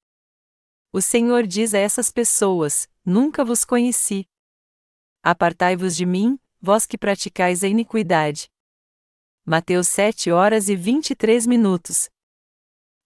O 0.91 1.01
Senhor 1.01 1.45
diz 1.45 1.75
a 1.75 1.77
essas 1.77 2.09
pessoas: 2.09 2.89
Nunca 3.05 3.45
vos 3.45 3.63
conheci. 3.63 4.25
Apartai-vos 5.21 5.95
de 5.95 6.07
mim, 6.07 6.39
vós 6.59 6.87
que 6.87 6.97
praticais 6.97 7.63
a 7.63 7.67
iniquidade. 7.67 8.49
Mateus 9.51 9.87
7 9.87 10.29
horas 10.29 10.69
e 10.69 10.75
23 10.75 11.47
minutos. 11.47 12.07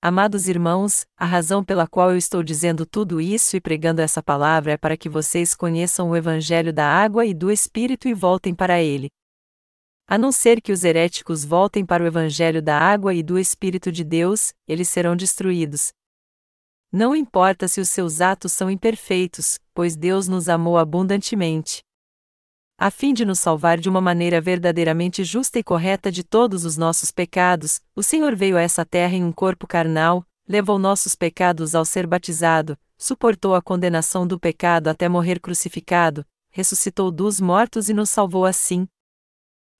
Amados 0.01 0.49
irmãos, 0.49 1.05
a 1.15 1.23
razão 1.23 1.63
pela 1.63 1.87
qual 1.87 2.11
eu 2.11 2.17
estou 2.17 2.43
dizendo 2.43 2.85
tudo 2.85 3.21
isso 3.21 3.55
e 3.55 3.61
pregando 3.61 4.01
essa 4.01 4.21
palavra 4.21 4.73
é 4.73 4.77
para 4.77 4.97
que 4.97 5.07
vocês 5.07 5.55
conheçam 5.55 6.09
o 6.09 6.17
Evangelho 6.17 6.73
da 6.73 6.85
água 6.85 7.25
e 7.25 7.33
do 7.33 7.49
Espírito 7.49 8.09
e 8.09 8.13
voltem 8.13 8.53
para 8.53 8.81
ele. 8.81 9.07
A 10.05 10.17
não 10.17 10.33
ser 10.33 10.61
que 10.61 10.73
os 10.73 10.83
heréticos 10.83 11.45
voltem 11.45 11.85
para 11.85 12.03
o 12.03 12.07
Evangelho 12.07 12.61
da 12.61 12.77
água 12.77 13.13
e 13.13 13.23
do 13.23 13.39
Espírito 13.39 13.89
de 13.89 14.03
Deus, 14.03 14.51
eles 14.67 14.89
serão 14.89 15.15
destruídos. 15.15 15.93
Não 16.91 17.15
importa 17.15 17.69
se 17.69 17.79
os 17.79 17.87
seus 17.87 18.19
atos 18.19 18.51
são 18.51 18.69
imperfeitos, 18.69 19.59
pois 19.73 19.95
Deus 19.95 20.27
nos 20.27 20.49
amou 20.49 20.77
abundantemente. 20.77 21.81
A 22.77 22.89
fim 22.89 23.13
de 23.13 23.23
nos 23.23 23.39
salvar 23.39 23.79
de 23.79 23.87
uma 23.87 24.01
maneira 24.01 24.41
verdadeiramente 24.41 25.23
justa 25.23 25.59
e 25.59 25.63
correta 25.63 26.11
de 26.11 26.23
todos 26.23 26.65
os 26.65 26.75
nossos 26.75 27.11
pecados, 27.11 27.79
o 27.95 28.01
Senhor 28.01 28.35
veio 28.35 28.57
a 28.57 28.61
essa 28.61 28.83
terra 28.83 29.13
em 29.13 29.23
um 29.23 29.31
corpo 29.31 29.67
carnal, 29.67 30.25
levou 30.47 30.79
nossos 30.79 31.15
pecados 31.15 31.75
ao 31.75 31.85
ser 31.85 32.07
batizado, 32.07 32.77
suportou 32.97 33.53
a 33.53 33.61
condenação 33.61 34.25
do 34.25 34.39
pecado 34.39 34.87
até 34.87 35.07
morrer 35.07 35.39
crucificado, 35.39 36.25
ressuscitou 36.49 37.11
dos 37.11 37.39
mortos 37.39 37.89
e 37.89 37.93
nos 37.93 38.09
salvou 38.09 38.43
assim. 38.43 38.87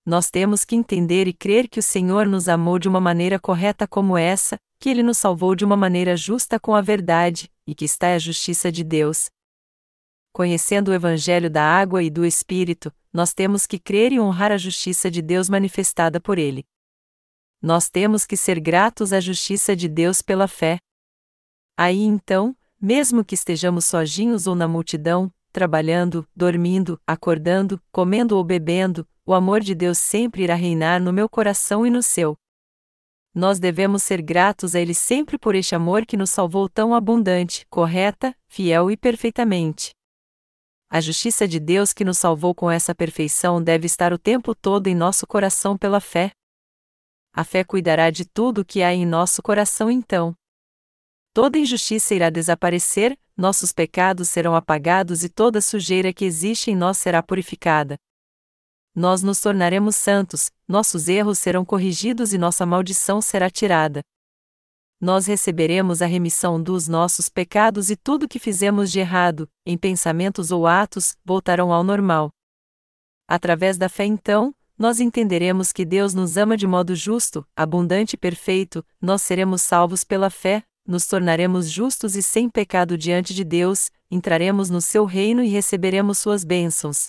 Nós 0.06 0.30
temos 0.30 0.64
que 0.64 0.76
entender 0.76 1.28
e 1.28 1.34
crer 1.34 1.68
que 1.68 1.80
o 1.80 1.84
Senhor 1.84 2.28
nos 2.28 2.48
amou 2.48 2.78
de 2.78 2.88
uma 2.88 3.02
maneira 3.02 3.40
correta 3.40 3.88
como 3.88 4.18
essa, 4.18 4.58
que 4.80 4.90
ele 4.90 5.02
nos 5.02 5.18
salvou 5.18 5.56
de 5.56 5.66
uma 5.66 5.78
maneira 5.78 6.16
justa 6.16 6.60
com 6.60 6.76
a 6.76 6.82
verdade, 6.82 7.50
e 7.66 7.74
que 7.74 7.86
está 7.86 8.14
a 8.14 8.20
justiça 8.20 8.72
de 8.72 8.84
Deus. 8.84 9.30
Conhecendo 10.34 10.90
o 10.90 10.94
Evangelho 10.96 11.48
da 11.48 11.64
água 11.64 12.02
e 12.02 12.10
do 12.10 12.26
Espírito, 12.26 12.92
nós 13.14 13.36
temos 13.36 13.68
que 13.68 13.78
crer 13.78 14.12
e 14.12 14.20
honrar 14.20 14.52
a 14.52 14.58
justiça 14.58 15.12
de 15.12 15.22
Deus 15.22 15.48
manifestada 15.48 16.20
por 16.20 16.40
ele. 16.40 16.66
Nós 17.62 17.88
temos 17.88 18.26
que 18.26 18.36
ser 18.36 18.60
gratos 18.60 19.14
à 19.14 19.20
justiça 19.20 19.76
de 19.76 19.88
Deus 19.88 20.24
pela 20.24 20.48
fé. 20.48 20.80
Aí 21.78 22.02
então, 22.02 22.58
mesmo 22.82 23.24
que 23.24 23.36
estejamos 23.36 23.86
sozinhos 23.86 24.48
ou 24.48 24.56
na 24.56 24.68
multidão, 24.68 25.32
trabalhando, 25.52 26.28
dormindo, 26.36 27.00
acordando, 27.06 27.80
comendo 27.92 28.36
ou 28.36 28.44
bebendo, 28.44 29.08
o 29.24 29.36
amor 29.36 29.62
de 29.62 29.76
Deus 29.76 30.00
sempre 30.00 30.42
irá 30.42 30.56
reinar 30.56 31.00
no 31.00 31.14
meu 31.14 31.30
coração 31.30 31.86
e 31.86 31.92
no 31.92 32.02
seu 32.02 32.36
nós 33.36 33.58
devemos 33.58 34.04
ser 34.04 34.22
gratos 34.22 34.76
a 34.76 34.80
Ele 34.80 34.94
sempre 34.94 35.40
por 35.40 35.56
este 35.56 35.74
amor 35.74 36.06
que 36.06 36.16
nos 36.16 36.30
salvou 36.30 36.70
tão 36.70 36.94
abundante, 36.94 37.66
correta, 37.68 38.36
fiel 38.48 38.92
e 38.92 38.96
perfeitamente. 38.96 39.92
A 40.96 41.02
justiça 41.02 41.48
de 41.48 41.60
Deus 41.60 41.92
que 41.92 42.06
nos 42.06 42.20
salvou 42.20 42.54
com 42.54 42.70
essa 42.70 42.94
perfeição 42.94 43.60
deve 43.60 43.88
estar 43.88 44.14
o 44.14 44.18
tempo 44.20 44.54
todo 44.54 44.86
em 44.86 44.94
nosso 44.94 45.26
coração 45.26 45.76
pela 45.76 46.00
fé. 46.00 46.32
A 47.34 47.44
fé 47.44 47.64
cuidará 47.64 48.12
de 48.12 48.26
tudo 48.26 48.62
o 48.62 48.64
que 48.64 48.84
há 48.84 48.94
em 48.94 49.04
nosso 49.04 49.42
coração 49.42 49.90
então. 49.90 50.36
Toda 51.34 51.58
injustiça 51.58 52.14
irá 52.14 52.30
desaparecer, 52.30 53.18
nossos 53.36 53.74
pecados 53.74 54.30
serão 54.30 54.54
apagados 54.54 55.24
e 55.24 55.30
toda 55.30 55.62
sujeira 55.62 56.14
que 56.14 56.26
existe 56.26 56.70
em 56.70 56.76
nós 56.76 57.00
será 57.00 57.24
purificada. 57.24 57.98
Nós 58.94 59.24
nos 59.24 59.40
tornaremos 59.42 59.96
santos, 59.96 60.52
nossos 60.68 61.08
erros 61.08 61.40
serão 61.40 61.66
corrigidos 61.66 62.34
e 62.34 62.38
nossa 62.38 62.68
maldição 62.68 63.20
será 63.20 63.50
tirada. 63.50 64.04
Nós 65.04 65.26
receberemos 65.26 66.02
a 66.02 66.06
remissão 66.06 66.64
dos 66.64 66.88
nossos 66.88 67.28
pecados 67.28 67.90
e 67.90 67.96
tudo 67.98 68.26
que 68.26 68.40
fizemos 68.40 68.90
de 68.90 69.02
errado, 69.02 69.50
em 69.66 69.78
pensamentos 69.78 70.50
ou 70.50 70.66
atos, 70.66 71.18
voltarão 71.26 71.74
ao 71.74 71.84
normal. 71.84 72.30
Através 73.28 73.78
da 73.78 73.90
fé, 73.90 74.06
então, 74.06 74.56
nós 74.80 75.02
entenderemos 75.02 75.74
que 75.74 75.84
Deus 75.84 76.14
nos 76.14 76.38
ama 76.38 76.56
de 76.56 76.66
modo 76.66 76.96
justo, 76.96 77.46
abundante 77.54 78.14
e 78.14 78.18
perfeito, 78.18 78.82
nós 79.02 79.22
seremos 79.24 79.62
salvos 79.62 80.06
pela 80.06 80.30
fé, 80.30 80.64
nos 80.88 81.06
tornaremos 81.06 81.70
justos 81.70 82.16
e 82.16 82.24
sem 82.24 82.50
pecado 82.50 82.98
diante 82.98 83.34
de 83.34 83.44
Deus, 83.44 83.92
entraremos 84.10 84.70
no 84.70 84.80
seu 84.80 85.04
reino 85.04 85.44
e 85.44 85.50
receberemos 85.50 86.18
suas 86.18 86.46
bênçãos. 86.46 87.08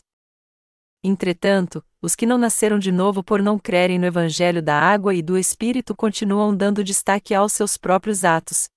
Entretanto, 1.00 1.80
os 2.04 2.14
que 2.14 2.26
não 2.26 2.36
nasceram 2.36 2.78
de 2.78 2.92
novo 2.92 3.24
por 3.24 3.40
não 3.40 3.58
crerem 3.58 3.98
no 3.98 4.04
Evangelho 4.04 4.62
da 4.62 4.78
água 4.78 5.14
e 5.14 5.22
do 5.22 5.38
Espírito 5.38 5.96
continuam 5.96 6.54
dando 6.54 6.84
destaque 6.84 7.32
aos 7.32 7.54
seus 7.54 7.78
próprios 7.78 8.24
atos. 8.24 8.68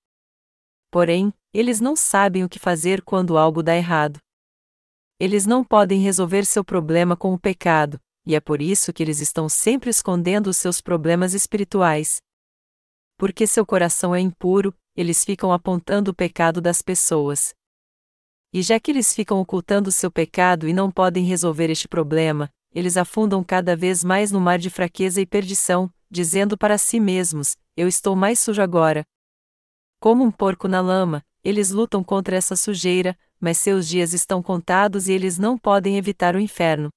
Porém, 0.90 1.30
eles 1.52 1.78
não 1.78 1.94
sabem 1.94 2.42
o 2.42 2.48
que 2.48 2.58
fazer 2.58 3.02
quando 3.02 3.36
algo 3.36 3.62
dá 3.62 3.76
errado. 3.76 4.18
Eles 5.20 5.44
não 5.44 5.62
podem 5.62 6.00
resolver 6.00 6.46
seu 6.46 6.64
problema 6.64 7.18
com 7.18 7.34
o 7.34 7.38
pecado, 7.38 8.00
e 8.24 8.34
é 8.34 8.40
por 8.40 8.62
isso 8.62 8.94
que 8.94 9.02
eles 9.02 9.20
estão 9.20 9.46
sempre 9.46 9.90
escondendo 9.90 10.46
os 10.46 10.56
seus 10.56 10.80
problemas 10.80 11.34
espirituais. 11.34 12.22
Porque 13.18 13.46
seu 13.46 13.66
coração 13.66 14.14
é 14.14 14.20
impuro, 14.20 14.74
eles 14.96 15.22
ficam 15.22 15.52
apontando 15.52 16.12
o 16.12 16.14
pecado 16.14 16.62
das 16.62 16.80
pessoas. 16.80 17.54
E 18.54 18.62
já 18.62 18.80
que 18.80 18.90
eles 18.90 19.14
ficam 19.14 19.38
ocultando 19.38 19.92
seu 19.92 20.10
pecado 20.10 20.66
e 20.66 20.72
não 20.72 20.90
podem 20.90 21.26
resolver 21.26 21.68
este 21.68 21.86
problema, 21.86 22.50
eles 22.78 22.96
afundam 22.96 23.42
cada 23.42 23.74
vez 23.74 24.04
mais 24.04 24.30
no 24.30 24.40
mar 24.40 24.56
de 24.56 24.70
fraqueza 24.70 25.20
e 25.20 25.26
perdição, 25.26 25.92
dizendo 26.08 26.56
para 26.56 26.78
si 26.78 27.00
mesmos: 27.00 27.56
Eu 27.76 27.88
estou 27.88 28.14
mais 28.14 28.38
sujo 28.38 28.62
agora. 28.62 29.02
Como 29.98 30.22
um 30.22 30.30
porco 30.30 30.68
na 30.68 30.80
lama, 30.80 31.24
eles 31.42 31.72
lutam 31.72 32.04
contra 32.04 32.36
essa 32.36 32.54
sujeira, 32.54 33.18
mas 33.40 33.58
seus 33.58 33.88
dias 33.88 34.12
estão 34.12 34.40
contados 34.40 35.08
e 35.08 35.12
eles 35.12 35.38
não 35.38 35.58
podem 35.58 35.98
evitar 35.98 36.36
o 36.36 36.40
inferno. 36.40 36.88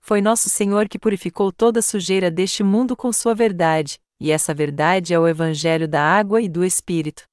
Foi 0.00 0.22
nosso 0.22 0.48
Senhor 0.48 0.88
que 0.88 1.00
purificou 1.00 1.50
toda 1.50 1.80
a 1.80 1.82
sujeira 1.82 2.30
deste 2.30 2.62
mundo 2.62 2.96
com 2.96 3.12
sua 3.12 3.34
verdade, 3.34 3.98
e 4.20 4.30
essa 4.30 4.54
verdade 4.54 5.12
é 5.12 5.18
o 5.18 5.26
Evangelho 5.26 5.88
da 5.88 6.00
água 6.00 6.40
e 6.40 6.48
do 6.48 6.64
Espírito. 6.64 7.24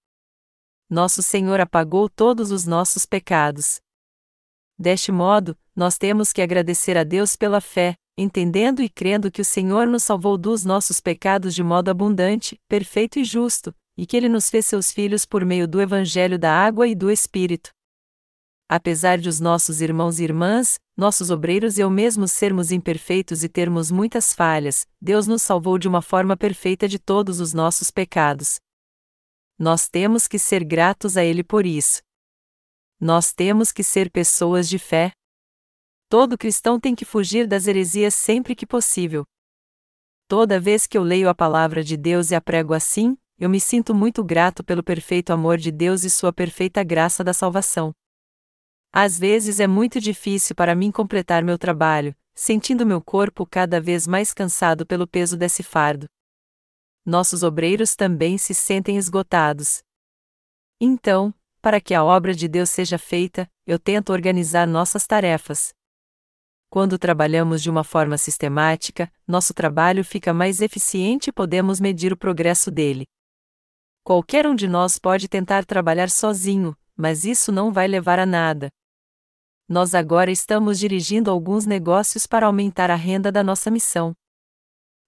Nosso 0.89 1.21
Senhor 1.21 1.59
apagou 1.59 2.09
todos 2.09 2.49
os 2.49 2.65
nossos 2.65 3.05
pecados. 3.05 3.79
Deste 4.83 5.13
modo, 5.13 5.57
nós 5.73 5.97
temos 5.97 6.33
que 6.33 6.41
agradecer 6.41 6.97
a 6.97 7.05
Deus 7.05 7.37
pela 7.37 7.61
fé, 7.61 7.95
entendendo 8.17 8.81
e 8.83 8.89
crendo 8.89 9.31
que 9.31 9.39
o 9.39 9.45
Senhor 9.45 9.87
nos 9.87 10.03
salvou 10.03 10.37
dos 10.37 10.65
nossos 10.65 10.99
pecados 10.99 11.55
de 11.55 11.63
modo 11.63 11.89
abundante, 11.89 12.59
perfeito 12.67 13.17
e 13.17 13.23
justo, 13.23 13.73
e 13.97 14.05
que 14.05 14.17
Ele 14.17 14.27
nos 14.27 14.49
fez 14.49 14.65
seus 14.65 14.91
filhos 14.91 15.23
por 15.23 15.45
meio 15.45 15.69
do 15.69 15.81
Evangelho 15.81 16.37
da 16.37 16.51
água 16.51 16.85
e 16.85 16.93
do 16.93 17.09
Espírito 17.09 17.71
apesar 18.67 19.19
de 19.19 19.29
os 19.29 19.39
nossos 19.39 19.81
irmãos 19.81 20.19
e 20.19 20.23
irmãs, 20.23 20.79
nossos 20.97 21.29
obreiros 21.29 21.77
e 21.77 21.81
eu 21.81 21.91
mesmos 21.91 22.31
sermos 22.31 22.71
imperfeitos 22.71 23.43
e 23.43 23.47
termos 23.47 23.91
muitas 23.91 24.33
falhas, 24.33 24.87
Deus 24.99 25.27
nos 25.27 25.43
salvou 25.43 25.77
de 25.77 25.87
uma 25.87 26.01
forma 26.01 26.35
perfeita 26.35 26.87
de 26.87 26.97
todos 26.97 27.39
os 27.39 27.53
nossos 27.53 27.91
pecados. 27.91 28.59
Nós 29.59 29.87
temos 29.87 30.27
que 30.27 30.39
ser 30.39 30.63
gratos 30.63 31.15
a 31.17 31.23
Ele 31.23 31.43
por 31.43 31.67
isso. 31.67 32.01
Nós 33.03 33.33
temos 33.33 33.73
que 33.73 33.83
ser 33.83 34.09
pessoas 34.09 34.69
de 34.69 34.79
fé. 34.79 35.11
Todo 36.07 36.37
cristão 36.37 36.79
tem 36.79 36.95
que 36.95 37.03
fugir 37.03 37.45
das 37.45 37.67
heresias 37.67 38.13
sempre 38.13 38.55
que 38.55 38.65
possível. 38.65 39.25
Toda 40.25 40.57
vez 40.57 40.87
que 40.87 40.97
eu 40.97 41.03
leio 41.03 41.27
a 41.27 41.35
palavra 41.35 41.83
de 41.83 41.97
Deus 41.97 42.31
e 42.31 42.35
a 42.35 42.39
prego 42.39 42.73
assim, 42.73 43.17
eu 43.37 43.49
me 43.49 43.59
sinto 43.59 43.93
muito 43.93 44.23
grato 44.23 44.63
pelo 44.63 44.81
perfeito 44.81 45.33
amor 45.33 45.57
de 45.57 45.69
Deus 45.69 46.05
e 46.05 46.09
sua 46.09 46.31
perfeita 46.31 46.81
graça 46.81 47.25
da 47.25 47.33
salvação. 47.33 47.91
Às 48.89 49.19
vezes 49.19 49.59
é 49.59 49.67
muito 49.67 49.99
difícil 49.99 50.55
para 50.55 50.73
mim 50.73 50.89
completar 50.89 51.43
meu 51.43 51.57
trabalho, 51.57 52.15
sentindo 52.33 52.85
meu 52.85 53.01
corpo 53.01 53.45
cada 53.45 53.81
vez 53.81 54.07
mais 54.07 54.33
cansado 54.33 54.85
pelo 54.85 55.05
peso 55.05 55.35
desse 55.35 55.61
fardo. 55.61 56.07
Nossos 57.05 57.43
obreiros 57.43 57.97
também 57.97 58.37
se 58.37 58.53
sentem 58.53 58.95
esgotados. 58.95 59.83
Então, 60.79 61.33
para 61.63 61.81
que 61.81 61.95
a 61.95 62.03
obra 62.03 62.35
de 62.35 62.47
Deus 62.47 62.69
seja 62.69 62.99
feita, 62.99 63.49
eu 63.65 63.79
tento 63.79 64.13
organizar 64.13 64.67
nossas 64.67 65.07
tarefas. 65.07 65.73
Quando 66.69 66.99
trabalhamos 66.99 67.59
de 67.63 67.71
uma 67.71 67.83
forma 67.83 68.19
sistemática, 68.19 69.11
nosso 69.27 69.51
trabalho 69.51 70.05
fica 70.05 70.31
mais 70.31 70.61
eficiente 70.61 71.31
e 71.31 71.33
podemos 71.33 71.79
medir 71.79 72.13
o 72.13 72.17
progresso 72.17 72.69
dele. 72.69 73.07
Qualquer 74.03 74.45
um 74.45 74.53
de 74.53 74.67
nós 74.67 74.99
pode 74.99 75.27
tentar 75.27 75.65
trabalhar 75.65 76.11
sozinho, 76.11 76.77
mas 76.95 77.25
isso 77.25 77.51
não 77.51 77.71
vai 77.71 77.87
levar 77.87 78.19
a 78.19 78.25
nada 78.27 78.69
nós 79.67 79.95
agora 79.95 80.29
estamos 80.29 80.77
dirigindo 80.77 81.31
alguns 81.31 81.65
negócios 81.65 82.27
para 82.27 82.45
aumentar 82.45 82.91
a 82.91 82.95
renda 82.95 83.31
da 83.31 83.43
nossa 83.43 83.71
missão. 83.71 84.13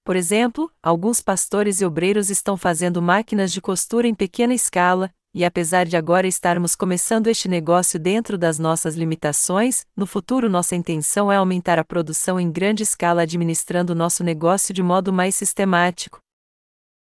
Por 0.03 0.15
exemplo, 0.15 0.71
alguns 0.81 1.21
pastores 1.21 1.81
e 1.81 1.85
obreiros 1.85 2.29
estão 2.29 2.55
fazendo 2.55 3.01
máquinas 3.01 3.51
de 3.51 3.61
costura 3.61 4.07
em 4.07 4.15
pequena 4.15 4.53
escala, 4.53 5.13
e 5.35 5.43
apesar 5.43 5.85
de 5.85 5.97
agora 5.97 6.25
estarmos 6.25 6.77
começando 6.77 7.27
este 7.27 7.49
negócio 7.49 7.99
dentro 7.99 8.37
das 8.37 8.57
nossas 8.57 8.95
limitações, 8.95 9.85
no 9.93 10.07
futuro 10.07 10.49
nossa 10.49 10.77
intenção 10.77 11.29
é 11.29 11.35
aumentar 11.35 11.77
a 11.77 11.83
produção 11.83 12.39
em 12.39 12.49
grande 12.49 12.83
escala 12.83 13.23
administrando 13.23 13.93
nosso 13.93 14.23
negócio 14.23 14.73
de 14.73 14.81
modo 14.81 15.11
mais 15.11 15.35
sistemático. 15.35 16.19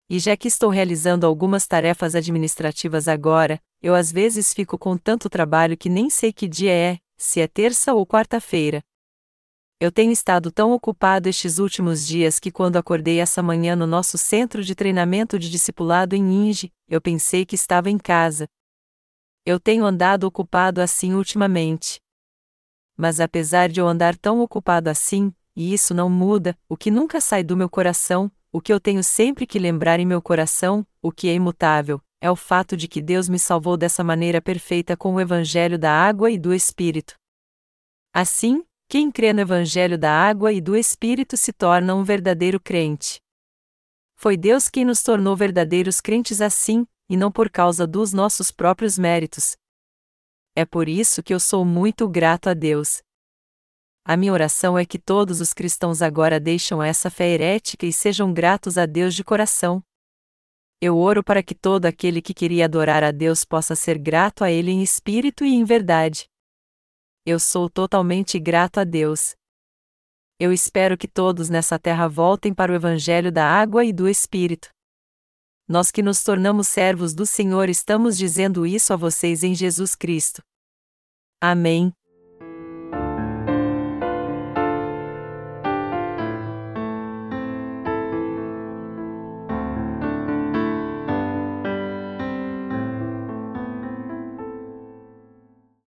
E 0.07 0.19
já 0.19 0.37
que 0.37 0.47
estou 0.47 0.69
realizando 0.69 1.25
algumas 1.25 1.65
tarefas 1.65 2.13
administrativas 2.13 3.07
agora, 3.07 3.59
eu 3.81 3.95
às 3.95 4.11
vezes 4.11 4.53
fico 4.53 4.77
com 4.77 4.95
tanto 4.95 5.27
trabalho 5.27 5.75
que 5.75 5.89
nem 5.89 6.07
sei 6.07 6.31
que 6.31 6.47
dia 6.47 6.71
é, 6.71 6.99
se 7.17 7.41
é 7.41 7.47
terça 7.47 7.91
ou 7.91 8.05
quarta-feira. 8.05 8.83
Eu 9.81 9.91
tenho 9.91 10.11
estado 10.11 10.51
tão 10.51 10.73
ocupado 10.73 11.27
estes 11.27 11.57
últimos 11.57 12.05
dias 12.05 12.39
que 12.39 12.51
quando 12.51 12.77
acordei 12.77 13.19
essa 13.19 13.41
manhã 13.41 13.75
no 13.75 13.87
nosso 13.87 14.15
centro 14.15 14.63
de 14.63 14.75
treinamento 14.75 15.39
de 15.39 15.49
discipulado 15.49 16.15
em 16.15 16.21
Inge, 16.21 16.71
eu 16.87 17.01
pensei 17.01 17.47
que 17.47 17.55
estava 17.55 17.89
em 17.89 17.97
casa. 17.97 18.47
Eu 19.43 19.59
tenho 19.59 19.83
andado 19.83 20.25
ocupado 20.25 20.81
assim 20.81 21.15
ultimamente. 21.15 21.99
Mas 22.95 23.19
apesar 23.19 23.69
de 23.69 23.79
eu 23.79 23.87
andar 23.87 24.15
tão 24.15 24.41
ocupado 24.41 24.87
assim, 24.87 25.33
e 25.55 25.73
isso 25.73 25.95
não 25.95 26.11
muda, 26.11 26.55
o 26.69 26.77
que 26.77 26.91
nunca 26.91 27.19
sai 27.19 27.43
do 27.43 27.57
meu 27.57 27.67
coração, 27.67 28.31
o 28.51 28.61
que 28.61 28.71
eu 28.71 28.79
tenho 28.79 29.03
sempre 29.03 29.47
que 29.47 29.57
lembrar 29.57 29.99
em 29.99 30.05
meu 30.05 30.21
coração, 30.21 30.85
o 31.01 31.11
que 31.11 31.27
é 31.27 31.33
imutável, 31.33 31.99
é 32.21 32.29
o 32.29 32.35
fato 32.35 32.77
de 32.77 32.87
que 32.87 33.01
Deus 33.01 33.27
me 33.27 33.39
salvou 33.39 33.75
dessa 33.75 34.03
maneira 34.03 34.39
perfeita 34.39 34.95
com 34.95 35.15
o 35.15 35.19
Evangelho 35.19 35.79
da 35.79 35.91
água 35.91 36.29
e 36.29 36.37
do 36.37 36.53
Espírito. 36.53 37.15
Assim, 38.13 38.63
quem 38.91 39.09
crê 39.09 39.31
no 39.31 39.39
Evangelho 39.39 39.97
da 39.97 40.11
água 40.11 40.51
e 40.51 40.59
do 40.59 40.75
Espírito 40.75 41.37
se 41.37 41.53
torna 41.53 41.95
um 41.95 42.03
verdadeiro 42.03 42.59
crente. 42.59 43.21
Foi 44.17 44.35
Deus 44.35 44.67
quem 44.67 44.83
nos 44.83 45.01
tornou 45.01 45.33
verdadeiros 45.33 46.01
crentes 46.01 46.41
assim, 46.41 46.85
e 47.09 47.15
não 47.15 47.31
por 47.31 47.49
causa 47.49 47.87
dos 47.87 48.11
nossos 48.11 48.51
próprios 48.51 48.99
méritos. 48.99 49.55
É 50.57 50.65
por 50.65 50.89
isso 50.89 51.23
que 51.23 51.33
eu 51.33 51.39
sou 51.39 51.63
muito 51.63 52.05
grato 52.05 52.49
a 52.49 52.53
Deus. 52.53 53.01
A 54.03 54.17
minha 54.17 54.33
oração 54.33 54.77
é 54.77 54.85
que 54.85 54.99
todos 54.99 55.39
os 55.39 55.53
cristãos 55.53 56.01
agora 56.01 56.37
deixam 56.37 56.83
essa 56.83 57.09
fé 57.09 57.29
herética 57.29 57.85
e 57.85 57.93
sejam 57.93 58.33
gratos 58.33 58.77
a 58.77 58.85
Deus 58.85 59.15
de 59.15 59.23
coração. 59.23 59.81
Eu 60.81 60.97
oro 60.97 61.23
para 61.23 61.41
que 61.41 61.55
todo 61.55 61.85
aquele 61.85 62.21
que 62.21 62.33
queria 62.33 62.65
adorar 62.65 63.05
a 63.05 63.11
Deus 63.11 63.45
possa 63.45 63.73
ser 63.73 63.97
grato 63.97 64.43
a 64.43 64.51
Ele 64.51 64.69
em 64.69 64.83
espírito 64.83 65.45
e 65.45 65.53
em 65.53 65.63
verdade. 65.63 66.29
Eu 67.23 67.39
sou 67.39 67.69
totalmente 67.69 68.39
grato 68.39 68.79
a 68.79 68.83
Deus. 68.83 69.35
Eu 70.39 70.51
espero 70.51 70.97
que 70.97 71.07
todos 71.07 71.49
nessa 71.49 71.77
terra 71.77 72.07
voltem 72.07 72.51
para 72.51 72.71
o 72.71 72.75
Evangelho 72.75 73.31
da 73.31 73.45
água 73.45 73.85
e 73.85 73.93
do 73.93 74.09
Espírito. 74.09 74.69
Nós 75.67 75.91
que 75.91 76.01
nos 76.01 76.23
tornamos 76.23 76.67
servos 76.67 77.13
do 77.13 77.25
Senhor 77.25 77.69
estamos 77.69 78.17
dizendo 78.17 78.65
isso 78.65 78.91
a 78.91 78.95
vocês 78.95 79.43
em 79.43 79.53
Jesus 79.53 79.95
Cristo. 79.95 80.41
Amém. 81.39 81.93